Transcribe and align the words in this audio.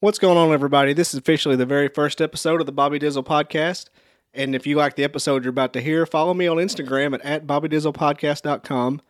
What's 0.00 0.18
going 0.18 0.36
on, 0.36 0.52
everybody? 0.52 0.92
This 0.92 1.14
is 1.14 1.20
officially 1.20 1.56
the 1.56 1.64
very 1.64 1.88
first 1.88 2.20
episode 2.20 2.60
of 2.60 2.66
the 2.66 2.72
Bobby 2.72 2.98
Dizzle 2.98 3.24
podcast. 3.24 3.86
And 4.34 4.54
if 4.54 4.66
you 4.66 4.76
like 4.76 4.94
the 4.94 5.04
episode 5.04 5.42
you're 5.42 5.50
about 5.50 5.72
to 5.72 5.80
hear, 5.80 6.04
follow 6.04 6.34
me 6.34 6.46
on 6.46 6.58
Instagram 6.58 7.14
at, 7.14 7.22
at 7.22 7.46
BobbyDizzlePodcast.com. 7.46 9.00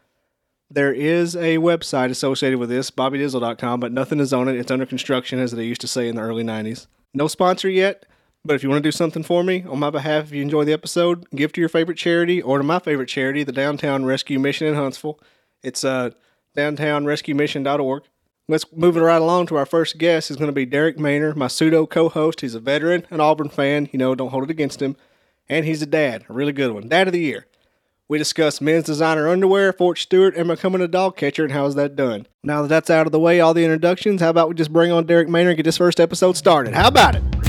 There 0.71 0.93
is 0.93 1.35
a 1.35 1.59
website 1.59 2.11
associated 2.11 2.61
with 2.61 2.69
this, 2.69 2.93
BobbyDizzle.com, 2.93 3.81
but 3.81 3.91
nothing 3.91 4.21
is 4.21 4.33
on 4.33 4.47
it. 4.47 4.55
It's 4.55 4.71
under 4.71 4.87
construction, 4.87 5.41
as 5.41 5.51
they 5.51 5.65
used 5.65 5.81
to 5.81 5.89
say 5.89 6.07
in 6.09 6.15
the 6.15 6.23
early 6.23 6.45
90s. 6.45 6.87
No 7.13 7.27
sponsor 7.27 7.69
yet, 7.69 8.07
but 8.45 8.55
if 8.55 8.63
you 8.63 8.69
want 8.69 8.85
to 8.85 8.87
do 8.87 8.93
something 8.93 9.25
for 9.25 9.43
me 9.43 9.65
on 9.69 9.81
my 9.81 9.91
behalf, 9.91 10.27
if 10.27 10.33
you 10.35 10.43
enjoy 10.43 10.65
the 10.65 10.73
episode, 10.73 11.29
give 11.35 11.53
to 11.55 11.61
your 11.61 11.69
favorite 11.69 11.99
charity 11.99 12.41
or 12.41 12.59
to 12.59 12.65
my 12.65 12.79
favorite 12.79 13.09
charity, 13.09 13.43
the 13.43 13.51
Downtown 13.51 14.05
Rescue 14.05 14.39
Mission 14.39 14.69
in 14.69 14.75
Huntsville. 14.77 15.19
It's 15.65 15.83
uh, 15.83 16.11
downtownrescuemission.org. 16.57 18.05
Let's 18.49 18.65
move 18.73 18.97
it 18.97 19.01
right 19.01 19.21
along 19.21 19.49
to 19.49 19.57
our 19.57 19.67
first 19.67 19.99
guest. 19.99 20.31
is 20.31 20.37
going 20.37 20.47
to 20.47 20.53
be 20.53 20.65
Derek 20.65 20.99
Maynor, 20.99 21.35
my 21.35 21.49
pseudo 21.49 21.85
co-host. 21.85 22.43
He's 22.43 22.55
a 22.55 22.61
veteran, 22.61 23.05
an 23.11 23.21
Auburn 23.21 23.49
fan. 23.49 23.89
You 23.91 23.99
know, 23.99 24.15
don't 24.15 24.31
hold 24.31 24.45
it 24.45 24.51
against 24.51 24.81
him. 24.81 24.95
And 25.49 25.67
he's 25.67 25.83
a 25.83 25.87
dad, 25.87 26.25
a 26.29 26.33
really 26.33 26.53
good 26.53 26.71
one. 26.71 26.89
Dad 26.89 27.09
of 27.09 27.13
the 27.13 27.19
year. 27.19 27.47
We 28.07 28.19
discuss 28.19 28.61
men's 28.61 28.85
designer 28.85 29.29
underwear, 29.29 29.73
Fort 29.73 29.99
Stewart, 29.99 30.37
and 30.37 30.47
becoming 30.47 30.81
a 30.81 30.87
dog 30.87 31.17
catcher, 31.17 31.43
and 31.43 31.53
how 31.53 31.67
is 31.67 31.75
that 31.75 31.97
done? 31.97 32.29
Now 32.45 32.63
that 32.63 32.69
that's 32.69 32.89
out 32.89 33.07
of 33.07 33.13
the 33.13 33.19
way, 33.19 33.41
all 33.41 33.53
the 33.53 33.65
introductions, 33.65 34.21
how 34.21 34.31
about 34.31 34.49
we 34.49 34.55
just 34.55 34.73
bring 34.73 34.93
on 34.93 35.07
Derek 35.07 35.27
Maynor 35.27 35.49
and 35.49 35.57
get 35.57 35.65
this 35.65 35.79
first 35.79 35.99
episode 35.99 36.37
started? 36.37 36.73
How 36.73 36.87
about 36.87 37.17
it? 37.17 37.46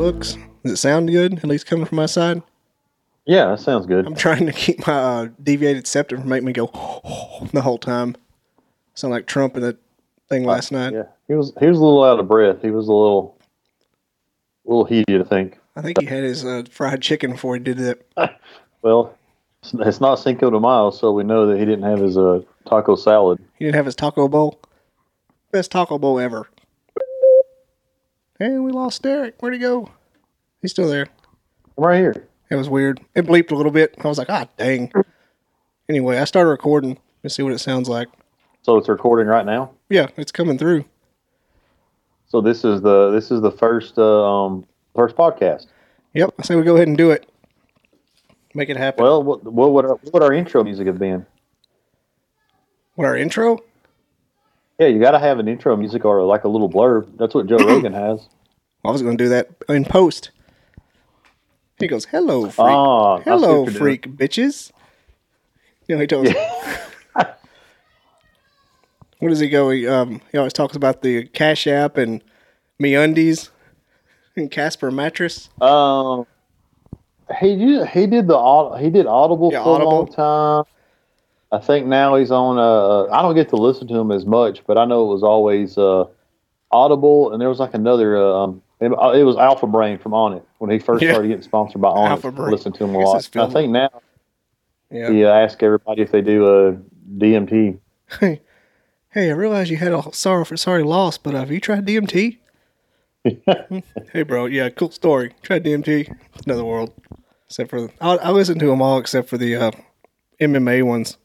Looks? 0.00 0.38
Does 0.62 0.72
it 0.72 0.76
sound 0.78 1.10
good? 1.10 1.34
At 1.34 1.44
least 1.44 1.66
coming 1.66 1.84
from 1.84 1.96
my 1.96 2.06
side? 2.06 2.42
Yeah, 3.26 3.50
that 3.50 3.60
sounds 3.60 3.84
good. 3.84 4.06
I'm 4.06 4.14
trying 4.14 4.46
to 4.46 4.52
keep 4.52 4.86
my 4.86 4.94
uh, 4.94 5.28
deviated 5.42 5.86
septum 5.86 6.20
from 6.20 6.30
making 6.30 6.46
me 6.46 6.52
go 6.52 6.66
the 7.52 7.60
whole 7.62 7.78
time. 7.78 8.16
Sound 8.94 9.12
like 9.12 9.26
Trump 9.26 9.56
in 9.56 9.62
that 9.62 9.76
thing 10.28 10.44
last 10.44 10.72
night. 10.72 10.94
Yeah, 10.94 11.04
he 11.28 11.34
was 11.34 11.52
he 11.60 11.66
was 11.66 11.78
a 11.78 11.84
little 11.84 12.02
out 12.02 12.18
of 12.18 12.26
breath. 12.28 12.62
He 12.62 12.70
was 12.70 12.88
a 12.88 12.92
little, 12.92 13.38
a 14.66 14.70
little 14.70 14.84
heated, 14.84 15.20
I 15.20 15.24
think. 15.24 15.58
I 15.76 15.82
think 15.82 16.00
he 16.00 16.06
had 16.06 16.24
his 16.24 16.44
uh, 16.44 16.62
fried 16.70 17.02
chicken 17.02 17.32
before 17.32 17.54
he 17.54 17.60
did 17.60 17.78
that. 17.78 18.00
Well, 18.82 19.14
it's, 19.62 20.00
not 20.00 20.14
Cinco 20.14 20.48
de 20.48 20.58
Mayo, 20.58 20.90
so 20.90 21.12
we 21.12 21.22
know 21.22 21.46
that 21.46 21.58
he 21.58 21.66
didn't 21.66 21.82
have 21.82 21.98
his 21.98 22.16
uh, 22.16 22.40
taco 22.66 22.96
salad. 22.96 23.38
He 23.58 23.66
didn't 23.66 23.74
have 23.74 23.84
his 23.84 23.94
taco 23.94 24.26
bowl. 24.26 24.58
Best 25.52 25.70
taco 25.70 25.98
bowl 25.98 26.18
ever. 26.18 26.48
Hey, 28.38 28.56
we 28.56 28.72
lost 28.72 29.02
Derek. 29.02 29.34
Where'd 29.42 29.52
he 29.52 29.60
go? 29.60 29.90
He's 30.62 30.70
still 30.70 30.88
there. 30.88 31.06
I'm 31.76 31.84
right 31.84 31.98
here. 31.98 32.28
It 32.50 32.56
was 32.56 32.68
weird. 32.68 33.00
It 33.14 33.26
bleeped 33.26 33.52
a 33.52 33.54
little 33.54 33.72
bit. 33.72 33.94
I 34.02 34.08
was 34.08 34.18
like, 34.18 34.28
ah, 34.28 34.46
dang. 34.56 34.92
Anyway, 35.88 36.18
I 36.18 36.24
started 36.24 36.50
recording. 36.50 36.98
Let's 37.22 37.34
see 37.34 37.42
what 37.42 37.52
it 37.52 37.58
sounds 37.58 37.88
like. 37.88 38.08
So 38.62 38.76
it's 38.76 38.88
recording 38.88 39.26
right 39.26 39.46
now. 39.46 39.72
Yeah, 39.88 40.08
it's 40.16 40.32
coming 40.32 40.58
through. 40.58 40.84
So 42.28 42.40
this 42.40 42.64
is 42.64 42.80
the 42.80 43.10
this 43.10 43.30
is 43.30 43.40
the 43.40 43.50
first 43.50 43.98
uh, 43.98 44.24
um 44.24 44.66
first 44.94 45.16
podcast. 45.16 45.66
Yep, 46.14 46.34
I 46.38 46.42
say 46.42 46.56
we 46.56 46.62
go 46.62 46.76
ahead 46.76 46.88
and 46.88 46.96
do 46.96 47.10
it. 47.10 47.30
Make 48.54 48.68
it 48.68 48.76
happen. 48.76 49.02
Well, 49.02 49.22
what 49.22 49.44
what 49.44 49.72
would 49.72 49.84
our, 49.84 49.94
what 49.94 50.12
would 50.12 50.22
our 50.22 50.32
intro 50.32 50.62
music 50.62 50.86
have 50.86 50.98
been? 50.98 51.26
what 52.94 53.06
our 53.06 53.16
intro? 53.16 53.58
Yeah, 54.78 54.88
you 54.88 55.00
got 55.00 55.12
to 55.12 55.18
have 55.18 55.38
an 55.38 55.48
intro 55.48 55.74
music 55.76 56.04
or 56.04 56.22
like 56.22 56.44
a 56.44 56.48
little 56.48 56.70
blurb. 56.70 57.16
That's 57.18 57.34
what 57.34 57.46
Joe 57.46 57.56
Rogan 57.66 57.94
has. 57.94 58.28
I 58.84 58.90
was 58.90 59.02
going 59.02 59.16
to 59.16 59.24
do 59.24 59.28
that 59.30 59.48
in 59.68 59.84
post. 59.84 60.30
He 61.80 61.86
goes, 61.88 62.04
"Hello, 62.06 62.42
freak. 62.44 62.54
Ah, 62.58 63.14
I 63.14 63.18
see 63.18 63.24
Hello, 63.30 63.66
freak 63.66 64.06
bitches." 64.16 64.70
You 65.88 65.96
know, 65.96 66.00
he 66.02 66.06
tells. 66.06 66.28
what 69.18 69.28
does 69.28 69.40
he 69.40 69.48
go? 69.48 69.70
He 69.70 69.86
um, 69.88 70.20
he 70.32 70.38
always 70.38 70.52
talks 70.52 70.76
about 70.76 71.02
the 71.02 71.24
Cash 71.26 71.66
App 71.66 71.96
and 71.96 72.22
Me 72.78 72.94
Undies 72.94 73.50
and 74.36 74.50
Casper 74.50 74.90
mattress. 74.90 75.48
Um, 75.60 76.26
he 77.40 77.56
did 77.56 77.88
he 77.88 78.06
did 78.06 78.28
the 78.28 78.76
he 78.80 78.90
did 78.90 79.06
Audible 79.06 79.50
Yeah, 79.52 79.62
for 79.62 79.76
Audible. 79.76 79.92
a 79.92 79.94
long 79.96 80.12
time. 80.12 80.64
I 81.52 81.58
think 81.58 81.86
now 81.86 82.14
he's 82.16 82.30
on. 82.30 82.58
Uh, 82.58 83.12
I 83.12 83.22
don't 83.22 83.34
get 83.34 83.48
to 83.48 83.56
listen 83.56 83.88
to 83.88 83.94
him 83.98 84.12
as 84.12 84.24
much, 84.24 84.64
but 84.66 84.78
I 84.78 84.84
know 84.84 85.04
it 85.10 85.12
was 85.12 85.22
always 85.24 85.76
uh, 85.76 86.04
Audible, 86.70 87.32
and 87.32 87.40
there 87.40 87.48
was 87.48 87.58
like 87.58 87.74
another. 87.74 88.16
Uh, 88.16 88.44
um, 88.44 88.62
it, 88.80 88.92
uh, 88.92 89.10
it 89.10 89.22
was 89.24 89.36
Alpha 89.36 89.66
Brain 89.66 89.98
from 89.98 90.12
Onnit 90.12 90.42
when 90.58 90.70
he 90.70 90.78
first 90.78 91.02
Yeah. 91.02 91.12
started 91.12 91.28
getting 91.28 91.42
sponsored 91.42 91.80
by 91.80 91.88
On 91.88 92.10
Alpha 92.10 92.28
It. 92.28 92.34
Brain. 92.34 92.50
Listen 92.50 92.72
to 92.72 92.84
him 92.84 92.94
a 92.94 92.98
lot. 92.98 93.36
I 93.36 93.46
think 93.50 93.70
now 93.72 93.90
Yeah. 94.90 95.10
he 95.10 95.24
uh, 95.24 95.30
ask 95.32 95.62
everybody 95.62 96.02
if 96.02 96.10
they 96.12 96.20
do 96.22 96.46
a 96.68 96.72
DMT. 97.18 97.78
Hey, 98.20 98.40
hey, 99.10 99.30
I 99.30 99.34
realize 99.34 99.70
you 99.70 99.76
had 99.76 99.92
a 99.92 100.02
sorrow 100.12 100.44
for 100.44 100.56
sorry 100.56 100.82
loss, 100.82 101.18
but 101.18 101.34
uh, 101.34 101.38
have 101.40 101.50
you 101.50 101.60
tried 101.60 101.86
DMT? 101.86 102.38
hey, 104.12 104.22
bro. 104.22 104.46
Yeah, 104.46 104.70
cool 104.70 104.90
story. 104.90 105.34
Tried 105.42 105.64
DMT. 105.64 106.16
Another 106.46 106.64
world. 106.64 106.92
Except 107.46 107.68
for 107.70 107.90
I, 108.00 108.16
I 108.16 108.30
listen 108.30 108.58
to 108.60 108.66
them 108.66 108.80
all 108.80 108.98
except 108.98 109.28
for 109.28 109.36
the 109.36 109.56
uh, 109.56 109.70
MMA 110.40 110.82
ones. 110.84 111.18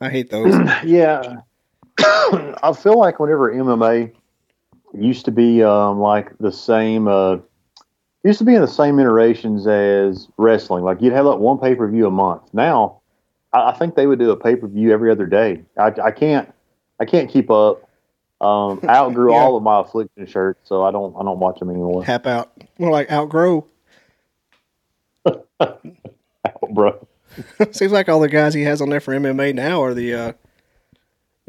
I 0.00 0.10
hate 0.10 0.30
those. 0.30 0.54
Yeah, 0.84 1.38
I 1.98 2.72
feel 2.80 2.98
like 2.98 3.18
whenever 3.18 3.52
MMA 3.52 4.12
used 4.94 5.24
to 5.26 5.30
be 5.30 5.62
um, 5.62 6.00
like 6.00 6.36
the 6.38 6.52
same, 6.52 7.08
uh, 7.08 7.38
used 8.24 8.38
to 8.38 8.44
be 8.44 8.54
in 8.54 8.60
the 8.60 8.68
same 8.68 8.98
iterations 8.98 9.66
as 9.66 10.28
wrestling. 10.36 10.84
Like 10.84 11.00
you'd 11.00 11.12
have 11.12 11.26
like 11.26 11.38
one 11.38 11.58
pay 11.58 11.74
per 11.74 11.88
view 11.88 12.06
a 12.06 12.10
month. 12.10 12.42
Now, 12.52 13.00
I, 13.52 13.70
I 13.70 13.72
think 13.74 13.94
they 13.94 14.06
would 14.06 14.18
do 14.18 14.30
a 14.30 14.36
pay 14.36 14.56
per 14.56 14.66
view 14.66 14.92
every 14.92 15.10
other 15.10 15.26
day. 15.26 15.62
I, 15.78 15.92
I 16.02 16.10
can't, 16.10 16.52
I 17.00 17.04
can't 17.04 17.30
keep 17.30 17.50
up. 17.50 17.82
Um, 18.40 18.80
I 18.88 18.96
outgrew 18.96 19.32
Yeah. 19.32 19.38
all 19.38 19.56
of 19.56 19.62
my 19.62 19.80
affliction 19.80 20.26
shirts, 20.26 20.60
so 20.68 20.82
I 20.84 20.90
don't, 20.90 21.14
I 21.16 21.22
don't 21.24 21.38
watch 21.38 21.58
them 21.58 21.70
anymore, 21.70 22.04
Tap 22.04 22.26
out. 22.26 22.52
More 22.78 22.90
like 22.90 23.10
outgrow. 23.10 23.66
out, 25.60 25.80
bro. 26.72 27.06
Seems 27.72 27.92
like 27.92 28.08
all 28.08 28.20
the 28.20 28.28
guys 28.28 28.54
he 28.54 28.62
has 28.62 28.80
on 28.80 28.88
there 28.90 29.00
for 29.00 29.12
MMA 29.14 29.54
now 29.54 29.82
are 29.82 29.94
the 29.94 30.14
uh, 30.14 30.32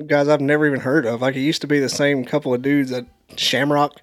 guys 0.07 0.27
I've 0.27 0.41
never 0.41 0.65
even 0.65 0.79
heard 0.79 1.05
of. 1.05 1.21
Like 1.21 1.35
it 1.35 1.41
used 1.41 1.61
to 1.61 1.67
be 1.67 1.79
the 1.79 1.89
same 1.89 2.25
couple 2.25 2.53
of 2.53 2.61
dudes 2.61 2.91
that 2.91 3.05
Shamrock, 3.35 4.01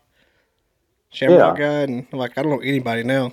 Shamrock 1.10 1.58
guy, 1.58 1.82
and 1.82 2.06
like 2.12 2.36
I 2.36 2.42
don't 2.42 2.52
know 2.52 2.60
anybody 2.60 3.02
now. 3.02 3.32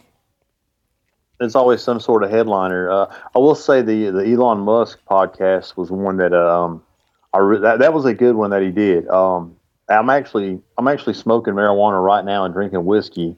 It's 1.40 1.56
always 1.56 1.81
some 1.81 2.00
sort 2.00 2.24
of 2.24 2.29
headliner. 2.29 2.90
Uh, 2.90 3.13
I 3.35 3.40
will 3.40 3.56
say 3.56 3.81
the 3.81 4.12
the 4.12 4.25
Elon 4.25 4.59
Musk 4.59 5.00
podcast 5.09 5.75
was 5.75 5.91
one 5.91 6.18
that 6.18 6.34
um 6.34 6.84
I 7.34 7.40
re- 7.40 7.59
that 7.59 7.79
that 7.79 7.94
was 7.94 8.06
a 8.06 8.13
good 8.13 8.35
one 8.35 8.51
that 8.51 8.62
he 8.62 8.72
did. 8.72 9.07
Um, 9.09 9.56
I'm 9.90 10.09
actually 10.09 10.62
I'm 10.78 10.88
actually 10.88 11.13
smoking 11.13 11.53
marijuana 11.53 12.03
right 12.03 12.24
now 12.24 12.45
and 12.45 12.53
drinking 12.53 12.85
whiskey. 12.85 13.35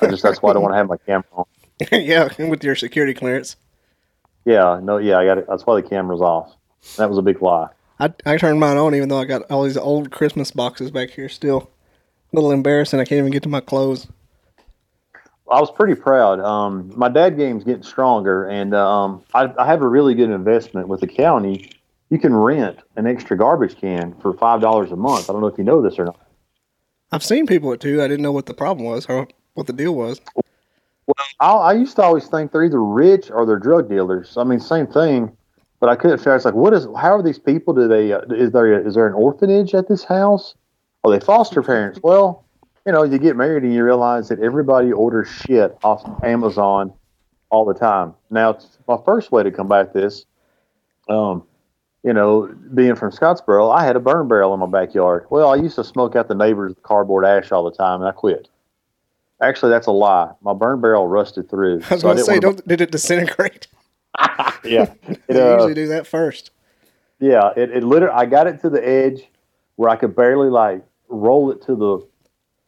I 0.00 0.06
just 0.06 0.22
that's 0.22 0.40
why 0.40 0.50
I 0.50 0.52
don't 0.52 0.62
want 0.62 0.72
to 0.72 0.76
have 0.76 0.88
my 0.88 0.96
camera 0.98 1.24
on. 1.32 1.44
yeah, 1.92 2.28
with 2.38 2.62
your 2.62 2.76
security 2.76 3.14
clearance. 3.14 3.56
Yeah, 4.44 4.80
no, 4.82 4.98
yeah, 4.98 5.18
I 5.18 5.24
got 5.24 5.38
it. 5.38 5.46
That's 5.48 5.66
why 5.66 5.80
the 5.80 5.86
camera's 5.86 6.20
off. 6.20 6.54
That 6.96 7.08
was 7.08 7.18
a 7.18 7.22
big 7.22 7.42
lie. 7.42 7.68
I, 8.00 8.12
I 8.24 8.36
turned 8.38 8.58
mine 8.58 8.78
on 8.78 8.94
even 8.94 9.08
though 9.10 9.20
I 9.20 9.26
got 9.26 9.50
all 9.50 9.64
these 9.64 9.76
old 9.76 10.10
Christmas 10.10 10.50
boxes 10.50 10.90
back 10.90 11.10
here 11.10 11.28
still. 11.28 11.70
A 12.32 12.36
little 12.36 12.52
embarrassing. 12.52 12.98
I 12.98 13.04
can't 13.04 13.18
even 13.18 13.32
get 13.32 13.42
to 13.42 13.48
my 13.48 13.60
clothes. 13.60 14.06
I 15.50 15.60
was 15.60 15.70
pretty 15.70 16.00
proud. 16.00 16.38
Um, 16.40 16.92
my 16.96 17.08
dad 17.08 17.36
game's 17.36 17.64
getting 17.64 17.82
stronger, 17.82 18.44
and 18.48 18.72
um, 18.72 19.24
I, 19.34 19.52
I 19.58 19.66
have 19.66 19.82
a 19.82 19.88
really 19.88 20.14
good 20.14 20.30
investment 20.30 20.86
with 20.86 21.00
the 21.00 21.08
county. 21.08 21.70
You 22.08 22.18
can 22.18 22.34
rent 22.34 22.78
an 22.96 23.08
extra 23.08 23.36
garbage 23.36 23.76
can 23.76 24.14
for 24.20 24.32
five 24.34 24.60
dollars 24.60 24.92
a 24.92 24.96
month. 24.96 25.28
I 25.28 25.32
don't 25.32 25.42
know 25.42 25.48
if 25.48 25.58
you 25.58 25.64
know 25.64 25.82
this 25.82 25.98
or 25.98 26.04
not. 26.04 26.20
I've 27.10 27.24
seen 27.24 27.46
people 27.46 27.68
with 27.68 27.80
two. 27.80 28.00
I 28.00 28.06
didn't 28.06 28.22
know 28.22 28.32
what 28.32 28.46
the 28.46 28.54
problem 28.54 28.86
was 28.86 29.06
or 29.06 29.26
what 29.54 29.66
the 29.66 29.72
deal 29.72 29.94
was. 29.94 30.20
I, 31.40 31.50
I 31.50 31.72
used 31.72 31.96
to 31.96 32.02
always 32.02 32.28
think 32.28 32.52
they're 32.52 32.64
either 32.64 32.82
rich 32.82 33.30
or 33.32 33.44
they're 33.44 33.58
drug 33.58 33.88
dealers. 33.88 34.36
I 34.36 34.44
mean, 34.44 34.60
same 34.60 34.86
thing, 34.86 35.36
but 35.80 35.88
I 35.88 35.96
couldn't 35.96 36.18
figure. 36.18 36.36
It's 36.36 36.44
like, 36.44 36.54
what 36.54 36.74
is? 36.74 36.86
How 36.96 37.16
are 37.16 37.22
these 37.22 37.38
people? 37.38 37.74
Do 37.74 37.88
they? 37.88 38.12
Uh, 38.12 38.20
is 38.30 38.52
there? 38.52 38.86
Is 38.86 38.94
there 38.94 39.06
an 39.06 39.14
orphanage 39.14 39.74
at 39.74 39.88
this 39.88 40.04
house? 40.04 40.54
Are 41.04 41.10
they 41.10 41.24
foster 41.24 41.62
parents? 41.62 41.98
Well, 42.02 42.44
you 42.86 42.92
know, 42.92 43.02
you 43.02 43.18
get 43.18 43.36
married 43.36 43.62
and 43.62 43.74
you 43.74 43.82
realize 43.84 44.28
that 44.28 44.40
everybody 44.40 44.92
orders 44.92 45.28
shit 45.28 45.76
off 45.82 46.04
Amazon 46.22 46.92
all 47.50 47.64
the 47.64 47.74
time. 47.74 48.14
Now, 48.30 48.50
it's 48.50 48.78
my 48.86 48.98
first 49.04 49.32
way 49.32 49.42
to 49.42 49.50
combat 49.50 49.92
this, 49.92 50.26
um, 51.08 51.44
you 52.02 52.12
know, 52.12 52.54
being 52.74 52.94
from 52.94 53.10
Scottsboro, 53.10 53.74
I 53.74 53.84
had 53.84 53.96
a 53.96 54.00
burn 54.00 54.28
barrel 54.28 54.54
in 54.54 54.60
my 54.60 54.66
backyard. 54.66 55.26
Well, 55.30 55.50
I 55.50 55.56
used 55.56 55.76
to 55.76 55.84
smoke 55.84 56.16
out 56.16 56.28
the 56.28 56.34
neighbors' 56.34 56.74
cardboard 56.82 57.24
ash 57.24 57.50
all 57.52 57.64
the 57.64 57.76
time, 57.76 58.00
and 58.00 58.08
I 58.08 58.12
quit. 58.12 58.48
Actually, 59.42 59.70
that's 59.70 59.86
a 59.86 59.92
lie. 59.92 60.32
My 60.42 60.52
burn 60.52 60.80
barrel 60.80 61.06
rusted 61.06 61.48
through. 61.48 61.82
I 61.90 61.94
was 61.94 62.00
so 62.02 62.08
going 62.08 62.16
to 62.18 62.24
say, 62.24 62.40
don't 62.40 62.66
did 62.66 62.80
it 62.80 62.90
disintegrate? 62.90 63.66
yeah, 64.64 64.86
it, 65.08 65.20
They 65.28 65.40
uh, 65.40 65.54
usually 65.54 65.74
do 65.74 65.88
that 65.88 66.06
first. 66.06 66.50
yeah. 67.20 67.50
It, 67.56 67.70
it 67.70 67.84
literally. 67.84 68.14
I 68.14 68.26
got 68.26 68.46
it 68.46 68.60
to 68.62 68.70
the 68.70 68.86
edge 68.86 69.28
where 69.76 69.90
I 69.90 69.96
could 69.96 70.14
barely 70.14 70.50
like 70.50 70.84
roll 71.08 71.50
it 71.50 71.62
to 71.62 71.74
the 71.74 72.06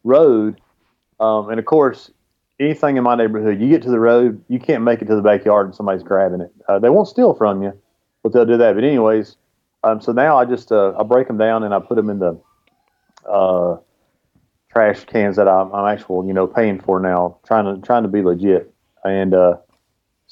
road, 0.05 0.61
um, 1.21 1.51
and 1.51 1.59
of 1.59 1.65
course, 1.65 2.11
anything 2.61 2.97
in 2.97 3.05
my 3.05 3.15
neighborhood, 3.15 3.61
you 3.61 3.69
get 3.69 3.83
to 3.83 3.91
the 3.91 4.01
road, 4.01 4.43
you 4.49 4.59
can't 4.59 4.83
make 4.83 5.03
it 5.03 5.07
to 5.07 5.17
the 5.17 5.23
backyard 5.23 5.67
and 5.67 5.75
somebody's 5.75 6.03
grabbing 6.03 6.41
it. 6.41 6.53
Uh, 6.69 6.79
they 6.79 6.89
won't 6.89 7.09
steal 7.09 7.35
from 7.35 7.63
you, 7.63 7.73
but 8.23 8.33
they'll 8.33 8.47
do 8.47 8.57
that. 8.57 8.75
But 8.75 8.85
anyways, 8.85 9.37
um, 9.85 10.01
so 10.01 10.13
now 10.13 10.37
I 10.39 10.45
just 10.45 10.73
uh, 10.73 10.95
I 10.99 11.03
break 11.03 11.27
them 11.27 11.39
down 11.39 11.65
and 11.65 11.75
I 11.75 11.81
put 11.81 11.97
them 11.97 12.09
in 12.09 12.19
the 12.19 12.41
uh, 13.29 13.79
trash 14.71 15.05
cans 15.05 15.37
that 15.37 15.49
I'm, 15.49 15.73
I'm 15.73 15.93
actual 15.93 16.27
you 16.27 16.33
know 16.33 16.47
paying 16.47 16.81
for 16.81 17.01
now, 17.01 17.39
trying 17.47 17.65
to 17.65 17.85
trying 17.85 18.03
to 18.05 18.09
be 18.09 18.23
legit 18.23 18.73
and 19.05 19.35
uh, 19.35 19.57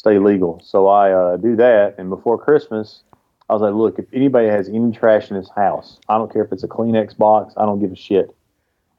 stay 0.01 0.19
legal. 0.19 0.59
So 0.65 0.89
I 0.89 1.13
uh, 1.13 1.37
do 1.37 1.57
that, 1.57 1.97
and 1.99 2.09
before 2.09 2.39
Christmas, 2.39 3.03
I 3.51 3.53
was 3.53 3.61
like, 3.61 3.75
look, 3.75 3.99
if 3.99 4.07
anybody 4.15 4.49
has 4.49 4.67
any 4.67 4.93
trash 4.93 5.29
in 5.31 5.37
his 5.37 5.51
house, 5.51 5.99
I 6.09 6.17
don't 6.17 6.33
care 6.33 6.43
if 6.43 6.53
it's 6.53 6.63
a 6.65 6.69
Kleenex 6.69 7.19
box, 7.19 7.53
I 7.59 7.67
don't 7.67 7.81
give 7.81 7.93
a 7.93 7.97
shit. 7.97 8.35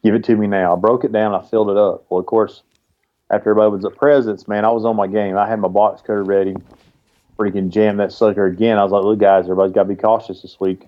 Give 0.03 0.13
it 0.13 0.24
to 0.25 0.36
me 0.36 0.45
now. 0.45 0.74
I 0.75 0.80
broke 0.80 1.03
it 1.03 1.12
down, 1.12 1.33
I 1.33 1.42
filled 1.42 1.71
it 1.71 1.77
up. 1.77 2.06
Well, 2.09 2.19
of 2.19 2.27
course, 2.27 2.62
after 3.31 3.50
everybody 3.50 3.71
was 3.71 3.83
at 3.83 3.95
presents, 3.98 4.48
man, 4.48 4.63
I 4.63 4.69
was 4.69 4.86
on 4.86 4.95
my 4.95 5.07
game. 5.07 5.38
I 5.38 5.48
had 5.48 5.59
my 5.59 5.69
box 5.69 6.01
cutter 6.01 6.24
ready, 6.24 6.56
freaking 7.39 7.69
jammed 7.69 8.00
that 8.00 8.12
sucker 8.12 8.45
again. 8.45 8.77
I 8.77 8.83
was 8.83 8.92
like, 8.92 9.04
look, 9.04 9.18
guys, 9.19 9.45
everybody's 9.45 9.74
got 9.74 9.83
to 9.83 9.89
be 9.89 9.95
cautious 9.95 10.44
this 10.44 10.59
week. 10.59 10.88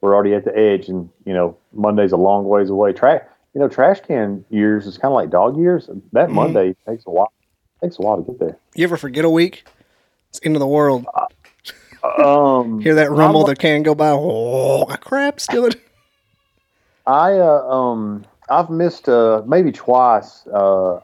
We're 0.00 0.14
already 0.14 0.34
at 0.34 0.44
the 0.44 0.56
edge, 0.56 0.88
and 0.88 1.10
you 1.26 1.34
know 1.34 1.56
Monday's 1.72 2.12
a 2.12 2.16
long 2.16 2.44
ways 2.44 2.70
away. 2.70 2.92
Trash, 2.92 3.22
you 3.52 3.60
know, 3.60 3.68
trash 3.68 4.00
can 4.00 4.44
years 4.48 4.86
is 4.86 4.96
kind 4.96 5.10
of 5.12 5.16
like 5.16 5.30
dog 5.30 5.58
years. 5.58 5.90
That 6.12 6.28
Mhm. 6.28 6.34
Monday 6.34 6.76
takes 6.86 7.04
a 7.06 7.10
while. 7.10 7.32
Takes 7.82 7.98
a 7.98 8.02
while 8.02 8.16
to 8.18 8.22
get 8.22 8.38
there. 8.38 8.56
You 8.74 8.84
ever 8.84 8.96
forget 8.96 9.24
a 9.24 9.30
week? 9.30 9.64
It's 10.28 10.40
end 10.44 10.54
of 10.56 10.60
the 10.60 10.66
world. 10.66 11.06
Um, 12.02 12.80
Hear 12.82 12.94
that 12.96 13.10
rumble, 13.10 13.40
I'm- 13.40 13.48
the 13.50 13.56
can 13.56 13.82
go 13.82 13.94
by. 13.94 14.10
Oh, 14.10 14.86
my 14.86 14.96
crap! 14.96 15.40
Still 15.40 15.66
it. 15.66 15.76
I 17.06 17.38
uh, 17.38 17.62
um 17.66 18.24
I've 18.48 18.70
missed 18.70 19.08
uh 19.08 19.42
maybe 19.46 19.72
twice. 19.72 20.46
Uh, 20.46 20.96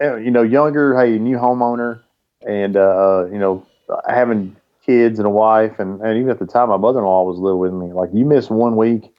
eh, 0.00 0.16
you 0.18 0.30
know, 0.30 0.42
younger, 0.42 0.98
hey, 0.98 1.18
new 1.18 1.36
homeowner, 1.36 2.00
and 2.46 2.76
uh, 2.76 3.26
you 3.30 3.38
know, 3.38 3.66
having 4.08 4.56
kids 4.86 5.18
and 5.18 5.26
a 5.26 5.30
wife, 5.30 5.78
and, 5.80 6.00
and 6.00 6.16
even 6.16 6.30
at 6.30 6.38
the 6.38 6.46
time, 6.46 6.70
my 6.70 6.76
mother-in-law 6.78 7.24
was 7.24 7.38
living 7.38 7.58
with 7.58 7.72
me. 7.74 7.92
Like, 7.92 8.08
you 8.14 8.24
miss 8.24 8.48
one 8.48 8.74
week, 8.76 9.12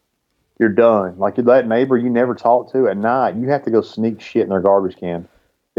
you're 0.58 0.70
done. 0.70 1.20
Like 1.20 1.36
that 1.36 1.68
neighbor 1.68 1.96
you 1.98 2.10
never 2.10 2.34
talked 2.34 2.72
to 2.72 2.88
at 2.88 2.98
night, 2.98 3.36
you 3.36 3.50
have 3.50 3.64
to 3.66 3.72
go 3.72 3.82
sneak 3.82 4.20
shit 4.20 4.44
in 4.44 4.50
their 4.50 4.62
garbage 4.62 4.98
can. 4.98 5.28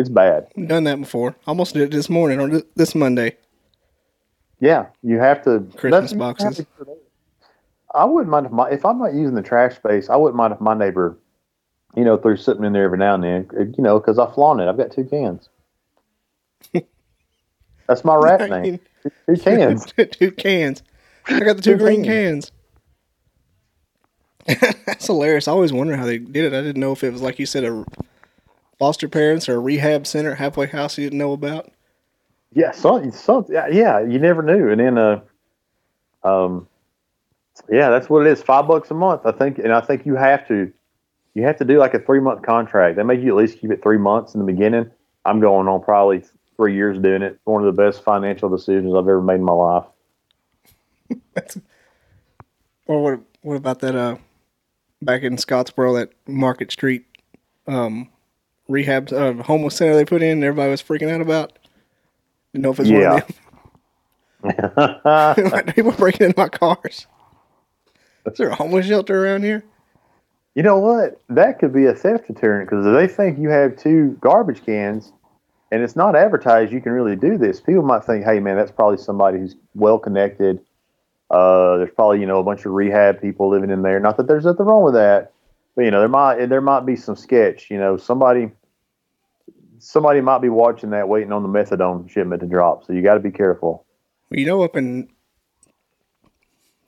It's 0.01 0.09
bad. 0.09 0.47
Done 0.67 0.85
that 0.85 0.99
before. 0.99 1.37
Almost 1.47 1.75
did 1.75 1.83
it 1.83 1.91
this 1.91 2.09
morning 2.09 2.41
or 2.41 2.63
this 2.75 2.95
Monday. 2.95 3.37
Yeah, 4.59 4.87
you 5.03 5.19
have 5.19 5.45
to 5.45 5.61
Christmas 5.77 6.15
boxes. 6.15 6.65
I 7.95 8.07
wouldn't 8.07 8.31
mind 8.31 8.47
if 8.47 8.53
my 8.53 8.71
if 8.71 8.87
I'm 8.87 8.99
not 8.99 9.13
using 9.13 9.35
the 9.35 9.43
trash 9.43 9.77
space. 9.77 10.09
I 10.09 10.17
wouldn't 10.17 10.37
mind 10.37 10.55
if 10.55 10.61
my 10.61 10.73
neighbor, 10.73 11.19
you 11.95 12.05
know, 12.05 12.17
threw 12.17 12.39
something 12.39 12.65
in 12.65 12.73
there 12.73 12.85
every 12.85 12.97
now 12.97 13.15
and 13.15 13.23
then. 13.25 13.51
uh, 13.55 13.65
You 13.65 13.85
know, 13.85 14.01
because 14.01 14.19
I 14.19 14.31
flaunt 14.33 14.63
it. 14.63 14.69
I've 14.69 14.79
got 14.79 14.91
two 14.91 15.05
cans. 15.05 15.51
That's 17.87 18.03
my 18.03 18.15
rat 18.15 18.41
I 18.41 18.63
name. 18.63 18.81
Two 19.27 19.37
cans. 19.37 19.93
two 20.13 20.33
cans. 20.33 20.83
I 21.27 21.41
got 21.41 21.57
the 21.57 21.63
two 21.63 21.73
Two 21.77 21.85
green 21.85 22.05
cans. 22.05 22.53
That's 24.47 25.07
hilarious. 25.07 25.47
I 25.47 25.53
always 25.53 25.73
wonder 25.75 25.97
how 25.97 26.07
they 26.07 26.19
did 26.19 26.47
it. 26.47 26.57
I 26.57 26.63
didn't 26.63 26.81
know 26.81 26.93
if 26.93 27.05
it 27.05 27.13
was 27.13 27.21
like 27.21 27.39
you 27.39 27.45
said 27.47 27.65
a 27.65 27.85
foster 28.81 29.09
parents 29.09 29.47
or 29.47 29.57
a 29.57 29.59
rehab 29.61 30.07
center, 30.07 30.35
halfway 30.35 30.67
house 30.67 30.97
you 30.97 31.05
didn't 31.05 31.19
know 31.19 31.35
about. 31.35 31.71
Yeah, 32.53 32.73
some, 32.73 33.13
some, 33.13 33.45
yeah, 33.49 33.69
yeah, 33.69 34.01
you 34.01 34.19
never 34.19 34.43
knew. 34.43 34.71
And 34.71 34.81
then, 34.81 34.99
uh, 34.99 35.21
um, 36.25 36.67
yeah, 37.71 37.91
that's 37.91 38.09
what 38.09 38.27
it 38.27 38.33
is. 38.33 38.43
Five 38.43 38.67
bucks 38.67 38.91
a 38.91 38.95
month, 38.95 39.27
I 39.27 39.33
think, 39.33 39.59
and 39.59 39.73
I 39.73 39.83
think 39.83 40.07
you 40.07 40.17
have 40.17 40.49
to, 40.49 40.73
you 41.35 41.43
have 41.45 41.59
to 41.59 41.65
do 41.65 41.79
like 41.79 41.93
a 41.93 42.01
three 42.01 42.21
month 42.21 42.43
contract. 42.43 42.97
They 42.97 43.03
make 43.03 43.21
you 43.21 43.29
at 43.29 43.37
least 43.37 43.61
keep 43.61 43.71
it 43.71 43.83
three 43.83 43.99
months 43.99 44.35
in 44.35 44.41
the 44.41 44.47
beginning. 44.51 44.91
I'm 45.27 45.41
going 45.41 45.69
on 45.69 45.83
probably 45.83 46.25
three 46.57 46.75
years 46.75 46.99
doing 46.99 47.21
it. 47.23 47.39
One 47.45 47.65
of 47.65 47.75
the 47.75 47.83
best 47.83 48.03
financial 48.03 48.49
decisions 48.49 48.95
I've 48.95 49.01
ever 49.01 49.21
made 49.21 49.35
in 49.35 49.45
my 49.45 49.53
life. 49.53 49.85
that's, 51.35 51.59
Or 52.87 53.03
what? 53.03 53.21
What 53.43 53.57
about 53.57 53.81
that? 53.81 53.95
Uh, 53.95 54.17
back 55.03 55.23
in 55.23 55.37
Scottsboro, 55.37 55.99
that 55.99 56.13
Market 56.27 56.73
Street, 56.73 57.05
um, 57.67 58.09
rehab 58.71 59.13
uh, 59.13 59.35
homeless 59.43 59.77
center 59.77 59.95
they 59.95 60.05
put 60.05 60.23
in. 60.23 60.33
and 60.39 60.45
Everybody 60.45 60.71
was 60.71 60.83
freaking 60.83 61.11
out 61.11 61.21
about. 61.21 61.59
Didn't 62.53 62.63
know 62.65 62.71
if 62.73 62.81
it's 62.81 62.89
Yeah. 62.89 63.13
one 63.13 63.23
of 63.23 63.27
them. 63.29 63.35
like 65.51 65.75
people 65.75 65.93
breaking 65.93 66.29
in 66.29 66.35
my 66.37 66.49
cars. 66.49 67.07
Is 68.27 68.39
there 68.39 68.49
a 68.49 68.55
homeless 68.55 68.87
shelter 68.87 69.25
around 69.27 69.43
here? 69.45 69.65
You 70.55 70.63
know 70.63 70.79
what? 70.79 71.21
That 71.29 71.59
could 71.59 71.73
be 71.73 71.87
a 71.87 71.95
theft 71.95 72.27
deterrent 72.27 72.69
because 72.69 72.87
if 72.87 72.93
they 72.95 73.07
think 73.13 73.39
you 73.39 73.51
have 73.51 73.77
two 73.77 74.17
garbage 74.21 74.65
cans 74.65 75.13
and 75.71 75.83
it's 75.83 75.95
not 75.95 76.17
advertised 76.17 76.73
you 76.73 76.81
can 76.81 76.93
really 76.93 77.17
do 77.17 77.39
this, 77.39 77.61
people 77.61 77.83
might 77.83 78.05
think, 78.05 78.25
hey, 78.25 78.41
man, 78.41 78.57
that's 78.57 78.73
probably 78.73 78.99
somebody 78.99 79.39
who's 79.39 79.57
well 79.75 79.99
connected. 79.99 80.61
Uh, 81.31 81.77
there's 81.77 81.93
probably, 81.95 82.19
you 82.21 82.27
know, 82.27 82.41
a 82.41 82.43
bunch 82.43 82.65
of 82.67 82.73
rehab 82.73 83.21
people 83.21 83.49
living 83.49 83.71
in 83.71 83.83
there. 83.83 84.01
Not 84.01 84.17
that 84.17 84.27
there's 84.27 84.45
nothing 84.45 84.67
wrong 84.67 84.83
with 84.83 84.95
that, 84.95 85.33
but, 85.77 85.83
you 85.85 85.91
know, 85.93 86.01
there 86.01 86.09
might, 86.09 86.47
there 86.47 86.61
might 86.61 86.85
be 86.85 86.97
some 86.97 87.15
sketch. 87.15 87.71
You 87.71 87.79
know, 87.79 87.97
somebody, 87.97 88.51
somebody 89.81 90.21
might 90.21 90.41
be 90.41 90.49
watching 90.49 90.91
that 90.91 91.09
waiting 91.09 91.33
on 91.33 91.43
the 91.43 91.49
methadone 91.49 92.09
shipment 92.09 92.41
to 92.43 92.47
drop. 92.47 92.85
So 92.87 92.93
you 92.93 93.03
got 93.03 93.15
to 93.15 93.21
be 93.21 93.31
careful. 93.31 93.85
Well, 94.31 94.39
you 94.39 94.47
know, 94.47 94.63
up 94.63 94.77
in 94.77 95.09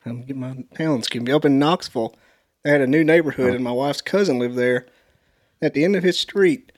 I'm 0.04 0.20
getting 0.20 0.40
my 0.40 0.64
town 0.74 1.02
skipped. 1.02 1.28
Up 1.28 1.44
in 1.44 1.58
Knoxville, 1.58 2.14
they 2.62 2.70
had 2.70 2.80
a 2.80 2.86
new 2.86 3.04
neighborhood, 3.04 3.54
and 3.54 3.64
my 3.64 3.72
wife's 3.72 4.00
cousin 4.00 4.38
lived 4.38 4.56
there. 4.56 4.86
At 5.60 5.74
the 5.74 5.84
end 5.84 5.94
of 5.94 6.02
his 6.02 6.18
street, 6.18 6.72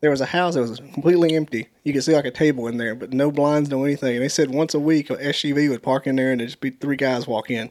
there 0.00 0.10
was 0.10 0.20
a 0.20 0.26
house 0.26 0.54
that 0.54 0.62
was 0.62 0.80
completely 0.80 1.34
empty. 1.34 1.68
You 1.84 1.92
could 1.92 2.02
see 2.02 2.14
like 2.14 2.24
a 2.24 2.30
table 2.30 2.66
in 2.66 2.76
there, 2.76 2.94
but 2.94 3.12
no 3.12 3.30
blinds, 3.30 3.70
no 3.70 3.84
anything. 3.84 4.16
And 4.16 4.24
they 4.24 4.28
said 4.28 4.50
once 4.50 4.74
a 4.74 4.80
week, 4.80 5.10
a 5.10 5.16
SUV 5.16 5.70
would 5.70 5.82
park 5.82 6.06
in 6.06 6.16
there, 6.16 6.32
and 6.32 6.40
there'd 6.40 6.50
just 6.50 6.60
be 6.60 6.70
three 6.70 6.96
guys 6.96 7.26
walk 7.26 7.50
in. 7.50 7.70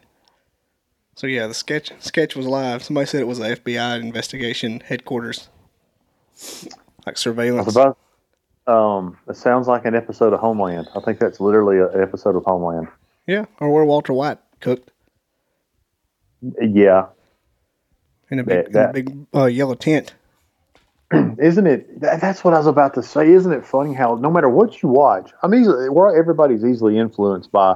So 1.15 1.27
yeah, 1.27 1.45
the 1.47 1.53
sketch 1.53 1.91
sketch 2.00 2.35
was 2.35 2.47
live. 2.47 2.83
Somebody 2.83 3.05
said 3.05 3.21
it 3.21 3.27
was 3.27 3.39
the 3.39 3.55
FBI 3.55 4.01
investigation 4.01 4.79
headquarters, 4.79 5.50
like 7.05 7.17
surveillance. 7.17 7.75
about, 7.75 7.97
um, 8.67 9.17
it 9.27 9.35
sounds 9.35 9.67
like 9.67 9.85
an 9.85 9.95
episode 9.95 10.33
of 10.33 10.39
Homeland. 10.39 10.88
I 10.95 11.01
think 11.01 11.19
that's 11.19 11.39
literally 11.39 11.79
an 11.79 12.01
episode 12.01 12.35
of 12.35 12.44
Homeland. 12.44 12.88
Yeah, 13.27 13.45
or 13.59 13.69
where 13.71 13.85
Walter 13.85 14.13
White 14.13 14.39
cooked 14.59 14.91
Yeah. 16.61 17.07
in 18.29 18.39
a 18.39 18.44
big, 18.44 18.71
That- 18.73 18.95
in 18.95 19.01
a 19.01 19.03
big 19.11 19.25
uh, 19.35 19.45
yellow 19.45 19.75
tent. 19.75 20.13
isn't 21.39 21.67
it 21.67 22.00
that, 22.01 22.19
that's 22.19 22.44
what 22.44 22.55
i 22.55 22.57
was 22.57 22.65
about 22.65 22.95
to 22.95 23.03
say 23.03 23.29
isn't 23.31 23.51
it 23.53 23.63
funny 23.63 23.94
how 23.94 24.15
no 24.15 24.31
matter 24.31 24.50
what 24.50 24.81
you 24.81 24.89
watch 24.89 25.31
i'm 25.43 25.53
easily 25.53 25.86
everybody's 26.17 26.65
easily 26.65 26.98
influenced 26.98 27.51
by 27.51 27.75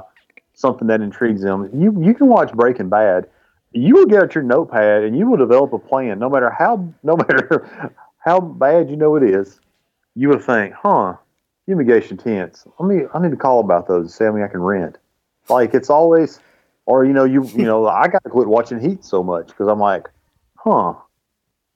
something 0.54 0.88
that 0.88 1.00
intrigues 1.02 1.40
them 1.42 1.70
you 1.72 1.94
you 2.02 2.14
can 2.14 2.26
watch 2.26 2.50
breaking 2.54 2.88
bad 2.88 3.28
you 3.70 3.94
will 3.94 4.06
get 4.06 4.20
out 4.24 4.34
your 4.34 4.42
notepad 4.42 5.04
and 5.04 5.16
you 5.16 5.28
will 5.30 5.36
develop 5.36 5.72
a 5.72 5.78
plan 5.78 6.18
no 6.18 6.28
matter 6.28 6.50
how 6.50 6.84
no 7.04 7.16
matter 7.28 7.94
how 8.28 8.40
bad 8.40 8.90
you 8.90 8.96
know 8.96 9.16
it 9.16 9.22
is 9.22 9.60
you 10.14 10.28
would 10.28 10.42
think 10.42 10.74
huh 10.74 11.14
fumigation 11.66 12.16
tents 12.16 12.66
let 12.78 12.88
me 12.88 13.04
i 13.14 13.20
need 13.20 13.30
to 13.30 13.36
call 13.36 13.60
about 13.60 13.88
those 13.88 14.02
and 14.02 14.10
see 14.10 14.24
how 14.24 14.32
many 14.32 14.44
i 14.44 14.48
can 14.48 14.60
rent 14.60 14.98
like 15.48 15.74
it's 15.74 15.90
always 15.90 16.40
or 16.86 17.04
you 17.04 17.12
know 17.12 17.24
you 17.24 17.44
you 17.54 17.64
know 17.64 17.86
i 18.02 18.06
gotta 18.06 18.30
quit 18.30 18.48
watching 18.48 18.80
heat 18.80 19.04
so 19.04 19.22
much 19.22 19.48
because 19.48 19.66
i'm 19.66 19.80
like 19.80 20.08
huh 20.56 20.94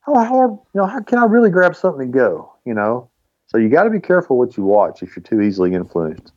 how 0.02 0.14
hard, 0.24 0.50
you 0.50 0.80
know, 0.80 0.86
how 0.86 1.00
can 1.00 1.18
I 1.18 1.24
really 1.24 1.50
grab 1.50 1.76
something 1.76 2.02
and 2.02 2.12
go, 2.12 2.52
you 2.64 2.74
know? 2.74 3.08
So 3.46 3.58
you 3.58 3.68
got 3.68 3.84
to 3.84 3.90
be 3.90 4.00
careful 4.00 4.38
what 4.38 4.56
you 4.56 4.64
watch 4.64 5.02
if 5.02 5.16
you're 5.16 5.22
too 5.22 5.40
easily 5.40 5.74
influenced. 5.74 6.32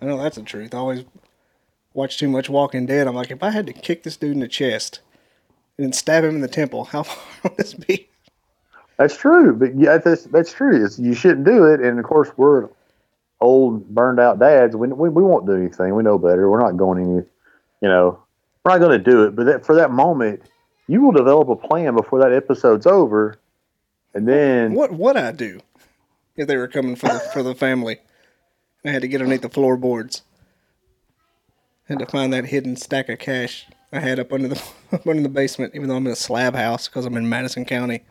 I 0.00 0.06
know 0.06 0.20
that's 0.20 0.36
the 0.36 0.42
truth. 0.42 0.74
I 0.74 0.78
always 0.78 1.04
watch 1.92 2.18
too 2.18 2.28
much 2.28 2.48
Walking 2.48 2.86
Dead. 2.86 3.06
I'm 3.06 3.14
like, 3.14 3.30
if 3.30 3.42
I 3.42 3.50
had 3.50 3.66
to 3.66 3.72
kick 3.72 4.02
this 4.02 4.16
dude 4.16 4.32
in 4.32 4.40
the 4.40 4.48
chest 4.48 5.00
and 5.78 5.94
stab 5.94 6.24
him 6.24 6.36
in 6.36 6.40
the 6.40 6.48
temple, 6.48 6.84
how 6.86 7.02
far 7.04 7.22
would 7.44 7.56
this 7.56 7.74
be? 7.74 8.08
That's 8.96 9.16
true, 9.16 9.54
but 9.54 9.76
yeah, 9.76 9.98
that's 9.98 10.24
that's 10.24 10.52
true. 10.52 10.84
It's, 10.84 10.98
you 10.98 11.14
shouldn't 11.14 11.44
do 11.44 11.64
it, 11.64 11.80
and 11.80 11.98
of 11.98 12.04
course 12.04 12.30
we're 12.36 12.68
old, 13.40 13.88
burned 13.88 14.20
out 14.20 14.38
dads. 14.38 14.76
We, 14.76 14.88
we 14.88 15.08
we 15.08 15.22
won't 15.22 15.46
do 15.46 15.54
anything. 15.54 15.94
We 15.94 16.02
know 16.02 16.18
better. 16.18 16.48
We're 16.48 16.60
not 16.60 16.76
going 16.76 17.02
any, 17.02 17.22
you 17.80 17.88
know, 17.88 18.22
we're 18.64 18.72
not 18.72 18.78
going 18.78 18.96
to 19.02 19.10
do 19.10 19.24
it. 19.24 19.34
But 19.34 19.46
that, 19.46 19.66
for 19.66 19.74
that 19.74 19.90
moment, 19.90 20.42
you 20.86 21.02
will 21.02 21.12
develop 21.12 21.48
a 21.48 21.56
plan 21.56 21.96
before 21.96 22.20
that 22.20 22.32
episode's 22.32 22.86
over, 22.86 23.36
and 24.14 24.28
then 24.28 24.74
What 24.74 24.92
would 24.92 25.16
I 25.16 25.32
do 25.32 25.60
if 26.36 26.46
they 26.46 26.56
were 26.56 26.68
coming 26.68 26.94
for 26.94 27.08
the 27.08 27.18
for 27.32 27.42
the 27.42 27.54
family? 27.54 27.98
I 28.84 28.90
had 28.90 29.02
to 29.02 29.08
get 29.08 29.20
underneath 29.20 29.42
the 29.42 29.48
floorboards. 29.48 30.22
Had 31.88 31.98
to 31.98 32.06
find 32.06 32.32
that 32.32 32.46
hidden 32.46 32.76
stack 32.76 33.08
of 33.08 33.18
cash 33.18 33.66
I 33.92 34.00
had 34.00 34.18
up 34.18 34.32
under 34.32 34.48
the 34.48 34.62
up 34.92 35.06
under 35.06 35.22
the 35.22 35.28
basement, 35.28 35.74
even 35.74 35.88
though 35.88 35.96
I'm 35.96 36.06
in 36.06 36.12
a 36.12 36.16
slab 36.16 36.54
house 36.54 36.86
because 36.86 37.06
I'm 37.06 37.16
in 37.16 37.28
Madison 37.28 37.64
County. 37.64 38.04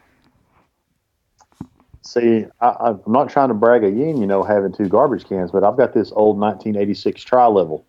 See, 2.06 2.46
I, 2.60 2.76
I'm 2.80 3.02
not 3.08 3.30
trying 3.30 3.48
to 3.48 3.54
brag 3.54 3.84
again, 3.84 4.18
you 4.18 4.28
know, 4.28 4.44
having 4.44 4.74
two 4.74 4.90
garbage 4.90 5.26
cans, 5.28 5.52
but 5.52 5.64
I've 5.64 5.78
got 5.78 5.94
this 5.94 6.12
old 6.16 6.38
1986 6.38 7.24
tri 7.24 7.46
level. 7.48 7.86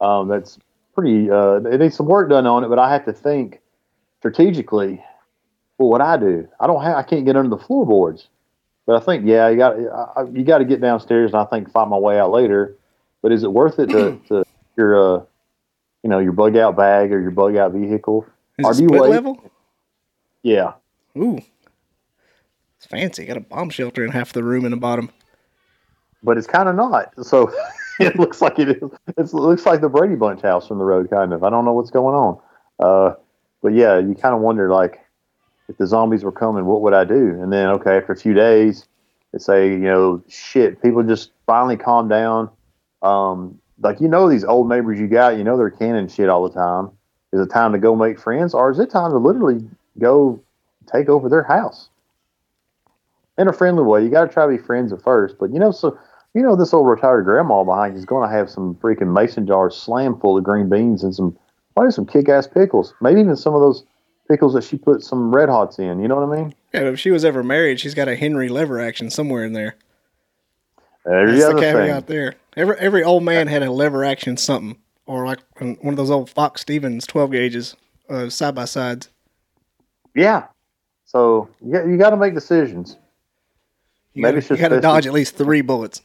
Um, 0.00 0.28
that's 0.28 0.58
pretty. 0.94 1.30
Uh, 1.30 1.56
it 1.56 1.80
needs 1.80 1.96
some 1.96 2.06
work 2.06 2.30
done 2.30 2.46
on 2.46 2.62
it, 2.64 2.68
but 2.68 2.78
I 2.78 2.92
have 2.92 3.04
to 3.06 3.12
think 3.12 3.60
strategically. 4.20 5.04
Well, 5.78 5.88
what 5.88 6.00
I 6.00 6.16
do, 6.16 6.46
I 6.60 6.66
don't 6.66 6.82
have, 6.82 6.96
I 6.96 7.02
can't 7.02 7.24
get 7.24 7.36
under 7.36 7.48
the 7.56 7.62
floorboards, 7.62 8.28
But 8.86 9.02
I 9.02 9.04
think 9.04 9.24
yeah, 9.26 9.48
you 9.48 9.56
got 9.56 9.74
I- 10.16 10.22
you 10.30 10.44
got 10.44 10.58
to 10.58 10.64
get 10.64 10.80
downstairs 10.80 11.32
and 11.32 11.40
I 11.40 11.44
think 11.46 11.70
find 11.72 11.90
my 11.90 11.96
way 11.98 12.18
out 12.20 12.30
later. 12.30 12.76
But 13.22 13.32
is 13.32 13.42
it 13.44 13.52
worth 13.52 13.78
it 13.78 13.86
to, 13.88 14.18
to 14.28 14.44
your 14.76 15.16
uh, 15.16 15.24
you 16.02 16.10
know 16.10 16.18
your 16.18 16.32
bug 16.32 16.56
out 16.56 16.76
bag 16.76 17.12
or 17.12 17.20
your 17.20 17.30
bug 17.30 17.56
out 17.56 17.72
vehicle? 17.72 18.26
Is 18.58 18.66
Or 18.66 18.72
it 18.72 18.76
do 18.76 18.82
you 18.84 18.88
wait? 18.90 19.10
level? 19.10 19.42
Yeah, 20.42 20.72
Ooh, 21.18 21.38
it's 22.80 22.86
fancy. 22.86 23.26
Got 23.26 23.36
a 23.36 23.40
bomb 23.40 23.68
shelter 23.68 24.02
in 24.02 24.10
half 24.10 24.32
the 24.32 24.42
room 24.42 24.64
in 24.64 24.70
the 24.70 24.76
bottom. 24.78 25.10
but 26.22 26.38
it's 26.38 26.46
kind 26.46 26.66
of 26.66 26.76
not. 26.76 27.12
So 27.22 27.52
it 28.00 28.18
looks 28.18 28.40
like 28.40 28.58
it 28.58 28.70
is. 28.70 28.90
It's, 29.18 29.34
it 29.34 29.36
looks 29.36 29.66
like 29.66 29.82
the 29.82 29.90
Brady 29.90 30.14
Bunch 30.14 30.40
house 30.40 30.66
from 30.66 30.78
the 30.78 30.84
road, 30.84 31.10
kind 31.10 31.34
of. 31.34 31.44
I 31.44 31.50
don't 31.50 31.66
know 31.66 31.74
what's 31.74 31.90
going 31.90 32.14
on. 32.14 32.40
Uh, 32.78 33.14
but 33.60 33.74
yeah, 33.74 33.98
you 33.98 34.14
kind 34.14 34.34
of 34.34 34.40
wonder 34.40 34.70
like 34.70 34.98
if 35.68 35.76
the 35.76 35.86
zombies 35.86 36.24
were 36.24 36.32
coming, 36.32 36.64
what 36.64 36.80
would 36.80 36.94
I 36.94 37.04
do? 37.04 37.38
And 37.42 37.52
then 37.52 37.68
okay, 37.68 37.98
after 37.98 38.12
a 38.12 38.16
few 38.16 38.32
days, 38.32 38.88
they 39.32 39.38
say 39.38 39.68
you 39.68 39.80
know 39.80 40.22
shit, 40.28 40.80
people 40.80 41.02
just 41.02 41.32
finally 41.44 41.76
calm 41.76 42.08
down. 42.08 42.48
Um, 43.02 43.60
like 43.82 44.00
you 44.00 44.08
know 44.08 44.26
these 44.26 44.44
old 44.44 44.70
neighbors 44.70 44.98
you 44.98 45.06
got, 45.06 45.36
you 45.36 45.44
know 45.44 45.58
they're 45.58 45.68
canning 45.68 46.08
shit 46.08 46.30
all 46.30 46.48
the 46.48 46.54
time. 46.54 46.92
Is 47.34 47.40
it 47.40 47.50
time 47.50 47.72
to 47.72 47.78
go 47.78 47.94
make 47.94 48.18
friends, 48.18 48.54
or 48.54 48.70
is 48.70 48.78
it 48.78 48.88
time 48.88 49.10
to 49.10 49.18
literally 49.18 49.68
go 49.98 50.40
take 50.90 51.10
over 51.10 51.28
their 51.28 51.42
house? 51.42 51.90
In 53.40 53.48
a 53.48 53.52
friendly 53.52 53.82
way. 53.82 54.02
You 54.02 54.10
got 54.10 54.26
to 54.26 54.32
try 54.32 54.44
to 54.44 54.56
be 54.56 54.62
friends 54.62 54.92
at 54.92 55.02
first, 55.02 55.36
but 55.38 55.52
you 55.52 55.58
know, 55.58 55.70
so 55.70 55.98
you 56.34 56.42
know, 56.42 56.54
this 56.54 56.72
old 56.72 56.88
retired 56.88 57.24
grandma 57.24 57.64
behind 57.64 57.94
you 57.94 57.98
is 57.98 58.04
going 58.04 58.28
to 58.28 58.34
have 58.34 58.48
some 58.48 58.74
freaking 58.76 59.12
mason 59.12 59.46
jars 59.46 59.74
slammed 59.74 60.20
full 60.20 60.38
of 60.38 60.44
green 60.44 60.68
beans 60.68 61.02
and 61.02 61.14
some 61.14 61.36
probably 61.74 61.90
some 61.90 62.06
kick 62.06 62.28
ass 62.28 62.46
pickles. 62.46 62.94
Maybe 63.00 63.20
even 63.20 63.36
some 63.36 63.54
of 63.54 63.60
those 63.60 63.84
pickles 64.28 64.54
that 64.54 64.62
she 64.62 64.76
put 64.76 65.02
some 65.02 65.34
red 65.34 65.48
hots 65.48 65.78
in. 65.78 66.00
You 66.00 66.06
know 66.06 66.20
what 66.20 66.38
I 66.38 66.42
mean? 66.42 66.54
Yeah, 66.72 66.82
if 66.82 67.00
she 67.00 67.10
was 67.10 67.24
ever 67.24 67.42
married, 67.42 67.80
she's 67.80 67.94
got 67.94 68.06
a 68.06 68.14
Henry 68.14 68.48
lever 68.48 68.80
action 68.80 69.10
somewhere 69.10 69.44
in 69.44 69.54
there. 69.54 69.76
There's 71.04 71.40
That's 71.40 71.54
the 71.54 71.60
caveat 71.60 72.06
thing. 72.06 72.14
there. 72.14 72.34
Every 72.56 72.78
every 72.78 73.02
old 73.02 73.24
man 73.24 73.46
had 73.46 73.62
a 73.62 73.72
lever 73.72 74.04
action 74.04 74.36
something, 74.36 74.76
or 75.06 75.24
like 75.26 75.40
one 75.58 75.94
of 75.94 75.96
those 75.96 76.10
old 76.10 76.28
Fox 76.28 76.60
Stevens 76.60 77.06
twelve 77.06 77.32
gauges, 77.32 77.74
uh, 78.08 78.28
side 78.28 78.54
by 78.54 78.66
sides. 78.66 79.08
Yeah. 80.14 80.46
So 81.06 81.48
got, 81.68 81.86
you 81.86 81.96
got 81.96 82.10
to 82.10 82.16
make 82.16 82.34
decisions. 82.34 82.98
You 84.20 84.26
Maybe 84.26 84.40
gotta, 84.42 84.54
you 84.54 84.60
gotta 84.60 84.80
dodge 84.82 85.06
at 85.06 85.14
least 85.14 85.36
three 85.36 85.62
bullets. 85.62 86.02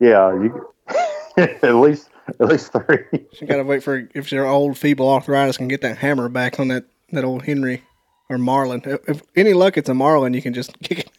Yeah, 0.00 0.34
you 0.34 0.74
at 1.38 1.74
least 1.76 2.10
at 2.28 2.46
least 2.46 2.72
three. 2.72 3.04
You 3.40 3.46
gotta 3.46 3.64
wait 3.64 3.82
for 3.82 4.06
if 4.14 4.30
your 4.30 4.44
old 4.44 4.76
feeble 4.76 5.08
arthritis 5.08 5.56
can 5.56 5.66
get 5.66 5.80
that 5.80 5.96
hammer 5.96 6.28
back 6.28 6.60
on 6.60 6.68
that 6.68 6.84
that 7.12 7.24
old 7.24 7.46
Henry 7.46 7.84
or 8.28 8.36
Marlin. 8.36 8.82
If, 8.84 9.08
if 9.08 9.22
any 9.34 9.54
luck, 9.54 9.78
it's 9.78 9.88
a 9.88 9.94
Marlin. 9.94 10.34
You 10.34 10.42
can 10.42 10.52
just 10.52 10.78
kick 10.82 10.98
it. 10.98 11.10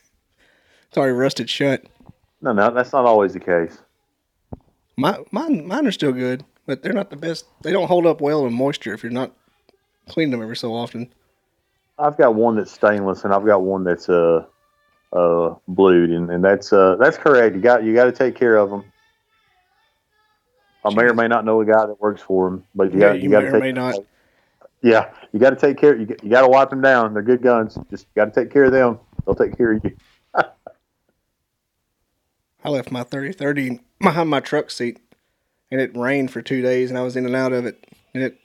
It's 0.87 0.97
already 0.99 1.13
rusted 1.13 1.49
shut. 1.49 1.83
No, 2.41 2.53
no, 2.53 2.69
that's 2.69 2.93
not 2.93 3.05
always 3.05 3.33
the 3.33 3.39
case. 3.39 3.79
My, 4.97 5.17
mine, 5.31 5.65
mine 5.67 5.87
are 5.87 5.91
still 5.91 6.11
good, 6.11 6.45
but 6.67 6.83
they're 6.83 6.93
not 6.93 7.09
the 7.09 7.15
best. 7.15 7.45
They 7.63 7.71
don't 7.71 7.87
hold 7.87 8.05
up 8.05 8.21
well 8.21 8.45
in 8.45 8.53
moisture 8.53 8.93
if 8.93 9.01
you're 9.01 9.11
not 9.11 9.31
cleaning 10.07 10.29
them 10.29 10.43
every 10.43 10.57
so 10.57 10.75
often. 10.75 11.11
I've 11.97 12.17
got 12.17 12.35
one 12.35 12.55
that's 12.55 12.71
stainless, 12.71 13.23
and 13.23 13.33
I've 13.33 13.45
got 13.45 13.63
one 13.63 13.83
that's 13.83 14.09
uh 14.09 14.45
uh 15.13 15.55
blued, 15.67 16.09
and, 16.11 16.29
and 16.29 16.43
that's 16.43 16.71
uh 16.73 16.95
that's 16.99 17.17
correct. 17.17 17.55
You 17.55 17.61
got 17.61 17.83
you 17.83 17.93
got 17.93 18.05
to 18.05 18.11
take 18.11 18.35
care 18.35 18.57
of 18.57 18.69
them. 18.69 18.83
I 20.83 20.93
may 20.95 21.03
or 21.03 21.13
may 21.13 21.27
not 21.27 21.43
know 21.45 21.61
a 21.61 21.65
guy 21.65 21.85
that 21.85 21.99
works 21.99 22.21
for 22.21 22.47
him, 22.47 22.63
but 22.75 22.93
you 22.93 22.99
Yeah, 22.99 23.13
got 23.13 23.21
you 23.21 23.29
got 23.29 23.39
may 23.39 23.45
to 23.45 23.47
or 23.47 23.51
take 23.53 23.61
may 23.61 23.71
not. 23.71 23.95
Yeah, 24.81 25.11
you 25.33 25.39
got 25.39 25.49
to 25.49 25.55
take 25.55 25.77
care. 25.77 25.95
You, 25.97 26.07
you 26.21 26.29
got 26.29 26.41
to 26.41 26.47
wipe 26.47 26.69
them 26.69 26.81
down. 26.81 27.13
They're 27.13 27.23
good 27.23 27.41
guns. 27.41 27.77
Just 27.89 28.13
got 28.15 28.25
to 28.25 28.31
take 28.31 28.51
care 28.53 28.65
of 28.65 28.71
them. 28.71 28.99
They'll 29.25 29.35
take 29.35 29.57
care 29.57 29.73
of 29.73 29.83
you. 29.83 29.95
I 32.63 32.69
left 32.69 32.91
my 32.91 33.03
30-30 33.03 33.79
behind 33.99 34.29
my 34.29 34.39
truck 34.39 34.69
seat, 34.71 34.99
and 35.71 35.79
it 35.81 35.95
rained 35.95 36.31
for 36.31 36.41
two 36.41 36.61
days, 36.61 36.89
and 36.89 36.97
I 36.97 37.01
was 37.01 37.15
in 37.15 37.25
and 37.25 37.35
out 37.35 37.53
of 37.53 37.65
it, 37.65 37.85
and 38.13 38.23
it 38.23 38.39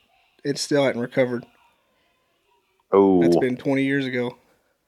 it 0.45 0.59
still 0.59 0.85
hadn't 0.85 1.00
recovered. 1.00 1.45
Oh, 2.92 3.21
That's 3.21 3.37
been 3.37 3.57
20 3.57 3.83
years 3.83 4.07
ago. 4.07 4.37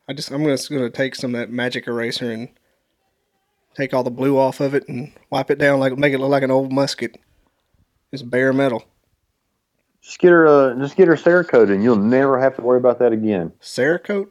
I 0.09 0.13
just 0.13 0.31
I'm 0.31 0.45
just 0.45 0.71
gonna 0.71 0.91
take 0.91 1.15
some 1.15 1.35
of 1.35 1.41
that 1.41 1.51
magic 1.51 1.87
eraser 1.87 2.31
and 2.31 2.49
take 3.75 3.95
all 3.95 4.03
the 4.05 4.11
blue 4.11 4.39
off 4.39 4.61
of 4.61 4.75
it 4.75 4.89
and 4.89 5.13
wipe 5.31 5.51
it 5.51 5.59
down 5.59 5.81
like 5.81 5.97
make 5.97 6.13
it 6.13 6.19
look 6.19 6.31
like 6.31 6.43
an 6.43 6.51
old 6.51 6.73
musket. 6.73 7.17
It's 8.13 8.23
bare 8.23 8.53
metal. 8.53 8.85
just 10.03 10.19
get 10.19 10.31
her. 10.31 10.47
Uh, 10.47 10.75
just 10.79 10.97
get 10.97 11.09
her 11.09 11.15
Cerakote, 11.17 11.71
and 11.73 11.83
you'll 11.83 11.97
never 11.97 12.39
have 12.39 12.55
to 12.57 12.63
worry 12.63 12.79
about 12.79 12.99
that 13.01 13.13
again. 13.13 13.53
Cerakote? 13.61 14.31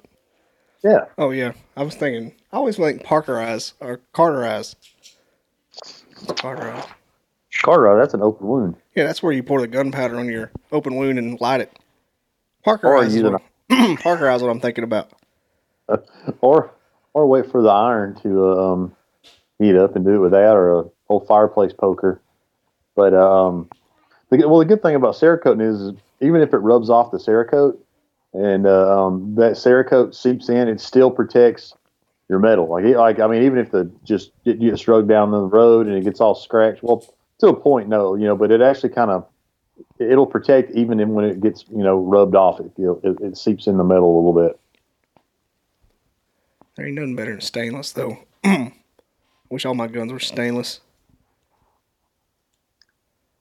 Yeah, 0.84 1.06
Oh 1.18 1.32
yeah, 1.32 1.54
I 1.78 1.84
was 1.84 1.96
thinking. 1.96 2.34
I 2.52 2.58
always 2.58 2.78
think 2.78 3.04
Parkerize 3.04 3.74
or 3.80 4.02
cauterize. 4.14 4.76
Carter 6.38 6.72
eyes. 6.72 6.86
Carter, 7.62 7.98
that's 7.98 8.14
an 8.14 8.22
open 8.22 8.48
wound. 8.48 8.76
Yeah, 8.96 9.06
that's 9.06 9.24
where 9.24 9.32
you 9.32 9.44
pour 9.44 9.62
the 9.62 9.68
gunpowder 9.68 10.18
on 10.18 10.28
your 10.30 10.52
open 10.72 10.96
wound 10.96 11.18
and 11.18 11.40
light 11.42 11.62
it. 11.62 11.72
Parker 12.64 12.88
Or 12.88 12.98
eyes. 13.04 13.16
Is 13.16 13.24
what, 13.24 13.42
Parkerize. 13.70 14.42
What 14.42 14.50
I'm 14.50 14.60
thinking 14.60 14.84
about. 14.84 15.12
or 16.42 16.72
or 17.14 17.28
wait 17.28 17.50
for 17.50 17.62
the 17.62 17.70
iron 17.70 18.16
to 18.22 18.60
um, 18.60 18.96
heat 19.60 19.76
up 19.76 19.96
and 19.96 20.06
do 20.06 20.16
it 20.16 20.20
with 20.20 20.32
that, 20.32 20.56
or 20.56 20.80
a 20.80 20.84
old 21.10 21.28
fireplace 21.28 21.74
poker. 21.74 22.22
But 22.96 23.14
um, 23.14 23.70
the, 24.30 24.48
well, 24.48 24.60
the 24.60 24.66
good 24.66 24.82
thing 24.82 24.96
about 24.96 25.16
Cerakote 25.16 25.62
is, 25.62 25.94
even 26.22 26.42
if 26.42 26.54
it 26.54 26.58
rubs 26.58 26.90
off 26.90 27.12
the 27.12 27.18
Cerakote 27.18 27.78
and 28.34 28.66
uh, 28.66 29.06
um, 29.06 29.36
that 29.36 29.54
Cerakote 29.54 30.16
seeps 30.16 30.50
in, 30.50 30.68
it 30.68 30.80
still 30.80 31.12
protects 31.12 31.76
your 32.30 32.40
metal. 32.40 32.68
Like, 32.68 32.86
like 32.86 33.20
I 33.20 33.28
mean, 33.28 33.44
even 33.44 33.60
if 33.60 33.72
the 33.72 33.92
just 34.04 34.32
it 34.46 34.60
gets 34.60 34.88
rugged 34.88 35.08
down 35.08 35.32
the 35.32 35.42
road 35.42 35.88
and 35.88 35.96
it 35.96 36.04
gets 36.04 36.20
all 36.20 36.36
scratched, 36.36 36.84
well, 36.84 37.06
to 37.40 37.48
a 37.48 37.56
point, 37.56 37.90
no, 37.90 38.16
you 38.16 38.26
know, 38.26 38.36
but 38.36 38.52
it 38.52 38.62
actually 38.62 38.90
kind 38.90 39.12
of 39.12 39.28
it'll 40.00 40.26
protect 40.26 40.72
even 40.72 41.14
when 41.14 41.26
it 41.26 41.42
gets 41.42 41.66
you 41.70 41.84
know 41.84 41.98
rubbed 41.98 42.36
off. 42.36 42.60
It, 42.60 42.72
you 42.78 42.86
know, 42.86 43.00
it, 43.04 43.22
it 43.22 43.38
seeps 43.38 43.68
in 43.68 43.78
the 43.78 43.84
metal 43.84 44.06
a 44.06 44.18
little 44.18 44.48
bit. 44.48 44.60
There 46.76 46.86
ain't 46.86 46.96
nothing 46.96 47.16
better 47.16 47.32
than 47.32 47.42
stainless, 47.42 47.92
though. 47.92 48.20
Wish 49.50 49.66
all 49.66 49.76
my 49.76 49.88
guns 49.88 50.12
were 50.12 50.20
stainless. 50.20 50.80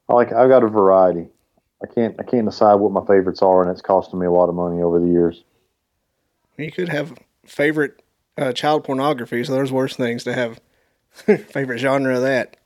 I 0.08 0.14
like 0.14 0.32
I've 0.32 0.50
got 0.50 0.62
a 0.62 0.68
variety. 0.68 1.28
I 1.82 1.86
can't 1.86 2.14
I 2.18 2.22
can't 2.22 2.44
decide 2.44 2.74
what 2.74 2.92
my 2.92 3.04
favorites 3.06 3.40
are, 3.40 3.62
and 3.62 3.70
it's 3.70 3.80
costing 3.80 4.18
me 4.18 4.26
a 4.26 4.30
lot 4.30 4.48
of 4.48 4.54
money 4.54 4.82
over 4.82 5.00
the 5.00 5.06
years. 5.06 5.44
You 6.58 6.70
could 6.70 6.90
have 6.90 7.14
favorite 7.46 8.02
uh, 8.36 8.52
child 8.52 8.84
pornography, 8.84 9.42
so 9.44 9.52
there's 9.52 9.72
worse 9.72 9.96
things 9.96 10.24
to 10.24 10.34
have. 10.34 10.60
favorite 11.14 11.78
genre 11.78 12.16
of 12.16 12.22
that. 12.22 12.56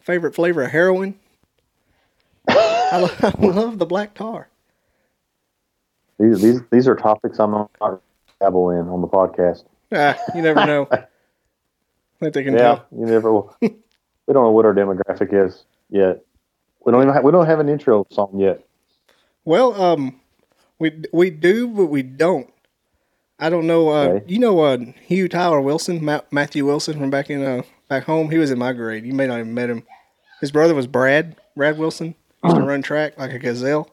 Favorite 0.00 0.34
flavor 0.34 0.62
of 0.62 0.70
heroin. 0.72 1.14
I, 2.48 2.98
lo- 3.00 3.10
I 3.22 3.46
love 3.46 3.78
the 3.78 3.86
black 3.86 4.14
tar. 4.14 4.48
These 6.18 6.42
these 6.42 6.60
these 6.70 6.88
are 6.88 6.94
topics 6.94 7.38
I'm 7.38 7.52
not 7.52 8.02
dabble 8.40 8.70
in 8.70 8.88
on 8.88 9.00
the 9.00 9.08
podcast. 9.08 9.64
Ah, 9.92 10.18
you 10.34 10.42
never 10.42 10.64
know. 10.66 10.88
I 10.92 11.06
think 12.20 12.34
they 12.34 12.44
can 12.44 12.54
Yeah, 12.54 12.60
tell. 12.76 12.86
you 12.92 13.06
never. 13.06 13.32
will. 13.32 13.56
we 13.60 13.68
don't 14.32 14.44
know 14.44 14.50
what 14.50 14.64
our 14.64 14.74
demographic 14.74 15.32
is 15.32 15.64
yet. 15.90 16.24
We 16.84 16.92
don't 16.92 17.02
even 17.02 17.14
have, 17.14 17.24
we 17.24 17.32
don't 17.32 17.46
have 17.46 17.60
an 17.60 17.68
intro 17.68 18.06
song 18.10 18.38
yet. 18.38 18.64
Well, 19.44 19.80
um, 19.80 20.20
we 20.78 21.02
we 21.12 21.30
do, 21.30 21.68
but 21.68 21.86
we 21.86 22.02
don't. 22.02 22.48
I 23.38 23.50
don't 23.50 23.66
know. 23.66 23.88
Uh, 23.88 24.04
Okay. 24.08 24.24
You 24.28 24.38
know, 24.38 24.60
uh, 24.60 24.78
Hugh 25.06 25.28
Tyler 25.28 25.60
Wilson, 25.60 26.04
Ma- 26.04 26.20
Matthew 26.30 26.64
Wilson 26.64 26.98
from 26.98 27.10
back 27.10 27.28
in 27.30 27.42
uh, 27.44 27.62
back 27.88 28.04
home. 28.04 28.30
He 28.30 28.38
was 28.38 28.50
in 28.50 28.58
my 28.58 28.72
grade. 28.72 29.04
You 29.04 29.14
may 29.14 29.26
not 29.26 29.38
have 29.38 29.46
met 29.46 29.68
him. 29.70 29.82
His 30.40 30.52
brother 30.52 30.74
was 30.74 30.86
Brad. 30.86 31.36
Brad 31.56 31.76
Wilson 31.78 32.14
used 32.44 32.56
to 32.56 32.62
run 32.66 32.82
track 32.82 33.18
like 33.18 33.32
a 33.32 33.38
gazelle. 33.38 33.88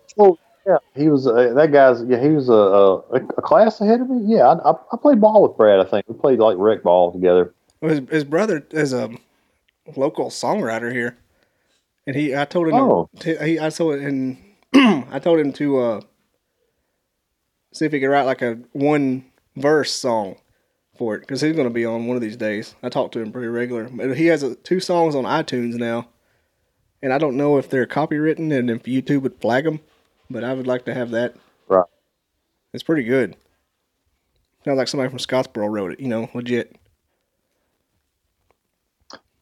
Yeah, 0.70 0.78
he 0.96 1.10
was 1.10 1.26
uh, 1.26 1.54
that 1.56 1.72
guy's. 1.72 2.04
Yeah, 2.04 2.22
he 2.22 2.30
was 2.30 2.48
a, 2.48 2.54
a 2.54 2.98
a 3.38 3.42
class 3.42 3.82
ahead 3.82 4.02
of 4.02 4.10
me. 4.10 4.36
Yeah, 4.36 4.48
I, 4.48 4.72
I, 4.72 4.76
I 4.94 4.98
played 5.02 5.20
ball 5.20 5.42
with 5.42 5.58
Brad. 5.58 5.80
I 5.80 5.90
think 5.90 6.06
we 6.08 6.14
played 6.16 6.38
like 6.38 6.58
rec 6.60 6.84
ball 6.84 7.12
together. 7.12 7.54
Well, 7.82 7.90
His, 7.92 8.02
his 8.12 8.24
brother 8.24 8.64
is 8.72 8.94
a 8.94 9.10
local 9.96 10.30
songwriter 10.30 10.92
here, 10.94 11.18
and 12.06 12.16
he 12.16 12.36
I 12.36 12.46
told 12.46 12.68
him 12.68 12.76
Oh. 12.76 13.10
to, 13.22 13.44
he 13.44 13.60
I 13.60 13.70
told 13.72 14.00
and 14.00 14.38
I 14.76 15.18
told 15.20 15.40
him 15.40 15.52
to 15.54 15.80
uh, 15.80 16.02
see 17.74 17.86
if 17.86 17.92
he 17.92 18.00
could 18.00 18.10
write 18.10 18.26
like 18.28 18.42
a 18.44 18.60
one 18.74 19.26
verse 19.56 19.92
song 19.92 20.36
for 20.98 21.16
it 21.16 21.22
because 21.22 21.42
he's 21.42 21.56
going 21.56 21.68
to 21.68 21.74
be 21.74 21.86
on 21.86 22.06
one 22.08 22.16
of 22.16 22.22
these 22.22 22.38
days. 22.38 22.76
I 22.84 22.90
talk 22.90 23.12
to 23.14 23.20
him 23.22 23.32
pretty 23.32 23.48
regular. 23.48 23.88
He 24.14 24.28
has 24.28 24.44
uh 24.44 24.54
two 24.64 24.80
songs 24.80 25.16
on 25.16 25.24
iTunes 25.24 25.76
now, 25.76 26.10
and 27.02 27.12
I 27.14 27.18
don't 27.18 27.38
know 27.38 27.58
if 27.58 27.70
they're 27.72 27.88
copywritten 27.88 28.52
and 28.56 28.70
if 28.70 28.84
YouTube 28.84 29.22
would 29.24 29.40
flag 29.42 29.64
them, 29.64 29.80
but 30.30 30.44
I 30.44 30.54
would 30.54 30.68
like 30.68 30.86
to 30.86 30.94
have 30.94 31.12
that. 31.12 31.36
Right. 31.68 31.86
It's 32.74 32.84
pretty 32.84 33.04
good. 33.04 33.36
Sounds 34.66 34.78
like 34.78 34.88
somebody 34.88 35.10
from 35.10 35.20
Scottsboro 35.20 35.70
wrote 35.70 35.94
it. 35.94 36.00
You 36.00 36.08
know, 36.08 36.30
legit. 36.34 36.76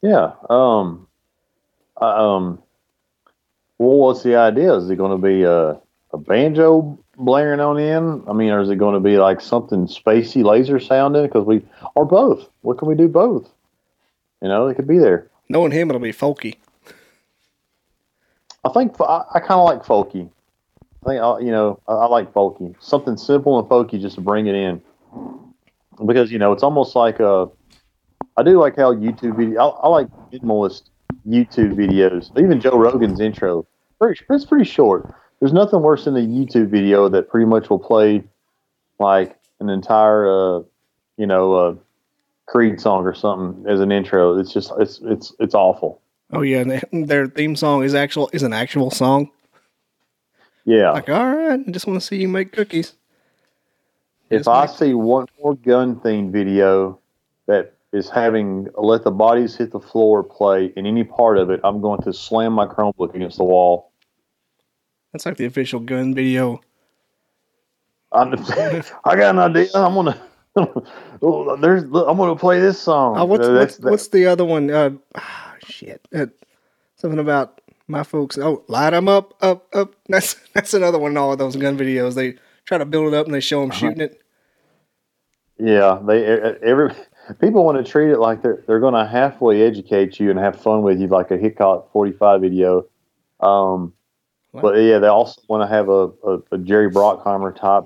Yeah. 0.01 0.31
Um. 0.49 1.07
Um. 1.99 2.61
Well, 3.79 3.97
what's 3.97 4.23
the 4.23 4.35
idea? 4.35 4.73
Is 4.75 4.89
it 4.89 4.95
going 4.95 5.19
to 5.19 5.27
be 5.27 5.43
a 5.43 5.79
a 6.13 6.17
banjo 6.17 6.97
blaring 7.17 7.59
on 7.59 7.79
in? 7.79 8.23
I 8.27 8.33
mean, 8.33 8.51
or 8.51 8.61
is 8.61 8.69
it 8.69 8.77
going 8.77 8.93
to 8.93 8.99
be 8.99 9.17
like 9.17 9.41
something 9.41 9.87
spacey 9.87 10.43
laser 10.43 10.79
sounding? 10.79 11.23
Because 11.23 11.45
we 11.45 11.65
or 11.95 12.05
both. 12.05 12.47
What 12.61 12.77
can 12.77 12.87
we 12.87 12.95
do 12.95 13.07
both? 13.07 13.49
You 14.41 14.47
know, 14.47 14.67
it 14.67 14.75
could 14.75 14.87
be 14.87 14.99
there. 14.99 15.29
Knowing 15.49 15.71
him, 15.71 15.89
it'll 15.89 15.99
be 15.99 16.13
folky. 16.13 16.55
I 18.63 18.69
think 18.69 18.99
I, 19.01 19.23
I 19.33 19.39
kind 19.39 19.59
of 19.59 19.65
like 19.65 19.83
folky. 19.83 20.29
I 21.05 21.09
think 21.09 21.21
I, 21.21 21.39
you 21.39 21.51
know 21.51 21.79
I, 21.87 21.93
I 21.93 22.05
like 22.07 22.33
folky. 22.33 22.75
Something 22.79 23.17
simple 23.17 23.59
and 23.59 23.67
folky 23.67 23.99
just 24.01 24.15
to 24.15 24.21
bring 24.21 24.47
it 24.47 24.55
in, 24.55 24.81
because 26.05 26.31
you 26.31 26.39
know 26.39 26.51
it's 26.51 26.63
almost 26.63 26.95
like 26.95 27.19
a. 27.19 27.47
I 28.35 28.43
do 28.43 28.59
like 28.59 28.75
how 28.75 28.93
YouTube 28.93 29.37
video. 29.37 29.61
I, 29.61 29.85
I 29.85 29.87
like 29.89 30.07
minimalist 30.31 30.83
YouTube 31.27 31.73
videos. 31.73 32.29
Even 32.37 32.61
Joe 32.61 32.77
Rogan's 32.77 33.19
intro, 33.19 33.65
pretty, 33.99 34.23
it's 34.29 34.45
pretty 34.45 34.65
short. 34.65 35.13
There's 35.39 35.53
nothing 35.53 35.81
worse 35.81 36.05
than 36.05 36.15
a 36.15 36.21
YouTube 36.21 36.69
video 36.69 37.09
that 37.09 37.29
pretty 37.29 37.45
much 37.45 37.69
will 37.69 37.79
play 37.79 38.23
like 38.99 39.37
an 39.59 39.69
entire, 39.69 40.27
uh, 40.29 40.61
you 41.17 41.27
know, 41.27 41.53
uh, 41.53 41.75
Creed 42.47 42.79
song 42.79 43.05
or 43.05 43.13
something 43.13 43.69
as 43.69 43.79
an 43.81 43.91
intro. 43.91 44.37
It's 44.39 44.53
just 44.53 44.71
it's 44.79 45.01
it's 45.03 45.33
it's 45.39 45.53
awful. 45.53 46.01
Oh 46.31 46.41
yeah, 46.41 46.79
their 46.91 47.27
theme 47.27 47.55
song 47.55 47.83
is 47.83 47.93
actual 47.93 48.29
is 48.33 48.43
an 48.43 48.53
actual 48.53 48.89
song. 48.89 49.29
Yeah. 50.67 50.91
Like, 50.91 51.07
all 51.09 51.33
right, 51.33 51.59
I 51.65 51.71
just 51.71 51.87
want 51.87 51.99
to 52.01 52.05
see 52.05 52.17
you 52.17 52.27
make 52.27 52.51
cookies. 52.51 52.93
if 54.29 54.39
Just 54.39 54.49
I 54.49 54.59
like- 54.61 54.69
see 54.77 54.93
one 54.93 55.25
more 55.41 55.55
gun 55.55 55.95
themed 56.01 56.31
video 56.31 56.99
that 57.47 57.73
is 57.93 58.09
having 58.09 58.67
let 58.75 59.05
the 59.05 59.11
bodies 59.11 59.55
hit 59.55 59.71
the 59.71 59.79
floor 59.79 60.23
play 60.23 60.73
in 60.75 60.85
any 60.85 61.05
part 61.05 61.37
of 61.37 61.49
it, 61.49 61.61
I'm 61.63 61.79
going 61.79 62.01
to 62.01 62.11
slam 62.11 62.51
my 62.51 62.65
Chromebook 62.67 63.15
against 63.15 63.37
the 63.37 63.45
wall. 63.45 63.91
That's 65.13 65.25
like 65.25 65.37
the 65.37 65.45
official 65.45 65.79
gun 65.79 66.13
video. 66.13 66.59
I'm, 68.11 68.33
I 69.05 69.15
got 69.15 69.35
an 69.35 69.39
idea. 69.39 69.69
I'm 69.73 69.93
gonna. 69.95 70.21
there's. 71.61 71.83
I'm 71.83 72.17
gonna 72.17 72.35
play 72.35 72.59
this 72.59 72.77
song. 72.79 73.13
What's 73.29 73.47
Uh, 73.47 73.53
what's, 73.53 73.77
that's- 73.77 73.79
what's 73.91 74.07
the 74.09 74.25
other 74.25 74.43
one? 74.43 74.69
Uh, 74.69 74.89
ah, 75.15 75.55
shit, 75.65 76.05
uh, 76.13 76.25
something 76.97 77.19
about 77.19 77.61
my 77.87 78.03
folks. 78.03 78.37
Oh, 78.37 78.63
light 78.67 78.91
them 78.91 79.07
up, 79.07 79.33
up, 79.41 79.73
up. 79.75 79.95
That's 80.09 80.35
that's 80.53 80.73
another 80.73 80.99
one. 80.99 81.11
in 81.11 81.17
All 81.17 81.31
of 81.31 81.37
those 81.37 81.55
gun 81.55 81.77
videos, 81.77 82.15
they 82.15 82.35
try 82.65 82.77
to 82.77 82.85
build 82.85 83.13
it 83.13 83.17
up 83.17 83.25
and 83.25 83.33
they 83.35 83.39
show 83.39 83.61
them 83.61 83.71
Uh-huh. 83.71 83.79
shooting 83.79 84.01
it. 84.01 84.21
Yeah, 85.59 85.99
they 86.05 86.23
every 86.61 86.93
people 87.41 87.65
want 87.65 87.83
to 87.83 87.89
treat 87.89 88.11
it 88.11 88.19
like 88.19 88.41
they're 88.43 88.63
they're 88.67 88.79
going 88.79 88.93
to 88.93 89.05
halfway 89.09 89.63
educate 89.63 90.19
you 90.19 90.29
and 90.29 90.37
have 90.39 90.61
fun 90.61 90.83
with 90.83 90.99
you, 90.99 91.07
like 91.07 91.31
a 91.31 91.37
Hickok 91.37 91.91
45 91.91 92.41
video. 92.41 92.85
Um, 93.39 93.93
but 94.53 94.75
yeah, 94.75 94.99
they 94.99 95.07
also 95.07 95.41
want 95.47 95.61
to 95.63 95.67
have 95.67 95.89
a, 95.89 96.09
a, 96.23 96.39
a 96.53 96.57
Jerry 96.59 96.89
Bruckheimer 96.89 97.55
type 97.55 97.83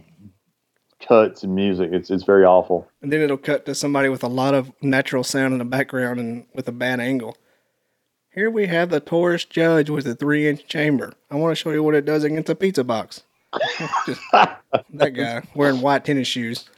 cuts 1.05 1.43
and 1.43 1.55
music. 1.55 1.91
It's 1.93 2.09
it's 2.11 2.23
very 2.23 2.43
awful. 2.45 2.89
And 3.01 3.11
then 3.11 3.21
it'll 3.21 3.37
cut 3.37 3.65
to 3.67 3.75
somebody 3.75 4.09
with 4.09 4.23
a 4.23 4.27
lot 4.27 4.53
of 4.53 4.71
natural 4.81 5.23
sound 5.23 5.53
in 5.53 5.59
the 5.59 5.65
background 5.65 6.19
and 6.19 6.45
with 6.53 6.67
a 6.67 6.71
bad 6.73 6.99
angle. 6.99 7.37
Here 8.33 8.49
we 8.49 8.67
have 8.67 8.89
the 8.89 9.01
Taurus 9.01 9.43
Judge 9.43 9.89
with 9.89 10.07
a 10.07 10.15
three 10.15 10.47
inch 10.47 10.65
chamber. 10.65 11.11
I 11.29 11.35
want 11.35 11.51
to 11.51 11.55
show 11.55 11.71
you 11.71 11.83
what 11.83 11.95
it 11.95 12.05
does 12.05 12.23
against 12.23 12.49
a 12.49 12.55
pizza 12.55 12.83
box. 12.83 13.23
Just 14.05 14.21
that 14.31 15.13
guy 15.13 15.41
wearing 15.53 15.81
white 15.81 16.05
tennis 16.05 16.29
shoes. 16.29 16.69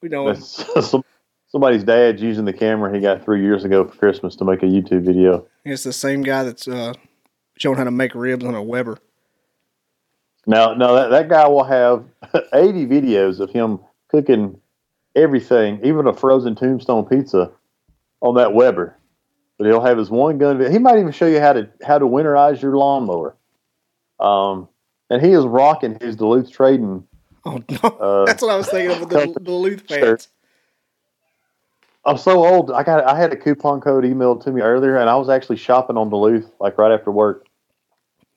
We 0.00 0.08
know. 0.08 0.32
Somebody's 1.48 1.82
dad's 1.82 2.22
using 2.22 2.44
the 2.44 2.52
camera 2.52 2.94
he 2.94 3.00
got 3.00 3.24
three 3.24 3.42
years 3.42 3.64
ago 3.64 3.84
for 3.84 3.96
Christmas 3.96 4.36
to 4.36 4.44
make 4.44 4.62
a 4.62 4.66
YouTube 4.66 5.02
video. 5.02 5.44
It's 5.64 5.82
the 5.82 5.92
same 5.92 6.22
guy 6.22 6.44
that's 6.44 6.68
uh, 6.68 6.94
showing 7.58 7.76
how 7.76 7.84
to 7.84 7.90
make 7.90 8.14
ribs 8.14 8.44
on 8.44 8.54
a 8.54 8.62
Weber. 8.62 8.98
Now, 10.46 10.72
no, 10.72 10.94
that, 10.94 11.10
that 11.10 11.28
guy 11.28 11.46
will 11.48 11.64
have 11.64 12.04
80 12.54 12.86
videos 12.86 13.40
of 13.40 13.50
him 13.50 13.80
cooking 14.08 14.60
everything, 15.16 15.80
even 15.84 16.06
a 16.06 16.14
frozen 16.14 16.54
tombstone 16.54 17.04
pizza 17.06 17.50
on 18.20 18.36
that 18.36 18.54
Weber. 18.54 18.96
But 19.58 19.66
he'll 19.66 19.82
have 19.82 19.98
his 19.98 20.10
one 20.10 20.38
gun. 20.38 20.70
He 20.72 20.78
might 20.78 20.98
even 20.98 21.12
show 21.12 21.26
you 21.26 21.40
how 21.40 21.52
to 21.52 21.68
how 21.84 21.98
to 21.98 22.06
winterize 22.06 22.60
your 22.60 22.76
lawnmower. 22.76 23.36
Um, 24.18 24.68
and 25.10 25.20
he 25.24 25.32
is 25.32 25.44
rocking 25.44 25.98
his 26.00 26.16
Duluth 26.16 26.50
Trading. 26.50 27.06
Oh 27.44 27.62
no, 27.68 27.88
Uh, 27.88 28.24
that's 28.26 28.42
what 28.42 28.50
I 28.50 28.56
was 28.56 28.68
thinking 28.68 28.90
of 28.96 29.00
with 29.00 29.34
the 29.34 29.40
Duluth 29.40 29.86
pants. 29.86 30.28
I'm 32.04 32.18
so 32.18 32.44
old. 32.44 32.72
I 32.72 32.82
got 32.82 33.04
I 33.04 33.16
had 33.16 33.32
a 33.32 33.36
coupon 33.36 33.80
code 33.80 34.04
emailed 34.04 34.42
to 34.44 34.50
me 34.52 34.60
earlier, 34.62 34.96
and 34.96 35.08
I 35.08 35.14
was 35.16 35.28
actually 35.28 35.56
shopping 35.56 35.96
on 35.96 36.10
Duluth 36.10 36.50
like 36.58 36.76
right 36.78 36.92
after 36.92 37.10
work. 37.12 37.46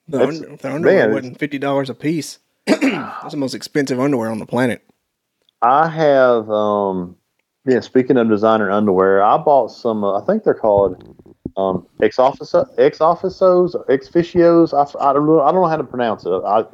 The, 0.08 0.18
That's- 0.18 0.40
under, 0.42 0.56
the 0.56 0.72
underwear 0.72 1.06
man, 1.06 1.14
wasn't 1.14 1.38
fifty 1.38 1.58
dollars 1.58 1.90
a 1.90 1.94
piece. 1.94 2.38
That's 2.66 3.32
the 3.32 3.36
most 3.36 3.54
expensive 3.54 3.98
underwear 3.98 4.30
on 4.30 4.38
the 4.38 4.46
planet. 4.46 4.82
I 5.62 5.88
have, 5.88 6.48
um, 6.50 7.16
yeah. 7.66 7.80
Speaking 7.80 8.16
of 8.16 8.28
designer 8.28 8.70
underwear, 8.70 9.22
I 9.22 9.36
bought 9.38 9.68
some. 9.68 10.04
Uh, 10.04 10.20
I 10.20 10.24
think 10.24 10.44
they're 10.44 10.54
called 10.54 11.16
um, 11.56 11.86
ex 12.02 12.18
officio, 12.18 12.66
ex 12.78 12.98
officios, 12.98 14.80
ex. 14.80 14.96
I, 14.96 15.10
I 15.10 15.12
don't 15.12 15.26
know. 15.26 15.42
I 15.42 15.52
don't 15.52 15.62
know 15.62 15.68
how 15.68 15.76
to 15.76 15.84
pronounce 15.84 16.24
it. 16.24 16.30
I, 16.30 16.64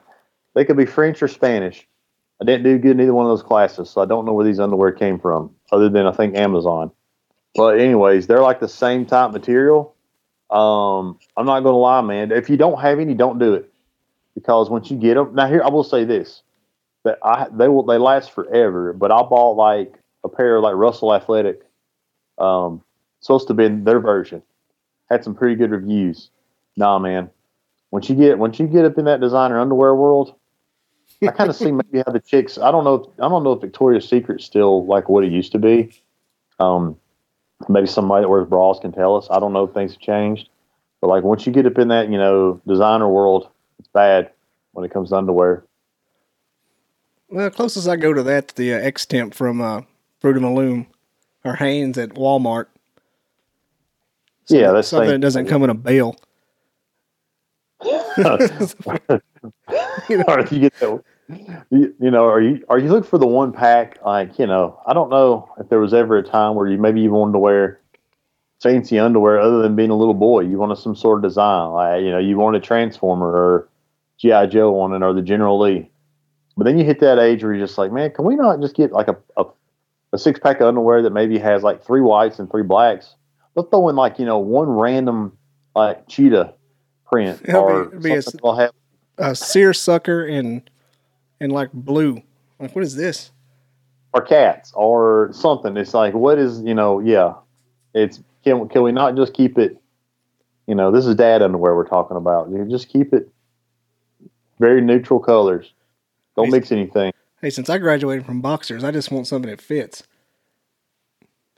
they 0.55 0.65
could 0.65 0.77
be 0.77 0.87
French 0.87 1.23
or 1.23 1.29
Spanish. 1.29 1.87
I 2.41 2.45
didn't 2.45 2.65
do 2.65 2.79
good 2.79 2.93
in 2.93 3.01
either 3.01 3.15
one 3.15 3.25
of 3.25 3.31
those 3.31 3.43
classes, 3.43 3.89
so 3.89 4.01
I 4.01 4.07
don't 4.07 4.25
know 4.27 4.33
where 4.33 4.45
these 4.45 4.59
underwear 4.59 4.93
came 4.93 5.19
from, 5.19 5.55
other 5.71 5.89
than 5.89 6.07
I 6.07 6.13
think 6.13 6.37
Amazon. 6.37 6.91
But 7.55 7.79
anyways, 7.79 8.27
they're 8.27 8.43
like 8.43 8.61
the 8.61 8.69
same 8.69 9.07
type 9.07 9.33
material. 9.33 9.95
Um, 10.51 11.19
I'm 11.37 11.47
not 11.47 11.61
gonna 11.61 11.77
lie, 11.77 12.01
man. 12.01 12.33
If 12.33 12.51
you 12.51 12.57
don't 12.57 12.81
have 12.81 12.99
any, 12.99 13.15
don't 13.15 13.39
do 13.39 13.55
it 13.55 13.73
because 14.35 14.71
once 14.71 14.91
you 14.91 14.97
get 14.97 15.15
them, 15.15 15.35
now 15.35 15.47
here 15.47 15.63
I 15.63 15.69
will 15.69 15.85
say 15.85 16.05
this 16.05 16.43
that 17.05 17.19
I 17.23 17.47
they 17.53 17.69
will 17.69 17.85
they 17.85 17.99
last 17.99 18.33
forever. 18.33 18.93
But 18.93 19.11
I 19.11 19.23
bought 19.23 19.53
like 19.57 19.95
a 20.25 20.29
pair 20.29 20.61
like 20.61 20.75
Russell 20.75 21.15
Athletic, 21.15 21.63
um, 22.39 22.83
supposed 23.21 23.49
to 23.49 23.55
be 23.55 23.65
in 23.65 23.85
their 23.85 24.01
version. 24.01 24.43
Had 25.11 25.25
some 25.25 25.35
pretty 25.35 25.57
good 25.57 25.71
reviews. 25.71 26.31
Nah, 26.77 26.99
man. 26.99 27.31
Once 27.91 28.09
you 28.09 28.17
get 28.17 28.39
once 28.39 28.59
you 28.59 28.67
get 28.67 28.85
up 28.85 28.97
in 28.97 29.05
that 29.05 29.21
designer 29.21 29.61
underwear 29.61 29.95
world, 29.95 30.35
I 31.23 31.31
kind 31.33 31.51
of 31.51 31.57
see 31.63 31.71
maybe 31.71 32.03
how 32.05 32.13
the 32.13 32.21
chicks. 32.21 32.57
I 32.57 32.71
don't 32.71 32.85
know. 32.85 32.95
If, 32.95 33.07
I 33.21 33.29
don't 33.29 33.45
know 33.45 33.53
if 33.53 33.61
Victoria's 33.61 34.09
Secret's 34.09 34.45
still 34.45 34.87
like 34.87 35.09
what 35.09 35.25
it 35.25 35.33
used 35.33 35.53
to 35.53 35.59
be. 35.59 35.93
Um, 36.59 36.97
maybe 37.69 37.87
somebody 37.87 38.23
that 38.23 38.29
wears 38.29 38.49
bras 38.49 38.79
can 38.81 38.93
tell 38.93 39.17
us. 39.17 39.29
I 39.31 39.39
don't 39.39 39.53
know 39.53 39.65
if 39.65 39.75
things 39.75 39.93
have 39.93 40.01
changed, 40.01 40.49
but 41.01 41.09
like 41.09 41.23
once 41.23 41.47
you 41.47 41.53
get 41.53 41.67
up 41.67 41.79
in 41.79 41.89
that 41.89 42.11
you 42.11 42.19
know 42.19 42.61
designer 42.67 43.09
world, 43.09 43.49
it's 43.79 43.89
bad 43.89 44.31
when 44.73 44.85
it 44.85 44.93
comes 44.93 45.11
to 45.11 45.17
underwear. 45.17 45.65
Well, 47.29 47.51
closest 47.51 47.89
I 47.89 47.97
go 47.97 48.13
to 48.13 48.23
that's 48.23 48.55
the 48.55 48.75
uh, 48.75 48.79
X 48.79 49.07
Temp 49.07 49.35
from 49.35 49.61
uh, 49.61 49.83
Fruit 50.23 50.37
of 50.37 50.43
the 50.43 50.51
Loom 50.51 50.87
or 51.45 51.57
Hanes 51.57 51.99
at 51.99 52.11
Walmart. 52.11 52.67
Yeah, 54.47 54.71
that's 54.71 54.87
something 54.87 55.11
that 55.11 55.21
doesn't 55.21 55.47
come 55.47 55.65
in 55.65 55.71
a 55.71 55.75
bale. 55.75 56.17
you 60.09 60.19
know, 60.19 60.25
or 60.29 60.47
you 60.47 60.71
get 60.71 60.75
you, 61.71 61.95
you 61.99 62.11
know, 62.11 62.29
are 62.29 62.41
you 62.41 62.65
are 62.69 62.79
you 62.79 62.89
looking 62.89 63.09
for 63.09 63.19
the 63.19 63.27
one 63.27 63.53
pack? 63.53 63.99
Like, 64.05 64.39
you 64.39 64.47
know, 64.47 64.81
I 64.87 64.93
don't 64.93 65.11
know 65.11 65.53
if 65.59 65.69
there 65.69 65.81
was 65.81 65.93
ever 65.93 66.19
a 66.19 66.23
time 66.23 66.55
where 66.55 66.69
you 66.69 66.79
maybe 66.79 67.01
you 67.01 67.11
wanted 67.11 67.33
to 67.33 67.39
wear 67.41 67.81
fancy 68.63 69.01
underwear 69.01 69.41
other 69.41 69.61
than 69.61 69.75
being 69.75 69.91
a 69.91 69.97
little 69.97 70.15
boy. 70.15 70.43
You 70.43 70.57
wanted 70.57 70.77
some 70.77 70.95
sort 70.95 71.19
of 71.19 71.29
design, 71.29 71.73
like 71.73 72.03
you 72.03 72.13
know, 72.13 72.19
you 72.19 72.37
wanted 72.37 72.63
a 72.63 72.65
Transformer 72.65 73.27
or 73.27 73.69
GI 74.19 74.47
Joe 74.53 74.79
on 74.79 74.93
it 74.93 75.03
or 75.03 75.13
the 75.13 75.23
General 75.23 75.59
Lee. 75.59 75.91
But 76.57 76.65
then 76.65 76.79
you 76.79 76.85
hit 76.85 77.01
that 77.01 77.19
age 77.19 77.43
where 77.43 77.53
you're 77.55 77.67
just 77.67 77.77
like, 77.77 77.91
man, 77.91 78.13
can 78.13 78.25
we 78.25 78.37
not 78.37 78.61
just 78.61 78.77
get 78.77 78.93
like 78.93 79.09
a 79.09 79.17
a, 79.37 79.45
a 80.13 80.19
six 80.19 80.39
pack 80.39 80.61
of 80.61 80.69
underwear 80.69 81.03
that 81.03 81.13
maybe 81.13 81.39
has 81.39 81.63
like 81.63 81.85
three 81.85 82.01
whites 82.01 82.39
and 82.39 82.51
three 82.51 82.63
blacks? 82.63 83.15
Let's 83.55 83.69
throw 83.71 83.89
in 83.89 83.97
like 83.97 84.19
you 84.19 84.25
know 84.25 84.39
one 84.39 84.69
random 84.69 85.37
like 85.75 86.09
cheetah 86.09 86.55
print 87.11 87.41
It'll 87.45 87.63
or 87.63 87.85
be 87.87 88.13
a- 88.13 88.23
something 88.23 88.39
that'll 88.43 88.57
have 88.57 88.73
A 89.19 89.35
seersucker 89.35 90.25
and 90.25 90.69
and 91.41 91.53
like 91.53 91.73
blue. 91.73 92.23
Like 92.59 92.75
what 92.75 92.85
is 92.85 92.95
this? 92.95 93.31
or 94.15 94.21
cats 94.21 94.73
or 94.75 95.31
something. 95.33 95.75
It's 95.79 95.95
like, 95.95 96.13
what 96.13 96.39
is, 96.39 96.61
you 96.61 96.75
know, 96.75 97.01
yeah. 97.01 97.33
It's 97.95 98.21
can 98.45 98.69
can 98.69 98.83
we 98.83 98.93
not 98.93 99.17
just 99.17 99.33
keep 99.35 99.59
it? 99.59 99.79
You 100.67 100.75
know, 100.75 100.91
this 100.91 101.07
is 101.07 101.15
dad 101.15 101.43
underwear 101.43 101.75
we're 101.75 101.89
talking 101.89 102.17
about. 102.17 102.51
You 102.51 102.67
just 102.71 102.89
keep 102.89 103.13
it 103.13 103.29
very 104.61 104.81
neutral 104.81 105.19
colors. 105.19 105.73
Don't 106.37 106.51
mix 106.51 106.71
anything. 106.73 107.12
Hey, 107.43 107.51
since 107.51 107.69
I 107.69 107.79
graduated 107.79 108.25
from 108.25 108.41
boxers, 108.41 108.85
I 108.85 108.93
just 108.93 109.11
want 109.11 109.27
something 109.27 109.51
that 109.51 109.61
fits. 109.61 110.05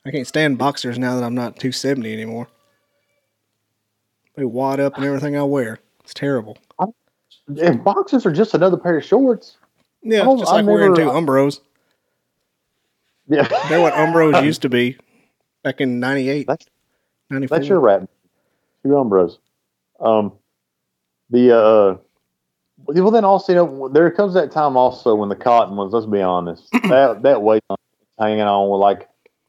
I 0.07 0.11
can't 0.11 0.27
stand 0.27 0.59
boxers 0.59 0.99
now 0.99 1.15
that 1.15 1.25
I'm 1.25 1.35
not 1.35 1.57
270 1.57 2.13
anymore. 2.13 2.49
They 4.35 4.45
wad 4.45 4.81
up 4.81 4.97
and 4.97 5.05
everything 5.05 5.37
I 5.37 5.43
wear. 5.43 5.79
It's 6.03 6.15
terrible. 6.15 6.59
And 7.59 7.85
boxers 7.85 8.25
are 8.27 8.33
just 8.33 8.55
another 8.55 8.77
pair 8.79 8.97
of 8.99 9.05
shorts. 9.05 9.59
Yeah, 10.03 10.25
just 10.39 10.51
I 10.51 10.57
like 10.57 10.67
wearing 10.67 10.93
never- 10.95 11.05
two 11.05 11.11
Umbros. 11.11 11.61
Yeah, 13.27 13.47
They're 13.69 13.81
what 13.81 13.95
Umbros 13.95 14.43
used 14.45 14.63
to 14.63 14.69
be 14.69 14.99
back 15.63 15.81
in 15.81 16.01
98, 16.01 16.47
That's- 16.47 16.67
94. 17.31 17.59
that's 17.59 17.69
your 17.69 17.81
rat. 17.81 18.09
Two 18.83 18.91
Umbros. 18.91 19.39
Um, 20.01 20.33
the 21.31 21.57
uh, 21.57 21.97
Well, 22.87 23.11
then 23.11 23.25
also, 23.25 23.53
you 23.53 23.57
know, 23.57 23.89
there 23.89 24.11
comes 24.11 24.35
that 24.35 24.51
time 24.53 24.77
also 24.77 25.15
when 25.15 25.29
the 25.29 25.37
cotton 25.37 25.77
ones. 25.77 25.93
Let's 25.93 26.07
be 26.07 26.21
honest, 26.21 26.71
that 26.73 27.21
that 27.23 27.43
weight 27.43 27.63
hanging 28.19 28.43
on 28.43 28.69
with 28.71 28.81
like 28.81 29.09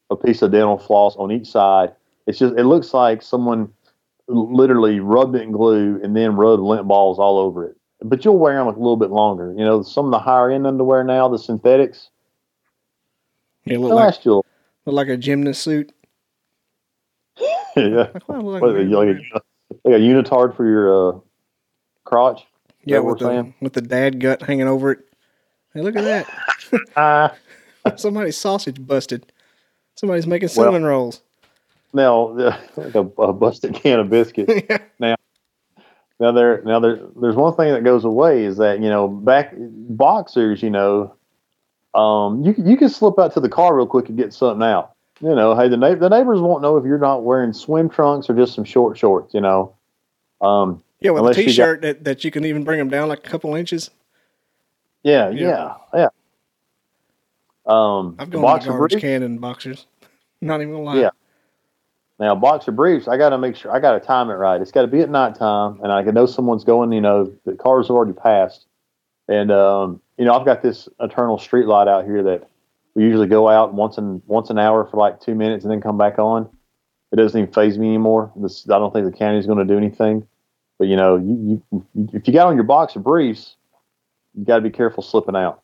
a 0.10 0.16
piece 0.16 0.42
of 0.42 0.52
dental 0.52 0.78
floss 0.78 1.16
on 1.18 1.32
each 1.32 1.48
side. 1.48 1.94
It's 2.28 2.40
just 2.40 2.56
it 2.58 2.64
looks 2.64 2.94
like 2.94 3.22
someone 3.22 3.72
literally 4.28 5.00
rubbed 5.00 5.36
it 5.36 5.44
in 5.44 5.52
glue 5.52 6.00
and 6.04 6.16
then 6.16 6.36
rubbed 6.36 6.62
lint 6.64 6.88
balls 6.88 7.20
all 7.20 7.38
over 7.38 7.66
it. 7.66 7.78
But 8.02 8.26
you'll 8.26 8.40
wear 8.40 8.56
them 8.56 8.68
a 8.68 8.72
little 8.72 8.98
bit 8.98 9.12
longer. 9.12 9.54
You 9.58 9.64
know, 9.64 9.82
some 9.82 10.06
of 10.06 10.12
the 10.12 10.20
higher 10.20 10.50
end 10.52 10.66
underwear 10.68 11.04
now, 11.04 11.28
the 11.28 11.38
synthetics, 11.38 12.10
It 13.66 13.80
look 13.80 13.94
like, 13.94 14.26
look 14.26 14.46
like 14.86 15.08
a 15.08 15.18
gymnast 15.18 15.62
suit. 15.62 15.92
yeah, 17.76 18.08
Like, 18.14 18.28
well, 18.28 18.42
look 18.44 18.62
What, 18.62 18.76
like- 18.76 18.88
like, 18.88 19.08
a, 19.34 19.90
like 19.90 19.96
a 19.96 20.04
unitard 20.04 20.56
for 20.56 20.66
your 20.68 21.16
uh, 21.16 21.20
crotch. 22.04 22.46
Yeah, 22.86 23.00
with 23.00 23.20
the, 23.20 23.54
with 23.62 23.74
the 23.74 23.82
dad 23.82 24.20
gut 24.20 24.42
hanging 24.42 24.68
over 24.68 24.92
it. 24.92 25.00
Hey, 25.74 25.82
look 25.82 25.96
at 25.96 26.04
that. 26.04 26.28
Ah, 26.98 27.36
Somebody's 27.98 28.38
sausage 28.38 28.86
busted. 28.86 29.32
Somebody's 29.96 30.26
making 30.28 30.48
Well- 30.48 30.66
cinnamon 30.68 30.84
rolls. 30.86 31.22
now 31.94 32.28
like 32.78 32.96
a, 32.96 33.00
a 33.20 33.34
busted 33.34 33.74
can 33.76 34.00
of 34.00 34.10
biscuit. 34.10 34.66
Yeah. 35.00 35.16
Now 36.20 36.32
there, 36.32 36.62
now 36.64 36.80
there, 36.80 37.00
there's 37.22 37.36
one 37.36 37.54
thing 37.56 37.74
that 37.74 37.84
goes 37.84 38.06
away 38.06 38.46
is 38.46 38.56
that 38.58 38.82
you 38.82 38.90
know 38.90 39.08
back 39.10 39.54
boxers, 39.58 40.64
you 40.64 40.70
know, 40.70 41.14
um, 41.94 42.42
you 42.44 42.54
can- 42.54 42.66
you 42.68 42.78
can 42.78 42.90
slip 42.90 43.20
out 43.20 43.34
to 43.34 43.40
the 43.42 43.50
car 43.50 43.76
real 43.76 43.86
quick 43.86 44.08
and 44.10 44.18
get 44.18 44.34
something 44.34 44.64
out. 44.66 44.94
You 45.22 45.36
know, 45.36 45.56
hey, 45.56 45.68
the 45.70 45.78
na- 45.78 45.96
the 45.96 46.10
neighbors 46.10 46.40
won't 46.42 46.62
know 46.62 46.78
if 46.78 46.86
you're 46.86 46.98
not 46.98 47.24
wearing 47.24 47.52
swim 47.54 47.90
trunks 47.90 48.30
or 48.30 48.34
just 48.36 48.54
some 48.54 48.64
short 48.64 48.98
shorts. 48.98 49.34
You 49.34 49.42
know, 49.42 49.76
um, 50.42 50.82
Yeah, 51.06 51.12
with 51.12 51.20
Unless 51.20 51.38
a 51.38 51.42
you 51.42 51.46
got- 51.46 51.52
t-shirt 51.52 51.82
that, 51.84 52.04
that 52.06 52.24
you 52.24 52.32
can 52.32 52.46
even 52.46 52.64
bring 52.64 52.80
them 52.80 52.90
down 52.90 53.08
like 53.10 53.20
a 53.20 53.30
couple 53.30 53.54
inches. 53.54 53.92
yeah, 55.04 55.30
Yeah. 55.30 55.76
yeah, 55.94 56.00
yeah. 56.00 56.08
Um, 57.68 58.16
I've 58.18 58.32
gone 58.32 58.42
boxer 58.42 58.70
garbage 58.72 58.92
briefs- 58.94 59.02
can 59.02 59.22
in 59.22 59.38
boxers. 59.38 59.86
Not 60.42 60.62
even 60.62 60.74
gonna 60.74 60.84
lie. 60.84 61.00
Yeah. 61.02 61.10
Now, 62.18 62.34
boxer 62.34 62.72
briefs, 62.72 63.08
I 63.08 63.18
got 63.18 63.30
to 63.30 63.38
make 63.38 63.56
sure 63.56 63.72
I 63.72 63.80
got 63.80 63.94
to 63.94 64.00
time 64.00 64.30
it 64.32 64.36
right. 64.36 64.60
It's 64.60 64.72
got 64.72 64.82
to 64.82 64.88
be 64.88 65.02
at 65.02 65.10
nighttime, 65.12 65.80
and 65.84 65.92
I 65.92 66.02
can 66.02 66.16
know 66.16 66.26
someone's 66.26 66.64
going. 66.64 66.92
You 66.92 67.02
know, 67.02 67.32
the 67.46 67.54
cars 67.54 67.88
have 67.90 67.96
already 67.96 68.14
passed, 68.14 68.66
and 69.28 69.52
um, 69.52 70.02
you 70.18 70.26
know, 70.26 70.34
I've 70.34 70.46
got 70.46 70.64
this 70.64 70.90
eternal 71.00 71.38
street 71.38 71.68
light 71.68 71.88
out 71.88 72.06
here 72.06 72.24
that 72.24 72.48
we 72.96 73.04
usually 73.04 73.28
go 73.28 73.48
out 73.48 73.76
once 73.76 73.98
in 74.00 74.24
once 74.26 74.50
an 74.50 74.58
hour 74.58 74.86
for 74.86 74.98
like 74.98 75.20
two 75.22 75.36
minutes 75.36 75.66
and 75.66 75.72
then 75.72 75.82
come 75.82 76.00
back 76.00 76.18
on. 76.18 76.50
It 77.12 77.18
doesn't 77.18 77.40
even 77.40 77.54
phase 77.54 77.78
me 77.78 77.90
anymore. 77.90 78.32
This, 78.38 78.68
I 78.70 78.80
don't 78.80 78.92
think 78.92 79.06
the 79.06 79.16
county's 79.16 79.46
going 79.46 79.60
to 79.60 79.66
do 79.66 79.78
anything. 79.78 80.26
But 80.78 80.88
you 80.88 80.96
know, 80.96 81.18
you, 81.18 81.64
you 81.72 82.10
if 82.14 82.28
you 82.28 82.34
got 82.34 82.48
on 82.48 82.56
your 82.56 82.64
boxer 82.66 83.00
briefs, 83.00 83.56
you 84.34 84.44
got 84.46 84.58
to 84.58 84.62
be 84.62 84.70
careful 84.70 85.04
slipping 85.04 85.36
out. 85.36 85.62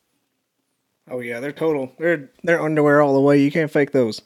Oh 1.09 1.19
yeah, 1.19 1.39
they're 1.39 1.51
total. 1.51 1.91
They're 1.99 2.29
they're 2.43 2.61
underwear 2.61 3.01
all 3.01 3.13
the 3.13 3.19
way. 3.21 3.41
You 3.41 3.51
can't 3.51 3.71
fake 3.71 3.91
those. 3.91 4.21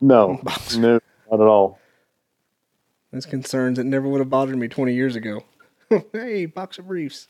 No, 0.00 0.40
no, 0.76 1.00
not 1.30 1.40
at 1.40 1.46
all. 1.46 1.78
That's 3.12 3.26
concerns 3.26 3.78
that 3.78 3.84
never 3.84 4.08
would 4.08 4.18
have 4.18 4.28
bothered 4.28 4.56
me 4.56 4.66
20 4.66 4.92
years 4.92 5.14
ago. 5.14 5.44
hey, 6.12 6.46
boxer 6.46 6.82
briefs. 6.82 7.28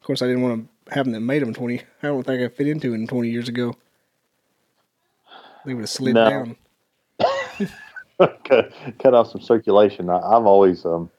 Of 0.00 0.06
course, 0.06 0.22
I 0.22 0.26
didn't 0.26 0.42
want 0.42 0.68
to 0.86 0.94
have 0.94 1.06
them 1.06 1.12
that 1.14 1.20
made 1.20 1.42
them 1.42 1.52
20. 1.52 1.80
I 1.80 2.06
don't 2.06 2.22
think 2.22 2.40
I 2.40 2.54
fit 2.54 2.68
into 2.68 2.94
it 2.94 3.06
20 3.08 3.28
years 3.28 3.48
ago. 3.48 3.74
They 5.64 5.74
would 5.74 5.80
have 5.80 5.90
slid 5.90 6.14
No. 6.14 6.28
down. 6.30 6.56
cut, 8.44 8.72
cut 9.00 9.14
off 9.14 9.32
some 9.32 9.40
circulation. 9.40 10.08
I, 10.08 10.18
I've 10.18 10.46
always, 10.46 10.84
um, 10.84 11.10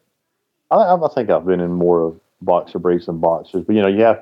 I, 0.72 0.76
I 0.96 1.08
think 1.14 1.30
I've 1.30 1.46
been 1.46 1.60
in 1.60 1.72
more 1.72 2.02
of 2.04 2.20
boxer 2.42 2.80
briefs 2.80 3.06
than 3.06 3.20
boxers, 3.20 3.64
but 3.66 3.76
you 3.76 3.82
know, 3.82 3.88
yeah, 3.88 4.20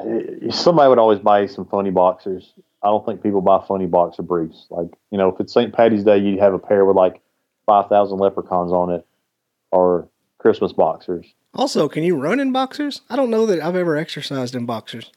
eh, 0.00 0.50
somebody 0.50 0.88
would 0.88 0.98
always 0.98 1.18
buy 1.18 1.46
some 1.46 1.66
funny 1.66 1.90
boxers. 1.90 2.52
I 2.82 2.88
don't 2.88 3.04
think 3.06 3.22
people 3.22 3.40
buy 3.40 3.64
funny 3.66 3.86
boxer 3.86 4.22
briefs. 4.22 4.66
Like, 4.70 4.88
you 5.10 5.18
know, 5.18 5.28
if 5.28 5.40
it's 5.40 5.52
St. 5.52 5.72
Patty's 5.72 6.04
Day, 6.04 6.18
you'd 6.18 6.38
have 6.38 6.54
a 6.54 6.58
pair 6.58 6.84
with 6.84 6.96
like 6.96 7.20
5,000 7.66 8.18
leprechauns 8.18 8.70
on 8.72 8.90
it 8.90 9.06
or 9.72 10.08
Christmas 10.38 10.72
boxers. 10.72 11.26
Also, 11.54 11.88
can 11.88 12.02
you 12.04 12.16
run 12.16 12.38
in 12.38 12.52
boxers? 12.52 13.00
I 13.08 13.16
don't 13.16 13.30
know 13.30 13.46
that 13.46 13.60
I've 13.60 13.74
ever 13.76 13.96
exercised 13.96 14.54
in 14.54 14.66
boxers. 14.66 15.10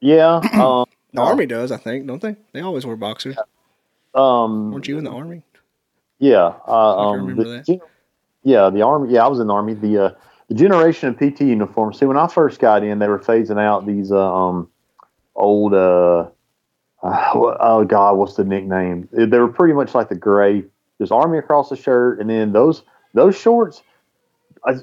Yeah. 0.00 0.36
um, 0.54 0.86
The 1.12 1.20
army 1.20 1.46
does, 1.46 1.70
I 1.70 1.76
think, 1.76 2.06
don't 2.06 2.22
they? 2.22 2.36
They 2.52 2.60
always 2.60 2.84
wear 2.86 2.96
boxers. 2.96 3.36
um, 4.14 4.72
Weren't 4.72 4.88
you 4.88 4.98
in 4.98 5.04
the 5.04 5.10
army? 5.10 5.42
Yeah, 6.18 6.54
uh, 6.66 6.96
I 6.96 7.10
um, 7.10 7.20
remember 7.20 7.44
the- 7.44 7.64
that. 7.66 7.80
Yeah, 8.44 8.70
the 8.70 8.82
army. 8.82 9.12
Yeah, 9.12 9.24
I 9.24 9.28
was 9.28 9.40
in 9.40 9.46
the 9.48 9.54
army. 9.54 9.74
The 9.74 10.04
uh, 10.04 10.10
the 10.48 10.54
generation 10.54 11.08
of 11.08 11.16
PT 11.16 11.40
uniforms. 11.40 11.98
See, 11.98 12.06
when 12.06 12.18
I 12.18 12.28
first 12.28 12.60
got 12.60 12.84
in, 12.84 12.98
they 12.98 13.08
were 13.08 13.18
phasing 13.18 13.58
out 13.58 13.86
these 13.86 14.12
uh, 14.12 14.34
um, 14.34 14.68
old. 15.34 15.74
Uh, 15.74 16.28
uh, 17.02 17.56
oh 17.60 17.84
God, 17.84 18.16
what's 18.16 18.34
the 18.34 18.44
nickname? 18.44 19.08
They 19.12 19.38
were 19.38 19.48
pretty 19.48 19.74
much 19.74 19.94
like 19.94 20.08
the 20.08 20.14
gray. 20.14 20.64
just 20.98 21.12
army 21.12 21.38
across 21.38 21.70
the 21.70 21.76
shirt, 21.76 22.20
and 22.20 22.28
then 22.30 22.52
those 22.52 22.82
those 23.14 23.36
shorts. 23.36 23.82
I, 24.66 24.74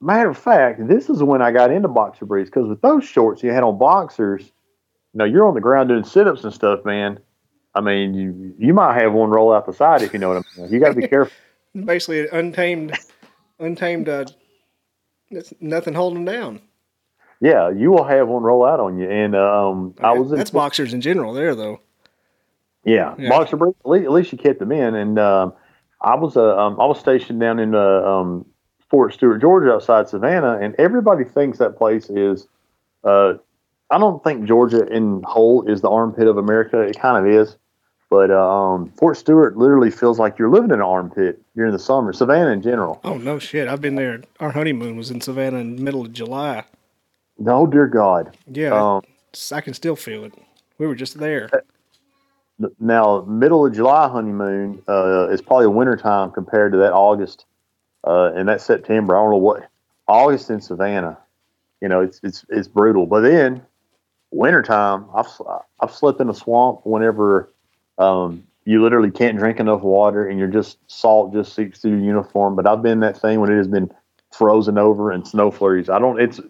matter 0.00 0.30
of 0.30 0.38
fact, 0.38 0.86
this 0.88 1.10
is 1.10 1.22
when 1.22 1.42
I 1.42 1.50
got 1.50 1.70
into 1.70 1.88
boxer 1.88 2.24
briefs 2.24 2.50
because 2.50 2.68
with 2.68 2.80
those 2.82 3.04
shorts 3.04 3.42
you 3.42 3.50
had 3.50 3.62
on 3.62 3.78
boxers, 3.78 4.42
you 4.42 5.18
know, 5.18 5.24
you're 5.24 5.46
on 5.46 5.54
the 5.54 5.60
ground 5.60 5.88
doing 5.88 6.04
sit 6.04 6.26
ups 6.26 6.44
and 6.44 6.52
stuff, 6.52 6.84
man. 6.84 7.18
I 7.74 7.80
mean, 7.80 8.14
you 8.14 8.54
you 8.58 8.74
might 8.74 9.00
have 9.00 9.12
one 9.12 9.30
roll 9.30 9.52
out 9.52 9.66
the 9.66 9.72
side 9.72 10.02
if 10.02 10.12
you 10.12 10.18
know 10.18 10.28
what 10.28 10.38
I 10.38 10.60
mean. 10.60 10.72
You 10.72 10.80
got 10.80 10.88
to 10.88 10.94
be 10.94 11.06
careful. 11.08 11.32
Basically, 11.74 12.28
untamed, 12.28 12.96
untamed. 13.58 14.08
Uh, 14.08 14.24
it's 15.30 15.52
nothing 15.60 15.94
holding 15.94 16.24
them 16.24 16.34
down. 16.34 16.60
Yeah, 17.40 17.70
you 17.70 17.90
will 17.90 18.04
have 18.04 18.26
one 18.28 18.42
roll 18.42 18.64
out 18.64 18.80
on 18.80 18.98
you. 18.98 19.08
And 19.08 19.36
um, 19.36 19.94
I 20.00 20.12
was 20.12 20.32
in, 20.32 20.38
That's 20.38 20.50
boxers 20.50 20.92
in 20.92 21.00
general. 21.00 21.32
There 21.32 21.54
though. 21.54 21.80
yeah, 22.84 23.14
Yeah. 23.18 23.28
boxer 23.28 23.56
briefs. 23.56 23.78
At 23.84 23.90
least, 23.90 24.32
you 24.32 24.38
kept 24.38 24.58
them 24.58 24.72
in. 24.72 24.94
And 24.94 25.18
um, 25.18 25.52
I 26.00 26.16
was 26.16 26.36
uh, 26.36 26.56
um, 26.56 26.80
I 26.80 26.86
was 26.86 26.98
stationed 26.98 27.40
down 27.40 27.58
in 27.60 27.74
uh, 27.74 27.78
um, 27.78 28.46
Fort 28.90 29.12
Stewart, 29.12 29.40
Georgia, 29.40 29.72
outside 29.72 30.08
Savannah, 30.08 30.58
and 30.60 30.74
everybody 30.78 31.24
thinks 31.24 31.58
that 31.58 31.76
place 31.76 32.10
is. 32.10 32.48
Uh, 33.04 33.34
I 33.90 33.98
don't 33.98 34.22
think 34.22 34.44
Georgia 34.46 34.84
in 34.86 35.22
whole 35.24 35.66
is 35.66 35.80
the 35.80 35.88
armpit 35.88 36.26
of 36.26 36.36
America. 36.36 36.80
It 36.80 36.98
kind 36.98 37.24
of 37.24 37.32
is, 37.32 37.56
but 38.10 38.30
um, 38.30 38.90
Fort 38.92 39.16
Stewart 39.16 39.56
literally 39.56 39.90
feels 39.90 40.18
like 40.18 40.38
you're 40.38 40.48
living 40.50 40.70
in 40.70 40.76
an 40.76 40.82
armpit 40.82 41.40
during 41.54 41.72
the 41.72 41.78
summer. 41.78 42.12
Savannah 42.12 42.50
in 42.50 42.62
general. 42.62 43.00
Oh 43.04 43.18
no 43.18 43.38
shit! 43.38 43.68
I've 43.68 43.80
been 43.80 43.94
there. 43.96 44.22
Our 44.40 44.50
honeymoon 44.50 44.96
was 44.96 45.10
in 45.10 45.20
Savannah 45.20 45.58
in 45.58 45.76
the 45.76 45.82
middle 45.82 46.02
of 46.02 46.12
July. 46.12 46.64
No, 47.38 47.66
dear 47.66 47.86
God. 47.86 48.36
Yeah, 48.46 48.72
Um, 48.74 49.02
I 49.52 49.60
can 49.60 49.74
still 49.74 49.94
feel 49.96 50.24
it. 50.24 50.34
We 50.78 50.86
were 50.86 50.94
just 50.96 51.18
there. 51.18 51.48
now 52.80 53.20
middle 53.22 53.64
of 53.66 53.74
July 53.74 54.08
honeymoon 54.08 54.82
uh, 54.88 55.28
is 55.28 55.40
probably 55.40 55.68
wintertime 55.68 56.30
compared 56.32 56.72
to 56.72 56.78
that 56.78 56.92
August 56.92 57.44
uh, 58.04 58.32
and 58.34 58.48
that 58.48 58.60
September. 58.60 59.16
I 59.16 59.20
don't 59.20 59.30
know 59.30 59.36
what 59.36 59.68
August 60.08 60.50
in 60.50 60.60
Savannah. 60.60 61.18
You 61.80 61.88
know, 61.88 62.00
it's 62.00 62.20
it's 62.22 62.44
it's 62.48 62.66
brutal. 62.68 63.06
But 63.06 63.20
then 63.20 63.62
wintertime, 64.32 65.04
I've 65.14 65.28
I've 65.80 65.92
slept 65.92 66.20
in 66.20 66.28
a 66.28 66.34
swamp 66.34 66.80
whenever 66.84 67.50
um, 67.98 68.44
you 68.64 68.82
literally 68.82 69.10
can't 69.10 69.38
drink 69.38 69.60
enough 69.60 69.82
water 69.82 70.28
and 70.28 70.38
you're 70.38 70.48
just 70.48 70.78
salt 70.86 71.32
just 71.32 71.54
seeps 71.54 71.80
through 71.80 71.92
your 71.92 72.00
uniform. 72.00 72.54
But 72.54 72.66
I've 72.66 72.82
been 72.82 73.00
that 73.00 73.18
thing 73.20 73.40
when 73.40 73.50
it 73.50 73.56
has 73.56 73.68
been 73.68 73.90
frozen 74.30 74.78
over 74.78 75.10
and 75.10 75.26
snow 75.26 75.50
flurries. 75.50 75.88
I 75.88 75.98
don't. 75.98 76.20
It's 76.20 76.40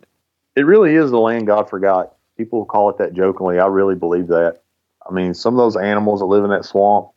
it 0.56 0.62
really 0.62 0.94
is 0.94 1.10
the 1.10 1.20
land 1.20 1.46
God 1.46 1.70
forgot. 1.70 2.14
People 2.36 2.64
call 2.64 2.90
it 2.90 2.98
that 2.98 3.14
jokingly. 3.14 3.58
I 3.58 3.66
really 3.66 3.94
believe 3.94 4.28
that. 4.28 4.62
I 5.08 5.12
mean, 5.12 5.32
some 5.32 5.54
of 5.54 5.58
those 5.58 5.76
animals 5.76 6.20
that 6.20 6.26
live 6.26 6.44
in 6.44 6.50
that 6.50 6.64
swamp. 6.64 7.10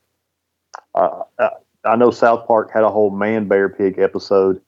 Uh, 0.95 1.23
I, 1.39 1.49
I 1.83 1.95
know 1.95 2.11
South 2.11 2.47
Park 2.47 2.71
had 2.71 2.83
a 2.83 2.91
whole 2.91 3.09
man 3.09 3.47
bear 3.47 3.69
pig 3.69 3.97
episode, 3.99 4.61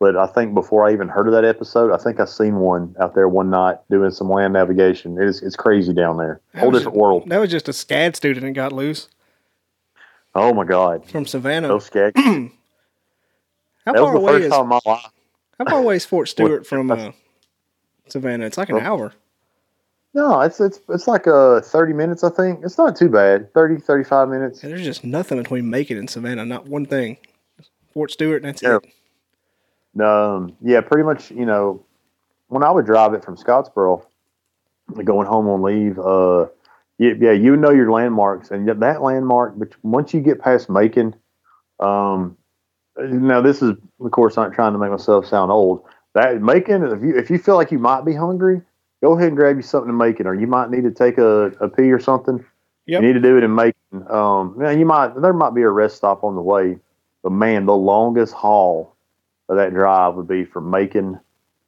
but 0.00 0.16
I 0.16 0.26
think 0.26 0.54
before 0.54 0.86
I 0.88 0.92
even 0.92 1.08
heard 1.08 1.26
of 1.26 1.32
that 1.34 1.44
episode, 1.44 1.92
I 1.92 1.96
think 1.96 2.20
I 2.20 2.24
seen 2.24 2.56
one 2.56 2.94
out 3.00 3.14
there 3.14 3.28
one 3.28 3.50
night 3.50 3.76
doing 3.90 4.10
some 4.10 4.28
land 4.30 4.52
navigation. 4.52 5.18
It 5.20 5.26
is 5.28 5.42
it's 5.42 5.56
crazy 5.56 5.92
down 5.92 6.16
there, 6.16 6.40
That 6.54 6.60
whole 6.60 6.70
different 6.70 6.96
world. 6.96 7.24
That 7.28 7.38
was 7.38 7.50
just 7.50 7.68
a 7.68 7.72
SCAD 7.72 8.16
student 8.16 8.44
that 8.46 8.52
got 8.52 8.72
loose 8.72 9.08
Oh 10.34 10.52
my 10.54 10.64
God, 10.64 11.04
from 11.06 11.26
Savannah. 11.26 11.68
those 11.68 11.86
skag. 11.86 12.12
How 12.16 13.92
That 13.92 13.98
far 14.00 14.12
was 14.12 14.12
the 14.12 14.18
away 14.18 14.32
first 14.34 14.44
is 14.46 14.52
time 14.52 14.62
in 14.62 14.68
my 14.68 14.80
life. 14.84 15.06
how 15.58 15.64
far 15.64 15.78
away 15.80 15.96
is 15.96 16.04
Fort 16.04 16.28
Stewart 16.34 16.66
from 16.66 16.90
uh, 16.90 17.10
Savannah? 18.08 18.44
It's 18.46 18.58
like 18.58 18.68
an 18.68 18.78
hour. 18.78 19.14
No, 20.14 20.40
it's 20.42 20.60
it's 20.60 20.80
it's 20.88 21.06
like 21.08 21.26
uh 21.26 21.60
30 21.60 21.92
minutes, 21.92 22.22
I 22.24 22.30
think. 22.30 22.60
It's 22.64 22.78
not 22.78 22.96
too 22.96 23.08
bad. 23.08 23.52
30, 23.54 23.78
35 23.80 24.28
minutes. 24.28 24.62
And 24.62 24.72
there's 24.72 24.84
just 24.84 25.04
nothing 25.04 25.38
between 25.38 25.68
Macon 25.70 25.96
and 25.98 26.08
Savannah. 26.10 26.44
Not 26.44 26.66
one 26.66 26.86
thing. 26.86 27.18
Fort 27.92 28.10
Stewart, 28.10 28.42
and 28.42 28.48
that's 28.52 28.62
Yeah. 28.62 28.76
it. 28.76 28.84
Um, 30.00 30.56
yeah, 30.62 30.80
pretty 30.80 31.04
much. 31.04 31.30
You 31.30 31.46
know, 31.46 31.84
when 32.48 32.62
I 32.62 32.70
would 32.70 32.86
drive 32.86 33.14
it 33.14 33.24
from 33.24 33.36
Scottsboro, 33.36 34.04
going 35.04 35.26
home 35.26 35.48
on 35.48 35.62
leave, 35.62 35.98
uh, 35.98 36.46
yeah, 36.98 37.12
yeah, 37.18 37.32
you 37.32 37.56
know 37.56 37.70
your 37.70 37.90
landmarks, 37.90 38.50
and 38.50 38.68
that 38.68 39.02
landmark. 39.02 39.58
But 39.58 39.70
once 39.82 40.12
you 40.12 40.20
get 40.20 40.40
past 40.40 40.68
Macon, 40.68 41.14
um, 41.80 42.36
now 42.96 43.40
this 43.40 43.62
is, 43.62 43.72
of 44.00 44.10
course, 44.10 44.36
not 44.36 44.52
trying 44.52 44.72
to 44.72 44.78
make 44.78 44.90
myself 44.90 45.26
sound 45.26 45.52
old, 45.52 45.84
that 46.14 46.40
Macon. 46.42 46.84
If 46.84 47.02
you 47.02 47.16
if 47.16 47.30
you 47.30 47.38
feel 47.38 47.54
like 47.54 47.70
you 47.70 47.78
might 47.78 48.04
be 48.04 48.14
hungry, 48.14 48.62
go 49.02 49.16
ahead 49.16 49.28
and 49.28 49.36
grab 49.36 49.56
you 49.56 49.62
something 49.62 49.88
to 49.88 49.92
Macon, 49.92 50.26
or 50.26 50.34
you 50.34 50.46
might 50.46 50.70
need 50.70 50.84
to 50.84 50.90
take 50.90 51.18
a, 51.18 51.46
a 51.60 51.68
pee 51.68 51.90
or 51.92 52.00
something. 52.00 52.44
Yep. 52.86 53.02
You 53.02 53.06
need 53.06 53.14
to 53.14 53.20
do 53.20 53.36
it 53.36 53.44
in 53.44 53.54
Macon. 53.54 54.10
Um, 54.10 54.56
yeah, 54.60 54.70
you 54.70 54.86
might 54.86 55.20
there 55.20 55.32
might 55.32 55.54
be 55.54 55.62
a 55.62 55.70
rest 55.70 55.96
stop 55.96 56.24
on 56.24 56.34
the 56.34 56.42
way, 56.42 56.78
but 57.22 57.30
man, 57.30 57.66
the 57.66 57.76
longest 57.76 58.34
haul 58.34 58.96
of 59.48 59.56
that 59.56 59.72
drive 59.72 60.14
would 60.14 60.28
be 60.28 60.44
from 60.44 60.70
Macon 60.70 61.18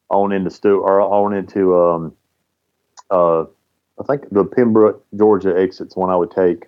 on 0.08 0.32
into 0.32 0.50
Stu 0.50 0.80
or 0.80 1.00
on 1.00 1.34
into 1.34 1.76
um, 1.76 2.14
uh, 3.10 3.42
I 3.98 4.04
think 4.06 4.30
the 4.30 4.44
Pembroke, 4.44 5.04
Georgia 5.16 5.58
exit's 5.58 5.96
one 5.96 6.10
I 6.10 6.16
would 6.16 6.30
take, 6.30 6.66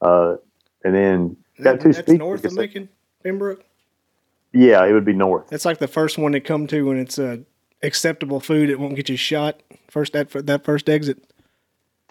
uh, 0.00 0.36
and 0.84 0.94
then 0.94 1.36
got 1.62 1.80
two 1.80 1.92
That's 1.92 2.06
speed 2.06 2.18
north 2.18 2.44
of. 2.44 2.54
Macon, 2.54 2.88
Pembroke. 3.22 3.64
Yeah, 4.52 4.84
it 4.84 4.92
would 4.92 5.04
be 5.04 5.12
north. 5.12 5.48
That's 5.48 5.64
like 5.64 5.78
the 5.78 5.88
first 5.88 6.16
one 6.16 6.32
to 6.32 6.40
come 6.40 6.66
to 6.68 6.86
when 6.86 6.98
it's 6.98 7.18
uh, 7.18 7.38
acceptable 7.82 8.40
food. 8.40 8.70
It 8.70 8.78
won't 8.78 8.96
get 8.96 9.08
you 9.08 9.16
shot. 9.16 9.62
First 9.88 10.12
that 10.12 10.30
that 10.46 10.64
first 10.64 10.88
exit. 10.88 11.18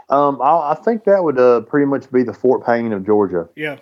Um, 0.09 0.41
I, 0.41 0.71
I 0.71 0.75
think 0.75 1.05
that 1.05 1.23
would 1.23 1.39
uh, 1.39 1.61
pretty 1.61 1.85
much 1.85 2.11
be 2.11 2.23
the 2.23 2.33
Fort 2.33 2.65
Payne 2.65 2.91
of 2.91 3.05
Georgia. 3.05 3.47
Yeah. 3.55 3.77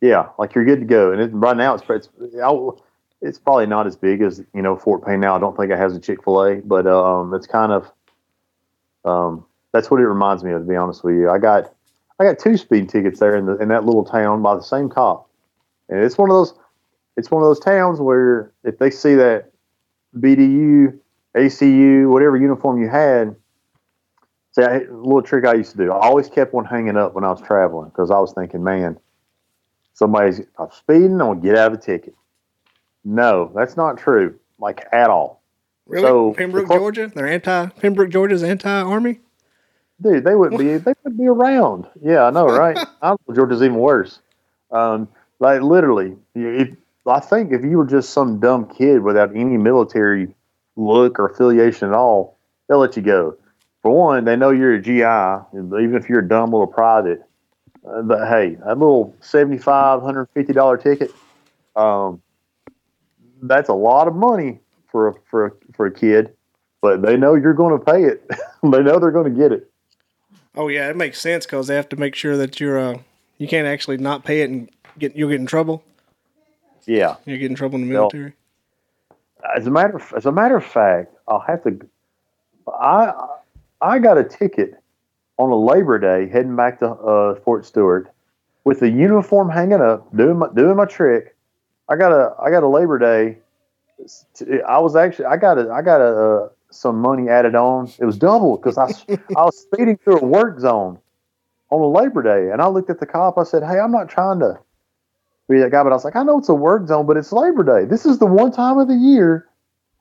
Yeah, 0.00 0.30
like 0.38 0.54
you're 0.54 0.64
good 0.64 0.80
to 0.80 0.86
go. 0.86 1.12
And 1.12 1.20
it, 1.20 1.30
right 1.32 1.56
now, 1.56 1.74
it's 1.74 1.84
it's 1.88 2.08
I'll- 2.42 2.82
it's 3.24 3.38
probably 3.38 3.66
not 3.66 3.86
as 3.86 3.96
big 3.96 4.20
as 4.20 4.42
you 4.54 4.62
know 4.62 4.76
Fort 4.76 5.04
Payne 5.04 5.20
now. 5.20 5.34
I 5.34 5.38
don't 5.38 5.56
think 5.56 5.72
it 5.72 5.78
has 5.78 5.96
a 5.96 6.00
Chick 6.00 6.22
Fil 6.22 6.44
A, 6.44 6.56
but 6.56 6.86
um, 6.86 7.32
it's 7.34 7.46
kind 7.46 7.72
of 7.72 7.90
um, 9.04 9.46
that's 9.72 9.90
what 9.90 10.00
it 10.00 10.06
reminds 10.06 10.44
me 10.44 10.52
of. 10.52 10.62
To 10.62 10.68
be 10.68 10.76
honest 10.76 11.02
with 11.02 11.14
you, 11.14 11.30
I 11.30 11.38
got 11.38 11.72
I 12.20 12.24
got 12.24 12.38
two 12.38 12.56
speed 12.58 12.90
tickets 12.90 13.18
there 13.20 13.34
in 13.34 13.46
the 13.46 13.56
in 13.56 13.68
that 13.68 13.84
little 13.84 14.04
town 14.04 14.42
by 14.42 14.54
the 14.54 14.62
same 14.62 14.90
cop, 14.90 15.28
and 15.88 16.04
it's 16.04 16.18
one 16.18 16.30
of 16.30 16.34
those 16.34 16.54
it's 17.16 17.30
one 17.30 17.42
of 17.42 17.48
those 17.48 17.60
towns 17.60 17.98
where 17.98 18.52
if 18.62 18.78
they 18.78 18.90
see 18.90 19.14
that 19.14 19.50
BDU, 20.16 20.98
ACU, 21.34 22.10
whatever 22.10 22.36
uniform 22.36 22.80
you 22.80 22.88
had. 22.88 23.34
See, 24.52 24.62
I, 24.62 24.82
a 24.82 24.92
little 24.92 25.22
trick 25.22 25.44
I 25.46 25.54
used 25.54 25.72
to 25.72 25.78
do. 25.78 25.90
I 25.90 26.06
always 26.06 26.28
kept 26.28 26.54
one 26.54 26.64
hanging 26.64 26.96
up 26.96 27.14
when 27.14 27.24
I 27.24 27.30
was 27.30 27.40
traveling 27.40 27.88
because 27.88 28.12
I 28.12 28.18
was 28.20 28.32
thinking, 28.34 28.62
man, 28.62 29.00
somebody's 29.94 30.42
I'm 30.58 30.70
speeding, 30.70 31.12
I'm 31.12 31.18
gonna 31.18 31.40
get 31.40 31.56
out 31.56 31.72
of 31.72 31.78
a 31.78 31.82
ticket. 31.82 32.14
No, 33.04 33.52
that's 33.54 33.76
not 33.76 33.98
true, 33.98 34.38
like 34.58 34.86
at 34.92 35.10
all. 35.10 35.42
Really? 35.86 36.06
So, 36.06 36.34
Pembroke, 36.34 36.68
the 36.68 36.74
Georgia? 36.74 37.12
They're 37.14 37.28
anti 37.28 37.66
Pembroke, 37.66 38.10
Georgia's 38.10 38.42
anti 38.42 38.70
army? 38.70 39.20
Dude, 40.00 40.24
they 40.24 40.34
wouldn't 40.34 40.58
be 40.58 40.76
they 40.78 40.94
wouldn't 41.02 41.18
be 41.18 41.26
around. 41.26 41.86
Yeah, 42.00 42.24
I 42.24 42.30
know, 42.30 42.46
right? 42.46 42.76
I 43.02 43.10
know 43.10 43.34
Georgia's 43.34 43.62
even 43.62 43.76
worse. 43.76 44.20
Um, 44.70 45.08
like 45.38 45.62
literally, 45.62 46.16
if 46.34 46.76
I 47.06 47.20
think 47.20 47.52
if 47.52 47.62
you 47.62 47.78
were 47.78 47.86
just 47.86 48.10
some 48.10 48.40
dumb 48.40 48.66
kid 48.66 49.02
without 49.02 49.30
any 49.36 49.56
military 49.56 50.34
look 50.76 51.18
or 51.18 51.26
affiliation 51.26 51.88
at 51.88 51.94
all, 51.94 52.38
they'll 52.68 52.78
let 52.78 52.96
you 52.96 53.02
go. 53.02 53.36
For 53.82 53.90
one, 53.90 54.24
they 54.24 54.36
know 54.36 54.50
you're 54.50 54.74
a 54.74 54.80
GI, 54.80 55.58
even 55.58 55.94
if 55.94 56.08
you're 56.08 56.20
a 56.20 56.28
dumb 56.28 56.50
little 56.52 56.66
private. 56.66 57.22
Uh, 57.86 58.00
but 58.02 58.26
hey, 58.28 58.56
that 58.64 58.78
little 58.78 59.14
75 59.20 60.00
$150 60.00 60.82
ticket, 60.82 61.10
um, 61.76 62.22
that's 63.48 63.68
a 63.68 63.74
lot 63.74 64.08
of 64.08 64.14
money 64.14 64.60
for 64.90 65.08
a, 65.08 65.14
for 65.30 65.46
a, 65.46 65.50
for 65.74 65.86
a 65.86 65.90
kid, 65.92 66.34
but 66.80 67.02
they 67.02 67.16
know 67.16 67.34
you're 67.34 67.54
going 67.54 67.78
to 67.78 67.84
pay 67.84 68.04
it. 68.04 68.28
they 68.62 68.82
know 68.82 68.98
they're 68.98 69.10
going 69.10 69.32
to 69.32 69.38
get 69.38 69.52
it. 69.52 69.70
Oh 70.56 70.68
yeah, 70.68 70.88
it 70.88 70.96
makes 70.96 71.20
sense 71.20 71.46
because 71.46 71.66
they 71.66 71.74
have 71.74 71.88
to 71.88 71.96
make 71.96 72.14
sure 72.14 72.36
that 72.36 72.60
you're 72.60 72.78
uh 72.78 72.98
you 73.38 73.48
can't 73.48 73.66
actually 73.66 73.96
not 73.96 74.24
pay 74.24 74.42
it 74.42 74.50
and 74.50 74.70
get 74.98 75.16
you'll 75.16 75.28
get 75.28 75.40
in 75.40 75.46
trouble. 75.46 75.82
Yeah. 76.86 77.16
You 77.24 77.38
get 77.38 77.50
in 77.50 77.56
trouble 77.56 77.76
in 77.76 77.88
the 77.88 77.92
military. 77.92 78.34
As 79.56 79.66
a 79.66 79.70
matter 79.70 79.96
of, 79.96 80.14
as 80.16 80.26
a 80.26 80.32
matter 80.32 80.56
of 80.56 80.64
fact, 80.64 81.14
I'll 81.26 81.40
have 81.40 81.62
to. 81.64 81.78
I 82.68 83.12
I 83.80 83.98
got 83.98 84.16
a 84.16 84.24
ticket 84.24 84.74
on 85.38 85.50
a 85.50 85.56
Labor 85.56 85.98
Day 85.98 86.30
heading 86.30 86.56
back 86.56 86.78
to 86.78 86.90
uh, 86.90 87.34
Fort 87.40 87.66
Stewart 87.66 88.10
with 88.64 88.80
the 88.80 88.88
uniform 88.88 89.50
hanging 89.50 89.80
up, 89.80 90.14
doing 90.16 90.38
my 90.38 90.48
doing 90.54 90.76
my 90.76 90.86
trick. 90.86 91.33
I 91.88 91.96
got 91.96 92.12
a 92.12 92.34
I 92.40 92.50
got 92.50 92.62
a 92.62 92.68
Labor 92.68 92.98
Day. 92.98 93.38
I 94.66 94.78
was 94.78 94.96
actually 94.96 95.26
I 95.26 95.36
got 95.36 95.58
a 95.58 95.70
I 95.70 95.82
got 95.82 96.00
a 96.00 96.44
uh, 96.44 96.48
some 96.70 96.98
money 96.98 97.28
added 97.28 97.54
on. 97.54 97.90
It 97.98 98.04
was 98.04 98.18
double 98.18 98.56
because 98.56 98.78
I 98.78 98.86
I 99.36 99.44
was 99.44 99.58
speeding 99.58 99.98
through 99.98 100.18
a 100.18 100.24
work 100.24 100.60
zone 100.60 100.98
on 101.70 101.80
a 101.80 101.86
Labor 101.86 102.22
Day, 102.22 102.52
and 102.52 102.60
I 102.62 102.66
looked 102.68 102.90
at 102.90 103.00
the 103.00 103.06
cop. 103.06 103.38
I 103.38 103.44
said, 103.44 103.62
"Hey, 103.62 103.78
I'm 103.78 103.92
not 103.92 104.08
trying 104.08 104.40
to 104.40 104.58
be 105.48 105.58
that 105.60 105.70
guy," 105.70 105.82
but 105.82 105.90
I 105.90 105.94
was 105.94 106.04
like, 106.04 106.16
"I 106.16 106.22
know 106.22 106.38
it's 106.38 106.48
a 106.48 106.54
work 106.54 106.86
zone, 106.86 107.06
but 107.06 107.16
it's 107.16 107.32
Labor 107.32 107.62
Day. 107.64 107.86
This 107.86 108.06
is 108.06 108.18
the 108.18 108.26
one 108.26 108.50
time 108.50 108.78
of 108.78 108.88
the 108.88 108.94
year 108.94 109.48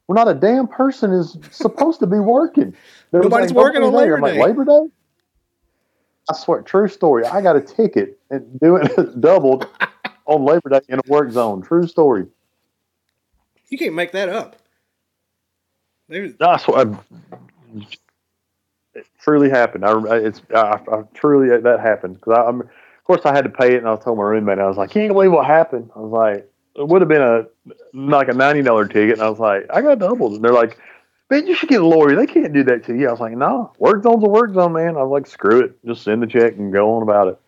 where 0.06 0.16
not 0.16 0.28
a 0.28 0.34
damn 0.34 0.68
person 0.68 1.12
is 1.12 1.38
supposed 1.52 2.00
to 2.00 2.08
be 2.08 2.20
working. 2.20 2.76
There 3.12 3.22
Nobody's 3.22 3.52
like, 3.52 3.66
working 3.66 3.84
on. 3.84 3.94
Labor 3.94 4.16
I'm 4.16 4.24
Day. 4.24 4.40
like, 4.40 4.48
Labor 4.50 4.66
Day. 4.66 4.92
I 6.30 6.34
swear, 6.34 6.62
true 6.62 6.88
story. 6.88 7.26
I 7.26 7.42
got 7.42 7.58
a 7.58 7.62
ticket 7.62 8.18
and 8.30 8.58
doing 8.62 8.88
doubled 9.20 9.68
on 10.26 10.46
Labor 10.46 10.70
Day 10.70 10.82
in 10.90 11.00
a 11.00 11.02
work 11.08 11.32
zone. 11.32 11.62
True 11.62 11.88
story. 11.88 12.28
You 13.70 13.78
can't 13.78 13.96
make 13.96 14.12
that 14.12 14.30
up. 14.30 14.56
They, 16.10 16.28
That's 16.28 16.68
what 16.68 16.88
I, 16.88 17.00
it 18.94 19.08
truly 19.20 19.50
happened. 19.50 19.86
I, 19.86 20.18
it's 20.18 20.42
I, 20.54 20.80
I 20.92 21.04
truly 21.14 21.58
that 21.58 21.80
happened 21.80 22.16
because 22.16 22.38
I'm. 22.48 22.62
Of 22.62 23.06
course, 23.06 23.22
I 23.26 23.36
had 23.36 23.44
to 23.44 23.50
pay 23.50 23.74
it, 23.74 23.80
and 23.80 23.88
I 23.88 23.98
told 23.98 24.18
my 24.18 24.24
roommate, 24.24 24.60
I 24.60 24.68
was 24.68 24.78
like, 24.78 24.96
"You 24.96 25.02
can't 25.02 25.14
believe 25.14 25.32
what 25.32 25.46
happened." 25.46 25.90
I 25.94 26.00
was 26.00 26.12
like, 26.12 26.50
"It 26.76 26.88
would 26.88 27.02
have 27.02 27.10
been 27.10 27.22
a 27.22 27.46
like 27.94 28.30
a 28.30 28.34
ninety 28.34 28.62
dollar 28.62 28.88
ticket," 28.88 29.14
and 29.14 29.22
I 29.22 29.30
was 29.30 29.40
like, 29.40 29.66
"I 29.70 29.82
got 29.82 30.00
doubled," 30.00 30.34
and 30.34 30.44
they're 30.44 30.54
like, 30.54 30.78
"Man, 31.30 31.46
you 31.46 31.54
should 31.54 31.68
get 31.68 31.82
a 31.82 31.86
lawyer. 31.86 32.16
They 32.16 32.26
can't 32.26 32.54
do 32.54 32.64
that 32.64 32.86
to 32.86 32.96
you." 32.96 33.10
I 33.10 33.12
was 33.12 33.20
like, 33.20 33.36
"No, 33.36 33.74
work 33.78 34.04
zone's 34.04 34.24
a 34.24 34.30
work 34.30 34.54
zone, 34.54 34.72
man." 34.72 34.96
I 34.96 35.04
was 35.04 35.12
like, 35.12 35.28
"Screw 35.28 35.60
it, 35.62 35.86
just 35.86 36.04
send 36.04 36.22
the 36.24 36.28
check 36.28 36.56
and 36.56 36.72
go 36.72 36.96
on 36.96 37.04
about 37.04 37.28
it." 37.28 37.40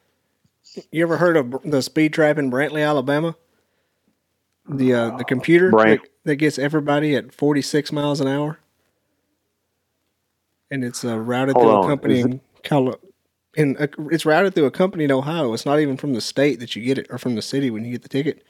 You 0.91 1.03
ever 1.03 1.17
heard 1.17 1.37
of 1.37 1.61
the 1.63 1.81
speed 1.81 2.13
trap 2.13 2.37
in 2.37 2.51
Brantley, 2.51 2.85
Alabama? 2.85 3.35
The 4.67 4.93
uh, 4.93 5.17
the 5.17 5.23
computer 5.23 5.69
Brant- 5.69 6.01
that, 6.01 6.09
that 6.23 6.35
gets 6.37 6.57
everybody 6.57 7.15
at 7.15 7.33
46 7.33 7.91
miles 7.91 8.19
an 8.19 8.27
hour, 8.27 8.59
and 10.71 10.83
it's 10.83 11.05
uh, 11.05 11.19
routed 11.19 11.55
Hold 11.55 11.65
through 11.65 11.75
on, 11.75 11.83
a 11.83 11.87
company 11.87 12.19
is 12.19 12.25
in 12.25 12.41
in 13.55 13.77
uh, 13.77 13.87
it's 14.11 14.25
routed 14.25 14.55
through 14.55 14.65
a 14.65 14.71
company 14.71 15.03
in 15.03 15.11
Ohio. 15.11 15.53
It's 15.53 15.65
not 15.65 15.79
even 15.79 15.97
from 15.97 16.13
the 16.13 16.21
state 16.21 16.59
that 16.59 16.75
you 16.75 16.83
get 16.83 16.97
it, 16.97 17.07
or 17.09 17.17
from 17.17 17.35
the 17.35 17.41
city 17.41 17.69
when 17.69 17.85
you 17.85 17.91
get 17.91 18.01
the 18.01 18.09
ticket. 18.09 18.43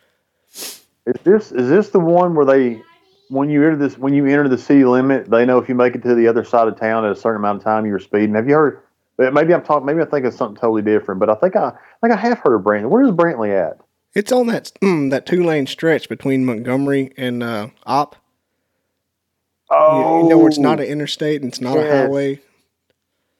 Is 0.54 1.22
this 1.24 1.52
is 1.52 1.70
this 1.70 1.90
the 1.90 2.00
one 2.00 2.34
where 2.34 2.46
they 2.46 2.82
when 3.30 3.50
you 3.50 3.64
enter 3.64 3.76
this 3.76 3.98
when 3.98 4.14
you 4.14 4.26
enter 4.26 4.48
the 4.48 4.58
city 4.58 4.86
limit, 4.86 5.30
they 5.30 5.46
know 5.46 5.58
if 5.58 5.70
you 5.70 5.76
make 5.76 5.96
it 5.96 6.04
to 6.04 6.16
the 6.16 6.28
other 6.28 6.44
side 6.44 6.68
of 6.68 6.80
town 6.80 7.06
at 7.06 7.12
a 7.12 7.16
certain 7.16 7.42
amount 7.42 7.60
of 7.60 7.64
time 7.64 7.86
you're 7.86 8.00
speeding. 8.00 8.36
Have 8.36 8.48
you 8.48 8.56
heard? 8.56 8.82
Maybe 9.18 9.54
I'm 9.54 9.64
talking. 9.64 9.86
Maybe 9.86 10.02
I 10.02 10.06
think 10.06 10.26
it's 10.26 10.36
something 10.36 10.60
totally 10.60 10.82
different. 10.82 11.20
But 11.20 11.30
I 11.30 11.36
think 11.36 11.56
I, 11.56 11.68
I 11.68 11.74
think 12.02 12.14
I 12.14 12.18
have 12.18 12.40
heard 12.40 12.56
of 12.56 12.62
Brantley. 12.64 12.90
Where 12.90 13.04
is 13.04 13.12
Brantley 13.12 13.56
at? 13.56 13.80
It's 14.14 14.32
on 14.32 14.48
that 14.48 14.72
mm, 14.82 15.10
that 15.12 15.26
two 15.26 15.44
lane 15.44 15.68
stretch 15.68 16.10
between 16.10 16.46
Montgomery 16.46 17.14
and 17.18 17.44
uh, 17.44 17.70
Opp. 17.86 18.16
Oh, 19.70 20.24
you 20.24 20.30
know 20.30 20.38
where 20.38 20.48
it's 20.48 20.60
not 20.60 20.80
an 20.80 20.86
interstate 20.86 21.42
and 21.42 21.50
it's 21.50 21.60
not 21.62 21.78
a 21.78 21.82
highway. 21.82 22.40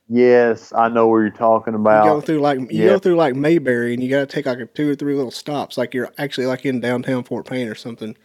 yes, 0.10 0.74
I 0.74 0.90
know 0.90 1.08
where 1.08 1.22
you're 1.22 1.30
talking 1.30 1.76
about. 1.76 2.06
You 2.06 2.12
go 2.12 2.22
through 2.22 2.40
like 2.40 2.60
you 2.60 2.68
yeah. 2.84 2.88
go 2.88 3.00
through 3.00 3.16
like 3.16 3.36
Mayberry, 3.36 3.94
and 3.94 4.02
you 4.02 4.10
got 4.10 4.22
to 4.22 4.26
take 4.26 4.46
like 4.46 4.60
a 4.60 4.66
two 4.66 4.90
or 4.90 4.96
three 4.96 5.14
little 5.14 5.32
stops, 5.32 5.78
like 5.78 5.94
you're 5.94 6.12
actually 6.18 6.48
like 6.48 6.66
in 6.66 6.80
downtown 6.80 7.24
Fort 7.24 7.46
Payne 7.48 7.68
or 7.68 7.76
something. 7.76 8.18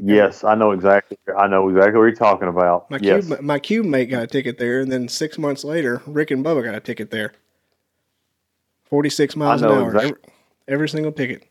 Yes, 0.00 0.44
I 0.44 0.54
know 0.54 0.72
exactly. 0.72 1.18
I 1.36 1.46
know 1.46 1.68
exactly 1.68 1.98
what 1.98 2.04
you're 2.04 2.12
talking 2.12 2.48
about. 2.48 2.90
My 2.90 2.98
yes, 3.00 3.26
cube 3.26 3.40
my 3.40 3.58
cube 3.58 3.86
mate 3.86 4.06
got 4.06 4.22
a 4.22 4.26
ticket 4.26 4.58
there, 4.58 4.80
and 4.80 4.90
then 4.90 5.08
six 5.08 5.38
months 5.38 5.64
later, 5.64 6.02
Rick 6.06 6.30
and 6.30 6.44
Bubba 6.44 6.64
got 6.64 6.74
a 6.74 6.80
ticket 6.80 7.10
there. 7.10 7.32
Forty 8.84 9.10
six 9.10 9.36
miles 9.36 9.62
an 9.62 9.70
hour, 9.70 9.86
exactly- 9.86 10.10
every, 10.10 10.22
every 10.68 10.88
single 10.88 11.12
ticket. 11.12 11.44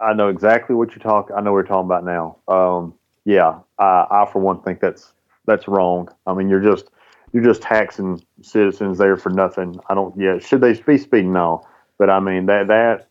I 0.00 0.14
know 0.14 0.28
exactly 0.28 0.74
what 0.74 0.90
you're 0.90 0.98
talking. 0.98 1.36
I 1.36 1.40
know 1.40 1.52
what 1.52 1.58
you're 1.58 1.66
talking 1.68 1.86
about 1.86 2.04
now. 2.04 2.36
Um, 2.48 2.94
yeah, 3.24 3.60
I, 3.78 4.06
I 4.10 4.28
for 4.32 4.40
one 4.40 4.60
think 4.62 4.80
that's 4.80 5.12
that's 5.46 5.68
wrong. 5.68 6.08
I 6.26 6.34
mean, 6.34 6.48
you're 6.48 6.60
just 6.60 6.90
you're 7.32 7.44
just 7.44 7.62
taxing 7.62 8.22
citizens 8.42 8.98
there 8.98 9.16
for 9.16 9.30
nothing. 9.30 9.78
I 9.88 9.94
don't. 9.94 10.18
Yeah, 10.18 10.38
should 10.38 10.60
they 10.60 10.74
be 10.74 10.98
speeding? 10.98 11.32
No, 11.32 11.66
but 11.98 12.10
I 12.10 12.20
mean 12.20 12.46
that 12.46 12.66
that 12.68 13.08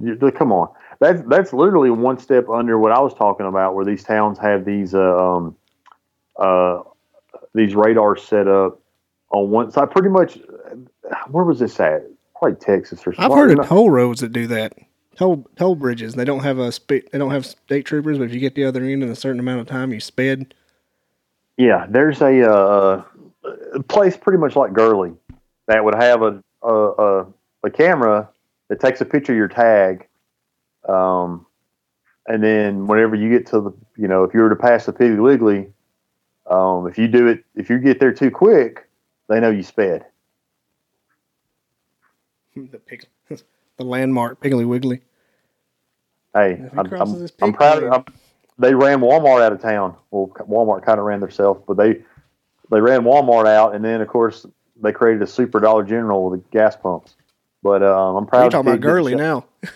you, 0.00 0.16
come 0.32 0.52
on. 0.52 0.68
That's 1.02 1.20
that's 1.26 1.52
literally 1.52 1.90
one 1.90 2.16
step 2.16 2.48
under 2.48 2.78
what 2.78 2.92
I 2.92 3.00
was 3.00 3.12
talking 3.12 3.46
about, 3.46 3.74
where 3.74 3.84
these 3.84 4.04
towns 4.04 4.38
have 4.38 4.64
these 4.64 4.94
uh, 4.94 5.00
um, 5.00 5.56
uh, 6.38 6.82
these 7.54 7.74
radars 7.74 8.22
set 8.22 8.46
up 8.46 8.80
on 9.30 9.50
one 9.50 9.72
side. 9.72 9.90
Pretty 9.90 10.10
much, 10.10 10.38
where 11.28 11.42
was 11.44 11.58
this 11.58 11.80
at? 11.80 12.04
Probably 12.38 12.56
Texas 12.56 13.00
or 13.00 13.12
something. 13.14 13.24
I've 13.24 13.36
heard 13.36 13.58
of 13.58 13.66
toll 13.66 13.90
roads 13.90 14.20
that 14.20 14.32
do 14.32 14.46
that. 14.46 14.74
Toll 15.16 15.44
toll 15.56 15.74
bridges. 15.74 16.14
They 16.14 16.24
don't 16.24 16.44
have 16.44 16.58
a 16.58 16.70
spe- 16.70 17.10
They 17.10 17.18
don't 17.18 17.32
have 17.32 17.46
state 17.46 17.84
troopers, 17.84 18.18
but 18.18 18.24
if 18.24 18.32
you 18.32 18.38
get 18.38 18.54
the 18.54 18.64
other 18.64 18.84
end 18.84 19.02
in 19.02 19.08
a 19.08 19.16
certain 19.16 19.40
amount 19.40 19.60
of 19.60 19.66
time, 19.66 19.92
you 19.92 19.98
sped. 19.98 20.54
Yeah, 21.56 21.84
there's 21.88 22.22
a 22.22 22.48
uh, 22.48 23.02
place 23.88 24.16
pretty 24.16 24.38
much 24.38 24.54
like 24.54 24.72
Gurley 24.72 25.14
that 25.66 25.84
would 25.84 25.96
have 25.96 26.22
a 26.22 26.40
a, 26.62 26.74
a 26.74 27.26
a 27.64 27.70
camera 27.70 28.28
that 28.68 28.78
takes 28.78 29.00
a 29.00 29.04
picture 29.04 29.32
of 29.32 29.36
your 29.36 29.48
tag, 29.48 30.06
um, 30.88 31.46
and 32.26 32.42
then 32.42 32.86
whenever 32.86 33.14
you 33.14 33.30
get 33.30 33.46
to 33.48 33.60
the, 33.60 33.72
you 33.96 34.08
know, 34.08 34.24
if 34.24 34.34
you 34.34 34.40
were 34.40 34.50
to 34.50 34.56
pass 34.56 34.86
the 34.86 34.92
Piggly 34.92 35.22
Wiggly, 35.22 35.72
um, 36.50 36.86
if 36.86 36.98
you 36.98 37.08
do 37.08 37.28
it, 37.28 37.44
if 37.54 37.70
you 37.70 37.78
get 37.78 38.00
there 38.00 38.12
too 38.12 38.30
quick, 38.30 38.88
they 39.28 39.40
know 39.40 39.50
you 39.50 39.62
sped. 39.62 40.04
the 42.56 42.78
pig, 42.78 43.06
the 43.28 43.84
landmark 43.84 44.40
Piggly 44.40 44.66
Wiggly. 44.66 45.00
Hey, 46.34 46.62
I'm, 46.76 46.92
I'm, 46.94 47.28
I'm 47.42 47.52
proud. 47.52 47.82
Of, 47.82 47.92
I'm, 47.92 48.04
they 48.58 48.74
ran 48.74 49.00
Walmart 49.00 49.42
out 49.42 49.52
of 49.52 49.60
town. 49.60 49.96
Well, 50.10 50.28
Walmart 50.48 50.84
kind 50.84 50.98
of 50.98 51.04
ran 51.04 51.20
themselves, 51.20 51.62
but 51.66 51.76
they 51.76 52.02
they 52.70 52.80
ran 52.80 53.02
Walmart 53.02 53.46
out, 53.46 53.74
and 53.74 53.84
then 53.84 54.00
of 54.00 54.08
course 54.08 54.46
they 54.80 54.92
created 54.92 55.22
a 55.22 55.26
super 55.26 55.60
Dollar 55.60 55.84
General 55.84 56.30
with 56.30 56.42
the 56.42 56.48
gas 56.50 56.74
pumps. 56.76 57.16
But 57.62 57.82
um, 57.82 58.16
I'm 58.16 58.26
proud. 58.26 58.40
You're 58.40 58.46
of 58.46 58.52
talking 58.52 58.66
about 58.68 58.72
Pig 58.72 58.82
that 58.82 58.88
Gurley 58.88 59.12
shot- 59.12 59.18
now. 59.18 59.44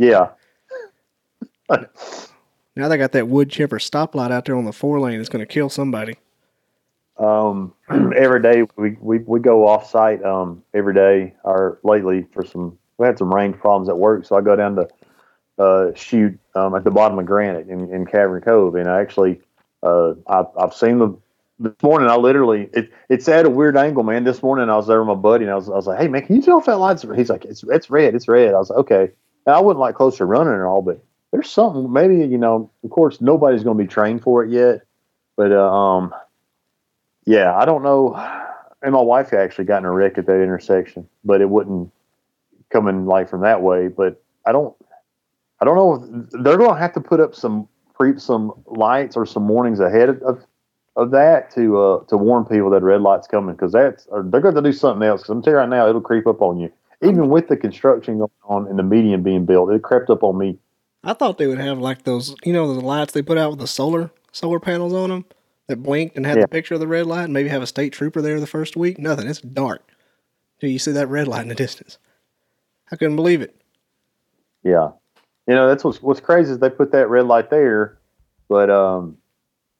Yeah, 0.00 0.30
Now 2.76 2.88
they 2.88 2.96
got 2.96 3.12
that 3.12 3.28
wood 3.28 3.50
chipper 3.50 3.78
stoplight 3.78 4.30
out 4.30 4.46
there 4.46 4.56
on 4.56 4.64
the 4.64 4.72
four 4.72 4.98
lane. 5.00 5.20
It's 5.20 5.28
going 5.28 5.44
to 5.44 5.52
kill 5.52 5.68
somebody. 5.68 6.14
um, 7.18 7.74
every 8.16 8.40
day 8.40 8.64
we, 8.76 8.96
we, 9.00 9.18
we 9.18 9.40
go 9.40 9.66
off 9.66 9.88
site 9.90 10.24
um, 10.24 10.62
every 10.74 10.94
day. 10.94 11.34
Or 11.44 11.78
lately 11.82 12.26
for 12.32 12.44
some 12.44 12.78
we 12.98 13.06
had 13.06 13.18
some 13.18 13.32
range 13.32 13.56
problems 13.58 13.88
at 13.88 13.98
work 13.98 14.24
so 14.24 14.36
I 14.36 14.40
go 14.40 14.56
down 14.56 14.76
to 14.76 14.88
uh, 15.58 15.92
shoot 15.94 16.38
um, 16.54 16.74
at 16.74 16.84
the 16.84 16.90
bottom 16.90 17.18
of 17.18 17.26
Granite 17.26 17.68
in, 17.68 17.92
in 17.92 18.06
Cavern 18.06 18.40
Cove 18.42 18.74
and 18.74 18.88
I 18.88 19.00
actually 19.00 19.40
uh, 19.82 20.14
I've, 20.26 20.46
I've 20.58 20.74
seen 20.74 20.98
the 20.98 21.16
this 21.58 21.74
morning 21.82 22.08
I 22.08 22.16
literally 22.16 22.70
it, 22.72 22.90
it's 23.08 23.28
at 23.28 23.44
a 23.44 23.50
weird 23.50 23.76
angle 23.76 24.02
man. 24.02 24.24
This 24.24 24.42
morning 24.42 24.70
I 24.70 24.76
was 24.76 24.86
there 24.86 25.00
with 25.00 25.08
my 25.08 25.14
buddy 25.14 25.44
and 25.44 25.52
I 25.52 25.56
was, 25.56 25.68
I 25.68 25.74
was 25.74 25.86
like 25.86 26.00
hey 26.00 26.08
man 26.08 26.26
can 26.26 26.36
you 26.36 26.42
tell 26.42 26.58
if 26.58 26.66
that 26.66 26.78
light's? 26.78 27.04
He's 27.16 27.28
like 27.30 27.44
it's 27.44 27.62
it's 27.64 27.90
red 27.90 28.14
it's 28.14 28.28
red. 28.28 28.54
I 28.54 28.58
was 28.58 28.70
like 28.70 28.78
okay 28.78 29.10
I 29.46 29.60
wouldn't 29.60 29.80
like 29.80 29.94
close 29.94 30.18
to 30.18 30.24
running 30.24 30.54
and 30.54 30.62
all 30.62 30.82
but 30.82 31.02
there's 31.32 31.50
something 31.50 31.92
maybe 31.92 32.16
you 32.16 32.38
know 32.38 32.70
of 32.84 32.90
course 32.90 33.20
nobody's 33.20 33.64
going 33.64 33.76
to 33.76 33.84
be 33.84 33.88
trained 33.88 34.22
for 34.22 34.44
it 34.44 34.50
yet 34.50 34.82
but 35.36 35.52
uh, 35.52 35.72
um 35.72 36.14
yeah, 37.24 37.54
I 37.56 37.64
don't 37.64 37.82
know. 37.82 38.14
And 38.82 38.92
my 38.92 39.00
wife 39.00 39.32
actually 39.32 39.66
got 39.66 39.78
in 39.78 39.84
a 39.84 39.92
wreck 39.92 40.18
at 40.18 40.26
that 40.26 40.42
intersection, 40.42 41.08
but 41.24 41.40
it 41.40 41.48
wouldn't 41.48 41.90
coming 42.70 43.06
like 43.06 43.28
from 43.28 43.42
that 43.42 43.62
way. 43.62 43.88
But 43.88 44.22
I 44.44 44.52
don't, 44.52 44.74
I 45.60 45.64
don't 45.64 45.76
know. 45.76 46.24
If, 46.34 46.42
they're 46.42 46.56
going 46.56 46.74
to 46.74 46.80
have 46.80 46.92
to 46.94 47.00
put 47.00 47.20
up 47.20 47.34
some 47.34 47.68
pre 47.94 48.18
some 48.18 48.52
lights 48.66 49.16
or 49.16 49.24
some 49.24 49.46
warnings 49.46 49.78
ahead 49.78 50.08
of 50.08 50.44
of 50.96 51.10
that 51.12 51.50
to 51.54 51.80
uh 51.80 52.04
to 52.06 52.16
warn 52.16 52.44
people 52.44 52.70
that 52.70 52.82
red 52.82 53.00
light's 53.00 53.26
coming 53.26 53.54
because 53.54 53.72
that's 53.72 54.06
they're 54.24 54.40
going 54.40 54.56
to 54.56 54.62
do 54.62 54.72
something 54.72 55.06
else. 55.06 55.22
Because 55.22 55.30
I'm 55.30 55.42
telling 55.42 55.54
you 55.54 55.60
right 55.60 55.68
now, 55.68 55.88
it'll 55.88 56.00
creep 56.00 56.26
up 56.26 56.42
on 56.42 56.58
you. 56.58 56.72
Even 57.02 57.28
with 57.28 57.48
the 57.48 57.56
construction 57.56 58.18
going 58.18 58.30
on 58.44 58.68
and 58.68 58.78
the 58.78 58.82
median 58.82 59.22
being 59.22 59.44
built, 59.44 59.70
it 59.72 59.82
crept 59.82 60.08
up 60.10 60.22
on 60.22 60.38
me. 60.38 60.58
I 61.04 61.14
thought 61.14 61.36
they 61.38 61.48
would 61.48 61.58
have 61.58 61.78
like 61.78 62.04
those, 62.04 62.34
you 62.44 62.52
know, 62.52 62.72
the 62.72 62.80
lights 62.80 63.12
they 63.12 63.22
put 63.22 63.38
out 63.38 63.50
with 63.50 63.58
the 63.58 63.66
solar 63.66 64.10
solar 64.30 64.60
panels 64.60 64.92
on 64.92 65.10
them 65.10 65.24
that 65.66 65.82
blinked 65.82 66.16
and 66.16 66.24
had 66.24 66.36
Yeah. 66.36 66.42
the 66.44 66.48
picture 66.48 66.74
of 66.74 66.80
the 66.80 66.86
red 66.86 67.06
light, 67.06 67.24
and 67.24 67.32
maybe 67.32 67.48
have 67.48 67.62
a 67.62 67.66
state 67.66 67.92
trooper 67.92 68.22
there 68.22 68.38
the 68.40 68.46
first 68.46 68.76
week. 68.76 68.98
Nothing. 68.98 69.26
It's 69.26 69.40
dark. 69.40 69.82
Do 70.60 70.68
you 70.68 70.78
see 70.78 70.92
that 70.92 71.08
red 71.08 71.26
light 71.28 71.42
in 71.42 71.48
the 71.48 71.54
distance? 71.54 71.98
I 72.90 72.96
couldn't 72.96 73.16
believe 73.16 73.42
it. 73.42 73.56
Yeah, 74.62 74.90
you 75.48 75.54
know 75.54 75.66
that's 75.66 75.82
what's 75.82 76.00
what's 76.00 76.20
crazy 76.20 76.52
is 76.52 76.58
they 76.60 76.70
put 76.70 76.92
that 76.92 77.08
red 77.08 77.26
light 77.26 77.50
there, 77.50 77.98
but 78.48 78.70
um, 78.70 79.16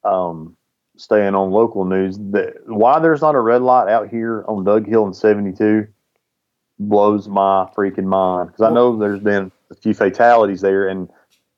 um, 0.03 0.57
staying 0.97 1.37
on 1.37 1.53
local 1.53 1.85
news, 1.85 2.19
the, 2.19 2.53
why 2.67 2.99
there's 2.99 3.21
not 3.21 3.37
a 3.37 3.41
red 3.41 3.63
light 3.63 3.89
out 3.89 4.09
here 4.09 4.45
on 4.49 4.65
Dug 4.65 4.87
Hill 4.89 5.05
and 5.07 5.15
72 5.15 5.87
blows 6.89 7.29
my 7.29 7.69
freaking 7.77 8.05
mind 8.05 8.49
because 8.49 8.63
I 8.63 8.75
know 8.75 8.97
there's 8.97 9.21
been 9.21 9.51
a 9.71 9.75
few 9.75 9.95
fatalities 9.95 10.61
there, 10.61 10.89
and 10.89 11.09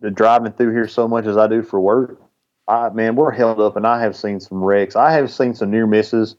the 0.01 0.11
driving 0.11 0.53
through 0.53 0.73
here 0.73 0.89
so 0.89 1.09
much 1.09 1.27
as 1.27 1.37
I 1.37 1.47
do 1.47 1.63
for 1.63 1.81
work, 1.81 2.21
I 2.69 2.89
man 2.91 3.17
we're 3.17 3.31
held 3.31 3.61
up, 3.61 3.77
and 3.77 3.87
I 3.87 4.01
have 4.01 4.17
seen 4.17 4.41
some 4.41 4.63
wrecks. 4.63 4.97
I 4.97 5.13
have 5.13 5.31
seen 5.33 5.55
some 5.55 5.71
near 5.71 5.87
misses 5.87 6.37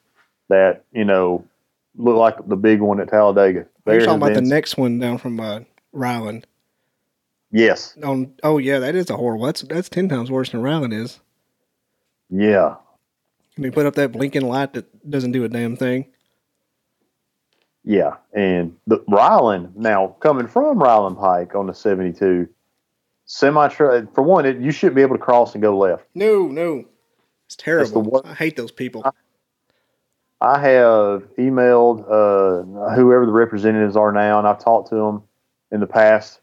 that 0.50 0.84
you 0.92 1.06
know 1.06 1.46
look 1.98 2.18
like 2.18 2.48
the 2.48 2.56
big 2.56 2.82
one 2.82 3.00
at 3.00 3.10
Talladega. 3.10 3.66
You're 3.86 4.00
talking 4.02 4.16
about 4.16 4.34
the 4.34 4.42
next 4.42 4.78
one 4.78 5.00
down 5.00 5.18
from 5.18 5.40
uh, 5.40 5.62
Ryland. 5.92 6.48
yes, 7.52 7.96
On 8.04 8.34
oh 8.44 8.58
yeah, 8.58 8.80
that 8.80 8.96
is 8.96 9.10
a 9.10 9.18
horrible. 9.18 9.46
That's 9.46 9.62
that's 9.62 9.90
ten 9.90 10.10
times 10.10 10.32
worse 10.32 10.50
than 10.50 10.62
Ryland 10.62 10.94
is. 10.94 11.20
yeah. 12.30 12.76
And 13.56 13.64
they 13.64 13.72
put 13.72 13.86
up 13.86 13.96
that 13.96 14.12
blinking 14.12 14.46
light 14.46 14.74
that 14.74 15.10
doesn't 15.10 15.32
do 15.32 15.46
a 15.46 15.48
damn 15.48 15.78
thing. 15.78 16.08
Yeah, 17.86 18.16
and 18.34 18.76
the 18.88 19.04
Ryland 19.08 19.76
now 19.76 20.16
coming 20.20 20.48
from 20.48 20.80
Ryland 20.80 21.18
Pike 21.18 21.54
on 21.54 21.68
the 21.68 21.74
seventy 21.74 22.12
two, 22.12 22.50
semi 23.26 23.68
truck 23.68 24.14
for 24.16 24.24
one, 24.24 24.46
it, 24.46 24.60
you 24.60 24.72
shouldn't 24.72 24.96
be 24.96 25.04
able 25.04 25.16
to 25.16 25.24
cross 25.24 25.54
and 25.54 25.62
go 25.62 25.78
left. 25.78 26.06
No, 26.16 26.48
no, 26.48 26.86
it's 27.46 27.56
terrible. 27.56 28.24
I 28.26 28.34
hate 28.34 28.56
those 28.56 28.72
people. 28.72 29.06
I 30.42 30.60
have 30.60 31.24
emailed 31.38 32.02
uh, 32.02 32.96
whoever 32.96 33.26
the 33.26 33.32
representatives 33.32 33.96
are 33.96 34.12
now, 34.12 34.40
and 34.40 34.48
I've 34.48 34.60
talked 34.60 34.90
to 34.90 34.96
them 34.96 35.24
in 35.72 35.80
the 35.80 35.88
past. 35.88 36.42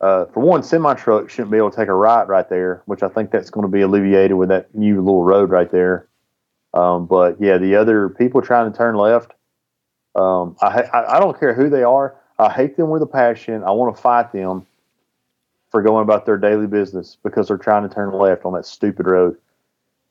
Uh, 0.00 0.26
for 0.26 0.40
one, 0.40 0.62
semi 0.62 0.94
truck 0.94 1.28
shouldn't 1.28 1.50
be 1.50 1.56
able 1.56 1.70
to 1.70 1.76
take 1.76 1.88
a 1.88 1.94
right 1.94 2.26
right 2.28 2.48
there, 2.48 2.82
which 2.86 3.02
I 3.02 3.08
think 3.08 3.32
that's 3.32 3.50
going 3.50 3.62
to 3.62 3.70
be 3.70 3.80
alleviated 3.80 4.36
with 4.36 4.48
that 4.50 4.74
new 4.74 5.00
little 5.00 5.24
road 5.24 5.50
right 5.50 5.70
there. 5.70 6.08
Um, 6.72 7.06
but 7.06 7.40
yeah, 7.40 7.58
the 7.58 7.76
other 7.76 8.08
people 8.10 8.42
trying 8.42 8.70
to 8.70 8.76
turn 8.76 8.96
left, 8.96 9.32
um, 10.14 10.56
I, 10.60 10.82
I 10.82 11.16
I 11.16 11.20
don't 11.20 11.38
care 11.38 11.54
who 11.54 11.68
they 11.68 11.82
are. 11.82 12.14
I 12.38 12.52
hate 12.52 12.76
them 12.76 12.90
with 12.90 13.02
a 13.02 13.06
passion. 13.06 13.62
I 13.64 13.70
want 13.70 13.94
to 13.94 14.02
fight 14.02 14.32
them 14.32 14.66
for 15.70 15.82
going 15.82 16.02
about 16.02 16.26
their 16.26 16.38
daily 16.38 16.66
business 16.66 17.16
because 17.22 17.48
they're 17.48 17.58
trying 17.58 17.88
to 17.88 17.92
turn 17.94 18.12
left 18.12 18.44
on 18.44 18.52
that 18.54 18.66
stupid 18.66 19.06
road. 19.06 19.36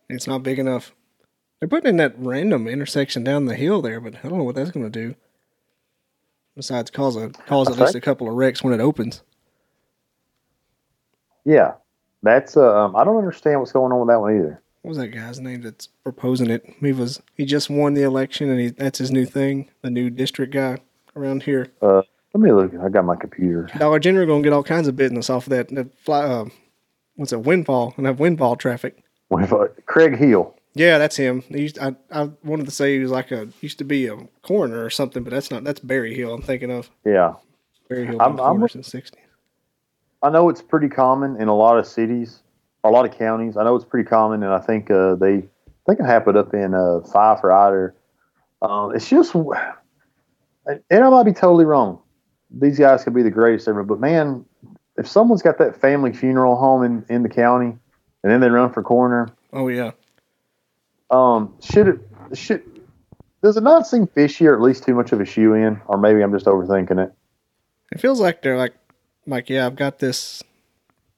It's 0.10 0.28
not 0.28 0.44
big 0.44 0.60
enough. 0.60 0.94
They're 1.60 1.70
putting 1.70 1.92
in 1.92 1.98
that 1.98 2.16
random 2.18 2.68
intersection 2.68 3.24
down 3.24 3.46
the 3.46 3.56
hill 3.56 3.82
there, 3.82 4.02
but 4.02 4.16
I 4.16 4.28
don't 4.28 4.38
know 4.38 4.44
what 4.44 4.56
that's 4.56 4.72
going 4.72 4.90
to 4.90 4.90
do. 4.90 5.16
Besides, 6.56 6.92
cause 6.92 7.16
a 7.16 7.30
cause 7.30 7.70
at 7.70 7.78
least 7.78 7.96
a 7.96 8.02
couple 8.02 8.28
of 8.28 8.36
wrecks 8.36 8.64
when 8.64 8.74
it 8.74 8.82
opens. 8.82 9.24
Yeah, 11.46 11.74
that's 12.22 12.56
uh, 12.56 12.78
um, 12.78 12.96
I 12.96 13.04
don't 13.04 13.18
understand 13.18 13.60
what's 13.60 13.72
going 13.72 13.92
on 13.92 14.00
with 14.00 14.10
that 14.10 14.20
one 14.20 14.36
either. 14.36 14.62
What 14.84 14.90
was 14.90 14.98
that 14.98 15.08
guy's 15.08 15.40
name 15.40 15.62
that's 15.62 15.88
proposing 16.04 16.50
it? 16.50 16.66
He 16.82 16.92
was 16.92 17.22
he 17.36 17.46
just 17.46 17.70
won 17.70 17.94
the 17.94 18.04
election 18.04 18.50
and 18.50 18.60
he 18.60 18.70
that's 18.70 19.00
his 19.00 19.12
new 19.12 19.26
thing. 19.26 19.70
The 19.82 19.90
new 19.90 20.10
district 20.10 20.54
guy 20.54 20.78
around 21.16 21.44
here. 21.44 21.68
Let 21.82 22.06
me 22.36 22.52
look. 22.52 22.74
I 22.76 22.90
got 22.90 23.06
my 23.06 23.16
computer. 23.16 23.70
Dollar 23.78 24.00
General 24.00 24.28
gonna 24.28 24.42
get 24.44 24.52
all 24.52 24.62
kinds 24.64 24.90
of 24.90 24.98
business 24.98 25.30
off 25.30 25.46
of 25.48 25.52
that. 25.52 25.70
that 25.70 25.98
fly, 26.00 26.24
uh, 26.26 26.46
what's 27.16 27.32
it? 27.32 27.42
Windfall 27.42 27.94
and 27.96 28.06
have 28.06 28.20
windfall 28.20 28.58
traffic. 28.58 29.02
Craig 29.86 30.18
Hill. 30.18 30.54
Yeah, 30.76 30.98
that's 30.98 31.16
him. 31.16 31.44
He 31.48 31.62
used, 31.62 31.80
I 31.80 31.96
I 32.12 32.32
wanted 32.44 32.66
to 32.66 32.72
say 32.72 32.96
he 32.96 33.00
was 33.00 33.12
like 33.12 33.32
a 33.32 33.48
used 33.62 33.78
to 33.78 33.86
be 33.86 34.08
a 34.08 34.18
coroner 34.42 34.84
or 34.84 34.90
something, 34.90 35.24
but 35.24 35.30
that's 35.32 35.50
not. 35.50 35.64
That's 35.64 35.80
Barry 35.80 36.14
Hill. 36.14 36.34
I'm 36.34 36.42
thinking 36.42 36.72
of 36.72 36.90
Yeah, 37.06 37.36
Barry 37.88 38.06
Hill. 38.06 38.22
I'm- 38.22 38.32
I'm- 38.32 38.38
coroner 38.38 38.68
since 38.68 38.88
'60. 38.90 39.18
I 40.22 40.30
know 40.30 40.50
it's 40.50 40.62
pretty 40.62 40.90
common 40.90 41.40
in 41.40 41.48
a 41.48 41.56
lot 41.56 41.78
of 41.80 41.86
cities, 41.88 42.42
a 42.84 42.90
lot 42.90 43.06
of 43.06 43.18
counties. 43.18 43.56
I 43.58 43.64
know 43.64 43.76
it's 43.76 43.86
pretty 43.86 44.08
common, 44.10 44.44
and 44.44 44.54
I 44.54 44.60
think 44.60 44.92
uh, 44.92 45.16
they 45.16 45.36
I 45.36 45.86
think 45.88 46.00
it 46.00 46.06
happened 46.06 46.38
up 46.38 46.54
in 46.54 46.74
uh, 46.74 47.02
Fyffe 47.06 47.44
or 47.44 47.52
Ider. 47.52 47.96
Um, 48.62 48.96
it's 48.96 49.10
just, 49.10 49.36
and 49.36 50.80
I 50.90 51.10
might 51.10 51.24
be 51.24 51.34
totally 51.34 51.66
wrong. 51.66 52.00
These 52.50 52.80
guys 52.80 53.04
could 53.04 53.14
be 53.14 53.24
the 53.24 53.32
greatest 53.32 53.68
ever, 53.68 53.84
but 53.84 54.00
man, 54.00 54.46
if 54.98 55.08
someone's 55.08 55.42
got 55.42 55.58
that 55.58 55.76
family 55.80 56.14
funeral 56.14 56.56
home 56.56 56.84
in, 56.84 57.06
in 57.10 57.24
the 57.24 57.30
county, 57.30 57.76
and 58.24 58.32
then 58.32 58.40
they 58.40 58.50
run 58.50 58.72
for 58.72 58.82
coroner, 58.84 59.28
Oh 59.52 59.68
yeah. 59.68 59.92
um, 61.10 61.54
should 61.62 61.88
it 61.88 62.00
should 62.38 62.64
does 63.42 63.58
it 63.58 63.64
not 63.64 63.86
seem 63.86 64.08
fishy 64.08 64.48
or 64.48 64.56
at 64.56 64.62
least 64.62 64.84
too 64.86 64.94
much 64.96 65.12
of 65.12 65.20
a 65.20 65.26
shoe 65.26 65.54
in, 65.54 65.82
or 65.88 65.98
maybe 65.98 66.22
I'm 66.22 66.32
just 66.32 66.46
overthinking 66.46 67.04
it? 67.06 67.12
It 67.92 68.00
feels 68.00 68.22
like 68.22 68.42
they're 68.42 68.58
like, 68.58 68.74
like 69.28 69.50
yeah, 69.50 69.66
I've 69.66 69.76
got 69.76 70.00
this 70.00 70.42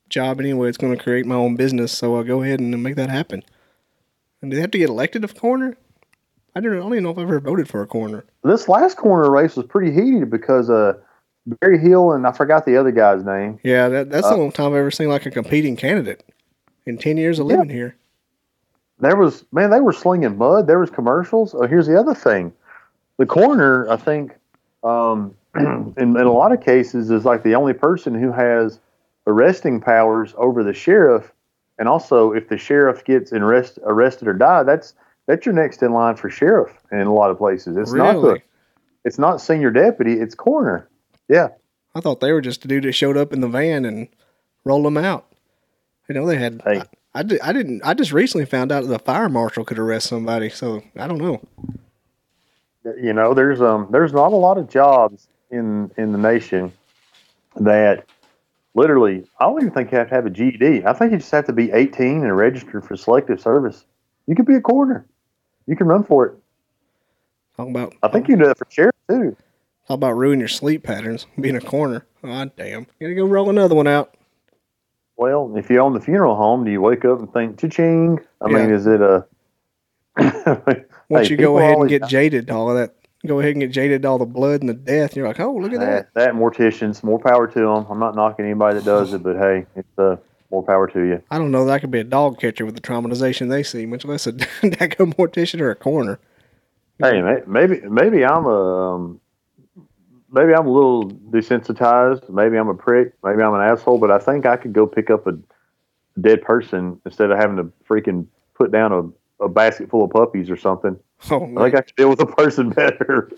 job 0.09 0.39
anyway. 0.39 0.69
It's 0.69 0.77
going 0.77 0.95
to 0.95 1.01
create 1.03 1.25
my 1.25 1.35
own 1.35 1.55
business, 1.55 1.91
so 1.91 2.15
I'll 2.15 2.23
go 2.23 2.41
ahead 2.43 2.59
and 2.59 2.81
make 2.83 2.95
that 2.95 3.09
happen. 3.09 3.43
And 4.41 4.51
do 4.51 4.55
they 4.55 4.61
have 4.61 4.71
to 4.71 4.77
get 4.77 4.89
elected 4.89 5.23
of 5.23 5.35
coroner? 5.35 5.77
I 6.55 6.61
don't, 6.61 6.73
I 6.73 6.77
don't 6.77 6.93
even 6.93 7.03
know 7.03 7.09
if 7.11 7.17
I've 7.17 7.23
ever 7.23 7.39
voted 7.39 7.67
for 7.67 7.81
a 7.81 7.87
corner. 7.87 8.23
This 8.43 8.69
last 8.69 8.97
corner 8.97 9.29
race 9.29 9.55
was 9.55 9.65
pretty 9.65 9.91
heated 9.91 10.29
because 10.29 10.69
uh, 10.69 10.93
Barry 11.45 11.79
Hill 11.79 12.13
and 12.13 12.25
I 12.25 12.31
forgot 12.31 12.65
the 12.65 12.77
other 12.77 12.91
guy's 12.91 13.23
name. 13.23 13.59
Yeah, 13.63 13.89
that, 13.89 14.09
that's 14.09 14.27
the 14.27 14.35
Uh, 14.35 14.37
only 14.37 14.51
time 14.51 14.67
I've 14.67 14.77
ever 14.79 14.91
seen 14.91 15.09
like 15.09 15.25
a 15.25 15.31
competing 15.31 15.75
candidate 15.75 16.23
in 16.85 16.97
ten 16.97 17.17
years 17.17 17.39
of 17.39 17.47
Yeah. 17.47 17.57
living 17.57 17.69
here. 17.69 17.95
There 18.99 19.17
was 19.17 19.43
man, 19.51 19.71
they 19.71 19.81
were 19.81 19.91
slinging 19.91 20.37
mud. 20.37 20.67
There 20.67 20.79
was 20.79 20.89
commercials. 20.89 21.53
Oh, 21.53 21.67
here's 21.67 21.87
the 21.87 21.99
other 21.99 22.13
thing: 22.15 22.53
the 23.17 23.25
corner, 23.25 23.89
I 23.89 23.97
think, 23.97 24.33
um, 24.85 25.35
in, 25.57 25.93
in 25.97 26.15
a 26.15 26.31
lot 26.31 26.53
of 26.53 26.61
cases, 26.61 27.11
is 27.11 27.25
like 27.25 27.43
the 27.43 27.55
only 27.55 27.73
person 27.73 28.13
who 28.13 28.31
has 28.31 28.79
arresting 29.27 29.81
powers 29.81 30.33
over 30.37 30.63
the 30.63 30.73
sheriff. 30.73 31.31
And 31.77 31.89
also, 31.89 32.31
if 32.31 32.47
the 32.49 32.57
sheriff 32.57 33.03
gets 33.03 33.33
arrest, 33.33 33.79
arrested 33.83 34.27
or 34.27 34.33
die, 34.33 34.63
that's 34.63 34.93
that's 35.27 35.45
your 35.45 35.55
next 35.55 35.81
in 35.83 35.91
line 35.91 36.15
for 36.15 36.29
sheriff 36.29 36.71
in 36.91 37.01
a 37.01 37.13
lot 37.13 37.31
of 37.31 37.37
places. 37.37 37.75
It's 37.75 37.91
not 37.91 38.21
the 38.21 38.41
it's 39.03 39.19
not 39.19 39.41
senior 39.41 39.71
deputy, 39.71 40.13
it's 40.13 40.35
coroner. 40.35 40.89
Yeah. 41.27 41.49
I 41.93 42.01
thought 42.01 42.19
they 42.19 42.33
were 42.33 42.41
just 42.41 42.65
a 42.65 42.67
dude 42.67 42.83
that 42.83 42.93
showed 42.93 43.17
up 43.17 43.31
in 43.31 43.41
the 43.41 43.47
van 43.47 43.85
and 43.85 44.07
rolled 44.63 44.85
them 44.85 44.97
out. 44.97 45.27
You 46.09 46.15
know, 46.15 46.25
they 46.25 46.37
had. 46.37 46.61
Hey. 46.65 46.79
I, 46.79 46.85
I, 47.19 47.23
di- 47.23 47.41
I 47.41 47.53
didn't. 47.53 47.81
I 47.85 47.93
just 47.93 48.11
recently 48.11 48.45
found 48.45 48.71
out 48.71 48.83
that 48.83 48.89
the 48.89 48.99
fire 48.99 49.29
marshal 49.29 49.63
could 49.63 49.79
arrest 49.79 50.07
somebody. 50.07 50.49
So 50.49 50.83
I 50.97 51.07
don't 51.07 51.19
know. 51.19 51.41
you 53.01 53.13
know 53.13 53.33
there's 53.33 53.61
um 53.61 53.87
there's 53.89 54.13
not 54.13 54.33
a 54.33 54.35
lot 54.35 54.57
of 54.57 54.69
jobs 54.69 55.27
in 55.49 55.91
in 55.97 56.11
the 56.11 56.17
nation 56.17 56.73
that 57.55 58.05
literally 58.75 59.25
I 59.39 59.45
don't 59.45 59.59
even 59.61 59.73
think 59.73 59.91
you 59.91 59.97
have 59.97 60.09
to 60.09 60.15
have 60.15 60.25
a 60.25 60.29
GED. 60.29 60.85
I 60.85 60.93
think 60.93 61.11
you 61.11 61.17
just 61.17 61.31
have 61.31 61.45
to 61.45 61.53
be 61.53 61.71
18 61.71 62.23
and 62.23 62.37
registered 62.37 62.85
for 62.85 62.95
selective 62.95 63.41
service. 63.41 63.85
You 64.27 64.35
could 64.35 64.45
be 64.45 64.55
a 64.55 64.61
coroner. 64.61 65.05
You 65.65 65.75
can 65.75 65.87
run 65.87 66.03
for 66.03 66.25
it. 66.27 66.33
Talk 67.57 67.69
about. 67.69 67.95
I 68.03 68.09
think 68.09 68.27
you 68.27 68.35
do 68.35 68.45
that 68.45 68.57
for 68.57 68.67
sheriff 68.69 68.95
too. 69.09 69.35
Talk 69.87 69.95
about 69.95 70.11
ruining 70.13 70.39
your 70.39 70.47
sleep 70.49 70.83
patterns. 70.83 71.25
Being 71.39 71.55
a 71.55 71.61
corner. 71.61 72.05
Oh 72.23 72.45
damn. 72.55 72.85
Gotta 72.99 73.15
go 73.15 73.25
roll 73.25 73.49
another 73.49 73.75
one 73.75 73.87
out. 73.87 74.15
Well, 75.17 75.53
if 75.55 75.69
you 75.69 75.79
own 75.79 75.93
the 75.93 76.01
funeral 76.01 76.35
home, 76.35 76.65
do 76.65 76.71
you 76.71 76.81
wake 76.81 77.05
up 77.05 77.19
and 77.19 77.31
think 77.31 77.57
cha-ching? 77.57 78.19
I 78.41 78.49
Yeah. 78.49 78.55
mean, 78.57 78.69
is 78.71 78.85
it 78.85 79.01
a 79.01 79.25
Once 81.09 81.27
Hey, 81.27 81.31
you 81.31 81.37
go 81.37 81.57
ahead 81.59 81.77
and 81.77 81.89
get 81.89 82.07
jaded 82.07 82.47
to 82.47 82.53
all 82.55 82.69
of 82.69 82.77
that, 82.77 82.95
go 83.25 83.39
ahead 83.39 83.51
and 83.51 83.61
get 83.61 83.71
jaded 83.71 84.01
to 84.03 84.07
all 84.07 84.17
the 84.17 84.25
blood 84.25 84.61
and 84.61 84.69
the 84.69 84.73
death, 84.73 85.11
and 85.11 85.17
you're 85.17 85.27
like, 85.27 85.39
oh, 85.39 85.53
look 85.53 85.73
at 85.73 85.79
that. 85.79 86.13
that, 86.13 86.25
that 86.25 86.33
morticians, 86.33 87.03
more 87.03 87.19
power 87.19 87.47
to 87.47 87.59
them. 87.59 87.85
I'm 87.89 87.99
not 87.99 88.15
knocking 88.15 88.45
anybody 88.45 88.79
that 88.79 88.85
does 88.85 89.13
it, 89.13 89.23
but 89.23 89.37
hey, 89.37 89.65
it's 89.75 89.99
uh, 89.99 90.17
more 90.51 90.63
power 90.63 90.87
to 90.87 90.99
you. 90.99 91.21
I 91.31 91.37
don't 91.37 91.51
know 91.51 91.65
that 91.65 91.71
I 91.71 91.79
could 91.79 91.91
be 91.91 91.99
a 91.99 92.03
dog 92.03 92.39
catcher 92.39 92.65
with 92.65 92.75
the 92.75 92.81
traumatization 92.81 93.49
they 93.49 93.63
see, 93.63 93.85
much 93.85 94.05
less 94.05 94.27
a 94.27 94.33
dago 94.33 95.13
mortician 95.13 95.61
or 95.61 95.71
a 95.71 95.75
coroner. 95.75 96.19
Hey, 96.99 97.21
maybe 97.45 97.81
maybe 97.81 98.23
I'm 98.23 98.45
a 98.45 98.93
um, 98.93 99.19
maybe 100.31 100.53
I'm 100.53 100.65
a 100.65 100.71
little 100.71 101.11
desensitized. 101.11 102.29
Maybe 102.29 102.57
I'm 102.57 102.69
a 102.69 102.73
prick. 102.75 103.13
Maybe 103.23 103.41
I'm 103.41 103.53
an 103.53 103.61
asshole. 103.61 103.97
But 103.97 104.11
I 104.11 104.19
think 104.19 104.45
I 104.45 104.55
could 104.55 104.73
go 104.73 104.87
pick 104.87 105.09
up 105.09 105.27
a 105.27 105.37
dead 106.19 106.41
person 106.41 106.99
instead 107.05 107.31
of 107.31 107.37
having 107.37 107.57
to 107.57 107.71
freaking 107.89 108.27
put 108.53 108.71
down 108.71 108.91
a, 108.93 109.43
a 109.43 109.49
basket 109.49 109.89
full 109.89 110.05
of 110.05 110.11
puppies 110.11 110.49
or 110.49 110.55
something. 110.57 110.97
Oh, 111.31 111.43
I 111.57 111.63
think 111.63 111.75
I 111.75 111.81
could 111.81 111.95
deal 111.95 112.09
with 112.09 112.19
a 112.21 112.25
person 112.25 112.69
better. 112.69 113.31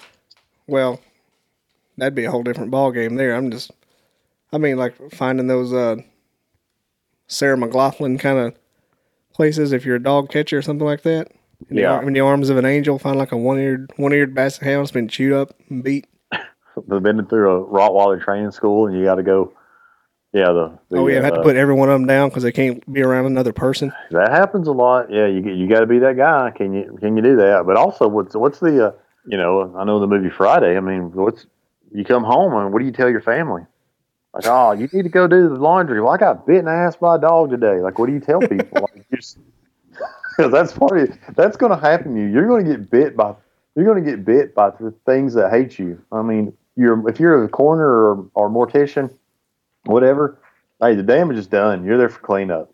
well, 0.68 1.00
that'd 1.98 2.16
be 2.16 2.26
a 2.26 2.32
whole 2.32 2.44
different 2.44 2.72
ball 2.72 2.92
game 2.92 3.16
there. 3.16 3.34
I'm 3.36 3.50
just, 3.52 3.72
I 4.52 4.58
mean, 4.58 4.78
like 4.78 4.96
finding 5.14 5.48
those 5.48 5.72
uh, 5.74 5.98
Sarah 7.28 7.58
McLachlan 7.58 8.20
kind 8.20 8.40
of 8.40 8.56
places. 9.34 9.72
If 9.72 9.86
you're 9.86 9.96
a 9.96 10.04
dog 10.04 10.30
catcher 10.30 10.58
or 10.58 10.62
something 10.62 10.86
like 10.86 11.04
that, 11.04 11.32
in 11.70 11.76
the, 11.78 11.82
Yeah. 11.84 11.94
ar- 11.94 12.04
in 12.08 12.14
the 12.14 12.20
arms 12.20 12.50
of 12.50 12.58
an 12.58 12.66
angel, 12.66 13.00
find 13.00 13.18
like 13.18 13.32
a 13.32 13.38
one-eared 13.38 13.92
one-eared 13.98 14.36
basset 14.36 14.64
hound 14.64 14.82
that's 14.82 14.92
been 14.92 15.08
chewed 15.08 15.34
up 15.34 15.54
and 15.70 15.84
beat. 15.84 16.08
They've 16.88 17.02
been 17.02 17.26
through 17.26 17.52
a 17.52 17.66
Rottweiler 17.68 18.22
training 18.22 18.52
school, 18.52 18.88
and 18.88 18.98
you 18.98 19.06
got 19.06 19.16
to 19.16 19.24
go. 19.24 19.54
Yeah, 20.34 20.52
the, 20.52 20.78
the 20.90 20.98
oh 20.98 21.08
yeah, 21.08 21.22
had 21.22 21.34
to 21.36 21.40
uh, 21.40 21.44
put 21.44 21.56
every 21.56 21.74
one 21.74 21.90
of 21.90 22.00
them 22.00 22.06
down 22.06 22.30
because 22.30 22.44
they 22.44 22.52
can't 22.52 22.92
be 22.92 23.02
around 23.02 23.26
another 23.26 23.54
person. 23.54 23.94
That 24.12 24.30
happens 24.30 24.68
a 24.68 24.74
lot. 24.74 25.12
Yeah, 25.12 25.26
you 25.26 25.42
you 25.50 25.68
got 25.68 25.80
to 25.80 25.86
be 25.88 26.00
that 26.00 26.18
guy. 26.18 26.52
Can 26.52 26.74
you 26.74 26.98
can 27.00 27.16
you 27.16 27.24
do 27.24 27.38
that? 27.38 27.66
But 27.66 27.78
also, 27.78 28.08
what's 28.08 28.36
what's 28.36 28.60
the 28.60 28.88
uh, 28.88 28.92
you 29.26 29.38
know? 29.38 29.74
I 29.78 29.86
know 29.86 30.00
the 30.00 30.08
movie 30.08 30.30
Friday. 30.30 30.76
I 30.76 30.82
mean, 30.82 31.12
what's 31.14 31.46
you 31.94 32.04
come 32.04 32.24
home 32.24 32.54
and 32.54 32.74
what 32.74 32.80
do 32.80 32.86
you 32.86 32.92
tell 32.92 33.10
your 33.10 33.22
family? 33.22 33.64
Like, 34.34 34.46
oh, 34.48 34.74
you 34.74 34.90
need 34.92 35.04
to 35.04 35.10
go 35.10 35.28
do 35.28 35.48
the 35.50 35.56
laundry. 35.56 36.02
Well, 36.02 36.12
I 36.12 36.18
got 36.18 36.46
bit 36.46 36.58
in 36.58 36.66
the 36.66 36.72
ass 36.72 36.98
by 36.98 37.16
a 37.16 37.20
dog 37.20 37.50
today. 37.50 37.80
Like, 37.80 37.98
what 37.98 38.08
do 38.08 38.14
you 38.14 38.20
tell 38.20 38.40
people? 38.42 38.82
like, 38.82 38.96
you 39.10 39.18
just, 39.18 39.38
'cause 40.36 40.52
that's 40.52 40.74
part 40.74 41.00
of 41.00 41.18
that's 41.36 41.56
going 41.58 41.72
to 41.72 41.78
happen 41.80 42.14
to 42.16 42.22
you. 42.22 42.28
You're 42.28 42.48
going 42.48 42.66
to 42.66 42.72
get 42.72 42.92
bit 42.92 43.16
by 43.16 43.34
you're 43.76 43.86
going 43.86 44.04
to 44.04 44.12
get 44.12 44.26
bit 44.26 44.54
by 44.54 44.72
the 44.72 44.94
things 45.06 45.34
that 45.36 45.52
hate 45.52 45.80
you. 45.80 46.04
I 46.12 46.22
mean, 46.22 46.52
you're 46.76 47.08
if 47.08 47.20
you're 47.20 47.46
a 47.46 47.50
coroner 47.50 47.88
or 47.90 48.30
or 48.34 48.50
mortician, 48.50 49.12
whatever. 49.88 50.38
Hey, 50.80 50.96
the 50.96 51.04
damage 51.04 51.38
is 51.38 51.48
done. 51.48 51.86
You're 51.86 51.98
there 51.98 52.10
for 52.10 52.20
cleanup 52.20 52.72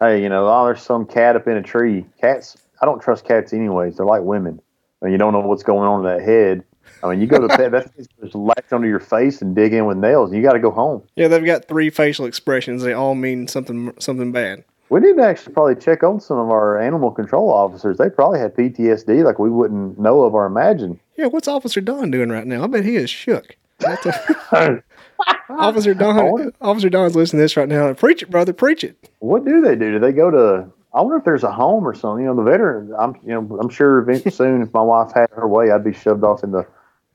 hey, 0.00 0.22
you 0.22 0.28
know, 0.28 0.48
oh, 0.48 0.66
there's 0.66 0.82
some 0.82 1.06
cat 1.06 1.36
up 1.36 1.46
in 1.46 1.56
a 1.56 1.62
tree. 1.62 2.04
Cats, 2.20 2.56
I 2.80 2.86
don't 2.86 3.00
trust 3.00 3.24
cats 3.24 3.52
anyways. 3.52 3.96
They're 3.96 4.06
like 4.06 4.22
women. 4.22 4.60
I 5.00 5.06
mean, 5.06 5.12
you 5.12 5.18
don't 5.18 5.32
know 5.32 5.40
what's 5.40 5.62
going 5.62 5.88
on 5.88 6.04
in 6.04 6.06
that 6.06 6.24
head. 6.24 6.64
I 7.02 7.10
mean, 7.10 7.20
you 7.20 7.26
go 7.26 7.38
to 7.40 7.48
pet, 7.48 7.70
that 7.72 7.94
thing's 7.94 8.08
just 8.20 8.34
latch 8.34 8.72
onto 8.72 8.88
your 8.88 9.00
face 9.00 9.42
and 9.42 9.54
dig 9.54 9.72
in 9.72 9.86
with 9.86 9.98
nails. 9.98 10.30
And 10.30 10.36
you 10.40 10.46
got 10.46 10.54
to 10.54 10.60
go 10.60 10.70
home. 10.70 11.02
Yeah, 11.16 11.28
they've 11.28 11.44
got 11.44 11.66
three 11.66 11.90
facial 11.90 12.26
expressions. 12.26 12.82
They 12.82 12.92
all 12.92 13.14
mean 13.14 13.46
something 13.48 13.92
something 13.98 14.32
bad. 14.32 14.64
We 14.90 15.00
need 15.00 15.16
to 15.16 15.22
actually 15.22 15.52
probably 15.52 15.74
check 15.74 16.02
on 16.02 16.18
some 16.18 16.38
of 16.38 16.50
our 16.50 16.80
animal 16.80 17.10
control 17.10 17.52
officers. 17.52 17.98
They 17.98 18.08
probably 18.08 18.38
had 18.38 18.56
PTSD 18.56 19.22
like 19.22 19.38
we 19.38 19.50
wouldn't 19.50 19.98
know 19.98 20.22
of 20.22 20.32
or 20.32 20.46
imagine. 20.46 20.98
Yeah, 21.14 21.26
what's 21.26 21.46
Officer 21.46 21.82
Don 21.82 22.10
doing 22.10 22.30
right 22.30 22.46
now? 22.46 22.64
I 22.64 22.68
bet 22.68 22.86
he 22.86 22.96
is 22.96 23.10
shook. 23.10 23.54
That's 23.78 24.06
a, 24.06 24.82
Officer 25.48 25.94
Don, 25.94 26.52
Officer 26.60 26.90
Don's 26.90 27.16
listening 27.16 27.38
to 27.38 27.44
this 27.44 27.56
right 27.56 27.68
now. 27.68 27.92
Preach 27.94 28.22
it, 28.22 28.30
brother. 28.30 28.52
Preach 28.52 28.84
it. 28.84 29.10
what 29.20 29.44
do 29.44 29.60
they 29.60 29.76
do? 29.76 29.92
Do 29.92 29.98
they 29.98 30.12
go 30.12 30.30
to? 30.30 30.70
I 30.94 31.00
wonder 31.00 31.16
if 31.16 31.24
there's 31.24 31.44
a 31.44 31.52
home 31.52 31.86
or 31.86 31.94
something. 31.94 32.24
You 32.24 32.34
know, 32.34 32.36
the 32.36 32.50
veteran. 32.50 32.94
I'm, 32.98 33.14
you 33.22 33.28
know, 33.28 33.58
I'm 33.60 33.68
sure 33.68 33.98
eventually 33.98 34.30
soon, 34.30 34.62
if 34.62 34.72
my 34.72 34.82
wife 34.82 35.12
had 35.14 35.28
her 35.32 35.46
way, 35.46 35.70
I'd 35.70 35.84
be 35.84 35.92
shoved 35.92 36.24
off 36.24 36.42
in 36.44 36.52
the 36.52 36.66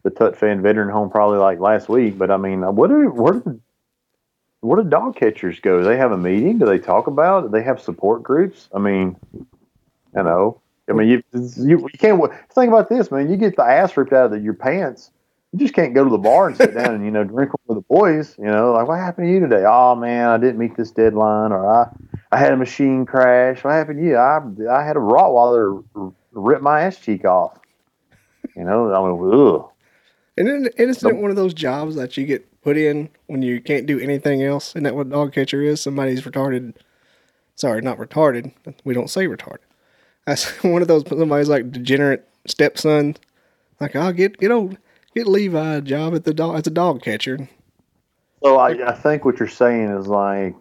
the 0.04 0.10
Tut 0.10 0.38
Fann 0.38 0.62
veteran 0.62 0.90
home 0.90 1.10
probably 1.10 1.40
like 1.40 1.60
last 1.60 1.90
week. 1.90 2.18
But 2.18 2.30
I 2.30 2.38
mean, 2.38 2.62
what 2.62 2.90
do 2.90 3.10
where 3.10 3.34
do 3.34 3.62
where 4.62 4.82
do 4.82 4.90
dog 4.90 5.16
catchers 5.16 5.60
go? 5.60 5.80
Do 5.80 5.86
they 5.86 5.98
have 5.98 6.12
a 6.12 6.18
meeting? 6.18 6.58
Do 6.60 6.66
they 6.66 6.80
talk 6.80 7.08
about? 7.08 7.46
it? 7.46 7.48
Do 7.48 7.58
they 7.58 7.64
have 7.64 7.82
support 7.82 8.24
groups? 8.24 8.70
I 8.74 8.80
mean, 8.80 9.16
you 9.34 10.24
know, 10.24 10.62
I 10.90 10.94
mean, 10.94 11.08
you 11.08 11.24
you, 11.34 11.80
you 11.80 11.98
can't 11.98 12.22
think 12.52 12.70
about 12.70 12.90
this, 12.90 13.12
man. 13.12 13.30
You 13.30 13.38
get 13.38 13.56
the 13.56 13.64
ass 13.64 13.96
ripped 13.98 14.14
out 14.14 14.26
of 14.26 14.32
the, 14.32 14.40
your 14.40 14.54
pants. 14.54 15.12
You 15.54 15.60
just 15.60 15.76
can't 15.76 15.94
go 15.94 16.04
to 16.04 16.10
the 16.10 16.18
bar 16.18 16.48
and 16.48 16.58
sit 16.58 16.74
down 16.74 16.96
and 16.96 17.06
you 17.06 17.12
know 17.12 17.24
drink 17.24 17.52
with 17.68 17.78
the 17.78 17.82
boys. 17.82 18.36
You 18.40 18.46
know, 18.46 18.74
like 18.74 18.88
what 18.88 18.98
happened 18.98 19.28
to 19.28 19.32
you 19.32 19.40
today? 19.40 19.64
Oh 19.68 19.96
man, 19.96 20.30
I 20.30 20.38
didn't 20.38 20.58
meet 20.58 20.76
this 20.76 20.90
deadline, 20.90 21.52
or 21.52 21.72
I 21.72 21.90
I 22.32 22.40
had 22.40 22.54
a 22.54 22.58
machine 22.58 23.06
crash. 23.06 23.64
What 23.64 23.74
happened 23.74 24.00
to 24.00 24.06
you? 24.06 24.18
I 24.18 24.40
I 24.72 24.84
had 24.84 24.98
a 24.98 25.00
Rottweiler 25.00 25.84
rip 26.32 26.62
my 26.64 26.82
ass 26.82 26.98
cheek 26.98 27.24
off. 27.24 27.60
You 28.56 28.64
know, 28.64 28.92
I 28.92 29.08
mean, 29.08 29.34
ugh. 29.34 29.70
And 30.38 30.48
then 30.48 30.70
and 30.78 30.90
isn't 30.90 31.08
it 31.08 31.22
one 31.22 31.30
of 31.30 31.38
those 31.38 31.54
jobs 31.54 31.96
that 31.96 32.18
you 32.18 32.26
get 32.26 32.62
put 32.64 32.76
in 32.76 33.10
when 33.28 33.44
you 33.44 33.62
can't 33.62 33.86
do 33.86 34.00
anything 34.00 34.42
else? 34.42 34.72
Isn't 34.72 34.84
that 34.84 34.96
what 34.96 35.12
dog 35.12 35.34
catcher 35.34 35.62
is? 35.62 35.82
Somebody's 35.82 36.24
retarded. 36.24 36.74
Sorry, 37.56 37.80
not 37.82 38.00
retarded. 38.00 38.54
We 38.84 38.96
don't 38.96 39.10
say 39.10 39.28
retarded. 39.28 39.60
That's 40.26 40.46
one 40.64 40.82
of 40.82 40.88
those 40.88 41.04
somebody's 41.08 41.50
like 41.50 41.72
degenerate 41.72 42.28
stepson. 42.48 43.18
Like, 43.80 43.96
I'll 43.96 44.14
get 44.14 44.38
get 44.40 44.50
old 44.52 44.78
get 45.16 45.28
Levi 45.28 45.76
a 45.76 45.82
job 45.82 46.16
at 46.16 46.24
the 46.24 46.34
dog 46.34 46.56
as 46.56 46.68
a 46.68 46.72
dog 46.72 47.02
catcher. 47.02 47.50
So 48.44 48.58
I, 48.58 48.90
I 48.90 48.94
think 48.94 49.26
what 49.26 49.40
you're 49.40 49.48
saying 49.48 49.90
is 49.90 50.08
like 50.08 50.56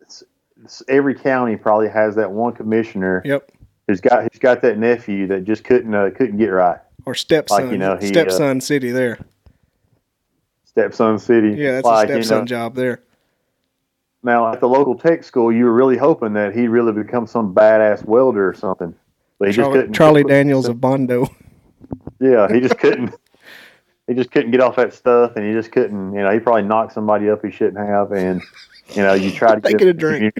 it's, 0.00 0.22
it's, 0.62 0.82
every 0.88 1.14
county 1.14 1.56
probably 1.56 1.88
has 1.88 2.14
that 2.16 2.30
one 2.30 2.52
commissioner 2.52 3.22
Yep. 3.24 3.50
who's 3.86 4.00
got 4.00 4.24
who's 4.24 4.38
got 4.38 4.62
that 4.62 4.78
nephew 4.78 5.26
that 5.28 5.44
just 5.44 5.64
couldn't 5.64 5.94
uh, 5.94 6.10
couldn't 6.16 6.38
get 6.38 6.48
right. 6.48 6.78
Or 7.04 7.14
stepson. 7.14 7.64
Like, 7.64 7.72
you 7.72 7.78
know, 7.78 7.96
he, 7.96 8.06
uh, 8.06 8.08
stepson 8.08 8.60
city 8.60 8.90
there. 8.90 9.18
Stepson 10.64 11.18
City. 11.18 11.50
Yeah, 11.50 11.72
that's 11.72 11.84
like, 11.84 12.08
a 12.08 12.16
you 12.16 12.22
stepson 12.22 12.38
know, 12.40 12.44
job 12.46 12.74
there. 12.74 13.02
Now 14.22 14.50
at 14.52 14.60
the 14.60 14.68
local 14.68 14.96
tech 14.96 15.22
school, 15.24 15.52
you 15.52 15.64
were 15.64 15.72
really 15.72 15.98
hoping 15.98 16.32
that 16.34 16.54
he'd 16.54 16.68
really 16.68 16.92
become 16.92 17.26
some 17.26 17.54
badass 17.54 18.04
welder 18.06 18.48
or 18.48 18.54
something, 18.54 18.94
but 19.38 19.48
he 19.48 19.54
just 19.54 19.70
couldn't. 19.70 19.92
Charlie 19.92 20.24
Daniels 20.24 20.68
of 20.68 20.80
Bondo. 20.80 21.28
Yeah, 22.20 22.46
he 22.50 22.60
just 22.60 22.78
couldn't. 22.78 23.12
He 24.06 24.14
just 24.14 24.30
couldn't 24.30 24.50
get 24.50 24.60
off 24.60 24.76
that 24.76 24.92
stuff, 24.92 25.36
and 25.36 25.46
he 25.46 25.52
just 25.52 25.72
couldn't. 25.72 26.12
You 26.12 26.20
know, 26.20 26.30
he 26.30 26.40
probably 26.40 26.62
knocked 26.62 26.92
somebody 26.92 27.30
up 27.30 27.44
he 27.44 27.50
shouldn't 27.50 27.78
have, 27.78 28.12
and 28.12 28.42
you 28.94 29.02
know, 29.02 29.14
you 29.14 29.30
try 29.30 29.54
to 29.54 29.60
get 29.76 29.82
a 29.82 29.92
drink. 29.92 30.34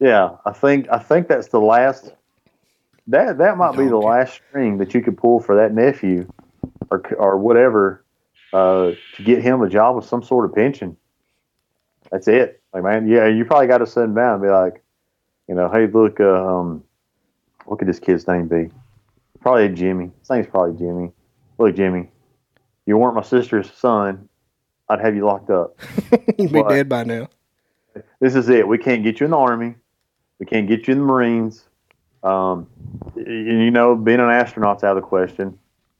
Yeah, 0.00 0.36
I 0.44 0.52
think 0.52 0.88
I 0.90 0.98
think 0.98 1.28
that's 1.28 1.48
the 1.48 1.60
last. 1.60 2.12
That 3.08 3.38
that 3.38 3.56
might 3.56 3.76
be 3.76 3.88
the 3.88 3.96
last 3.96 4.34
string 4.34 4.78
that 4.78 4.94
you 4.94 5.02
could 5.02 5.16
pull 5.16 5.40
for 5.40 5.56
that 5.56 5.74
nephew, 5.74 6.30
or 6.90 7.02
or 7.16 7.38
whatever, 7.38 8.04
uh, 8.52 8.92
to 9.16 9.22
get 9.22 9.42
him 9.42 9.62
a 9.62 9.68
job 9.68 9.96
with 9.96 10.04
some 10.04 10.22
sort 10.22 10.44
of 10.44 10.54
pension. 10.54 10.96
That's 12.12 12.28
it. 12.28 12.62
Like 12.72 12.84
man, 12.84 13.08
yeah, 13.08 13.26
you 13.26 13.44
probably 13.44 13.66
got 13.66 13.78
to 13.78 13.86
send 13.86 14.10
him 14.10 14.14
down 14.14 14.34
and 14.34 14.42
be 14.42 14.48
like, 14.48 14.82
you 15.48 15.54
know, 15.54 15.68
hey, 15.68 15.86
look, 15.86 16.20
uh, 16.20 16.60
um, 16.60 16.84
what 17.64 17.78
could 17.78 17.88
this 17.88 17.98
kid's 17.98 18.28
name 18.28 18.46
be? 18.46 18.70
Probably 19.40 19.68
Jimmy. 19.70 20.10
His 20.20 20.30
name's 20.30 20.46
probably 20.46 20.78
Jimmy. 20.78 21.12
Look, 21.58 21.74
Jimmy, 21.74 22.10
you 22.88 22.96
weren't 22.96 23.14
my 23.14 23.22
sister's 23.22 23.70
son. 23.70 24.30
I'd 24.88 25.02
have 25.02 25.14
you 25.14 25.26
locked 25.26 25.50
up. 25.50 25.78
You'd 26.38 26.50
be 26.50 26.62
dead 26.62 26.88
by 26.88 27.04
now. 27.04 27.28
this 28.18 28.34
is 28.34 28.48
it. 28.48 28.66
We 28.66 28.78
can't 28.78 29.04
get 29.04 29.20
you 29.20 29.26
in 29.26 29.32
the 29.32 29.36
army. 29.36 29.74
We 30.38 30.46
can't 30.46 30.66
get 30.66 30.88
you 30.88 30.92
in 30.92 31.00
the 31.00 31.04
Marines. 31.04 31.64
Um, 32.22 32.66
you 33.14 33.70
know, 33.70 33.94
being 33.94 34.20
an 34.20 34.30
astronaut's 34.30 34.84
out 34.84 34.96
of 34.96 35.02
the 35.02 35.06
question. 35.06 35.58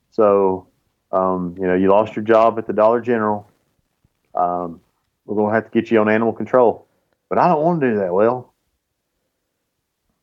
So, 0.09 0.65
um, 1.11 1.55
you 1.59 1.67
know, 1.67 1.75
you 1.75 1.89
lost 1.89 2.15
your 2.15 2.25
job 2.25 2.57
at 2.57 2.65
the 2.65 2.73
Dollar 2.73 3.01
General. 3.01 3.47
Um, 4.33 4.81
we're 5.25 5.35
going 5.35 5.51
to 5.51 5.53
have 5.53 5.65
to 5.65 5.69
get 5.69 5.91
you 5.91 5.99
on 5.99 6.09
animal 6.09 6.33
control. 6.33 6.87
But 7.29 7.37
I 7.37 7.47
don't 7.47 7.61
want 7.61 7.81
to 7.81 7.91
do 7.91 7.99
that. 7.99 8.11
Well, 8.11 8.51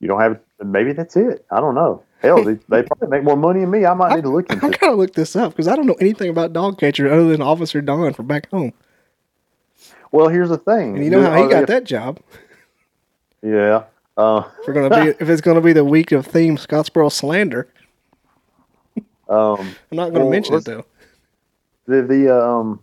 you 0.00 0.08
don't 0.08 0.20
have. 0.20 0.40
Maybe 0.64 0.92
that's 0.94 1.14
it. 1.14 1.46
I 1.48 1.60
don't 1.60 1.76
know. 1.76 2.02
Hell, 2.22 2.42
they, 2.44 2.54
they 2.68 2.82
probably 2.82 3.08
make 3.08 3.22
more 3.24 3.36
money 3.36 3.60
than 3.60 3.70
me. 3.70 3.84
I 3.84 3.94
might 3.94 4.14
need 4.16 4.22
to 4.22 4.30
look 4.30 4.50
into 4.50 4.64
I'm 4.66 4.72
it. 4.72 4.80
gonna 4.80 4.94
look 4.96 5.14
this 5.14 5.36
up 5.36 5.52
because 5.52 5.68
I 5.68 5.76
don't 5.76 5.86
know 5.86 5.96
anything 6.00 6.30
about 6.30 6.52
dog 6.52 6.78
catcher 6.78 7.10
other 7.12 7.28
than 7.28 7.42
Officer 7.42 7.80
Don 7.80 8.12
from 8.14 8.26
back 8.26 8.50
home. 8.50 8.72
Well, 10.12 10.28
here's 10.28 10.48
the 10.48 10.58
thing. 10.58 10.96
And 10.96 11.04
you 11.04 11.10
know 11.10 11.22
how 11.22 11.34
he 11.36 11.42
Are 11.42 11.48
they- 11.48 11.52
got 11.54 11.66
that 11.68 11.84
job? 11.84 12.20
Yeah. 13.42 13.84
Uh, 14.16 14.44
If 14.60 14.66
we're 14.68 14.74
gonna 14.74 15.04
be, 15.04 15.10
if 15.20 15.28
it's 15.28 15.42
gonna 15.42 15.60
be 15.60 15.72
the 15.74 15.84
week 15.84 16.10
of 16.12 16.26
theme 16.26 16.56
Scottsboro 16.56 17.12
slander, 17.12 17.68
um, 19.28 19.58
I'm 19.90 19.96
not 19.96 20.12
gonna 20.12 20.20
Well, 20.24 20.30
mention 20.30 20.54
it 20.54 20.64
though. 20.64 20.84
the 21.86 22.02
the 22.02 22.34
um, 22.34 22.80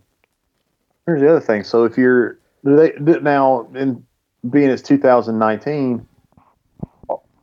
here's 1.06 1.20
the 1.20 1.28
other 1.28 1.40
thing. 1.40 1.64
So 1.64 1.84
if 1.84 1.98
you're 1.98 2.38
do 2.64 2.76
they 2.76 2.92
do- 2.92 3.20
now 3.20 3.68
in 3.74 4.04
being 4.50 4.70
it's 4.70 4.82
2019, 4.82 6.06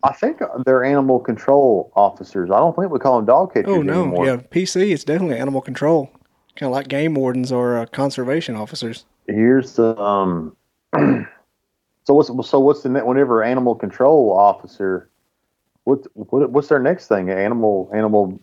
I 0.04 0.14
think 0.14 0.40
they're 0.66 0.84
animal 0.84 1.20
control 1.20 1.92
officers. 1.96 2.50
I 2.50 2.58
don't 2.58 2.76
think 2.76 2.92
we 2.92 3.00
call 3.00 3.18
them 3.18 3.26
dog 3.26 3.54
catchers 3.54 3.70
Oh 3.70 3.82
no, 3.82 4.04
anymore. 4.04 4.26
yeah, 4.26 4.38
PC 4.38 4.92
is 4.92 5.04
definitely 5.04 5.38
animal 5.38 5.62
control, 5.62 6.10
kind 6.56 6.70
of 6.70 6.72
like 6.72 6.88
game 6.88 7.14
wardens 7.14 7.52
or 7.52 7.78
uh, 7.78 7.86
conservation 7.86 8.56
officers. 8.56 9.06
Here's 9.28 9.74
the 9.76 9.98
um. 10.00 10.56
so 10.96 12.14
what's 12.14 12.50
so 12.50 12.60
what's 12.60 12.82
the 12.84 12.90
ne- 12.90 13.04
whenever 13.04 13.44
animal 13.44 13.76
control 13.76 14.32
officer, 14.38 15.10
what 15.84 16.06
what 16.14 16.52
what's 16.52 16.68
their 16.68 16.80
next 16.82 17.08
thing? 17.08 17.30
Animal 17.30 17.90
animal 17.94 18.40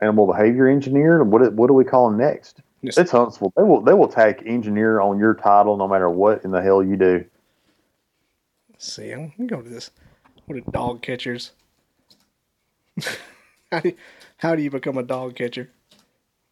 animal 0.00 0.26
behavior 0.26 0.68
engineer. 0.68 1.24
What 1.24 1.52
what 1.54 1.68
do 1.68 1.72
we 1.74 1.84
call 1.84 2.10
them 2.10 2.18
next? 2.18 2.60
Yes. 2.82 2.98
It's 2.98 3.12
Huntsville. 3.12 3.52
They 3.56 3.62
will 3.62 3.80
they 3.80 3.94
will 3.94 4.08
tack 4.08 4.42
engineer 4.44 5.00
on 5.00 5.18
your 5.18 5.34
title 5.34 5.76
no 5.76 5.88
matter 5.88 6.10
what 6.10 6.44
in 6.44 6.50
the 6.50 6.60
hell 6.60 6.82
you 6.82 6.96
do. 6.96 7.24
Let's 8.70 8.92
see, 8.92 9.12
I'm 9.12 9.32
gonna 9.38 9.48
go 9.48 9.62
to 9.62 9.68
this. 9.68 9.90
What 10.46 10.58
are 10.58 10.70
dog 10.70 11.02
catchers? 11.02 11.52
how, 13.70 13.80
do 13.80 13.88
you, 13.88 13.96
how 14.36 14.54
do 14.54 14.62
you 14.62 14.70
become 14.70 14.98
a 14.98 15.02
dog 15.02 15.34
catcher? 15.36 15.70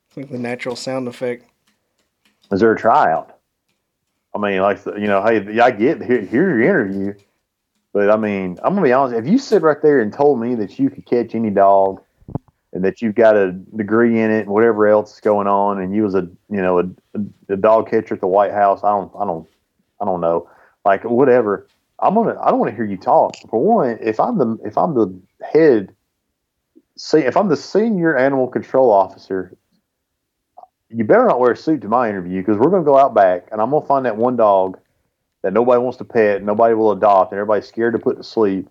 It's 0.09 0.17
like 0.17 0.31
the 0.31 0.39
natural 0.39 0.77
sound 0.77 1.09
effect. 1.09 1.45
Is 2.51 2.61
there 2.61 2.73
a 2.73 2.79
tryout? 2.79 3.39
I 4.35 4.39
mean, 4.39 4.61
like 4.61 4.85
you 4.87 5.07
know, 5.07 5.23
hey, 5.25 5.61
I 5.61 5.71
get 5.71 6.03
here, 6.03 6.21
here's 6.21 6.31
your 6.31 6.63
interview, 6.63 7.15
but 7.93 8.11
I 8.11 8.17
mean, 8.17 8.59
I'm 8.63 8.75
gonna 8.75 8.87
be 8.87 8.93
honest. 8.93 9.19
If 9.19 9.27
you 9.27 9.39
sit 9.39 9.63
right 9.63 9.81
there 9.83 10.01
and 10.01 10.13
told 10.13 10.41
me 10.41 10.55
that 10.57 10.79
you 10.79 10.89
could 10.89 11.05
catch 11.05 11.35
any 11.35 11.51
dog, 11.51 12.01
and 12.73 12.85
that 12.85 13.03
you've 13.03 13.15
got 13.15 13.37
a 13.37 13.53
degree 13.53 14.21
in 14.21 14.31
it 14.31 14.43
and 14.43 14.51
whatever 14.51 14.87
else 14.87 15.15
is 15.15 15.21
going 15.21 15.49
on, 15.49 15.81
and 15.81 15.95
you 15.95 16.05
was 16.05 16.15
a 16.15 16.29
you 16.49 16.63
know 16.63 16.79
a, 16.79 16.85
a, 17.15 17.55
a 17.55 17.57
dog 17.57 17.91
catcher 17.91 18.15
at 18.15 18.21
the 18.21 18.27
White 18.27 18.53
House, 18.53 18.85
I 18.85 18.91
don't, 18.91 19.13
I 19.19 19.25
don't, 19.25 19.49
I 20.01 20.05
don't 20.05 20.21
know, 20.21 20.49
like 20.85 21.03
whatever. 21.05 21.67
I'm 22.03 22.15
gonna, 22.15 22.39
I 22.41 22.51
don't 22.51 22.59
want 22.59 22.71
to 22.71 22.77
hear 22.77 22.85
you 22.85 22.97
talk. 22.97 23.35
For 23.49 23.63
one, 23.63 23.99
if 24.01 24.19
I'm 24.21 24.39
the, 24.39 24.59
if 24.65 24.79
I'm 24.79 24.95
the 24.95 25.19
head, 25.43 25.95
see, 26.97 27.19
if 27.19 27.37
I'm 27.37 27.49
the 27.49 27.57
senior 27.57 28.17
animal 28.17 28.49
control 28.49 28.91
officer 28.91 29.57
you 30.91 31.05
better 31.05 31.25
not 31.27 31.39
wear 31.39 31.53
a 31.53 31.57
suit 31.57 31.81
to 31.83 31.89
my 31.89 32.09
interview 32.09 32.41
because 32.41 32.59
we're 32.59 32.71
going 32.71 32.83
to 32.83 32.87
go 32.87 32.99
out 32.99 33.15
back 33.15 33.49
and 33.53 33.61
I'm 33.61 33.71
going 33.71 33.83
to 33.83 33.89
find 33.89 34.05
that 34.07 34.17
one 34.17 34.37
dog 34.37 34.79
that 35.43 35.53
nobody 35.53 35.81
wants 35.81 35.99
to 35.99 36.05
pet, 36.05 36.43
nobody 36.43 36.75
will 36.75 36.93
adopt, 36.93 37.33
and 37.33 37.39
everybody's 37.39 37.67
scared 37.67 37.95
to 37.95 37.99
put 37.99 38.17
to 38.17 38.25
sleep. 38.25 38.69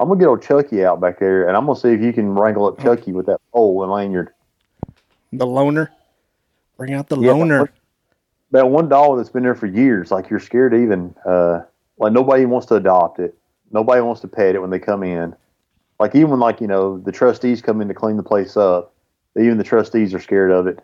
I'm 0.00 0.08
going 0.08 0.18
to 0.18 0.24
get 0.24 0.28
old 0.28 0.42
Chucky 0.42 0.84
out 0.84 1.00
back 1.00 1.18
there 1.20 1.46
and 1.46 1.56
I'm 1.56 1.66
going 1.66 1.76
to 1.76 1.80
see 1.80 1.90
if 1.90 2.00
you 2.00 2.12
can 2.12 2.30
wrangle 2.30 2.66
up 2.66 2.80
Chucky 2.80 3.12
with 3.12 3.26
that 3.26 3.40
pole 3.52 3.82
and 3.82 3.92
lanyard. 3.92 4.30
The 5.32 5.46
loner. 5.46 5.92
Bring 6.76 6.94
out 6.94 7.08
the 7.08 7.18
Yeah, 7.18 7.32
loner. 7.32 7.70
That 8.50 8.70
one 8.70 8.88
dog 8.88 9.18
that's 9.18 9.28
been 9.28 9.42
there 9.42 9.54
for 9.54 9.66
years, 9.66 10.10
like 10.10 10.30
you're 10.30 10.40
scared 10.40 10.72
even, 10.72 11.14
uh, 11.26 11.62
like 11.98 12.12
nobody 12.12 12.44
wants 12.44 12.66
to 12.68 12.74
adopt 12.74 13.18
it. 13.18 13.36
Nobody 13.70 14.00
wants 14.00 14.20
to 14.22 14.28
pet 14.28 14.54
it 14.54 14.60
when 14.60 14.70
they 14.70 14.78
come 14.78 15.02
in. 15.02 15.34
Like 16.00 16.14
even 16.14 16.30
when 16.30 16.40
like, 16.40 16.60
you 16.60 16.66
know, 16.66 16.98
the 16.98 17.12
trustees 17.12 17.60
come 17.60 17.80
in 17.80 17.88
to 17.88 17.94
clean 17.94 18.16
the 18.16 18.22
place 18.22 18.56
up, 18.56 18.94
even 19.36 19.58
the 19.58 19.64
trustees 19.64 20.14
are 20.14 20.20
scared 20.20 20.50
of 20.50 20.66
it. 20.66 20.78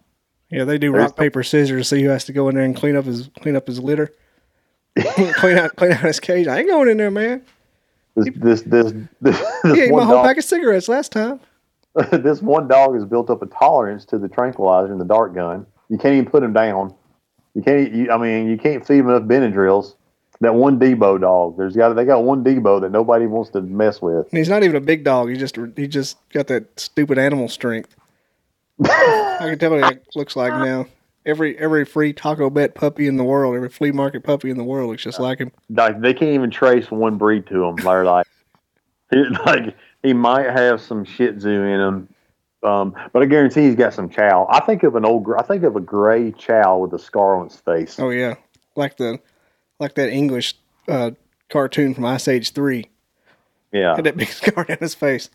Yeah, 0.50 0.64
they 0.64 0.78
do 0.78 0.92
There's 0.92 1.04
rock 1.04 1.16
paper 1.16 1.42
scissors 1.42 1.88
to 1.88 1.96
see 1.96 2.02
who 2.02 2.10
has 2.10 2.24
to 2.26 2.32
go 2.32 2.48
in 2.48 2.54
there 2.54 2.64
and 2.64 2.76
clean 2.76 2.96
up 2.96 3.04
his 3.04 3.30
clean 3.40 3.56
up 3.56 3.66
his 3.66 3.80
litter. 3.80 4.12
clean 5.00 5.58
out 5.58 5.74
clean 5.76 5.92
out 5.92 6.00
his 6.00 6.20
cage. 6.20 6.46
I 6.46 6.58
ain't 6.58 6.68
going 6.68 6.88
in 6.88 6.96
there, 6.96 7.10
man. 7.10 7.42
This, 8.16 8.28
this, 8.36 8.62
this, 8.62 8.92
this, 9.20 9.38
He 9.62 9.68
this 9.70 9.78
ate 9.78 9.92
my 9.92 10.04
whole 10.04 10.16
dog. 10.16 10.26
pack 10.26 10.38
of 10.38 10.44
cigarettes 10.44 10.88
last 10.88 11.10
time. 11.10 11.40
this 12.12 12.42
one 12.42 12.68
dog 12.68 12.94
has 12.94 13.04
built 13.04 13.30
up 13.30 13.42
a 13.42 13.46
tolerance 13.46 14.04
to 14.06 14.18
the 14.18 14.28
tranquilizer 14.28 14.92
and 14.92 15.00
the 15.00 15.04
dart 15.04 15.34
gun. 15.34 15.66
You 15.88 15.98
can't 15.98 16.14
even 16.14 16.30
put 16.30 16.42
him 16.42 16.52
down. 16.52 16.94
You 17.54 17.62
can't. 17.62 17.92
You, 17.92 18.10
I 18.10 18.18
mean, 18.18 18.48
you 18.48 18.56
can't 18.56 18.86
feed 18.86 18.98
him 18.98 19.08
enough 19.08 19.22
Benadryls. 19.22 19.94
That 20.40 20.54
one 20.54 20.78
Debo 20.78 21.20
dog. 21.20 21.56
There's 21.56 21.76
got 21.76 21.94
they 21.94 22.04
got 22.04 22.24
one 22.24 22.42
Debo 22.44 22.80
that 22.80 22.90
nobody 22.90 23.26
wants 23.26 23.50
to 23.50 23.62
mess 23.62 24.02
with. 24.02 24.28
And 24.30 24.38
he's 24.38 24.48
not 24.48 24.62
even 24.64 24.76
a 24.76 24.80
big 24.80 25.04
dog. 25.04 25.30
He 25.30 25.36
just 25.36 25.56
he 25.76 25.86
just 25.86 26.18
got 26.30 26.48
that 26.48 26.78
stupid 26.78 27.18
animal 27.18 27.48
strength. 27.48 27.94
I 28.84 29.38
can 29.40 29.58
tell 29.58 29.70
what 29.70 29.94
he 29.94 30.00
looks 30.16 30.34
like 30.34 30.52
now. 30.52 30.86
Every 31.24 31.56
every 31.58 31.84
free 31.84 32.12
Taco 32.12 32.50
Bet 32.50 32.74
puppy 32.74 33.06
in 33.06 33.16
the 33.16 33.24
world, 33.24 33.54
every 33.54 33.68
flea 33.68 33.92
market 33.92 34.24
puppy 34.24 34.50
in 34.50 34.58
the 34.58 34.64
world 34.64 34.90
looks 34.90 35.04
just 35.04 35.20
like 35.20 35.38
him. 35.38 35.52
Like 35.70 36.00
they 36.00 36.12
can't 36.12 36.32
even 36.32 36.50
trace 36.50 36.90
one 36.90 37.16
breed 37.16 37.46
to 37.46 37.64
him. 37.64 37.76
They're 37.76 38.04
like, 38.04 38.26
he, 39.10 39.24
like 39.46 39.76
he 40.02 40.12
might 40.12 40.50
have 40.50 40.80
some 40.80 41.04
Shih 41.04 41.32
Tzu 41.32 41.48
in 41.48 41.80
him, 41.80 42.08
um, 42.64 42.94
but 43.12 43.22
I 43.22 43.26
guarantee 43.26 43.62
he's 43.62 43.76
got 43.76 43.94
some 43.94 44.10
Chow. 44.10 44.46
I 44.50 44.60
think 44.60 44.82
of 44.82 44.96
an 44.96 45.04
old. 45.04 45.26
I 45.38 45.42
think 45.42 45.62
of 45.62 45.76
a 45.76 45.80
gray 45.80 46.32
Chow 46.32 46.78
with 46.78 46.92
a 46.92 46.98
scar 46.98 47.36
on 47.36 47.48
his 47.48 47.56
face. 47.56 47.98
Oh 47.98 48.10
yeah, 48.10 48.34
like 48.74 48.96
the 48.96 49.18
like 49.78 49.94
that 49.94 50.10
English 50.10 50.54
uh, 50.88 51.12
cartoon 51.50 51.94
from 51.94 52.04
Ice 52.06 52.28
Age 52.28 52.52
Three. 52.52 52.86
Yeah, 53.72 53.96
Had 53.96 54.04
that 54.04 54.16
big 54.16 54.28
scar 54.40 54.64
down 54.64 54.78
his 54.78 54.94
face. 54.94 55.30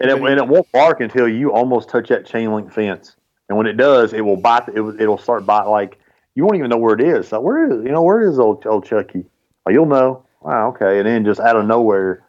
and 0.00 0.10
it, 0.10 0.16
and 0.20 0.38
it 0.38 0.48
won't 0.48 0.70
bark 0.72 1.00
until 1.00 1.28
you 1.28 1.52
almost 1.52 1.88
touch 1.88 2.08
that 2.08 2.26
chain 2.26 2.52
link 2.52 2.72
fence. 2.72 3.16
And 3.48 3.56
when 3.58 3.66
it 3.66 3.74
does, 3.76 4.12
it 4.12 4.22
will 4.22 4.36
bite. 4.36 4.68
It 4.68 4.80
it'll 5.00 5.18
start 5.18 5.46
biting. 5.46 5.70
Like 5.70 5.98
you 6.34 6.44
won't 6.44 6.56
even 6.56 6.70
know 6.70 6.78
where 6.78 6.94
it 6.94 7.00
is. 7.00 7.28
So 7.28 7.40
where 7.40 7.70
is 7.70 7.84
you 7.84 7.92
know 7.92 8.02
where 8.02 8.28
is 8.28 8.38
old 8.38 8.66
old 8.66 8.86
Chucky? 8.86 9.24
Oh, 9.66 9.70
you'll 9.70 9.86
know. 9.86 10.24
Wow, 10.40 10.68
okay. 10.70 10.98
And 10.98 11.06
then 11.06 11.24
just 11.24 11.40
out 11.40 11.56
of 11.56 11.64
nowhere, 11.66 12.24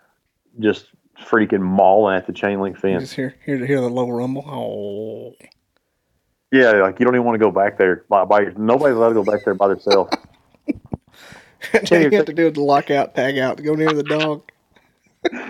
just 0.60 0.86
freaking 1.22 1.62
mauling 1.62 2.16
at 2.18 2.28
the 2.28 2.34
chain 2.34 2.60
link 2.62 2.78
fence. 2.78 3.04
just 3.04 3.14
hear 3.16 3.36
hear 3.46 3.66
hear 3.66 3.82
the 3.82 3.90
low 3.90 4.10
rumble. 4.10 4.44
Oh, 4.48 5.34
Yeah, 6.52 6.72
like 6.84 7.00
you 7.00 7.06
don't 7.06 7.16
even 7.16 7.26
want 7.26 7.36
to 7.40 7.44
go 7.44 7.52
back 7.52 7.78
there 7.78 8.06
by, 8.10 8.26
by 8.26 8.46
nobody's 8.58 8.96
allowed 8.98 9.10
to 9.10 9.16
go 9.16 9.24
back 9.24 9.44
there 9.44 9.54
by 9.56 9.70
themselves. 9.70 10.12
all 11.92 12.00
you 12.00 12.10
have 12.12 12.26
to 12.26 12.34
do 12.34 12.48
is 12.48 12.58
lock 12.58 12.92
out, 12.92 13.16
tag 13.16 13.38
out, 13.38 13.62
go 13.62 13.74
near 13.74 13.94
the 13.94 14.04
dog. 14.04 14.44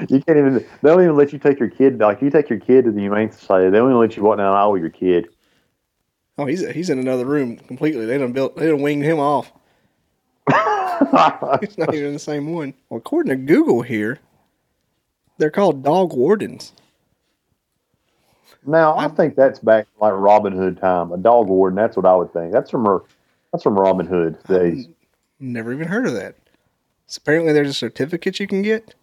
you 0.10 0.22
can't 0.22 0.38
even. 0.38 0.54
They 0.56 0.90
don't 0.90 1.02
even 1.02 1.16
let 1.16 1.34
you 1.34 1.40
take 1.40 1.60
your 1.60 1.70
kid. 1.70 2.00
Like 2.00 2.22
you 2.22 2.30
take 2.30 2.50
your 2.50 2.60
kid 2.60 2.86
to 2.86 2.92
the 2.92 3.02
humane 3.02 3.32
society, 3.32 3.70
they 3.70 3.78
don't 3.78 3.90
even 3.90 4.00
let 4.00 4.16
you 4.16 4.24
walk 4.24 4.38
down 4.38 4.52
the 4.52 4.58
aisle 4.58 4.72
with 4.72 4.82
your 4.82 4.90
kid. 4.90 5.28
Oh, 6.38 6.46
he's 6.46 6.68
he's 6.70 6.90
in 6.90 7.00
another 7.00 7.26
room 7.26 7.58
completely. 7.58 8.06
They 8.06 8.18
done 8.18 8.34
built, 8.34 8.58
they 8.58 8.68
done 8.68 8.82
winged 8.82 9.06
him 9.06 9.20
off. 9.20 9.52
He's 11.62 11.78
not 11.78 11.94
even 11.94 12.08
in 12.08 12.14
the 12.14 12.20
same 12.20 12.54
one. 12.54 12.74
Well, 12.90 13.00
according 13.00 13.32
to 13.32 13.36
Google 13.36 13.82
here, 13.82 14.20
they're 15.38 15.50
called 15.50 15.84
dog 15.84 16.14
wardens. 16.14 16.72
Now 18.66 18.98
I 18.98 19.08
think 19.08 19.36
that's 19.36 19.60
back 19.60 19.88
like 20.00 20.14
Robin 20.14 20.54
Hood 20.54 20.80
time. 20.80 21.12
A 21.12 21.18
dog 21.18 21.48
warden. 21.48 21.76
That's 21.76 21.98
what 21.98 22.06
I 22.06 22.16
would 22.16 22.32
think. 22.34 22.52
That's 22.52 22.70
from 22.70 22.86
her. 22.86 23.02
That's 23.52 23.64
from 23.64 23.78
Robin 23.78 24.06
Hood 24.06 24.38
days. 24.48 24.88
Never 25.40 25.74
even 25.74 25.88
heard 25.88 26.08
of 26.08 26.14
that. 26.14 26.36
So 27.08 27.20
apparently, 27.22 27.54
there's 27.54 27.70
a 27.70 27.74
certificate 27.74 28.40
you 28.40 28.48
can 28.48 28.62
get. 28.62 28.96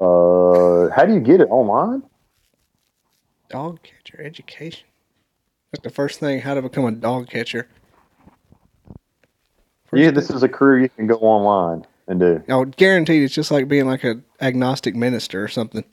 Uh, 0.00 0.88
how 0.90 1.04
do 1.04 1.12
you 1.12 1.20
get 1.20 1.40
it 1.40 1.48
online? 1.50 2.02
Dog 3.48 3.80
catcher 3.82 4.22
education. 4.22 4.86
That's 5.72 5.82
the 5.82 5.90
first 5.90 6.20
thing. 6.20 6.40
How 6.40 6.54
to 6.54 6.62
become 6.62 6.84
a 6.86 6.92
dog 6.92 7.28
catcher. 7.28 7.68
First 9.86 10.02
yeah, 10.02 10.10
this 10.10 10.30
is 10.30 10.42
a 10.42 10.48
career 10.48 10.80
you 10.80 10.88
can 10.88 11.06
go 11.06 11.16
online 11.16 11.84
and 12.06 12.20
do. 12.20 12.42
Oh, 12.48 12.64
guarantee 12.64 13.24
It's 13.24 13.34
just 13.34 13.50
like 13.50 13.68
being 13.68 13.86
like 13.86 14.04
a 14.04 14.20
agnostic 14.40 14.94
minister 14.94 15.42
or 15.42 15.48
something. 15.48 15.84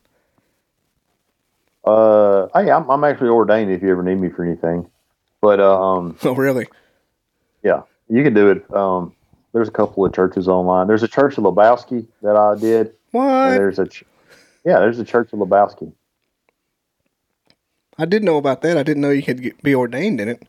Uh, 1.83 2.47
hey, 2.53 2.69
I'm, 2.69 2.89
I'm 2.89 3.03
actually 3.03 3.29
ordained 3.29 3.71
if 3.71 3.81
you 3.81 3.89
ever 3.89 4.03
need 4.03 4.19
me 4.19 4.29
for 4.29 4.43
anything. 4.45 4.89
But 5.41 5.59
uh, 5.59 5.81
um, 5.81 6.17
Oh, 6.23 6.35
really? 6.35 6.67
yeah, 7.63 7.83
you 8.09 8.23
can 8.23 8.33
do 8.33 8.49
it. 8.49 8.73
Um, 8.73 9.13
there's 9.53 9.67
a 9.67 9.71
couple 9.71 10.05
of 10.05 10.13
churches 10.13 10.47
online. 10.47 10.87
There's 10.87 11.03
a 11.03 11.07
church 11.07 11.37
of 11.37 11.43
Lebowski 11.43 12.05
that 12.21 12.35
I 12.35 12.55
did. 12.55 12.93
What? 13.11 13.49
there's 13.49 13.79
a, 13.79 13.87
ch- 13.87 14.03
yeah, 14.65 14.79
there's 14.79 14.99
a 14.99 15.05
church 15.05 15.31
of 15.33 15.39
Lebowski. 15.39 15.91
I 17.97 18.05
did 18.05 18.23
know 18.23 18.37
about 18.37 18.61
that. 18.61 18.77
I 18.77 18.83
didn't 18.83 19.01
know 19.01 19.09
you 19.09 19.23
could 19.23 19.41
get, 19.41 19.61
be 19.63 19.73
ordained 19.73 20.21
in 20.21 20.27
it. 20.27 20.43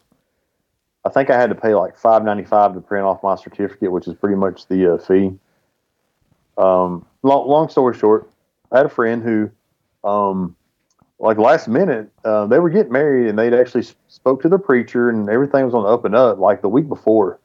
I 1.04 1.10
think 1.10 1.30
I 1.30 1.40
had 1.40 1.48
to 1.48 1.54
pay 1.54 1.74
like 1.74 1.96
five 1.96 2.22
ninety 2.22 2.44
five 2.44 2.74
to 2.74 2.80
print 2.80 3.06
off 3.06 3.22
my 3.22 3.36
certificate, 3.36 3.90
which 3.90 4.06
is 4.06 4.14
pretty 4.14 4.36
much 4.36 4.66
the 4.66 4.94
uh, 4.94 4.98
fee. 4.98 5.32
Um, 6.58 7.06
long, 7.22 7.48
long 7.48 7.68
story 7.68 7.96
short, 7.96 8.28
I 8.72 8.78
had 8.78 8.86
a 8.86 8.90
friend 8.90 9.22
who, 9.22 9.50
um, 10.06 10.56
like 11.18 11.38
last 11.38 11.68
minute, 11.68 12.10
uh, 12.24 12.46
they 12.46 12.58
were 12.58 12.68
getting 12.68 12.92
married 12.92 13.28
and 13.28 13.38
they'd 13.38 13.54
actually 13.54 13.86
spoke 14.08 14.42
to 14.42 14.48
the 14.48 14.58
preacher 14.58 15.08
and 15.08 15.30
everything 15.30 15.64
was 15.64 15.72
on 15.72 15.84
the 15.84 15.88
up 15.88 16.04
and 16.04 16.14
up. 16.14 16.38
Like 16.38 16.60
the 16.60 16.68
week 16.68 16.88
before, 16.88 17.38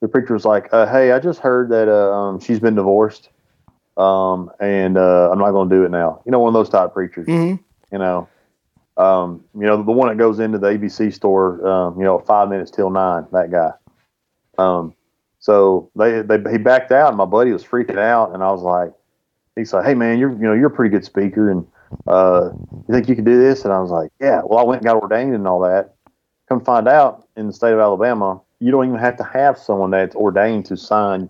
the 0.00 0.08
preacher 0.08 0.32
was 0.34 0.44
like, 0.44 0.68
uh, 0.72 0.86
"Hey, 0.86 1.12
I 1.12 1.18
just 1.18 1.40
heard 1.40 1.70
that 1.70 1.88
uh, 1.88 2.12
um, 2.12 2.40
she's 2.40 2.60
been 2.60 2.74
divorced, 2.74 3.30
um, 3.96 4.50
and 4.60 4.96
uh, 4.96 5.30
I'm 5.30 5.38
not 5.38 5.50
going 5.52 5.68
to 5.68 5.74
do 5.74 5.84
it 5.84 5.90
now." 5.90 6.22
You 6.24 6.32
know, 6.32 6.38
one 6.38 6.48
of 6.48 6.54
those 6.54 6.68
type 6.68 6.92
preachers 6.92 7.26
Mm-hmm. 7.26 7.62
you 7.92 7.98
know, 7.98 8.28
um, 8.96 9.44
you 9.54 9.66
know, 9.66 9.82
the 9.82 9.92
one 9.92 10.08
that 10.08 10.18
goes 10.18 10.38
into 10.38 10.58
the 10.58 10.68
ABC 10.68 11.12
store, 11.12 11.66
um, 11.66 11.98
you 11.98 12.04
know, 12.04 12.18
five 12.20 12.48
minutes 12.48 12.70
till 12.70 12.90
nine, 12.90 13.26
that 13.32 13.50
guy. 13.50 13.70
Um, 14.58 14.94
So 15.40 15.90
they, 15.96 16.22
they 16.22 16.38
he 16.50 16.58
backed 16.58 16.90
out, 16.92 17.08
and 17.08 17.16
my 17.16 17.24
buddy 17.24 17.52
was 17.52 17.64
freaking 17.64 17.98
out, 17.98 18.34
and 18.34 18.42
I 18.42 18.50
was 18.50 18.62
like, 18.62 18.92
he's 19.56 19.72
like, 19.72 19.84
hey 19.84 19.94
man, 19.94 20.18
you're 20.18 20.32
you 20.32 20.42
know 20.42 20.52
you're 20.52 20.66
a 20.66 20.70
pretty 20.70 20.90
good 20.90 21.04
speaker, 21.04 21.50
and 21.50 21.66
uh, 22.06 22.50
you 22.88 22.94
think 22.94 23.08
you 23.08 23.14
can 23.14 23.24
do 23.24 23.38
this? 23.38 23.64
And 23.64 23.72
I 23.72 23.78
was 23.80 23.90
like, 23.90 24.10
yeah. 24.20 24.42
Well, 24.44 24.58
I 24.58 24.62
went 24.64 24.82
and 24.82 24.86
got 24.86 25.00
ordained 25.00 25.34
and 25.34 25.46
all 25.46 25.60
that. 25.60 25.94
Come 26.48 26.60
find 26.64 26.88
out, 26.88 27.28
in 27.36 27.46
the 27.46 27.52
state 27.52 27.72
of 27.72 27.78
Alabama, 27.78 28.40
you 28.60 28.70
don't 28.70 28.86
even 28.86 28.98
have 28.98 29.16
to 29.18 29.24
have 29.24 29.58
someone 29.58 29.90
that's 29.90 30.16
ordained 30.16 30.66
to 30.66 30.76
sign 30.76 31.28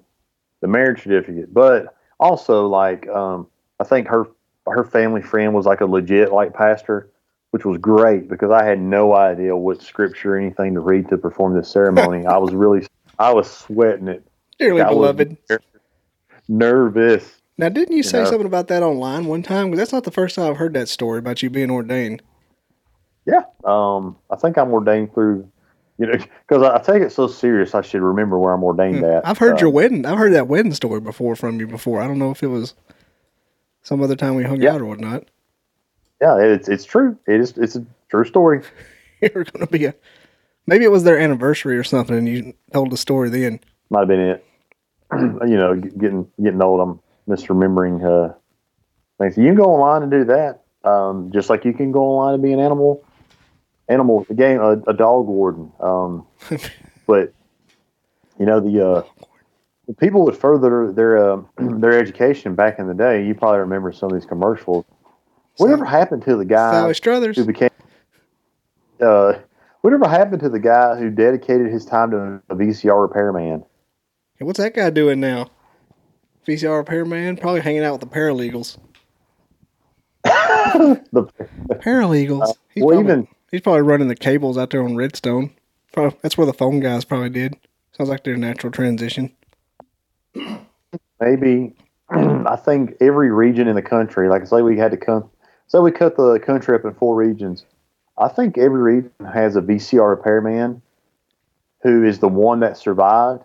the 0.60 0.68
marriage 0.68 1.02
certificate. 1.02 1.52
But 1.52 1.94
also, 2.18 2.66
like, 2.66 3.06
um, 3.08 3.46
I 3.80 3.84
think 3.84 4.08
her 4.08 4.26
her 4.66 4.84
family 4.84 5.22
friend 5.22 5.54
was 5.54 5.66
like 5.66 5.80
a 5.80 5.86
legit 5.86 6.32
like 6.32 6.52
pastor, 6.54 7.10
which 7.50 7.64
was 7.64 7.78
great 7.78 8.28
because 8.28 8.50
I 8.50 8.64
had 8.64 8.80
no 8.80 9.14
idea 9.14 9.56
what 9.56 9.82
scripture 9.82 10.34
or 10.34 10.38
anything 10.38 10.74
to 10.74 10.80
read 10.80 11.08
to 11.08 11.16
perform 11.16 11.54
this 11.54 11.70
ceremony. 11.70 12.26
I 12.26 12.36
was 12.38 12.54
really 12.54 12.86
I 13.18 13.32
was 13.32 13.50
sweating 13.50 14.08
it. 14.08 14.24
Dearly 14.58 14.82
I 14.82 14.88
beloved. 14.88 15.36
nervous. 16.48 17.38
Now, 17.56 17.68
didn't 17.68 17.96
you 17.96 18.04
say 18.04 18.18
know. 18.18 18.24
something 18.24 18.46
about 18.46 18.68
that 18.68 18.84
online 18.84 19.26
one 19.26 19.42
time? 19.42 19.72
that's 19.72 19.92
not 19.92 20.04
the 20.04 20.12
first 20.12 20.36
time 20.36 20.50
I've 20.50 20.58
heard 20.58 20.74
that 20.74 20.88
story 20.88 21.18
about 21.18 21.42
you 21.42 21.50
being 21.50 21.70
ordained. 21.70 22.22
Yeah. 23.26 23.42
Um, 23.64 24.16
I 24.30 24.36
think 24.36 24.56
I'm 24.56 24.70
ordained 24.70 25.12
through, 25.12 25.50
you 25.98 26.06
know, 26.06 26.12
because 26.12 26.62
I, 26.62 26.76
I 26.76 26.78
take 26.78 27.02
it 27.02 27.10
so 27.12 27.26
serious. 27.26 27.74
I 27.74 27.80
should 27.82 28.02
remember 28.02 28.38
where 28.38 28.52
I'm 28.54 28.62
ordained 28.64 29.04
at. 29.04 29.24
Hmm. 29.24 29.30
I've 29.30 29.38
heard 29.38 29.54
Uh, 29.54 29.60
your 29.62 29.70
wedding. 29.70 30.06
I've 30.06 30.18
heard 30.18 30.32
that 30.34 30.48
wedding 30.48 30.72
story 30.74 31.00
before 31.00 31.36
from 31.36 31.58
you 31.60 31.66
before. 31.66 32.00
I 32.00 32.06
don't 32.06 32.18
know 32.18 32.30
if 32.30 32.42
it 32.42 32.46
was 32.48 32.74
some 33.82 34.02
other 34.02 34.16
time 34.16 34.34
we 34.34 34.44
hung 34.44 34.60
Yeah. 34.60 34.74
out 34.74 34.80
or 34.80 34.86
whatnot. 34.86 35.24
Yeah, 36.20 36.38
it's 36.38 36.68
it's 36.68 36.84
true. 36.84 37.16
It 37.26 37.40
is. 37.40 37.56
It's 37.58 37.76
a 37.76 37.84
true 38.10 38.24
story. 38.24 38.62
you 39.22 39.30
were 39.34 39.44
going 39.44 39.66
to 39.66 39.70
be 39.72 39.84
a. 39.86 39.94
Maybe 40.66 40.84
it 40.84 40.90
was 40.90 41.04
their 41.04 41.18
anniversary 41.18 41.76
or 41.78 41.84
something, 41.84 42.16
and 42.16 42.28
you 42.28 42.52
told 42.72 42.90
the 42.90 42.96
story 42.96 43.30
then. 43.30 43.60
Might 43.90 44.00
have 44.00 44.08
been 44.08 44.20
it. 44.20 44.44
you 45.48 45.56
know, 45.56 45.74
getting 45.76 46.28
getting 46.42 46.60
old. 46.60 46.80
I'm 46.80 47.00
misremembering 47.32 48.04
uh, 48.04 48.34
things. 49.18 49.36
You 49.38 49.46
can 49.46 49.54
go 49.54 49.64
online 49.64 50.02
and 50.02 50.10
do 50.10 50.24
that. 50.24 50.62
Um, 50.84 51.30
just 51.32 51.48
like 51.50 51.64
you 51.64 51.72
can 51.72 51.90
go 51.92 52.02
online 52.04 52.34
and 52.34 52.42
be 52.42 52.52
an 52.52 52.60
animal, 52.60 53.04
animal 53.88 54.26
a 54.28 54.34
game 54.34 54.60
a, 54.60 54.72
a 54.86 54.94
dog 54.94 55.26
warden. 55.26 55.72
Um, 55.80 56.26
but 57.06 57.32
you 58.38 58.46
know 58.46 58.60
the 58.60 58.88
uh, 58.88 59.02
the 59.86 59.94
people 59.94 60.24
would 60.24 60.36
further 60.36 60.92
their 60.92 61.32
uh, 61.32 61.42
their 61.58 61.98
education 61.98 62.54
back 62.54 62.78
in 62.78 62.86
the 62.86 62.94
day. 62.94 63.26
You 63.26 63.34
probably 63.34 63.60
remember 63.60 63.92
some 63.92 64.10
of 64.10 64.14
these 64.14 64.26
commercials. 64.26 64.84
Whatever 65.56 65.84
happened 65.84 66.22
to 66.22 66.36
the 66.36 66.44
guy 66.44 66.70
Sally 66.70 66.94
Struthers. 66.94 67.36
who 67.36 67.44
became 67.44 67.70
uh, 69.00 69.34
whatever 69.80 70.08
happened 70.08 70.40
to 70.42 70.48
the 70.48 70.60
guy 70.60 70.96
who 70.96 71.10
dedicated 71.10 71.72
his 71.72 71.84
time 71.84 72.10
to 72.12 72.42
a 72.48 72.54
VCR 72.54 73.02
repairman? 73.02 73.64
Hey, 74.36 74.44
what's 74.44 74.58
that 74.58 74.74
guy 74.74 74.90
doing 74.90 75.18
now? 75.18 75.50
VCR 76.46 76.78
repairman? 76.78 77.36
Probably 77.36 77.60
hanging 77.60 77.82
out 77.82 77.92
with 77.92 78.00
the 78.00 78.14
paralegals. 78.14 78.78
The, 81.10 81.24
Paralegals. 81.70 82.42
Uh, 82.42 82.52
well, 82.76 82.88
probably, 82.88 83.00
even 83.00 83.28
he's 83.50 83.60
probably 83.60 83.82
running 83.82 84.08
the 84.08 84.16
cables 84.16 84.58
out 84.58 84.70
there 84.70 84.82
on 84.82 84.96
Redstone. 84.96 85.54
Probably, 85.92 86.18
that's 86.22 86.36
where 86.36 86.46
the 86.46 86.52
phone 86.52 86.80
guys 86.80 87.04
probably 87.04 87.30
did. 87.30 87.56
Sounds 87.92 88.10
like 88.10 88.24
their 88.24 88.36
natural 88.36 88.70
transition. 88.70 89.32
maybe 91.20 91.74
I 92.10 92.56
think 92.56 92.94
every 93.00 93.30
region 93.30 93.68
in 93.68 93.74
the 93.74 93.82
country, 93.82 94.28
like 94.28 94.42
I 94.42 94.44
say 94.44 94.62
we 94.62 94.78
had 94.78 94.92
to 94.92 94.96
come, 94.96 95.30
say 95.66 95.78
we 95.78 95.90
cut 95.90 96.16
the 96.16 96.38
country 96.38 96.74
up 96.74 96.84
in 96.84 96.94
four 96.94 97.14
regions. 97.16 97.64
I 98.16 98.28
think 98.28 98.58
every 98.58 98.80
region 98.80 99.12
has 99.32 99.56
a 99.56 99.60
VCR 99.60 100.16
repairman 100.16 100.82
who 101.82 102.04
is 102.04 102.18
the 102.18 102.28
one 102.28 102.60
that 102.60 102.76
survived. 102.76 103.44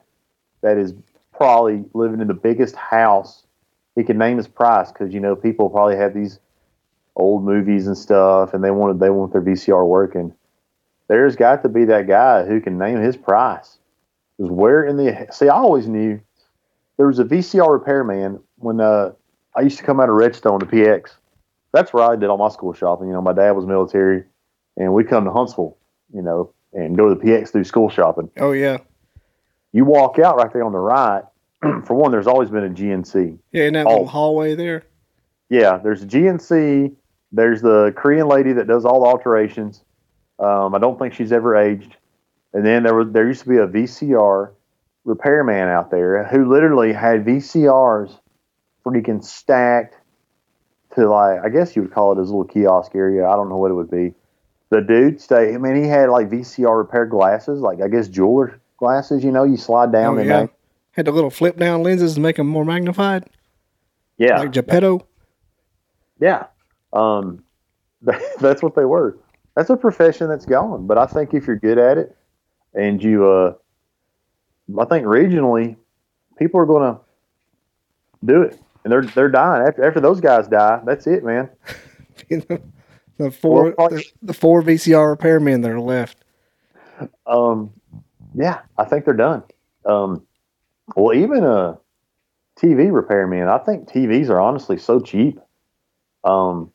That 0.62 0.78
is 0.78 0.94
probably 1.36 1.84
living 1.94 2.22
in 2.22 2.28
the 2.28 2.34
biggest 2.34 2.76
house. 2.76 3.44
He 3.96 4.04
can 4.04 4.18
name 4.18 4.38
his 4.38 4.48
price 4.48 4.92
because 4.92 5.14
you 5.14 5.20
know 5.20 5.36
people 5.36 5.70
probably 5.70 5.98
have 5.98 6.14
these 6.14 6.40
old 7.16 7.44
movies 7.44 7.88
and 7.88 7.98
stuff, 7.98 8.54
and 8.54 8.64
they 8.64 8.72
wanted 8.72 9.00
they 9.00 9.10
want 9.10 9.32
their 9.32 9.42
VCR 9.42 9.86
working. 9.88 10.34
There's 11.08 11.36
got 11.36 11.62
to 11.64 11.70
be 11.70 11.86
that 11.86 12.08
guy 12.08 12.46
who 12.46 12.60
can 12.62 12.78
name 12.78 13.00
his 13.02 13.18
price. 13.18 13.78
Because 14.38 14.52
where 14.52 14.84
in 14.84 14.98
the 14.98 15.28
see, 15.32 15.48
I 15.50 15.56
always 15.56 15.88
knew 15.88 16.20
there 16.98 17.08
was 17.08 17.20
a 17.20 17.24
VCR 17.24 17.72
repairman 17.72 18.40
when 18.58 18.80
uh, 18.82 19.12
I 19.56 19.62
used 19.62 19.78
to 19.78 19.84
come 19.84 20.00
out 20.00 20.10
of 20.10 20.16
Redstone 20.16 20.60
to 20.60 20.66
PX. 20.66 21.12
That's 21.72 21.92
where 21.94 22.04
I 22.04 22.16
did 22.16 22.30
all 22.30 22.38
my 22.38 22.50
school 22.50 22.74
shopping. 22.74 23.08
You 23.08 23.14
know, 23.14 23.22
my 23.22 23.34
dad 23.34 23.52
was 23.52 23.66
military, 23.66 24.24
and 24.78 24.94
we 24.94 25.04
come 25.04 25.26
to 25.26 25.32
Huntsville, 25.32 25.78
you 26.14 26.22
know, 26.22 26.54
and 26.72 26.96
go 26.98 27.10
to 27.10 27.16
the 27.16 27.22
PX 27.22 27.52
do 27.52 27.64
school 27.64 27.90
shopping. 27.90 28.30
Oh, 28.38 28.52
yeah. 28.52 28.78
You 29.72 29.86
walk 29.86 30.20
out 30.20 30.38
right 30.38 30.52
there 30.54 30.64
on 30.64 30.72
the 30.72 30.78
right. 30.80 31.24
For 31.86 31.96
one, 31.96 32.12
there's 32.12 32.28
always 32.28 32.50
been 32.52 32.64
a 32.64 32.70
GNC. 32.70 33.40
Yeah, 33.52 33.64
in 33.66 33.74
that 33.74 33.88
Oh. 33.88 33.90
little 33.90 34.06
hallway 34.08 34.54
there. 34.56 34.84
Yeah, 35.50 35.78
there's 35.78 36.04
a 36.04 36.06
GNC. 36.06 36.96
There's 37.34 37.62
the 37.62 37.94
Korean 37.98 38.28
lady 38.28 38.54
that 38.54 38.68
does 38.68 38.86
all 38.86 39.02
the 39.02 39.08
alterations. 39.08 39.84
Um, 40.40 40.76
I 40.76 40.80
don't 40.80 40.98
think 41.00 41.14
she's 41.14 41.32
ever 41.32 41.56
aged. 41.56 41.98
And 42.54 42.64
then 42.66 42.84
there 42.84 42.94
was 42.94 43.08
there 43.12 43.28
used 43.28 43.42
to 43.44 43.50
be 43.50 43.58
a 43.58 43.68
VCR 43.68 44.52
repairman 45.04 45.68
out 45.68 45.90
there 45.92 46.24
who 46.26 46.48
literally 46.50 46.94
had 46.94 47.26
VCRs 47.26 48.18
freaking 48.86 49.24
stacked 49.24 49.96
to 50.96 51.10
like 51.10 51.40
I 51.44 51.50
guess 51.50 51.76
you 51.76 51.82
would 51.82 51.92
call 51.92 52.12
it 52.14 52.20
his 52.20 52.30
little 52.30 52.46
kiosk 52.46 52.94
area. 52.94 53.28
I 53.28 53.36
don't 53.36 53.50
know 53.50 53.58
what 53.58 53.72
it 53.72 53.74
would 53.74 53.90
be. 53.90 54.14
The 54.70 54.82
dude 54.82 55.20
stay. 55.20 55.54
I 55.54 55.58
mean, 55.58 55.82
he 55.82 55.88
had 55.88 56.10
like 56.10 56.30
VCR 56.30 56.78
repair 56.78 57.06
glasses, 57.08 57.60
like 57.62 57.82
I 57.82 57.88
guess 57.88 58.08
jeweler 58.08 58.60
glasses. 58.78 59.24
You 59.24 59.32
know, 59.32 59.44
you 59.44 59.58
slide 59.58 59.92
down 59.92 60.16
Oh, 60.16 60.18
and 60.20 60.30
yeah. 60.30 60.42
they, 60.42 60.52
Had 60.92 61.06
the 61.06 61.12
little 61.12 61.30
flip 61.32 61.58
down 61.58 61.82
lenses 61.82 62.14
to 62.16 62.20
make 62.20 62.36
them 62.36 62.48
more 62.48 62.66
magnified, 62.66 63.28
yeah, 64.18 64.40
like 64.40 64.52
Geppetto. 64.52 65.08
Yeah. 66.20 66.46
Um, 66.94 67.44
that's 68.40 68.62
what 68.62 68.76
they 68.76 68.86
were. 68.86 69.18
That's 69.56 69.70
a 69.70 69.78
profession 69.78 70.30
that's 70.30 70.46
gone. 70.46 70.88
But 70.88 70.98
I 70.98 71.06
think 71.06 71.34
if 71.34 71.48
you're 71.48 71.60
good 71.60 71.78
at 71.78 71.98
it 71.98 72.16
and 72.74 73.04
you, 73.04 73.30
uh, 73.30 73.54
I 74.80 74.86
think 74.86 75.06
regionally, 75.06 75.76
people 76.38 76.60
are 76.60 76.66
going 76.66 76.94
to 76.94 77.00
do 78.26 78.42
it. 78.42 78.60
And 78.84 78.92
they're, 78.92 79.04
they're 79.04 79.30
dying. 79.30 79.68
After, 79.68 79.84
after 79.84 80.00
those 80.00 80.20
guys 80.20 80.48
die, 80.48 80.82
that's 80.86 81.08
it, 81.08 81.24
man. 81.24 81.50
the 82.30 83.32
four 83.32 83.64
Well, 83.64 83.72
probably- 83.74 83.98
the, 83.98 84.28
the 84.28 84.34
four 84.34 84.62
VCR 84.62 85.18
repairmen 85.18 85.62
that 85.62 85.72
are 85.72 85.80
left. 85.80 86.18
Um, 87.26 87.72
yeah, 88.36 88.62
I 88.78 88.86
think 88.86 89.06
they're 89.06 89.14
done. 89.14 89.44
Um, 89.86 90.26
well, 90.96 91.16
even 91.16 91.44
a 91.44 91.78
TV 92.58 92.92
repairman, 92.92 93.48
I 93.48 93.58
think 93.60 93.88
TVs 93.90 94.30
are 94.30 94.40
honestly 94.42 94.78
so 94.78 95.00
cheap. 95.00 95.40
Um, 96.24 96.73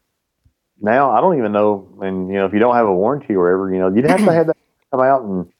now 0.81 1.11
I 1.11 1.20
don't 1.20 1.39
even 1.39 1.53
know, 1.53 1.89
and 2.01 2.29
you 2.29 2.35
know, 2.35 2.47
if 2.47 2.53
you 2.53 2.59
don't 2.59 2.74
have 2.74 2.87
a 2.87 2.95
warranty 2.95 3.35
or 3.35 3.45
whatever, 3.45 3.72
you 3.72 3.79
know, 3.81 3.95
you'd 3.95 4.09
have 4.09 4.24
to 4.24 4.33
have 4.33 4.47
that 4.49 4.57
come 4.91 5.01
out 5.01 5.22
and, 5.22 5.53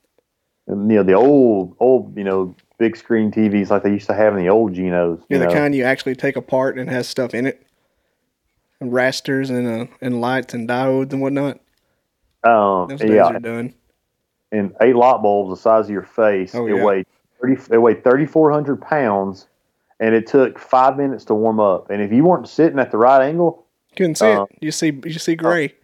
and 0.67 0.91
you 0.91 0.97
know, 0.99 1.03
the 1.03 1.15
old, 1.15 1.77
old, 1.81 2.17
you 2.17 2.25
know, 2.25 2.55
big 2.79 2.97
screen 2.97 3.31
TVs 3.31 3.71
like 3.71 3.83
they 3.83 3.91
used 3.91 4.07
to 4.07 4.15
have 4.15 4.35
in 4.37 4.43
the 4.43 4.49
old 4.49 4.75
Genos. 4.75 5.23
Yeah, 5.29 5.39
the 5.39 5.47
know? 5.47 5.53
kind 5.53 5.75
you 5.75 5.85
actually 5.85 6.15
take 6.15 6.37
apart 6.37 6.79
and 6.79 6.89
has 6.89 7.09
stuff 7.09 7.35
in 7.35 7.47
it, 7.47 7.67
and 8.81 8.93
rasters 8.93 9.51
and 9.51 9.67
uh, 9.67 9.93
and 10.01 10.21
lights 10.21 10.55
and 10.55 10.69
diodes 10.69 11.13
and 11.13 11.21
whatnot. 11.21 11.61
um, 12.45 12.89
Those 12.89 13.03
yeah, 13.03 13.25
are 13.25 13.41
done. 13.41 13.75
and 14.53 14.75
eight 14.81 14.97
light 14.97 15.21
bulbs 15.23 15.51
the 15.51 15.61
size 15.61 15.87
of 15.87 15.91
your 15.91 16.05
face. 16.05 16.55
Oh, 16.55 16.67
it 16.67 16.77
yeah. 16.77 16.85
weighed 16.85 17.07
thirty. 17.41 17.57
It 17.73 17.79
weighed 17.79 18.05
thirty 18.05 18.27
four 18.27 18.53
hundred 18.53 18.81
pounds, 18.81 19.49
and 19.99 20.15
it 20.15 20.27
took 20.27 20.59
five 20.59 20.97
minutes 20.97 21.25
to 21.27 21.35
warm 21.35 21.59
up. 21.59 21.91
And 21.91 22.01
if 22.01 22.13
you 22.13 22.25
weren't 22.25 22.49
sitting 22.49 22.79
at 22.79 22.93
the 22.93 22.99
right 22.99 23.27
angle, 23.27 23.67
Couldn't 23.97 24.17
see 24.17 24.27
Uh, 24.27 24.43
it. 24.45 24.49
You 24.61 24.71
see, 24.71 24.93
you 25.05 25.19
see 25.19 25.35
gray. 25.35 25.75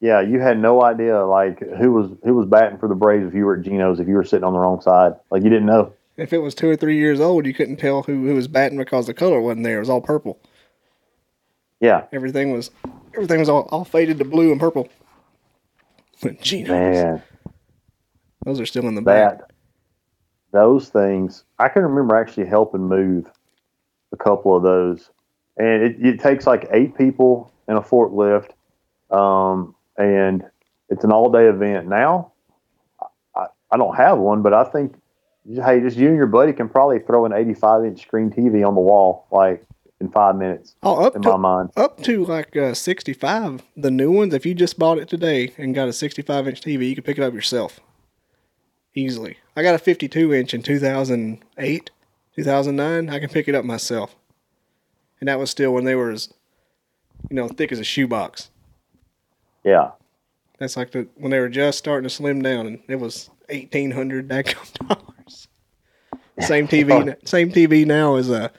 yeah, 0.00 0.20
you 0.20 0.40
had 0.40 0.58
no 0.58 0.82
idea 0.82 1.24
like 1.24 1.58
who 1.60 1.92
was 1.92 2.10
who 2.24 2.34
was 2.34 2.46
batting 2.46 2.78
for 2.78 2.88
the 2.88 2.94
Braves 2.94 3.26
if 3.26 3.34
you 3.34 3.44
were 3.46 3.56
at 3.56 3.62
Geno's 3.62 4.00
if 4.00 4.08
you 4.08 4.14
were 4.14 4.24
sitting 4.24 4.44
on 4.44 4.52
the 4.52 4.58
wrong 4.58 4.80
side. 4.80 5.14
Like 5.30 5.42
you 5.42 5.50
didn't 5.50 5.66
know. 5.66 5.92
If 6.16 6.32
it 6.32 6.38
was 6.38 6.54
two 6.54 6.68
or 6.70 6.76
three 6.76 6.96
years 6.96 7.18
old, 7.18 7.44
you 7.44 7.52
couldn't 7.52 7.78
tell 7.78 8.02
who, 8.04 8.26
who 8.28 8.34
was 8.36 8.46
batting 8.46 8.78
because 8.78 9.08
the 9.08 9.14
color 9.14 9.40
wasn't 9.40 9.64
there. 9.64 9.78
It 9.78 9.80
was 9.80 9.90
all 9.90 10.00
purple. 10.00 10.38
Yeah, 11.80 12.04
Everything 12.12 12.52
was 12.52 12.70
everything 13.14 13.40
was 13.40 13.48
all, 13.48 13.62
all 13.70 13.84
faded 13.84 14.18
to 14.18 14.24
blue 14.24 14.50
and 14.52 14.60
purple. 14.60 14.88
But 16.22 16.40
Gino, 16.40 16.70
man, 16.72 17.22
those 18.44 18.60
are 18.60 18.66
still 18.66 18.86
in 18.86 18.94
the 18.94 19.02
back. 19.02 19.40
those 20.52 20.88
things. 20.88 21.44
I 21.58 21.68
can 21.68 21.82
remember 21.82 22.14
actually 22.14 22.46
helping 22.46 22.82
move 22.82 23.28
a 24.12 24.16
couple 24.16 24.56
of 24.56 24.62
those, 24.62 25.10
and 25.56 25.82
it, 25.82 25.96
it 26.00 26.20
takes 26.20 26.46
like 26.46 26.68
eight 26.72 26.96
people 26.96 27.52
in 27.68 27.76
a 27.76 27.80
forklift, 27.82 28.50
um, 29.10 29.74
and 29.96 30.42
it's 30.88 31.04
an 31.04 31.12
all 31.12 31.30
day 31.30 31.46
event. 31.46 31.88
Now, 31.88 32.32
I, 33.34 33.46
I 33.70 33.76
don't 33.76 33.96
have 33.96 34.18
one, 34.18 34.42
but 34.42 34.52
I 34.52 34.64
think 34.64 34.94
hey, 35.46 35.80
just 35.80 35.96
you 35.96 36.08
and 36.08 36.16
your 36.16 36.26
buddy 36.26 36.52
can 36.52 36.68
probably 36.68 36.98
throw 37.00 37.26
an 37.26 37.32
85 37.32 37.84
inch 37.84 38.02
screen 38.02 38.30
TV 38.30 38.66
on 38.66 38.74
the 38.74 38.80
wall 38.80 39.26
like 39.30 39.62
in 40.00 40.10
five 40.10 40.36
minutes. 40.36 40.74
Oh, 40.82 41.04
up 41.04 41.16
In 41.16 41.22
to 41.22 41.30
my 41.30 41.36
mind, 41.36 41.70
up 41.76 42.02
to 42.02 42.24
like 42.24 42.56
uh, 42.56 42.74
65. 42.74 43.62
The 43.76 43.90
new 43.90 44.10
ones, 44.10 44.34
if 44.34 44.44
you 44.46 44.54
just 44.54 44.78
bought 44.78 44.98
it 44.98 45.08
today 45.08 45.52
and 45.58 45.74
got 45.74 45.88
a 45.88 45.92
65 45.92 46.48
inch 46.48 46.60
TV, 46.60 46.88
you 46.88 46.94
can 46.94 47.04
pick 47.04 47.18
it 47.18 47.22
up 47.22 47.32
yourself. 47.34 47.80
easily. 48.94 49.36
I 49.56 49.62
got 49.62 49.74
a 49.74 49.78
52 49.78 50.32
inch 50.34 50.52
in 50.54 50.62
2008, 50.62 51.90
2009. 52.36 53.08
I 53.10 53.18
can 53.18 53.28
pick 53.28 53.46
it 53.48 53.54
up 53.54 53.64
myself, 53.64 54.16
and 55.24 55.28
that 55.30 55.38
was 55.38 55.48
still 55.50 55.72
when 55.72 55.84
they 55.84 55.94
were 55.94 56.10
as, 56.10 56.28
you 57.30 57.36
know, 57.36 57.48
thick 57.48 57.72
as 57.72 57.80
a 57.80 57.84
shoebox. 57.84 58.50
Yeah. 59.64 59.92
That's 60.58 60.76
like 60.76 60.90
the 60.90 61.08
when 61.14 61.30
they 61.30 61.38
were 61.38 61.48
just 61.48 61.78
starting 61.78 62.02
to 62.06 62.10
slim 62.14 62.42
down, 62.42 62.66
and 62.66 62.78
it 62.88 62.96
was 62.96 63.30
eighteen 63.48 63.90
hundred 63.90 64.28
dollars. 64.28 65.48
Same 66.40 66.68
TV, 66.68 67.16
same 67.26 67.50
TV 67.50 67.86
now 67.86 68.16
is 68.16 68.28
a 68.28 68.52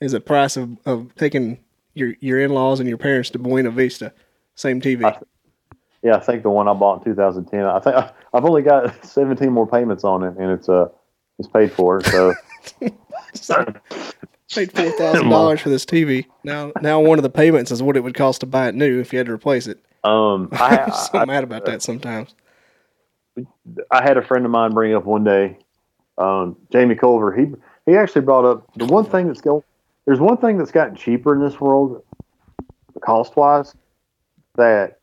is 0.00 0.14
a 0.14 0.20
price 0.20 0.56
of, 0.56 0.76
of 0.86 1.12
taking 1.16 1.58
your 1.94 2.14
your 2.20 2.38
in 2.40 2.52
laws 2.52 2.78
and 2.78 2.88
your 2.88 2.96
parents 2.98 3.30
to 3.30 3.40
Buena 3.40 3.72
Vista. 3.72 4.12
Same 4.54 4.80
TV. 4.80 5.04
I- 5.04 5.18
Yeah, 6.04 6.14
I 6.14 6.20
think 6.20 6.44
the 6.44 6.50
one 6.50 6.68
I 6.68 6.74
bought 6.74 7.04
in 7.04 7.12
2010. 7.12 7.64
I 7.64 7.80
think 7.80 7.96
I, 7.96 8.12
I've 8.32 8.44
only 8.44 8.62
got 8.62 9.04
17 9.04 9.50
more 9.52 9.66
payments 9.66 10.04
on 10.04 10.22
it, 10.22 10.36
and 10.38 10.52
it's 10.52 10.68
uh 10.68 10.86
it's 11.40 11.48
paid 11.48 11.72
for. 11.72 12.00
So 12.04 12.34
Paid 14.54 14.72
four 14.76 14.90
thousand 14.92 15.28
dollars 15.28 15.60
for 15.60 15.68
this 15.68 15.84
TV. 15.84 16.26
Now 16.44 16.72
now 16.80 17.00
one 17.00 17.18
of 17.18 17.22
the 17.22 17.30
payments 17.30 17.70
is 17.70 17.82
what 17.82 17.96
it 17.96 18.00
would 18.00 18.14
cost 18.14 18.40
to 18.40 18.46
buy 18.46 18.68
it 18.68 18.74
new 18.74 19.00
if 19.00 19.12
you 19.12 19.18
had 19.18 19.26
to 19.26 19.32
replace 19.32 19.66
it. 19.66 19.78
um, 20.04 20.48
I, 20.52 20.78
I'm 20.78 20.92
so 20.92 21.18
I, 21.18 21.24
mad 21.24 21.44
about 21.44 21.64
that 21.66 21.82
sometimes. 21.82 22.34
I 23.90 24.02
had 24.02 24.16
a 24.16 24.22
friend 24.22 24.44
of 24.44 24.50
mine 24.50 24.72
bring 24.72 24.94
up 24.94 25.04
one 25.04 25.24
day, 25.24 25.58
um, 26.16 26.56
Jamie 26.72 26.94
Culver. 26.94 27.34
He 27.34 27.46
he 27.86 27.96
actually 27.96 28.22
brought 28.22 28.44
up 28.44 28.66
the 28.74 28.86
one 28.86 29.04
thing 29.04 29.26
that's 29.26 29.40
going. 29.40 29.62
There's 30.06 30.20
one 30.20 30.38
thing 30.38 30.56
that's 30.56 30.72
gotten 30.72 30.96
cheaper 30.96 31.34
in 31.34 31.42
this 31.42 31.60
world, 31.60 32.02
cost 33.02 33.36
wise, 33.36 33.74
that 34.56 34.98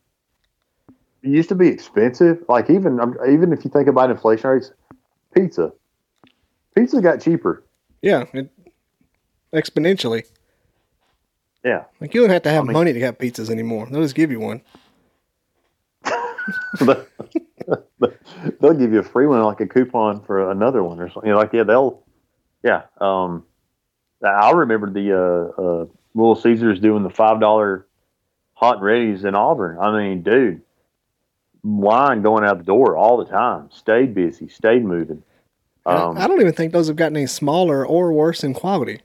used 1.22 1.50
to 1.50 1.56
be 1.56 1.68
expensive. 1.68 2.44
Like 2.50 2.70
even 2.70 3.00
even 3.30 3.54
if 3.54 3.64
you 3.64 3.72
think 3.72 3.88
about 3.88 4.10
inflation 4.10 4.50
rates, 4.50 4.72
pizza, 5.34 5.72
pizza 6.76 7.02
got 7.02 7.22
cheaper. 7.22 7.64
Yeah, 8.02 8.26
it, 8.34 8.50
exponentially. 9.56 10.24
Yeah, 11.64 11.86
Like 12.00 12.14
you 12.14 12.22
don't 12.22 12.30
have 12.30 12.44
to 12.44 12.52
have 12.52 12.64
I 12.64 12.68
mean- 12.68 12.74
money 12.74 12.94
to 12.94 13.00
have 13.02 13.18
pizzas 13.18 13.50
anymore. 13.50 13.88
They'll 13.90 14.04
just 14.04 14.14
give 14.16 14.30
you 14.32 14.40
one. 14.40 14.62
they'll 16.80 18.74
give 18.74 18.94
you 18.94 19.00
a 19.00 19.04
free 19.04 19.26
one, 19.28 19.42
like 19.44 19.60
a 19.62 19.68
coupon 19.68 20.22
for 20.24 20.52
another 20.52 20.84
one 20.84 21.00
or 21.00 21.10
something. 21.10 21.28
You 21.28 21.34
know, 21.34 21.40
like 21.40 21.54
yeah, 21.54 21.64
they'll 21.64 22.04
yeah. 22.64 22.84
Um, 23.00 23.46
I 24.24 24.52
remember 24.52 24.90
the 24.92 25.14
uh, 25.14 25.62
uh, 25.62 25.86
Little 26.14 26.36
Caesars 26.36 26.80
doing 26.80 27.04
the 27.04 27.10
five 27.10 27.40
dollar 27.40 27.88
hot 28.54 28.76
and 28.78 28.84
ready's 28.86 29.24
in 29.26 29.36
Auburn. 29.36 29.78
I 29.80 29.92
mean, 29.98 30.22
dude, 30.22 30.62
line 31.64 32.22
going 32.22 32.44
out 32.44 32.58
the 32.60 32.64
door 32.64 32.96
all 32.96 33.18
the 33.18 33.26
time. 33.26 33.70
Stayed 33.72 34.14
busy, 34.14 34.48
stayed 34.48 34.84
moving. 34.86 35.24
Um, 35.88 36.18
I 36.18 36.28
don't 36.28 36.42
even 36.42 36.54
think 36.54 36.74
those 36.74 36.88
have 36.88 36.96
gotten 36.96 37.18
any 37.18 37.28
smaller 37.28 37.86
or 37.86 38.12
worse 38.12 38.44
in 38.44 38.54
quality 38.56 39.02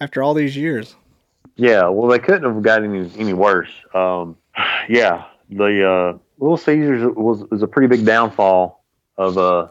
after 0.00 0.22
all 0.22 0.34
these 0.34 0.56
years. 0.56 0.96
Yeah, 1.56 1.88
well, 1.88 2.10
they 2.10 2.18
couldn't 2.18 2.44
have 2.44 2.62
gotten 2.62 2.94
any, 2.94 3.10
any 3.18 3.32
worse. 3.32 3.70
Um, 3.94 4.36
yeah, 4.88 5.24
the 5.50 5.88
uh, 5.88 6.18
Little 6.38 6.56
Caesars 6.56 7.14
was 7.16 7.44
was 7.50 7.62
a 7.62 7.66
pretty 7.66 7.88
big 7.88 8.06
downfall 8.06 8.82
of 9.18 9.36
uh 9.36 9.68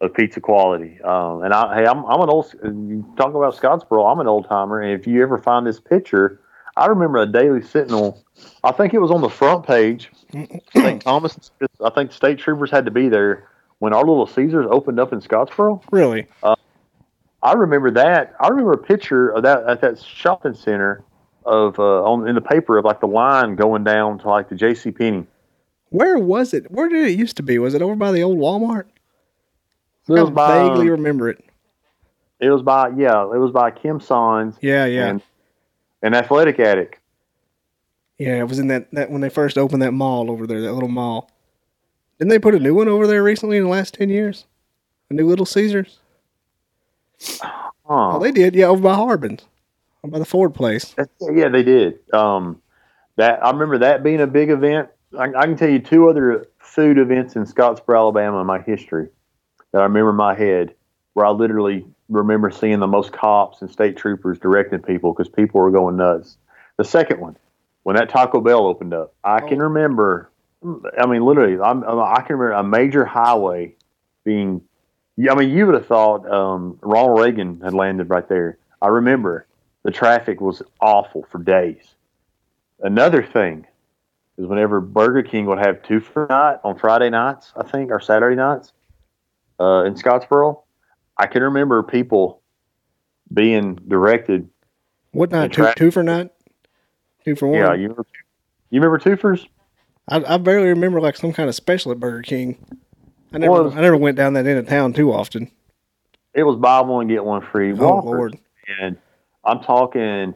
of 0.00 0.14
pizza 0.14 0.40
quality. 0.40 1.00
Um, 1.02 1.42
and 1.42 1.52
I, 1.52 1.76
hey, 1.76 1.86
I'm 1.86 2.04
I'm 2.04 2.20
an 2.20 2.28
old 2.28 2.52
you 2.62 3.04
talk 3.16 3.34
about 3.34 3.56
Scottsboro. 3.56 4.10
I'm 4.10 4.20
an 4.20 4.28
old 4.28 4.48
timer, 4.48 4.80
and 4.80 4.98
if 4.98 5.06
you 5.06 5.22
ever 5.22 5.38
find 5.38 5.66
this 5.66 5.80
picture, 5.80 6.40
I 6.76 6.86
remember 6.86 7.18
a 7.18 7.26
Daily 7.26 7.62
Sentinel. 7.62 8.22
I 8.62 8.72
think 8.72 8.94
it 8.94 8.98
was 8.98 9.10
on 9.10 9.20
the 9.20 9.30
front 9.30 9.66
page. 9.66 10.10
I 10.34 10.46
think 10.72 11.02
Thomas. 11.04 11.50
I 11.82 11.90
think 11.90 12.12
state 12.12 12.38
troopers 12.38 12.70
had 12.70 12.84
to 12.84 12.90
be 12.90 13.08
there 13.08 13.48
when 13.78 13.92
our 13.92 14.04
Little 14.04 14.26
Caesars 14.26 14.66
opened 14.70 15.00
up 15.00 15.12
in 15.12 15.20
Scottsboro. 15.20 15.82
Really? 15.90 16.26
I 17.42 17.52
remember 17.52 17.90
that. 17.92 18.34
I 18.40 18.48
remember 18.48 18.72
a 18.72 18.78
picture 18.78 19.28
of 19.30 19.42
that 19.44 19.64
at 19.68 19.80
that 19.82 20.00
shopping 20.02 20.54
center 20.54 21.02
of 21.44 21.78
uh, 21.78 22.02
on 22.02 22.26
in 22.28 22.34
the 22.34 22.40
paper 22.40 22.76
of 22.78 22.84
like 22.84 23.00
the 23.00 23.06
line 23.06 23.54
going 23.54 23.84
down 23.84 24.18
to 24.20 24.28
like 24.28 24.48
the 24.48 24.54
J.C. 24.56 24.90
Penney. 24.90 25.26
Where 25.90 26.18
was 26.18 26.52
it? 26.52 26.70
Where 26.70 26.88
did 26.88 27.04
it 27.06 27.18
used 27.18 27.36
to 27.38 27.42
be? 27.42 27.58
Was 27.58 27.74
it 27.74 27.80
over 27.82 27.94
by 27.94 28.12
the 28.12 28.22
old 28.22 28.38
Walmart? 28.38 28.84
It 30.08 30.12
was 30.12 30.28
I 30.30 30.32
by 30.32 30.68
vaguely 30.68 30.90
remember 30.90 31.28
it. 31.28 31.44
it 32.40 32.50
was 32.50 32.62
by 32.62 32.88
yeah 32.96 33.22
it 33.22 33.38
was 33.38 33.52
by 33.52 33.70
Kim 33.70 34.00
Sons 34.00 34.56
Yeah, 34.60 34.84
yeah, 34.86 35.06
and 35.08 35.22
an 36.02 36.14
Athletic 36.14 36.58
Attic. 36.58 37.00
yeah. 38.18 38.38
It 38.40 38.48
was 38.48 38.58
in 38.58 38.68
that, 38.68 38.90
that 38.92 39.10
when 39.10 39.20
they 39.20 39.28
first 39.30 39.56
opened 39.58 39.82
that 39.82 39.92
mall 39.92 40.30
over 40.30 40.46
there, 40.46 40.60
that 40.62 40.72
little 40.72 40.88
mall. 40.88 41.30
Didn't 42.18 42.30
they 42.30 42.38
put 42.38 42.54
a 42.54 42.58
new 42.58 42.74
one 42.74 42.88
over 42.88 43.06
there 43.06 43.22
recently 43.22 43.58
in 43.58 43.64
the 43.64 43.68
last 43.70 43.94
ten 43.94 44.08
years? 44.08 44.46
A 45.10 45.14
new 45.14 45.26
Little 45.26 45.46
Caesars? 45.46 46.00
Huh. 47.40 47.70
Oh, 47.86 48.18
they 48.18 48.32
did. 48.32 48.54
Yeah, 48.54 48.66
over 48.66 48.82
by 48.82 48.94
Harbin's, 48.94 49.42
over 50.04 50.12
by 50.12 50.18
the 50.18 50.24
Ford 50.24 50.54
place. 50.54 50.94
Yeah, 51.20 51.48
they 51.48 51.62
did. 51.62 51.98
Um, 52.12 52.60
that 53.16 53.44
I 53.44 53.50
remember 53.50 53.78
that 53.78 54.02
being 54.02 54.20
a 54.20 54.26
big 54.26 54.50
event. 54.50 54.88
I, 55.18 55.24
I 55.36 55.44
can 55.46 55.56
tell 55.56 55.68
you 55.70 55.78
two 55.78 56.08
other 56.08 56.46
food 56.58 56.98
events 56.98 57.34
in 57.36 57.44
Scottsboro, 57.44 57.96
Alabama, 57.98 58.40
in 58.40 58.46
my 58.46 58.60
history 58.60 59.08
that 59.72 59.80
I 59.80 59.84
remember 59.84 60.10
in 60.10 60.16
my 60.16 60.34
head, 60.34 60.74
where 61.14 61.26
I 61.26 61.30
literally 61.30 61.86
remember 62.08 62.50
seeing 62.50 62.78
the 62.80 62.86
most 62.86 63.12
cops 63.12 63.60
and 63.62 63.70
state 63.70 63.96
troopers 63.96 64.38
directing 64.38 64.80
people 64.80 65.12
because 65.12 65.28
people 65.28 65.60
were 65.60 65.70
going 65.70 65.96
nuts. 65.96 66.36
The 66.76 66.84
second 66.84 67.20
one, 67.20 67.36
when 67.82 67.96
that 67.96 68.08
Taco 68.10 68.40
Bell 68.40 68.66
opened 68.66 68.94
up, 68.94 69.14
I 69.24 69.40
can 69.40 69.60
Oh. 69.60 69.64
remember. 69.64 70.30
I 70.98 71.06
mean, 71.06 71.22
literally, 71.24 71.58
I'm, 71.60 71.84
I 71.84 72.20
can 72.26 72.36
remember 72.36 72.52
a 72.52 72.62
major 72.64 73.04
highway 73.04 73.74
being. 74.24 74.60
I 75.18 75.34
mean, 75.34 75.50
you 75.50 75.66
would 75.66 75.74
have 75.74 75.86
thought 75.86 76.30
um, 76.30 76.78
Ronald 76.80 77.18
Reagan 77.18 77.60
had 77.60 77.74
landed 77.74 78.08
right 78.08 78.28
there. 78.28 78.58
I 78.80 78.88
remember 78.88 79.46
the 79.82 79.90
traffic 79.90 80.40
was 80.40 80.62
awful 80.80 81.26
for 81.30 81.42
days. 81.42 81.94
Another 82.80 83.24
thing 83.24 83.66
is 84.36 84.46
whenever 84.46 84.80
Burger 84.80 85.22
King 85.22 85.46
would 85.46 85.58
have 85.58 85.82
two 85.82 85.98
for 85.98 86.26
night 86.30 86.58
on 86.62 86.78
Friday 86.78 87.10
nights, 87.10 87.52
I 87.56 87.64
think, 87.64 87.90
or 87.90 87.98
Saturday 87.98 88.36
nights 88.36 88.72
uh, 89.58 89.82
in 89.84 89.94
Scottsboro, 89.94 90.62
I 91.16 91.26
can 91.26 91.42
remember 91.42 91.82
people 91.82 92.40
being 93.32 93.74
directed. 93.88 94.48
What 95.10 95.32
night? 95.32 95.52
Two, 95.52 95.68
two 95.76 95.90
for 95.90 96.04
night? 96.04 96.30
Two 97.24 97.34
for 97.34 97.48
one? 97.48 97.58
Yeah, 97.58 97.74
you 97.74 97.82
remember, 97.88 98.06
you 98.70 98.80
remember 98.80 98.98
twofers? 98.98 99.48
I, 100.08 100.34
I 100.34 100.36
barely 100.38 100.68
remember 100.68 101.00
like 101.00 101.16
some 101.16 101.32
kind 101.32 101.48
of 101.48 101.56
special 101.56 101.90
at 101.90 101.98
Burger 101.98 102.22
King. 102.22 102.64
I 103.32 103.38
never, 103.38 103.62
Was- 103.64 103.76
I 103.76 103.80
never 103.80 103.96
went 103.96 104.16
down 104.16 104.32
that 104.34 104.46
end 104.46 104.58
of 104.58 104.66
town 104.68 104.92
too 104.92 105.12
often. 105.12 105.50
It 106.34 106.42
was 106.44 106.56
buy 106.56 106.80
one 106.80 107.08
get 107.08 107.24
one 107.24 107.42
free. 107.42 107.72
Oh 107.72 107.76
Whoppers. 107.76 108.04
Lord! 108.06 108.38
and 108.80 108.96
I'm 109.44 109.60
talking, 109.60 110.34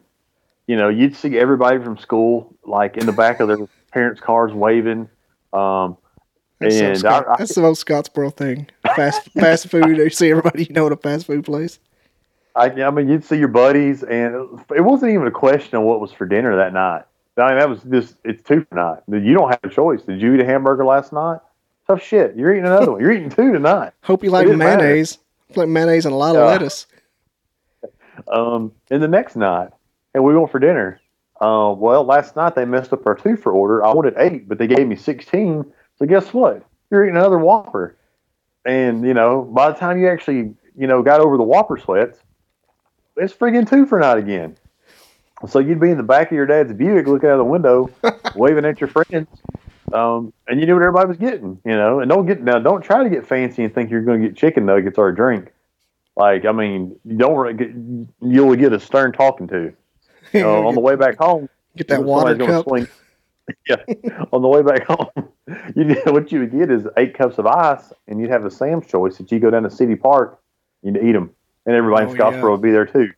you 0.67 0.77
know, 0.77 0.89
you'd 0.89 1.15
see 1.15 1.39
everybody 1.39 1.79
from 1.83 1.99
school 1.99 2.55
like 2.65 2.97
in 2.97 3.07
the 3.07 3.13
back 3.13 3.41
of 3.41 3.49
their 3.49 3.59
parents' 3.93 4.21
cars 4.21 4.53
waving. 4.53 5.09
Um, 5.53 5.97
That's, 6.59 6.79
so 6.79 6.85
And 6.87 6.99
Scott- 6.99 7.29
I- 7.29 7.33
I- 7.33 7.37
that's 7.39 7.55
the 7.55 7.61
most 7.63 7.85
Scottsboro 7.87 8.35
thing. 8.35 8.69
Fast 8.97 9.31
fast 9.39 9.69
food. 9.69 9.97
You 9.99 10.11
see 10.11 10.31
everybody 10.31 10.65
you 10.65 10.73
know 10.75 10.87
at 10.87 10.93
a 10.93 10.97
fast 10.97 11.27
food 11.27 11.45
place. 11.45 11.79
I, 12.55 12.67
I 12.83 12.91
mean, 12.91 13.09
you'd 13.09 13.25
see 13.25 13.37
your 13.39 13.49
buddies, 13.49 14.03
and 14.03 14.61
it 14.77 14.83
wasn't 14.83 15.13
even 15.13 15.27
a 15.27 15.31
question 15.31 15.77
of 15.79 15.85
what 15.85 16.01
was 16.01 16.13
for 16.13 16.27
dinner 16.27 16.55
that 16.57 16.75
night. 16.75 17.03
I 17.39 17.49
mean, 17.49 17.59
that 17.59 17.69
was 17.71 17.83
just 17.85 18.17
it's 18.25 18.43
two 18.43 18.67
for 18.69 18.75
night. 18.75 18.99
You 19.09 19.33
don't 19.33 19.49
have 19.49 19.61
a 19.63 19.71
choice. 19.71 20.03
Did 20.03 20.21
you 20.21 20.35
eat 20.35 20.41
a 20.41 20.45
hamburger 20.45 20.85
last 20.85 21.13
night? 21.15 21.39
Tough 21.87 22.03
shit. 22.03 22.37
You're 22.37 22.53
eating 22.53 22.67
another 22.67 22.93
one. 22.93 23.01
You're 23.01 23.13
eating 23.13 23.31
two 23.31 23.53
tonight. 23.53 23.93
Hope 24.03 24.23
you 24.25 24.31
like 24.31 24.47
mayonnaise. 24.49 25.19
Like 25.57 25.69
mayonnaise 25.69 26.07
and 26.07 26.15
a 26.15 26.17
lot 26.17 26.31
of 26.37 26.43
Yeah. 26.43 26.47
lettuce. 26.47 26.87
Um, 28.31 28.73
and 28.91 29.03
the 29.03 29.09
next 29.09 29.37
night, 29.37 29.71
and 30.15 30.23
we 30.23 30.37
went 30.37 30.51
for 30.53 30.59
dinner. 30.59 31.01
Uh, 31.41 31.75
well, 31.77 32.05
last 32.05 32.37
night 32.37 32.55
they 32.55 32.67
messed 32.67 32.93
up 32.93 33.07
our 33.07 33.15
two 33.15 33.37
for 33.37 33.51
order. 33.53 33.83
I 33.85 33.93
wanted 33.95 34.15
eight, 34.19 34.47
but 34.47 34.59
they 34.59 34.67
gave 34.67 34.87
me 34.87 34.97
sixteen. 34.97 35.65
So 35.99 36.05
guess 36.05 36.33
what? 36.35 36.63
You're 36.91 37.05
eating 37.05 37.17
another 37.17 37.39
Whopper, 37.39 37.97
and 38.67 39.03
you 39.05 39.15
know 39.15 39.43
by 39.43 39.71
the 39.73 39.79
time 39.79 39.99
you 39.99 40.09
actually 40.09 40.55
you 40.77 40.87
know 40.87 41.03
got 41.03 41.21
over 41.21 41.39
the 41.39 41.43
Whopper 41.43 41.79
sweats, 41.79 42.19
it's 43.17 43.33
friggin' 43.33 43.69
two 43.69 43.87
for 43.87 43.99
night 43.99 44.19
again. 44.19 44.57
So 45.49 45.59
you'd 45.59 45.81
be 45.81 45.91
in 45.91 45.97
the 45.97 46.03
back 46.05 46.27
of 46.31 46.37
your 46.37 46.47
dad's 46.47 46.73
Buick, 46.75 47.07
looking 47.07 47.31
out 47.31 47.39
the 47.39 47.45
window, 47.45 47.91
waving 48.37 48.67
at 48.67 48.79
your 48.81 48.89
friends, 48.89 49.27
um, 49.95 50.33
and 50.49 50.61
you 50.61 50.67
knew 50.67 50.75
what 50.75 50.83
everybody 50.83 51.09
was 51.09 51.17
getting. 51.19 51.61
You 51.65 51.73
know, 51.73 52.01
and 52.01 52.09
don't 52.09 52.27
get 52.27 52.43
now. 52.43 52.59
Don't 52.59 52.83
try 52.83 53.03
to 53.05 53.11
get 53.11 53.27
fancy 53.27 53.65
and 53.65 53.75
think 53.75 53.91
you're 53.91 54.03
going 54.03 54.21
to 54.23 54.29
get 54.29 54.37
chicken 54.37 54.67
nuggets 54.67 54.99
or 54.99 55.09
a 55.09 55.15
drink. 55.15 55.53
Like, 56.17 56.45
I 56.45 56.53
mean, 56.53 56.97
you 57.05 57.17
don't 57.17 57.37
really 57.37 57.55
get, 57.55 57.71
you'll 58.21 58.55
get 58.57 58.73
a 58.73 58.81
stern 58.81 59.13
talking 59.13 59.49
to. 59.49 59.73
On 60.45 60.75
the 60.75 60.81
way 60.81 60.95
back 60.97 61.17
home, 61.19 61.49
Get 61.77 61.89
that 61.89 62.05
water 62.05 62.37
cup. 62.37 62.65
Swing. 62.65 62.87
yeah, 63.69 63.77
on 64.31 64.41
the 64.41 64.47
way 64.49 64.63
back 64.63 64.85
home, 64.87 65.09
you 65.77 65.95
what 66.07 66.31
you 66.31 66.39
would 66.41 66.53
get 66.53 66.71
is 66.71 66.87
eight 66.97 67.13
cups 67.15 67.39
of 67.39 67.47
ice, 67.47 67.93
and 68.07 68.21
you'd 68.21 68.31
have 68.31 68.45
a 68.45 68.51
Sam's 68.51 68.87
Choice 68.87 69.19
that 69.19 69.33
you 69.33 69.41
go 69.41 69.51
down 69.51 69.65
to 69.65 69.71
City 69.71 69.97
Park, 69.97 70.39
you'd 70.83 70.97
eat 70.97 71.13
them, 71.13 71.33
and 71.67 71.75
everybody 71.75 72.07
Oh, 72.07 72.11
in 72.13 72.17
Scottsboro 72.17 72.43
yeah. 72.43 72.49
would 72.51 72.63
be 72.63 72.71
there 72.71 72.87
too. 72.87 73.11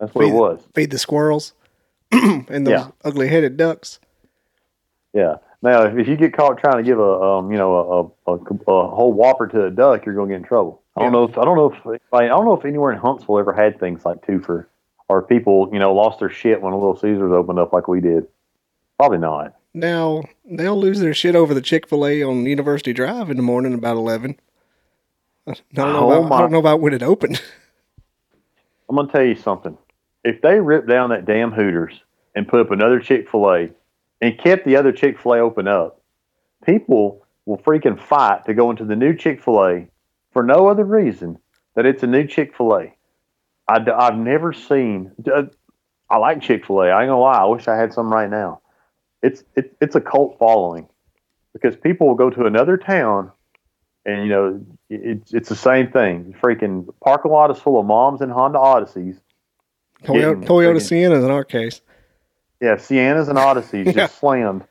That's 0.00 0.12
what 0.14 0.24
Feed- 0.24 0.32
it 0.32 0.34
was. 0.34 0.60
Feed 0.74 0.90
the 0.90 0.98
squirrels 0.98 1.54
and 2.12 2.66
those 2.66 2.72
Yeah. 2.72 2.88
ugly 3.04 3.28
headed 3.28 3.56
ducks. 3.56 4.00
Yeah, 5.14 5.36
Now, 5.62 5.84
if, 5.84 6.06
you 6.06 6.16
get 6.16 6.32
caught 6.32 6.58
trying 6.58 6.76
to 6.76 6.82
give 6.82 6.98
a 6.98 7.20
um, 7.20 7.50
you 7.50 7.58
know 7.58 8.12
a, 8.26 8.32
a, 8.32 8.34
a, 8.34 8.88
whole 8.94 9.12
whopper 9.12 9.46
to 9.48 9.66
a 9.66 9.70
duck, 9.70 10.04
you're 10.04 10.14
gonna 10.14 10.28
get 10.28 10.36
in 10.36 10.42
trouble. 10.44 10.82
I 10.96 11.02
don't 11.02 11.12
know 11.12 11.24
if 11.24 11.38
I 11.38 11.44
don't 11.44 11.56
know 11.56 11.92
if 11.92 12.00
I 12.12 12.26
don't 12.26 12.44
know 12.44 12.56
if 12.56 12.64
anywhere 12.64 12.92
in 12.92 12.98
Huntsville 12.98 13.38
ever 13.38 13.52
had 13.52 13.80
things 13.80 14.04
like 14.04 14.24
twofer, 14.26 14.66
or 15.08 15.22
people 15.22 15.70
you 15.72 15.78
know 15.78 15.94
lost 15.94 16.20
their 16.20 16.30
shit 16.30 16.60
when 16.60 16.72
a 16.72 16.76
Little 16.76 16.96
Caesars 16.96 17.32
opened 17.32 17.58
up 17.58 17.72
like 17.72 17.88
we 17.88 18.00
did. 18.00 18.26
Probably 18.98 19.18
not. 19.18 19.56
Now 19.74 20.24
they'll 20.44 20.78
lose 20.78 21.00
their 21.00 21.14
shit 21.14 21.34
over 21.34 21.52
the 21.52 21.60
Chick 21.60 21.88
Fil 21.88 22.06
A 22.06 22.22
on 22.22 22.46
University 22.46 22.92
Drive 22.92 23.30
in 23.30 23.36
the 23.36 23.42
morning 23.42 23.74
about 23.74 23.96
eleven. 23.96 24.38
I 25.46 25.54
don't 25.74 25.92
know, 25.92 26.12
Oh 26.12 26.26
about, 26.26 26.32
I 26.32 26.40
don't 26.40 26.52
know 26.52 26.58
about 26.58 26.80
when 26.80 26.92
it 26.92 27.02
opened. 27.02 27.42
I'm 28.88 28.96
gonna 28.96 29.10
tell 29.10 29.24
you 29.24 29.36
something. 29.36 29.76
If 30.24 30.42
they 30.42 30.60
rip 30.60 30.86
down 30.86 31.10
that 31.10 31.24
damn 31.24 31.52
Hooters 31.52 32.00
and 32.34 32.48
put 32.48 32.60
up 32.60 32.70
another 32.70 33.00
Chick 33.00 33.30
Fil 33.30 33.52
A 33.52 33.68
and 34.20 34.38
kept 34.38 34.64
the 34.64 34.76
other 34.76 34.92
Chick 34.92 35.20
Fil 35.20 35.34
A 35.34 35.38
open 35.38 35.68
up, 35.68 36.00
people 36.64 37.24
will 37.44 37.58
freaking 37.58 38.00
fight 38.00 38.44
to 38.46 38.54
go 38.54 38.70
into 38.70 38.84
the 38.84 38.96
new 38.96 39.14
Chick 39.14 39.42
Fil 39.42 39.64
A 39.64 39.86
for 40.32 40.42
no 40.42 40.68
other 40.68 40.84
reason 40.84 41.38
that 41.74 41.86
it's 41.86 42.02
a 42.02 42.06
new 42.06 42.26
Chick 42.26 42.56
Fil 42.56 42.76
A. 42.76 42.92
I've 43.68 44.16
never 44.16 44.52
seen. 44.52 45.12
uh, 45.32 45.44
I 46.08 46.18
like 46.18 46.40
Chick 46.40 46.66
Fil 46.66 46.82
A. 46.82 46.88
I 46.88 47.02
ain't 47.02 47.10
gonna 47.10 47.20
lie. 47.20 47.38
I 47.38 47.44
wish 47.46 47.68
I 47.68 47.76
had 47.76 47.92
some 47.92 48.12
right 48.12 48.30
now. 48.30 48.60
It's 49.22 49.42
it, 49.56 49.76
it's 49.80 49.96
a 49.96 50.00
cult 50.00 50.38
following 50.38 50.88
because 51.52 51.76
people 51.76 52.06
will 52.06 52.14
go 52.14 52.30
to 52.30 52.44
another 52.46 52.76
town 52.76 53.32
and 54.04 54.22
you 54.22 54.28
know 54.28 54.64
it's 54.88 55.34
it's 55.34 55.48
the 55.48 55.56
same 55.56 55.90
thing. 55.90 56.34
Freaking 56.40 56.88
parking 57.02 57.32
lot 57.32 57.50
is 57.50 57.58
full 57.58 57.78
of 57.78 57.86
moms 57.86 58.20
and 58.20 58.30
Honda 58.30 58.58
Odysseys. 58.58 59.18
Toyota, 60.04 60.44
Toyota 60.44 60.76
Siennas 60.76 61.24
in 61.24 61.30
our 61.30 61.44
case. 61.44 61.80
Yeah, 62.60 62.76
Siennas 62.76 63.28
and 63.28 63.38
Odysseys 63.38 63.86
Yeah. 63.86 63.92
just 63.92 64.18
slammed, 64.18 64.64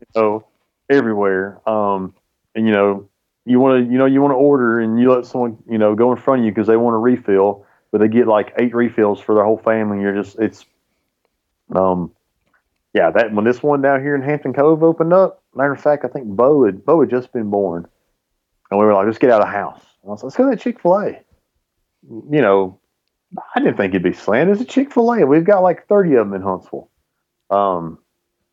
you 0.00 0.06
know, 0.20 0.46
everywhere. 0.88 1.60
Um, 1.68 2.14
and 2.54 2.66
you 2.66 2.72
know, 2.72 3.08
you 3.44 3.60
want 3.60 3.84
to, 3.84 3.92
you 3.92 3.98
know, 3.98 4.06
you 4.06 4.20
want 4.22 4.32
to 4.32 4.36
order, 4.36 4.80
and 4.80 4.98
you 5.00 5.12
let 5.12 5.26
someone, 5.26 5.58
you 5.68 5.78
know, 5.78 5.94
go 5.94 6.12
in 6.12 6.18
front 6.18 6.40
of 6.40 6.44
you 6.46 6.50
because 6.52 6.66
they 6.66 6.76
want 6.76 6.94
a 6.94 6.98
refill, 6.98 7.64
but 7.92 7.98
they 7.98 8.08
get 8.08 8.26
like 8.26 8.52
eight 8.58 8.74
refills 8.74 9.20
for 9.20 9.34
their 9.34 9.44
whole 9.44 9.58
family. 9.58 9.96
And 9.96 10.02
you're 10.02 10.22
just, 10.22 10.38
it's, 10.38 10.64
um, 11.74 12.12
yeah, 12.94 13.10
that 13.10 13.32
when 13.32 13.44
this 13.44 13.62
one 13.62 13.82
down 13.82 14.00
here 14.00 14.14
in 14.14 14.22
Hampton 14.22 14.52
Cove 14.52 14.82
opened 14.82 15.12
up. 15.12 15.42
Matter 15.54 15.72
of 15.72 15.80
fact, 15.80 16.04
I 16.04 16.08
think 16.08 16.26
Bo 16.26 16.64
had 16.66 16.84
Bo 16.84 17.00
had 17.00 17.08
just 17.10 17.32
been 17.32 17.48
born, 17.50 17.86
and 18.70 18.78
we 18.78 18.84
were 18.84 18.92
like, 18.92 19.06
let's 19.06 19.18
get 19.18 19.30
out 19.30 19.40
of 19.40 19.46
the 19.46 19.52
house. 19.52 19.80
And 20.02 20.10
I 20.10 20.12
was 20.12 20.22
like, 20.22 20.24
let's 20.24 20.36
go 20.36 20.44
to 20.44 20.50
that 20.50 20.60
Chick 20.60 20.80
Fil 20.80 20.98
A. 21.00 21.20
You 22.30 22.42
know, 22.42 22.78
I 23.54 23.60
didn't 23.60 23.76
think 23.78 23.92
it'd 23.92 24.02
be 24.02 24.12
slammed. 24.12 24.50
It's 24.50 24.60
a 24.60 24.64
Chick 24.66 24.92
Fil 24.92 25.10
A. 25.12 25.26
We've 25.26 25.44
got 25.44 25.60
like 25.62 25.86
thirty 25.88 26.14
of 26.14 26.26
them 26.26 26.34
in 26.34 26.42
Huntsville. 26.42 26.90
Um, 27.50 27.98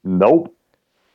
nope. 0.03 0.55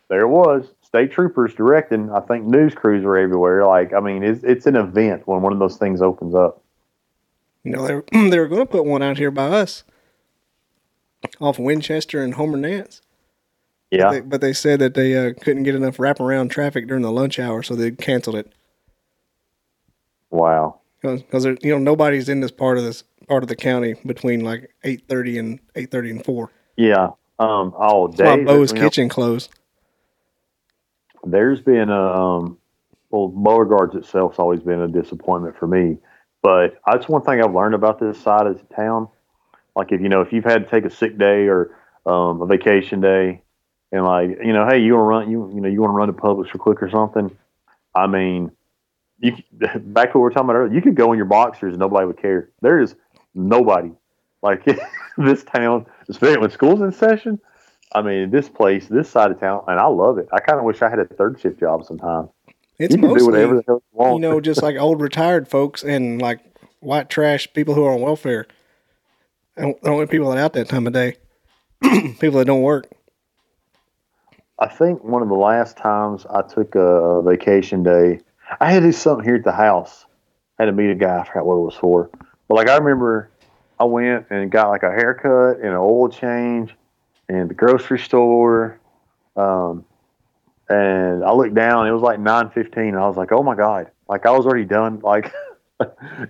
There 0.08 0.20
it 0.20 0.28
was. 0.28 0.72
State 0.82 1.12
troopers 1.12 1.54
directing. 1.54 2.10
I 2.10 2.20
think 2.20 2.46
news 2.46 2.74
crews 2.74 3.04
were 3.04 3.18
everywhere. 3.18 3.66
Like, 3.66 3.92
I 3.92 4.00
mean, 4.00 4.22
it's 4.22 4.42
it's 4.42 4.66
an 4.66 4.76
event 4.76 5.26
when 5.26 5.42
one 5.42 5.52
of 5.52 5.58
those 5.58 5.76
things 5.76 6.00
opens 6.00 6.34
up. 6.34 6.62
You 7.62 7.72
know, 7.72 7.86
they 7.86 7.94
were, 7.94 8.04
they 8.30 8.38
were 8.38 8.48
going 8.48 8.62
to 8.62 8.66
put 8.66 8.86
one 8.86 9.02
out 9.02 9.18
here 9.18 9.30
by 9.30 9.48
us 9.48 9.84
off 11.40 11.58
Winchester 11.58 12.22
and 12.22 12.34
Homer 12.34 12.56
Nance. 12.56 13.02
Yeah. 13.90 14.10
They, 14.10 14.20
but 14.20 14.40
they 14.40 14.52
said 14.52 14.80
that 14.80 14.94
they 14.94 15.16
uh, 15.16 15.32
couldn't 15.40 15.62
get 15.62 15.74
enough 15.74 15.96
wraparound 15.96 16.50
traffic 16.50 16.86
during 16.86 17.02
the 17.02 17.12
lunch 17.12 17.38
hour, 17.38 17.62
so 17.62 17.74
they 17.74 17.90
canceled 17.90 18.36
it. 18.36 18.52
wow. 20.30 20.80
Because 21.00 21.44
you 21.44 21.58
know 21.70 21.78
nobody's 21.78 22.28
in 22.28 22.40
this 22.40 22.50
part 22.50 22.76
of 22.76 22.82
this 22.82 23.04
part 23.28 23.44
of 23.44 23.48
the 23.48 23.54
county 23.54 23.94
between 24.04 24.40
like 24.40 24.74
eight 24.82 25.04
thirty 25.08 25.38
and 25.38 25.60
eight 25.76 25.92
thirty 25.92 26.10
and 26.10 26.24
four. 26.24 26.50
Yeah. 26.76 27.10
Um. 27.38 27.72
That's 27.72 28.20
why 28.20 28.36
Dave. 28.36 28.46
Bo's 28.46 28.72
you 28.72 28.78
know, 28.78 28.84
Kitchen 28.84 29.08
closed. 29.08 29.50
there's 31.24 31.60
been 31.60 31.90
a 31.90 32.02
um. 32.02 32.58
Well, 33.10 33.28
Beauregard's 33.28 33.94
itself's 33.94 34.38
always 34.38 34.60
been 34.60 34.80
a 34.80 34.88
disappointment 34.88 35.56
for 35.58 35.66
me. 35.66 35.96
But 36.42 36.78
that's 36.86 37.08
one 37.08 37.22
thing 37.22 37.42
I've 37.42 37.54
learned 37.54 37.74
about 37.74 37.98
this 37.98 38.20
side 38.20 38.46
of 38.46 38.60
town. 38.74 39.08
Like 39.74 39.92
if 39.92 40.00
you 40.00 40.08
know 40.08 40.20
if 40.20 40.32
you've 40.32 40.44
had 40.44 40.64
to 40.64 40.70
take 40.70 40.84
a 40.84 40.90
sick 40.90 41.18
day 41.18 41.46
or 41.46 41.76
um, 42.06 42.42
a 42.42 42.46
vacation 42.46 43.00
day, 43.00 43.42
and 43.92 44.04
like 44.04 44.30
you 44.44 44.52
know, 44.52 44.66
hey, 44.68 44.78
you 44.78 44.94
want 44.94 45.02
to 45.02 45.08
run 45.08 45.30
you 45.30 45.52
you 45.54 45.60
know 45.60 45.68
you 45.68 45.80
want 45.80 45.90
to 45.90 45.96
run 45.96 46.08
to 46.08 46.12
Publix 46.12 46.46
real 46.46 46.62
quick 46.62 46.82
or 46.82 46.90
something. 46.90 47.36
I 47.94 48.06
mean, 48.06 48.50
you 49.18 49.36
back 49.52 50.12
to 50.12 50.18
what 50.18 50.20
we 50.20 50.20
were 50.20 50.30
talking 50.30 50.50
about 50.50 50.56
earlier. 50.56 50.74
You 50.74 50.82
could 50.82 50.94
go 50.94 51.12
in 51.12 51.16
your 51.16 51.26
boxers 51.26 51.72
and 51.72 51.80
nobody 51.80 52.06
would 52.06 52.20
care. 52.20 52.50
There 52.60 52.80
is 52.80 52.94
nobody 53.34 53.90
like 54.42 54.64
this 55.18 55.44
town, 55.44 55.86
especially 56.08 56.38
when 56.38 56.50
school's 56.50 56.80
in 56.80 56.92
session. 56.92 57.40
I 57.92 58.02
mean, 58.02 58.30
this 58.30 58.48
place, 58.48 58.86
this 58.86 59.08
side 59.08 59.30
of 59.30 59.40
town, 59.40 59.64
and 59.66 59.80
I 59.80 59.86
love 59.86 60.18
it. 60.18 60.28
I 60.32 60.40
kind 60.40 60.58
of 60.58 60.64
wish 60.64 60.82
I 60.82 60.90
had 60.90 60.98
a 60.98 61.06
third 61.06 61.40
shift 61.40 61.58
job 61.58 61.84
sometime. 61.86 62.28
It's 62.78 62.94
you 62.94 63.00
can 63.00 63.08
do 63.08 63.14
mostly 63.14 63.32
whatever 63.32 63.54
the 63.56 63.64
hell 63.66 63.82
you 63.92 63.98
want. 63.98 64.14
you 64.14 64.20
know 64.20 64.40
just 64.40 64.62
like 64.62 64.76
old 64.76 65.00
retired 65.00 65.48
folks 65.48 65.82
and 65.82 66.20
like 66.20 66.40
white 66.80 67.08
trash 67.10 67.52
people 67.52 67.74
who 67.74 67.84
are 67.84 67.94
on 67.94 68.00
welfare. 68.00 68.46
And 69.56 69.74
the 69.82 69.90
only 69.90 70.06
people 70.06 70.30
that 70.30 70.38
out 70.38 70.52
that 70.52 70.68
time 70.68 70.86
of 70.86 70.92
day, 70.92 71.16
people 71.82 72.38
that 72.38 72.46
don't 72.46 72.62
work. 72.62 72.86
I 74.60 74.68
think 74.68 75.02
one 75.02 75.22
of 75.22 75.28
the 75.28 75.34
last 75.34 75.76
times 75.76 76.26
I 76.26 76.42
took 76.42 76.74
a 76.74 77.22
vacation 77.22 77.82
day, 77.82 78.20
I 78.60 78.72
had 78.72 78.80
to 78.80 78.88
do 78.88 78.92
something 78.92 79.24
here 79.24 79.36
at 79.36 79.44
the 79.44 79.52
house. 79.52 80.04
I 80.58 80.64
had 80.64 80.66
to 80.66 80.72
meet 80.72 80.90
a 80.90 80.94
guy. 80.94 81.20
I 81.20 81.24
forgot 81.24 81.46
what 81.46 81.56
it 81.56 81.64
was 81.64 81.74
for. 81.74 82.10
But 82.48 82.54
like 82.54 82.68
I 82.68 82.76
remember, 82.76 83.30
I 83.80 83.84
went 83.84 84.26
and 84.30 84.50
got 84.50 84.70
like 84.70 84.82
a 84.82 84.90
haircut 84.90 85.58
and 85.58 85.68
an 85.68 85.74
oil 85.76 86.08
change, 86.08 86.74
and 87.28 87.48
the 87.48 87.54
grocery 87.54 87.98
store. 87.98 88.78
Um, 89.36 89.84
and 90.68 91.24
I 91.24 91.32
looked 91.32 91.54
down. 91.54 91.86
It 91.86 91.92
was 91.92 92.02
like 92.02 92.18
nine 92.20 92.50
fifteen. 92.50 92.94
I 92.94 93.06
was 93.06 93.16
like, 93.16 93.32
"Oh 93.32 93.42
my 93.42 93.54
god!" 93.54 93.90
Like 94.08 94.26
I 94.26 94.30
was 94.32 94.46
already 94.46 94.64
done. 94.64 95.00
Like, 95.00 95.32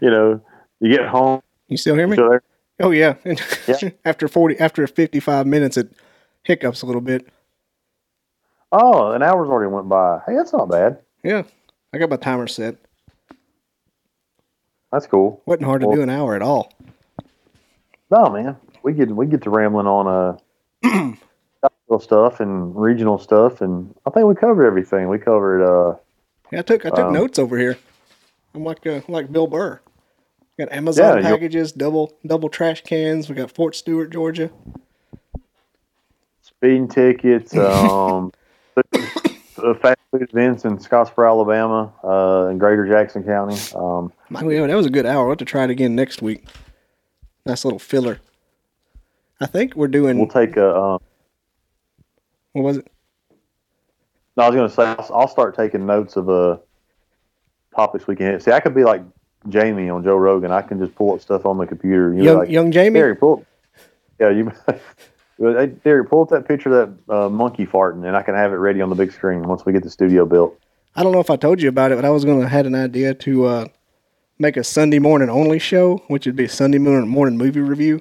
you 0.01 0.11
know, 0.11 0.40
you 0.80 0.94
get 0.96 1.07
home. 1.09 1.42
You 1.68 1.76
still 1.76 1.94
hear 1.94 2.07
me? 2.07 2.16
There, 2.16 2.42
Oh 2.80 2.90
yeah. 2.92 3.14
Yeah. 3.66 3.90
after 4.05 4.28
forty, 4.28 4.59
after 4.61 4.86
fifty 4.86 5.20
five 5.20 5.46
minutes, 5.46 5.76
it 5.76 5.90
hiccups 6.42 6.82
a 6.82 6.86
little 6.86 7.01
bit. 7.01 7.26
oh, 8.72 9.12
an 9.12 9.22
hour's 9.22 9.49
already 9.49 9.70
went 9.72 9.88
by. 9.88 10.20
Hey, 10.26 10.34
that's 10.36 10.53
not 10.53 10.68
bad. 10.68 10.99
Yeah, 11.24 11.42
I 11.92 11.99
got 11.99 12.11
my 12.11 12.16
timer 12.16 12.46
set. 12.46 12.76
That's 14.92 15.07
cool. 15.07 15.42
wasn't 15.46 15.64
hard 15.66 15.80
to 15.82 15.86
Well- 15.88 15.96
do 15.96 16.03
an 16.03 16.11
hour 16.11 16.34
at 16.34 16.42
all. 16.42 16.72
No, 18.11 18.30
man, 18.30 18.56
we 18.82 18.92
get 18.94 19.11
we 19.11 19.26
get 19.26 19.42
to 19.42 19.50
rambling 19.50 19.86
on 19.86 20.38
uh 20.82 21.14
stuff 22.00 22.40
and 22.40 22.74
regional 22.76 23.18
stuff, 23.18 23.61
and 23.61 23.94
I 24.06 24.11
think 24.11 24.26
we 24.26 24.34
covered 24.34 24.66
everything. 24.66 25.09
We 25.09 25.18
covered 25.18 25.62
uh 25.62 25.96
Yeah, 26.50 26.61
I 26.61 26.62
took 26.62 26.86
I 26.86 26.90
took 26.90 27.06
Um, 27.06 27.12
notes 27.12 27.38
over 27.38 27.59
here. 27.59 27.78
I'm 28.54 28.64
like 28.64 28.86
uh, 28.86 29.00
like 29.09 29.30
Bill 29.30 29.46
Burr. 29.46 29.80
Got 30.59 30.72
Amazon 30.72 31.22
Yeah, 31.22 31.30
packages, 31.30 31.70
double 31.70 32.16
double 32.26 32.48
trash 32.48 32.82
cans. 32.82 33.28
We 33.28 33.34
got 33.34 33.50
Fort 33.52 33.76
Stewart, 33.76 34.11
Georgia. 34.11 34.50
speeding 36.42 36.88
tickets, 36.88 37.54
um, 37.56 38.32
fast 39.80 39.98
food 40.11 40.28
events 40.32 40.64
in 40.64 40.78
Scottsboro, 40.78 41.28
Alabama, 41.28 41.92
uh, 42.02 42.48
and 42.48 42.59
Greater 42.59 42.86
Jackson 42.88 43.22
County. 43.22 43.56
Um, 43.74 44.12
that 44.30 44.74
was 44.74 44.86
a 44.86 44.90
good 44.90 45.06
hour. 45.06 45.24
We'll 45.24 45.32
have 45.32 45.38
to 45.38 45.44
try 45.44 45.64
it 45.64 45.70
again 45.70 45.94
next 45.94 46.22
week. 46.22 46.46
Nice 47.49 47.64
little 47.64 47.78
filler. 47.78 48.20
I 49.40 49.46
think 49.46 49.74
we're 49.74 49.88
doing. 49.88 50.18
we'll 50.18 50.28
take 50.28 50.59
a. 50.59 50.76
Um, 50.76 51.01
what 52.53 52.62
was 52.62 52.76
it? 52.76 52.92
no, 54.36 54.44
I 54.44 54.49
was 54.51 54.55
going 54.55 54.68
to 54.68 54.74
say 54.74 54.82
I'll, 54.84 55.20
I'll 55.22 55.28
start 55.28 55.57
taking 55.57 55.86
notes 55.86 56.16
of 56.16 56.28
uh 56.28 56.59
topics 57.74 58.07
we 58.07 58.16
can 58.16 58.26
hit. 58.26 58.42
See, 58.42 58.53
I 58.53 58.61
could 58.61 58.74
be 58.74 58.84
like 58.84 59.03
Jamie 59.49 59.88
on 59.88 60.05
Joe 60.05 60.16
Rogan. 60.16 60.53
I 60.53 60.61
can 60.61 60.78
just 60.78 60.94
pull 60.94 61.14
up 61.14 61.22
stuff 61.22 61.46
on 61.46 61.57
the 61.57 61.66
computer. 61.66 62.12
You 62.12 62.18
know, 62.18 62.24
Young 62.24 62.38
like, 62.38 62.51
young 62.51 62.70
Jamie. 62.70 63.01
Derek, 63.01 63.18
pull. 63.18 63.44
Yeah, 64.20 64.30
you. 64.30 64.53
Hey, 65.40 65.66
Derek, 65.84 66.11
pull 66.11 66.22
up 66.22 66.30
that 66.30 66.49
picture 66.49 66.68
of 66.68 66.99
that 67.07 67.14
uh, 67.14 67.28
monkey 67.28 67.64
farting, 67.64 68.05
and 68.05 68.16
I 68.16 68.22
can 68.22 68.34
have 68.34 68.53
it 68.53 68.57
ready 68.57 68.80
on 68.80 68.90
the 68.90 68.96
big 68.96 69.12
screen 69.12 69.44
once 69.44 69.64
we 69.64 69.72
get 69.72 69.84
the 69.84 69.90
studio 69.90 70.26
built. 70.26 70.59
I 70.96 71.05
don't 71.05 71.12
know 71.12 71.20
if 71.20 71.30
I 71.30 71.36
told 71.36 71.62
you 71.62 71.68
about 71.68 71.92
it, 71.92 71.94
but 71.94 72.05
I 72.05 72.11
was 72.11 72.24
going 72.24 72.40
to 72.40 72.49
had 72.49 72.66
an 72.66 72.74
idea 72.74 73.14
to 73.14 73.44
uh, 73.44 73.68
make 74.39 74.57
a 74.57 74.64
Sunday 74.64 74.99
morning 74.99 75.28
only 75.28 75.59
show, 75.59 75.99
which 76.09 76.26
would 76.26 76.36
be 76.36 76.45
a 76.45 76.49
Sunday 76.49 76.78
morning 76.78 77.09
morning 77.09 77.36
movie 77.36 77.61
review, 77.61 78.01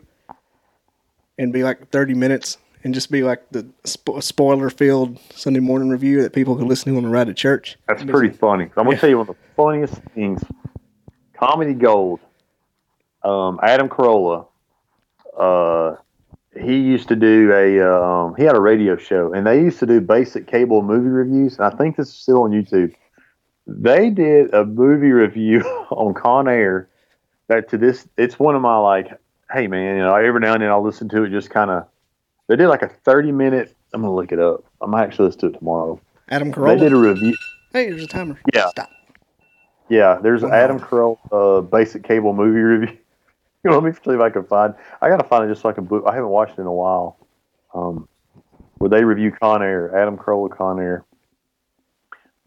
and 1.37 1.51
be 1.51 1.63
like 1.63 1.89
thirty 1.89 2.13
minutes, 2.13 2.57
and 2.83 2.93
just 2.93 3.11
be 3.11 3.23
like 3.23 3.43
the 3.51 3.63
spo- 3.83 4.21
spoiler 4.21 4.69
filled 4.69 5.19
Sunday 5.33 5.59
morning 5.59 5.89
review 5.89 6.21
that 6.21 6.33
people 6.33 6.55
can 6.55 6.67
listen 6.67 6.91
to 6.93 6.97
on 6.97 7.03
the 7.03 7.09
ride 7.09 7.27
to 7.27 7.33
church. 7.33 7.77
That's 7.87 8.03
pretty 8.03 8.35
funny. 8.35 8.65
I'm 8.65 8.85
gonna 8.85 8.91
Yeah. 8.91 8.97
tell 8.99 9.09
you 9.09 9.17
one 9.17 9.29
of 9.29 9.35
the 9.35 9.41
funniest 9.55 9.95
things. 10.13 10.43
Comedy 11.33 11.73
Gold. 11.73 12.19
Um, 13.23 13.59
Adam 13.61 13.89
Carolla. 13.89 14.45
Uh, 15.37 15.95
he 16.59 16.77
used 16.79 17.07
to 17.09 17.15
do 17.15 17.51
a. 17.53 17.81
Um, 17.81 18.35
he 18.35 18.43
had 18.43 18.55
a 18.55 18.59
radio 18.61 18.95
show, 18.97 19.33
and 19.33 19.45
they 19.45 19.59
used 19.61 19.79
to 19.79 19.85
do 19.85 20.01
basic 20.01 20.47
cable 20.47 20.81
movie 20.81 21.09
reviews. 21.09 21.57
And 21.57 21.65
I 21.65 21.69
think 21.77 21.95
this 21.97 22.07
is 22.07 22.13
still 22.15 22.43
on 22.43 22.51
YouTube. 22.51 22.93
They 23.67 24.09
did 24.09 24.53
a 24.53 24.65
movie 24.65 25.11
review 25.11 25.61
on 25.91 26.13
Con 26.13 26.47
Air. 26.47 26.89
That 27.49 27.69
to 27.69 27.77
this, 27.77 28.07
it's 28.17 28.39
one 28.39 28.55
of 28.55 28.61
my 28.61 28.77
like, 28.77 29.07
hey 29.51 29.67
man, 29.67 29.95
you 29.97 30.01
know, 30.01 30.15
every 30.15 30.39
now 30.41 30.53
and 30.53 30.63
then 30.63 30.69
I'll 30.69 30.83
listen 30.83 31.07
to 31.09 31.23
it. 31.23 31.29
Just 31.31 31.49
kind 31.49 31.69
of. 31.71 31.85
They 32.47 32.55
did 32.55 32.67
like 32.69 32.81
a 32.81 32.87
30 32.89 33.31
minute. 33.31 33.75
I'm 33.93 34.01
gonna 34.01 34.13
look 34.15 34.31
it 34.31 34.39
up. 34.39 34.63
I 34.81 34.85
might 34.85 35.03
actually 35.03 35.25
listen 35.27 35.41
to 35.41 35.47
it 35.47 35.59
tomorrow 35.59 35.99
Adam 36.29 36.49
They 36.51 36.55
Carolla. 36.57 36.79
did 36.79 36.91
a 36.93 36.95
review. 36.97 37.33
hey, 37.73 37.89
there's 37.89 38.03
a 38.03 38.07
timer. 38.07 38.39
Yeah. 38.53 38.67
Stop. 38.69 38.89
Yeah, 39.89 40.19
there's 40.21 40.43
Wow. 40.43 40.51
Adam 40.51 40.79
Carolla 40.79 41.17
uh, 41.31 41.61
basic 41.61 42.03
cable 42.03 42.33
movie 42.33 42.59
review. 42.59 42.97
You 43.63 43.71
know, 43.71 43.79
let 43.79 43.83
me 43.83 43.91
see 43.93 44.11
if 44.13 44.19
I 44.21 44.29
can 44.29 44.43
find. 44.45 44.73
I 45.01 45.09
gotta 45.09 45.23
find 45.23 45.45
it 45.45 45.49
just 45.49 45.61
so 45.61 45.69
I 45.69 45.73
can. 45.73 45.85
Boot. 45.85 46.03
I 46.05 46.13
haven't 46.13 46.29
watched 46.29 46.57
it 46.57 46.61
in 46.61 46.67
a 46.67 46.73
while. 46.73 47.17
Um, 47.73 48.07
where 48.79 48.89
they 48.89 49.03
review 49.03 49.31
Con 49.31 49.61
Air, 49.63 49.95
Adam 49.97 50.17
Carolla 50.17 50.49
Con 50.55 50.79
Air. 50.79 51.03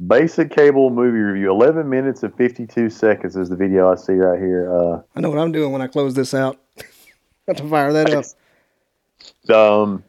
Basic 0.06 0.50
cable 0.50 0.88
movie 0.88 1.18
review. 1.18 1.50
Eleven 1.50 1.90
minutes 1.90 2.22
and 2.22 2.34
fifty-two 2.34 2.88
seconds 2.88 3.36
is 3.36 3.50
the 3.50 3.56
video 3.56 3.92
I 3.92 3.96
see 3.96 4.14
right 4.14 4.38
here. 4.38 4.74
Uh, 4.74 5.02
I 5.14 5.20
know 5.20 5.28
what 5.28 5.38
I'm 5.38 5.52
doing 5.52 5.72
when 5.72 5.82
I 5.82 5.88
close 5.88 6.14
this 6.14 6.32
out. 6.32 6.58
Have 7.46 7.56
to 7.56 7.68
fire 7.68 7.92
that 7.92 8.10
up. 8.14 8.24
um, 9.54 10.02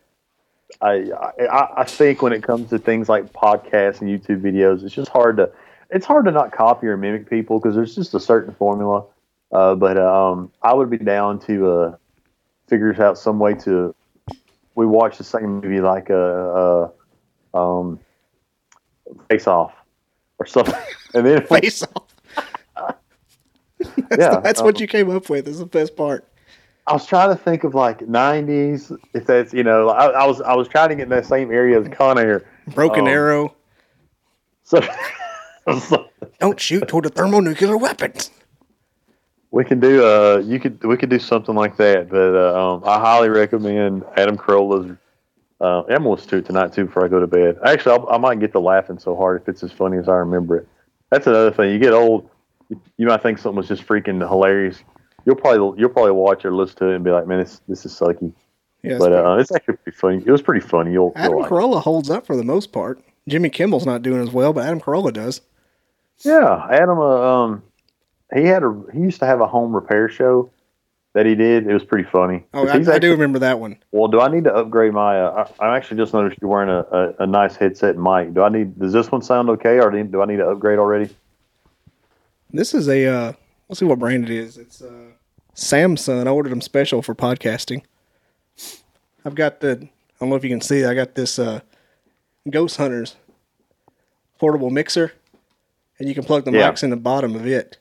I, 0.82 1.12
I 1.42 1.68
I 1.82 1.84
think 1.84 2.22
when 2.22 2.32
it 2.32 2.42
comes 2.42 2.70
to 2.70 2.80
things 2.80 3.10
like 3.10 3.34
podcasts 3.34 4.00
and 4.00 4.10
YouTube 4.10 4.40
videos, 4.40 4.86
it's 4.86 4.96
just 4.96 5.10
hard 5.10 5.36
to 5.38 5.52
it's 5.90 6.06
hard 6.06 6.24
to 6.24 6.32
not 6.32 6.54
copy 6.54 6.88
or 6.88 6.96
mimic 6.96 7.30
people 7.30 7.60
because 7.60 7.76
there's 7.76 7.94
just 7.94 8.14
a 8.14 8.20
certain 8.20 8.54
formula. 8.54 9.04
Uh, 9.52 9.76
but 9.76 9.98
um, 9.98 10.54
I 10.62 10.74
would 10.74 10.90
be 10.90 11.00
down 11.00 11.38
to 11.42 11.70
uh, 11.70 11.96
figure 12.70 13.04
out 13.04 13.18
some 13.18 13.40
way 13.40 13.56
to 13.56 13.94
we 14.76 14.86
watch 14.86 15.18
the 15.18 15.26
same 15.26 15.60
movie 15.60 15.82
like 15.82 16.10
a, 16.10 16.92
uh 17.54 17.58
um, 17.58 18.00
Face 19.28 19.48
Off 19.48 19.74
or 20.42 20.46
something, 20.48 20.74
and 21.14 21.26
then 21.26 21.46
Face 21.48 21.84
off. 21.96 22.08
that's 24.10 24.18
Yeah, 24.20 24.40
that's 24.40 24.60
um, 24.60 24.66
what 24.66 24.80
you 24.80 24.88
came 24.88 25.10
up 25.16 25.30
with. 25.30 25.48
Is 25.48 25.60
the 25.60 25.66
best 25.66 25.96
part. 25.96 26.28
I 26.88 26.94
was 26.94 27.06
trying 27.06 27.30
to 27.30 27.36
think 27.42 27.64
of 27.64 27.76
like 27.76 28.00
'90s 28.00 28.98
if 29.14 29.26
that's 29.28 29.54
you 29.54 29.64
know 29.64 29.90
I, 29.90 30.08
I 30.08 30.26
was 30.26 30.42
I 30.42 30.56
was 30.56 30.68
trying 30.68 30.90
to 30.90 30.96
get 30.96 31.04
in 31.04 31.10
that 31.10 31.26
same 31.26 31.52
area 31.52 31.80
as 31.80 31.88
Con 31.90 32.18
Air. 32.18 32.44
Broken 32.74 33.02
Um, 33.02 33.08
arrow. 33.08 33.56
So, 34.64 34.82
so 35.88 36.08
Don't 36.40 36.60
shoot 36.60 36.88
toward 36.88 37.06
the 37.06 37.10
thermonuclear 37.10 37.76
weapons. 37.78 38.32
we 39.52 39.64
can 39.66 39.80
do 39.80 40.04
uh 40.06 40.42
you 40.46 40.60
could 40.60 40.84
we 40.84 40.98
could 40.98 41.10
do 41.10 41.20
something 41.20 41.56
like 41.56 41.78
that. 41.78 42.10
But 42.10 42.36
uh, 42.36 42.74
um, 42.74 42.84
I 42.86 43.00
highly 43.00 43.30
recommend 43.30 44.04
Adam 44.18 44.38
Carolla's. 44.38 44.92
Uh, 45.62 45.84
I'm 45.90 46.08
listen 46.08 46.40
it 46.40 46.46
tonight 46.46 46.74
too 46.74 46.86
before 46.86 47.06
I 47.06 47.08
go 47.08 47.20
to 47.20 47.28
bed. 47.28 47.60
Actually, 47.64 47.94
I'll, 47.94 48.10
I 48.10 48.18
might 48.18 48.40
get 48.40 48.52
to 48.54 48.60
laughing 48.60 48.98
so 48.98 49.16
hard 49.16 49.42
if 49.42 49.48
it's 49.48 49.62
as 49.64 49.72
funny 49.72 49.98
as 49.98 50.10
I 50.10 50.16
remember 50.16 50.58
it. 50.58 50.68
That's 51.12 51.28
another 51.28 51.52
thing. 51.52 51.72
You 51.72 51.78
get 51.78 51.94
old, 51.94 52.30
you 52.98 53.06
might 53.06 53.22
think 53.22 53.38
something 53.38 53.58
was 53.58 53.68
just 53.68 53.86
freaking 53.86 54.28
hilarious. 54.28 54.80
You'll 55.26 55.36
probably 55.36 55.80
you'll 55.80 55.90
probably 55.90 56.14
watch 56.14 56.44
or 56.46 56.52
listen 56.52 56.78
to 56.78 56.86
it 56.88 56.96
and 56.96 57.04
be 57.04 57.12
like, 57.12 57.28
man, 57.28 57.40
this 57.40 57.62
this 57.68 57.86
is 57.86 57.94
sucky. 57.94 58.34
Yes, 58.82 58.98
But 58.98 59.14
uh, 59.14 59.38
it's 59.38 59.52
actually 59.52 59.78
pretty 59.78 59.96
funny. 59.96 60.24
It 60.26 60.32
was 60.32 60.42
pretty 60.42 60.66
funny. 60.66 60.94
You'll, 60.94 61.14
Adam 61.16 61.32
you'll 61.32 61.42
like 61.42 61.52
it. 61.52 61.54
Carolla 61.54 61.82
holds 61.82 62.10
up 62.10 62.26
for 62.26 62.36
the 62.36 62.44
most 62.44 62.72
part. 62.72 63.00
Jimmy 63.28 63.52
Kimmel's 63.52 63.86
not 63.86 64.02
doing 64.02 64.24
as 64.24 64.32
well, 64.32 64.54
but 64.54 64.66
Adam 64.66 64.82
Carolla 64.82 65.14
does. 65.14 65.42
Yeah, 66.26 66.68
Adam. 66.72 66.98
Uh, 66.98 67.44
um, 67.44 67.64
he 68.34 68.46
had 68.46 68.64
a 68.64 68.84
he 68.92 69.00
used 69.00 69.20
to 69.20 69.28
have 69.28 69.42
a 69.42 69.48
home 69.48 69.76
repair 69.76 70.10
show 70.10 70.50
that 71.14 71.26
he 71.26 71.36
did. 71.36 71.68
It 71.68 71.74
was 71.74 71.84
pretty 71.84 72.08
funny. 72.10 72.44
Oh, 72.54 72.68
I, 72.68 72.78
he's 72.78 72.88
I 72.88 73.00
do 73.00 73.12
remember 73.12 73.40
that 73.40 73.60
one. 73.60 73.78
Well, 73.92 74.08
do 74.08 74.22
I 74.22 74.30
need 74.30 74.46
to 74.46 74.54
upgrade 74.54 74.94
my? 74.94 75.20
Uh, 75.22 75.48
I, 75.60 75.66
I 75.68 75.78
actually 75.78 75.98
just 75.98 76.14
noticed 76.14 76.38
you're 76.42 76.50
wearing 76.50 76.70
a, 76.70 76.80
a, 76.80 77.24
a 77.24 77.28
nice 77.28 77.56
headset 77.56 77.98
mic. 77.98 78.34
Do 78.34 78.44
I 78.44 78.50
need? 78.50 78.80
Does 78.80 78.94
this 78.94 79.12
one 79.12 79.22
sound 79.22 79.50
okay, 79.50 79.80
or 79.80 79.92
do, 79.92 80.04
do 80.04 80.22
I 80.22 80.26
need 80.26 80.38
to 80.38 80.48
upgrade 80.48 80.80
already? 80.80 81.10
This 82.52 82.74
is 82.74 82.88
a 82.90 83.06
uh 83.08 83.34
let's 83.70 83.80
see 83.80 83.86
what 83.86 84.00
brand 84.00 84.26
it 84.26 84.30
is. 84.32 84.58
It's 84.58 84.82
uh 84.82 85.12
Samson. 85.54 86.28
I 86.28 86.32
ordered 86.32 86.50
them 86.52 86.62
special 86.62 87.02
for 87.02 87.16
podcasting. 87.16 87.84
I've 89.26 89.36
got 89.36 89.60
the 89.62 89.72
I 89.82 89.90
don't 90.20 90.30
know 90.30 90.36
if 90.36 90.44
you 90.44 90.50
can 90.50 90.62
see 90.62 90.84
I 90.86 90.94
got 90.94 91.16
this 91.16 91.40
uh 91.40 91.62
Ghost 92.50 92.78
Hunters 92.78 93.16
portable 94.40 94.70
mixer 94.70 95.14
and 96.00 96.10
you 96.10 96.16
can 96.16 96.24
plug 96.24 96.44
the 96.46 96.52
Yeah. 96.52 96.72
mics 96.72 96.84
in 96.84 96.90
the 96.90 96.96
bottom 96.98 97.36
of 97.36 97.46
it. 97.48 97.78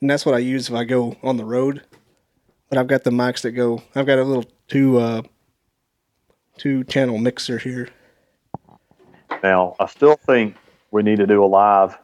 And 0.00 0.10
that's 0.10 0.26
what 0.26 0.34
I 0.34 0.38
use 0.38 0.68
if 0.68 0.74
I 0.74 0.84
go 0.84 1.16
on 1.22 1.36
the 1.38 1.44
road. 1.44 1.82
But 2.68 2.78
I've 2.78 2.86
got 2.86 3.04
the 3.04 3.10
mics 3.10 3.42
that 3.42 3.52
go 3.52 3.82
I've 3.94 4.06
got 4.06 4.18
a 4.18 4.24
little 4.24 4.44
two 4.68 4.98
uh 4.98 5.22
two 6.56 6.84
channel 6.84 7.18
mixer 7.18 7.58
here. 7.58 7.88
Now, 9.42 9.76
I 9.78 9.86
still 9.86 10.16
think 10.16 10.56
we 10.90 11.02
need 11.02 11.18
to 11.18 11.26
do 11.26 11.44
a 11.44 11.46
live. 11.46 11.98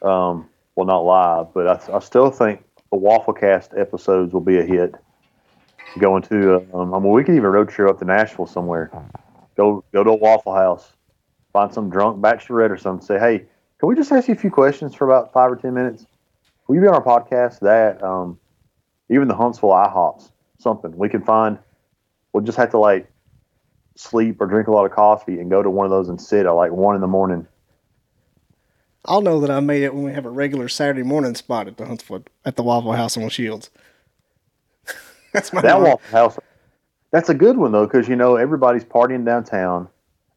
Um, 0.00 0.48
well, 0.74 0.86
not 0.86 1.00
live, 1.00 1.52
but 1.52 1.66
I, 1.66 1.96
I 1.96 1.98
still 2.00 2.30
think 2.30 2.64
the 2.90 2.96
Wafflecast 2.96 3.78
episodes 3.78 4.32
will 4.32 4.40
be 4.40 4.58
a 4.58 4.62
hit. 4.62 4.94
Going 5.98 6.22
to, 6.22 6.66
um, 6.72 6.94
I 6.94 6.98
mean, 6.98 7.12
we 7.12 7.22
could 7.22 7.34
even 7.34 7.50
road 7.50 7.68
trip 7.68 7.90
up 7.90 7.98
to 7.98 8.04
Nashville 8.06 8.46
somewhere. 8.46 8.90
Go, 9.56 9.84
go 9.92 10.02
to 10.02 10.10
a 10.10 10.16
Waffle 10.16 10.54
House, 10.54 10.92
find 11.52 11.72
some 11.72 11.90
drunk 11.90 12.22
bachelorette 12.22 12.70
or 12.70 12.78
something. 12.78 13.06
Say, 13.06 13.18
hey, 13.18 13.44
can 13.78 13.88
we 13.88 13.94
just 13.94 14.10
ask 14.10 14.28
you 14.28 14.34
a 14.34 14.38
few 14.38 14.50
questions 14.50 14.94
for 14.94 15.04
about 15.04 15.32
five 15.32 15.52
or 15.52 15.56
ten 15.56 15.74
minutes? 15.74 16.06
Will 16.66 16.76
you 16.76 16.80
be 16.80 16.86
on 16.88 16.94
our 16.94 17.04
podcast? 17.04 17.60
That, 17.60 18.02
um, 18.02 18.38
even 19.08 19.28
the 19.28 19.34
Huntsville 19.34 19.70
IHOPs, 19.70 20.30
something 20.58 20.96
we 20.96 21.08
can 21.08 21.22
find. 21.22 21.58
We'll 22.32 22.44
just 22.44 22.58
have 22.58 22.70
to 22.70 22.78
like 22.78 23.10
sleep 23.96 24.40
or 24.40 24.46
drink 24.46 24.68
a 24.68 24.70
lot 24.70 24.86
of 24.86 24.92
coffee 24.92 25.38
and 25.38 25.50
go 25.50 25.62
to 25.62 25.70
one 25.70 25.84
of 25.84 25.90
those 25.90 26.08
and 26.08 26.20
sit 26.20 26.46
at 26.46 26.50
like 26.52 26.72
one 26.72 26.94
in 26.94 27.00
the 27.00 27.06
morning. 27.06 27.46
I'll 29.04 29.20
know 29.20 29.40
that 29.40 29.50
I 29.50 29.60
made 29.60 29.82
it 29.82 29.94
when 29.94 30.04
we 30.04 30.12
have 30.12 30.26
a 30.26 30.30
regular 30.30 30.68
Saturday 30.68 31.02
morning 31.02 31.34
spot 31.34 31.66
at 31.66 31.76
the 31.76 31.86
Huntsville 31.86 32.22
at 32.44 32.56
the 32.56 32.62
Waffle 32.62 32.92
House 32.92 33.16
on 33.16 33.28
Shields. 33.28 33.70
That's 35.32 35.52
my 35.52 35.60
That. 35.60 35.80
Waffle 35.80 36.00
House, 36.10 36.38
that's 37.10 37.28
a 37.28 37.34
good 37.34 37.56
one 37.56 37.72
though, 37.72 37.86
because 37.86 38.08
you 38.08 38.16
know 38.16 38.36
everybody's 38.36 38.84
partying 38.84 39.24
downtown, 39.24 39.88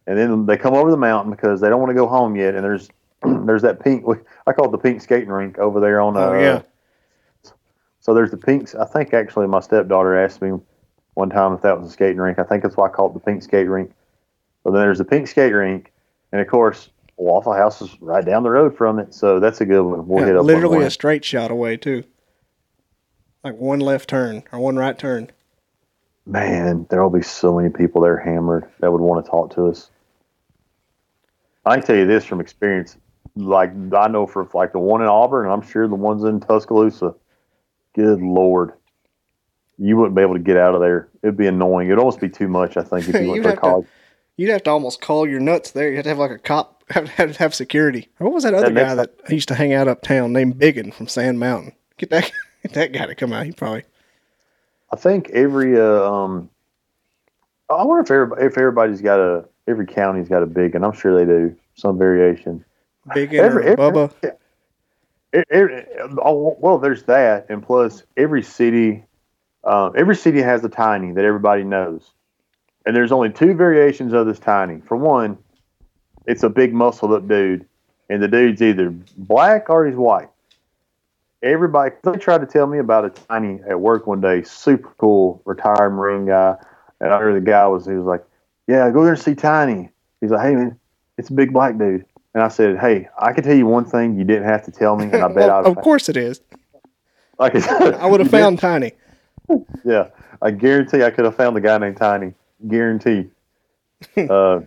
and 0.07 0.17
then 0.17 0.45
they 0.45 0.57
come 0.57 0.73
over 0.73 0.91
the 0.91 0.97
mountain 0.97 1.31
because 1.31 1.61
they 1.61 1.69
don't 1.69 1.79
want 1.79 1.91
to 1.91 1.95
go 1.95 2.07
home 2.07 2.35
yet. 2.35 2.55
And 2.55 2.63
there's 2.63 2.89
there's 3.45 3.61
that 3.61 3.79
pink, 3.79 4.03
I 4.45 4.51
call 4.51 4.67
it 4.67 4.71
the 4.71 4.77
pink 4.77 5.01
skating 5.01 5.29
rink 5.29 5.57
over 5.57 5.79
there 5.79 6.01
on. 6.01 6.17
Uh, 6.17 6.19
Oh, 6.19 6.39
yeah. 6.39 6.61
So 8.05 8.13
there's 8.13 8.29
the 8.29 8.37
pinks. 8.37 8.75
I 8.75 8.85
think 8.85 9.15
actually 9.15 9.47
my 9.47 9.61
stepdaughter 9.61 10.15
asked 10.15 10.39
me 10.39 10.51
one 11.15 11.31
time 11.31 11.53
if 11.53 11.63
that 11.63 11.79
was 11.79 11.89
a 11.89 11.91
skating 11.91 12.19
rink. 12.19 12.37
I 12.37 12.43
think 12.43 12.61
that's 12.61 12.77
why 12.77 12.85
I 12.85 12.89
call 12.89 13.09
it 13.09 13.13
the 13.15 13.19
pink 13.19 13.41
skate 13.41 13.67
rink. 13.67 13.91
But 14.63 14.73
then 14.73 14.81
there's 14.81 14.99
the 14.99 15.05
pink 15.05 15.27
skate 15.27 15.53
rink, 15.53 15.91
and 16.31 16.39
of 16.39 16.47
course 16.47 16.91
Waffle 17.17 17.53
House 17.53 17.81
is 17.81 17.99
right 18.01 18.23
down 18.23 18.43
the 18.43 18.51
road 18.51 18.77
from 18.77 18.99
it. 18.99 19.15
So 19.15 19.39
that's 19.39 19.59
a 19.59 19.65
good 19.65 19.81
one. 19.81 20.07
We'll 20.07 20.19
Yeah, 20.19 20.27
hit 20.27 20.35
up 20.35 20.45
literally 20.45 20.85
a 20.85 20.91
straight 20.91 21.25
shot 21.25 21.49
away 21.49 21.77
too. 21.77 22.03
Like 23.43 23.55
one 23.55 23.79
left 23.79 24.07
turn 24.07 24.43
or 24.51 24.59
one 24.59 24.75
right 24.75 24.99
turn. 24.99 25.31
Man, 26.27 26.85
there'll 26.91 27.09
be 27.09 27.23
so 27.23 27.55
many 27.55 27.69
people 27.71 28.01
there 28.01 28.17
hammered 28.17 28.69
that 28.81 28.91
would 28.91 29.01
want 29.01 29.25
to 29.25 29.31
talk 29.31 29.55
to 29.55 29.65
us. 29.65 29.89
I 31.65 31.77
can 31.77 31.87
tell 31.87 31.95
you 31.95 32.05
this 32.05 32.23
from 32.23 32.39
experience. 32.39 32.97
Like 33.35 33.71
I 33.97 34.07
know 34.09 34.27
for 34.27 34.47
like 34.53 34.73
the 34.73 34.79
one 34.79 35.01
in 35.01 35.07
Auburn, 35.07 35.45
and 35.45 35.53
I'm 35.53 35.67
sure 35.67 35.87
the 35.87 35.95
ones 35.95 36.23
in 36.23 36.39
Tuscaloosa. 36.39 37.15
Good 37.95 38.21
lord, 38.21 38.73
you 39.77 39.95
wouldn't 39.97 40.15
be 40.15 40.21
able 40.21 40.33
to 40.35 40.39
get 40.39 40.57
out 40.57 40.75
of 40.75 40.81
there. 40.81 41.07
It'd 41.23 41.37
be 41.37 41.47
annoying. 41.47 41.87
It'd 41.87 41.97
almost 41.99 42.19
be 42.19 42.29
too 42.29 42.47
much. 42.47 42.77
I 42.77 42.83
think 42.83 43.07
if 43.09 43.15
you 43.21 43.29
went 43.31 43.43
to 43.43 43.49
a 43.49 43.51
have 43.51 43.61
to- 43.61 43.87
You'd 44.37 44.49
have 44.49 44.63
to 44.63 44.69
almost 44.71 44.99
call 44.99 45.25
your 45.25 45.39
nuts 45.39 45.71
there. 45.71 45.87
You'd 45.89 45.95
have 45.95 46.03
to 46.03 46.09
have 46.09 46.17
like 46.17 46.31
a 46.31 46.37
cop 46.37 46.83
have 46.89 47.07
have, 47.11 47.37
have 47.37 47.55
security. 47.55 48.09
What 48.17 48.33
was 48.33 48.43
that 48.43 48.53
other 48.53 48.65
And 48.67 48.75
guy 48.75 48.93
that 48.95 49.11
used 49.29 49.47
to 49.47 49.55
hang 49.55 49.73
out 49.73 49.87
uptown 49.87 50.33
named 50.33 50.59
Biggin 50.59 50.91
from 50.91 51.07
Sand 51.07 51.39
Mountain? 51.39 51.71
Get 51.97 52.09
that 52.09 52.29
get 52.63 52.73
that 52.73 52.91
guy 52.91 53.05
to 53.05 53.15
come 53.15 53.31
out. 53.31 53.45
He 53.45 53.53
probably 53.53 53.83
I 54.91 54.97
think 54.97 55.29
every. 55.29 55.79
Uh, 55.79 56.03
um, 56.11 56.49
I 57.69 57.83
wonder 57.83 58.01
if 58.03 58.11
everybody, 58.11 58.45
if 58.45 58.57
everybody's 58.57 59.01
got 59.01 59.19
a 59.21 59.45
every 59.67 59.87
county's 59.87 60.27
got 60.27 60.43
a 60.43 60.45
Biggin. 60.45 60.83
I'm 60.83 60.91
sure 60.93 61.15
they 61.17 61.25
do 61.25 61.55
some 61.75 61.97
variation. 61.97 62.63
Biggin 63.13 63.39
Every- 63.39 63.63
or 63.63 63.69
every- 63.69 63.75
Bubba. 63.83 64.35
It, 65.35 65.45
it, 65.49 65.89
well, 66.13 66.77
there's 66.77 67.03
that, 67.03 67.47
and 67.49 67.61
plus 67.61 68.03
every 68.15 68.41
city, 68.41 69.03
uh, 69.65 69.89
every 69.89 70.15
city 70.15 70.41
has 70.41 70.63
a 70.63 70.69
tiny 70.69 71.11
that 71.11 71.25
everybody 71.25 71.65
knows, 71.65 72.09
and 72.85 72.95
there's 72.95 73.11
only 73.11 73.31
two 73.31 73.53
variations 73.53 74.13
of 74.13 74.27
this 74.27 74.39
tiny. 74.39 74.79
For 74.79 74.95
one, 74.95 75.37
it's 76.25 76.43
a 76.43 76.49
big 76.49 76.73
muscled 76.73 77.11
up 77.11 77.27
dude, 77.27 77.65
and 78.09 78.23
the 78.23 78.29
dude's 78.29 78.61
either 78.61 78.91
black 79.17 79.69
or 79.69 79.85
he's 79.85 79.97
white. 79.97 80.29
Everybody, 81.43 81.93
they 82.01 82.17
tried 82.17 82.39
to 82.39 82.47
tell 82.47 82.65
me 82.65 82.77
about 82.77 83.03
a 83.03 83.09
tiny 83.09 83.59
at 83.67 83.77
work 83.77 84.07
one 84.07 84.21
day, 84.21 84.41
super 84.43 84.93
cool 84.97 85.41
retired 85.43 85.89
Marine 85.89 86.27
guy, 86.27 86.55
and 87.01 87.11
I 87.11 87.19
heard 87.19 87.35
the 87.35 87.45
guy 87.45 87.67
was 87.67 87.85
he 87.85 87.91
was 87.91 88.05
like, 88.05 88.23
"Yeah, 88.67 88.89
go 88.89 89.03
there 89.03 89.15
and 89.15 89.21
see 89.21 89.35
Tiny." 89.35 89.89
He's 90.21 90.31
like, 90.31 90.47
"Hey 90.47 90.55
man, 90.55 90.79
it's 91.17 91.29
a 91.29 91.33
big 91.33 91.51
black 91.51 91.77
dude." 91.77 92.05
And 92.35 92.43
I 92.43 92.49
said, 92.49 92.77
"Hey, 92.77 93.07
I 93.17 93.31
can 93.31 93.43
tell 93.45 93.55
you 93.55 93.65
one 93.65 93.85
thing 93.85 94.17
you 94.19 94.25
didn't 94.25 94.43
have 94.43 94.63
to 94.65 94.71
tell 94.71 94.95
me, 94.97 95.05
and 95.05 95.15
I 95.23 95.27
bet 95.29 95.35
Well, 95.47 95.59
I'd 95.61 95.65
of 95.65 95.77
course 95.77 96.09
it 96.09 96.17
is. 96.17 96.41
like 97.39 97.55
I 97.55 98.05
would 98.07 98.19
have 98.19 98.29
found 98.39 98.59
Tiny. 98.59 98.91
Yeah, 99.85 100.09
I 100.41 100.51
guarantee 100.51 101.01
I 101.03 101.11
could 101.11 101.23
have 101.25 101.35
found 101.35 101.55
the 101.55 101.61
guy 101.61 101.77
named 101.77 101.95
Tiny. 101.97 102.33
Guarantee. 102.67 103.29
uh, 104.17 104.59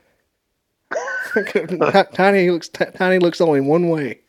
Tiny 2.15 2.51
looks 2.51 2.69
Tiny 2.71 3.19
looks 3.19 3.41
only 3.41 3.61
one 3.61 3.91
way. 3.91 4.21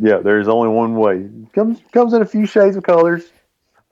yeah, 0.00 0.18
there's 0.18 0.48
only 0.48 0.68
one 0.68 0.96
way. 0.96 1.28
Comes 1.52 1.78
comes 1.92 2.12
in 2.12 2.22
a 2.22 2.26
few 2.26 2.44
shades 2.46 2.76
of 2.76 2.82
colors. 2.82 3.30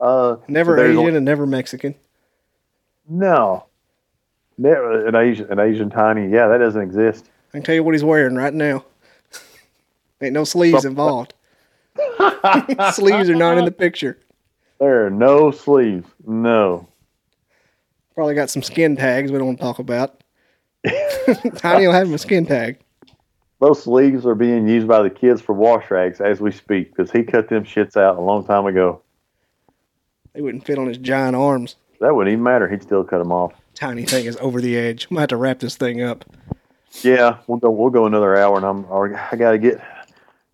Uh, 0.01 0.35
Never 0.47 0.75
there's 0.75 0.89
Asian 0.91 0.99
only- 0.99 1.15
and 1.15 1.25
never 1.25 1.45
Mexican. 1.47 1.95
no, 3.09 3.65
never 4.57 5.07
an 5.07 5.15
Asian 5.15 5.49
an 5.51 5.59
Asian 5.59 5.89
Tiny. 5.89 6.29
Yeah, 6.29 6.47
that 6.49 6.57
doesn't 6.57 6.81
exist. 6.81 7.29
I 7.49 7.57
can 7.57 7.63
tell 7.63 7.75
you 7.75 7.83
what 7.83 7.93
he's 7.93 8.03
wearing 8.03 8.35
right 8.35 8.53
now. 8.53 8.85
Ain't 10.21 10.33
no 10.33 10.43
sleeves 10.43 10.85
involved. 10.85 11.33
sleeves 12.93 13.29
are 13.29 13.35
not 13.35 13.57
in 13.57 13.65
the 13.65 13.73
picture. 13.75 14.19
There 14.79 15.05
are 15.05 15.09
no 15.09 15.51
sleeves. 15.51 16.07
No. 16.25 16.87
Probably 18.13 18.35
got 18.35 18.49
some 18.49 18.61
skin 18.61 18.95
tags 18.95 19.31
we 19.31 19.37
don't 19.37 19.47
want 19.47 19.59
to 19.59 19.63
talk 19.63 19.79
about. 19.79 20.23
Tiny 21.55 21.87
will 21.87 21.93
have 21.93 22.07
him 22.07 22.13
a 22.13 22.17
skin 22.17 22.45
tag. 22.45 22.79
Those 23.59 23.81
sleeves 23.81 24.25
are 24.25 24.35
being 24.35 24.67
used 24.67 24.87
by 24.87 25.01
the 25.01 25.09
kids 25.09 25.41
for 25.41 25.53
wash 25.53 25.89
rags 25.89 26.21
as 26.21 26.39
we 26.39 26.51
speak 26.51 26.95
because 26.95 27.11
he 27.11 27.23
cut 27.23 27.49
them 27.49 27.63
shits 27.63 27.97
out 27.97 28.17
a 28.17 28.21
long 28.21 28.45
time 28.45 28.67
ago. 28.67 29.01
They 30.33 30.41
wouldn't 30.41 30.65
fit 30.65 30.77
on 30.77 30.87
his 30.87 30.99
giant 30.99 31.35
arms. 31.35 31.75
That 31.99 32.15
wouldn't 32.15 32.31
even 32.31 32.43
matter. 32.43 32.67
He'd 32.67 32.83
still 32.83 33.03
cut 33.03 33.17
them 33.17 33.31
off. 33.31 33.53
Tiny 33.73 34.05
thing 34.05 34.25
is 34.25 34.37
over 34.37 34.61
the 34.61 34.77
edge. 34.77 35.05
I'm 35.05 35.15
gonna 35.15 35.21
have 35.21 35.29
to 35.29 35.37
wrap 35.37 35.59
this 35.59 35.75
thing 35.75 36.01
up. 36.01 36.25
Yeah, 37.03 37.37
we'll 37.47 37.59
go. 37.59 37.69
We'll 37.69 37.89
go 37.89 38.05
another 38.05 38.35
hour, 38.35 38.57
and 38.57 38.65
I'm. 38.65 38.85
I 38.91 39.35
got 39.35 39.51
to 39.51 39.57
get, 39.57 39.81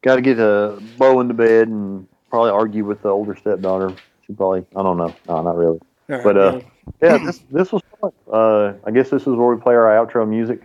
got 0.01 0.15
to 0.15 0.21
get 0.21 0.39
a 0.39 0.81
bow 0.97 1.19
into 1.19 1.33
bed 1.33 1.67
and 1.67 2.07
probably 2.29 2.51
argue 2.51 2.85
with 2.85 3.01
the 3.01 3.09
older 3.09 3.35
stepdaughter. 3.35 3.95
She 4.25 4.33
probably. 4.33 4.65
I 4.75 4.83
don't 4.83 4.97
know. 4.97 5.13
No, 5.27 5.41
not 5.41 5.55
really. 5.55 5.79
All 6.09 6.15
right, 6.15 6.23
But 6.23 6.37
uh, 6.37 6.61
yeah, 7.01 7.17
this 7.17 7.39
this 7.51 7.71
was 7.71 7.81
fun. 7.99 8.11
Uh, 8.31 8.73
I 8.85 8.91
guess 8.91 9.09
this 9.09 9.21
is 9.21 9.27
where 9.27 9.55
we 9.55 9.61
play 9.61 9.75
our 9.75 9.85
outro 9.85 10.27
music. 10.27 10.61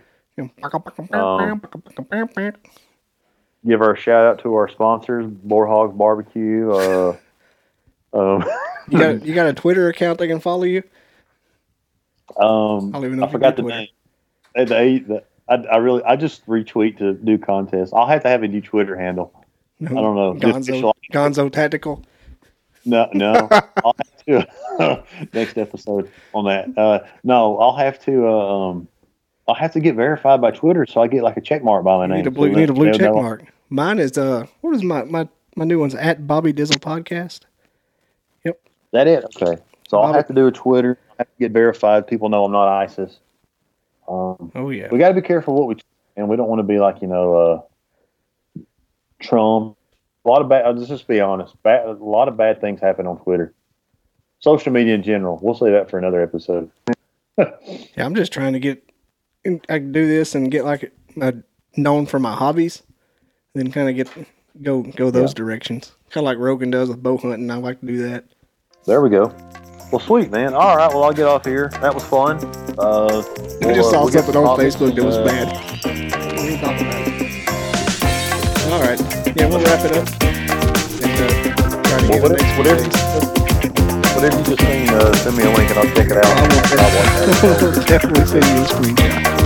Give 3.67 3.81
our 3.81 3.95
shout 3.95 4.25
out 4.25 4.39
to 4.43 4.55
our 4.55 4.69
sponsors, 4.69 5.25
Boar 5.27 5.67
Hogs 5.67 5.97
Barbecue. 5.97 6.71
Uh, 6.71 7.17
um, 8.13 8.45
you 8.89 8.97
got 8.97 9.25
you 9.25 9.33
got 9.33 9.47
a 9.47 9.53
Twitter 9.53 9.89
account 9.89 10.19
they 10.19 10.27
can 10.27 10.39
follow 10.39 10.63
you? 10.63 10.83
um, 12.37 12.89
I 12.89 12.99
don't 12.99 13.05
even 13.05 13.19
know 13.19 13.25
I 13.25 13.31
forgot 13.31 13.55
the 13.55 13.63
name. 13.63 13.87
They, 14.55 14.65
they, 14.65 14.99
the, 14.99 15.23
I, 15.49 15.55
I 15.55 15.77
really, 15.77 16.03
I 16.03 16.15
just 16.15 16.45
retweet 16.47 16.97
to 16.99 17.13
do 17.13 17.37
contests. 17.37 17.91
I'll 17.93 18.07
have 18.07 18.21
to 18.23 18.29
have 18.29 18.43
a 18.43 18.47
new 18.47 18.61
Twitter 18.61 18.95
handle. 18.95 19.33
I 19.81 19.89
don't 19.93 20.15
know. 20.15 20.33
Gonzo, 20.35 20.93
Gonzo 21.11 21.51
Tactical. 21.51 22.03
No, 22.85 23.09
no. 23.13 23.47
I'll 23.83 23.95
have 23.97 24.25
to 24.25 25.03
next 25.33 25.57
episode 25.57 26.11
on 26.33 26.45
that. 26.45 26.77
Uh, 26.77 26.99
no, 27.23 27.57
I'll 27.57 27.75
have 27.75 27.99
to. 28.05 28.27
Uh, 28.27 28.69
um, 28.69 28.87
I'll 29.47 29.55
have 29.55 29.73
to 29.73 29.79
get 29.79 29.95
verified 29.95 30.41
by 30.41 30.51
Twitter, 30.51 30.85
so 30.85 31.01
I 31.01 31.07
get 31.07 31.23
like 31.23 31.37
a 31.37 31.41
check 31.41 31.63
mark 31.63 31.83
by 31.83 31.97
my 31.97 32.03
You 32.03 32.07
name. 32.09 32.17
need 32.17 32.27
a 32.27 32.31
blue, 32.31 32.47
so 32.47 32.51
you 32.51 32.55
need 32.57 32.69
a 32.69 32.73
blue 32.73 32.91
check 32.93 33.13
mark. 33.13 33.43
Mine 33.69 33.99
is 33.99 34.17
uh, 34.17 34.45
what 34.61 34.75
is 34.75 34.83
my 34.83 35.03
my 35.05 35.27
my 35.55 35.65
new 35.65 35.79
one's 35.79 35.95
at 35.95 36.27
Bobby 36.27 36.53
Dizzle 36.53 36.79
Podcast. 36.79 37.41
Yep. 38.43 38.59
That 38.91 39.07
it? 39.07 39.25
Okay. 39.35 39.61
So 39.87 39.99
I'll 39.99 40.13
have 40.13 40.27
to 40.27 40.33
do 40.33 40.45
a 40.47 40.51
Twitter. 40.51 40.99
I 41.11 41.13
have 41.19 41.27
to 41.27 41.39
get 41.39 41.51
verified. 41.51 42.05
People 42.05 42.29
know 42.29 42.45
I'm 42.45 42.51
not 42.51 42.67
ISIS. 42.67 43.17
Um, 44.09 44.51
Oh 44.55 44.69
yeah, 44.71 44.87
we 44.91 44.97
got 44.97 45.09
to 45.09 45.13
be 45.13 45.21
careful 45.21 45.53
what 45.53 45.67
we 45.67 45.75
and 46.17 46.27
we 46.27 46.35
don't 46.35 46.49
want 46.49 46.59
to 46.59 46.63
be 46.63 46.79
like 46.79 47.01
you 47.01 47.07
know 47.07 47.33
uh, 47.35 48.61
Trump. 49.21 49.77
A 50.25 50.27
lot 50.27 50.41
of 50.41 50.49
bad. 50.49 50.75
Let's 50.75 50.89
just 50.89 51.07
be 51.07 51.21
honest. 51.21 51.61
Bad, 51.63 51.85
a 51.87 51.93
lot 51.93 52.27
of 52.27 52.35
bad 52.35 52.59
things 52.59 52.81
happen 52.81 53.07
on 53.07 53.19
Twitter. 53.19 53.53
Social 54.39 54.71
media 54.71 54.95
in 54.95 55.03
general. 55.03 55.39
We'll 55.41 55.55
say 55.55 55.71
that 55.71 55.89
for 55.89 55.97
another 55.97 56.21
episode. 56.21 56.69
yeah. 57.37 57.45
I'm 57.97 58.15
just 58.15 58.33
trying 58.33 58.53
to 58.53 58.59
get. 58.59 58.83
I 59.45 59.79
can 59.79 59.91
do 59.91 60.07
this 60.07 60.35
and 60.35 60.51
get 60.51 60.65
like 60.65 60.91
uh, 61.21 61.31
known 61.77 62.05
for 62.05 62.19
my 62.19 62.33
hobbies, 62.33 62.83
then 63.53 63.71
kind 63.71 63.89
of 63.89 63.95
get 63.95 64.27
go 64.61 64.81
go 64.81 65.11
those 65.11 65.33
directions. 65.33 65.93
Kind 66.09 66.23
of 66.23 66.25
like 66.25 66.37
Rogan 66.37 66.71
does 66.71 66.89
with 66.89 67.01
bow 67.01 67.17
hunting. 67.17 67.49
I 67.49 67.55
like 67.55 67.79
to 67.79 67.85
do 67.85 68.09
that. 68.09 68.25
There 68.85 69.01
we 69.01 69.09
go. 69.09 69.33
Well, 69.91 69.99
sweet 69.99 70.29
man. 70.29 70.53
All 70.53 70.77
right. 70.77 70.87
Well, 70.93 71.03
I'll 71.03 71.13
get 71.13 71.25
off 71.25 71.45
here. 71.45 71.69
That 71.81 71.95
was 71.95 72.03
fun. 72.03 72.37
Uh, 72.77 73.23
we'll, 73.59 73.73
just 73.73 73.89
uh, 73.89 73.91
saw 73.91 74.03
we'll 74.03 74.11
something 74.13 74.35
on 74.35 74.59
Facebook 74.59 74.95
that 74.95 75.03
was 75.03 75.17
uh, 75.17 75.25
bad. 75.25 75.47
What 75.49 76.39
are 76.39 76.51
you 76.51 76.57
talking 76.57 76.85
about? 76.85 77.09
All 78.69 78.81
right. 78.85 78.99
Yeah, 79.35 79.49
we'll 79.49 79.63
wrap 79.65 79.83
it 79.83 79.97
up. 79.97 80.07
And, 81.01 81.17
uh, 81.17 81.81
try 81.81 81.97
to 81.97 82.05
Well, 82.05 82.21
get 82.21 82.21
whatever, 82.21 82.45
whatever, 82.59 82.85
whatever 84.13 84.37
you 84.37 84.43
just 84.45 84.61
seen, 84.61 84.89
uh, 84.89 85.09
send 85.13 85.35
me 85.37 85.43
a 85.43 85.49
link 85.57 85.69
and 85.71 85.79
I'll 85.79 85.89
check 85.95 86.05
it 86.05 86.17
out. 86.17 86.25
I 86.25 86.45
will. 86.93 87.83
Definitely 87.89 88.25
send 88.29 88.45
you 88.45 88.61
a 88.61 88.65
screenshot. 88.69 89.39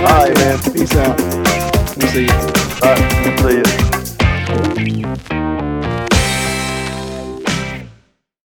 All 0.00 0.14
right, 0.14 0.34
man. 0.38 0.62
Peace 0.72 0.94
out. 0.94 1.18
We'll 1.96 2.06
see 2.06 2.26
you. 2.26 2.38
All 2.82 2.94
right. 2.94 3.02
See 4.76 4.90
you. 5.00 5.43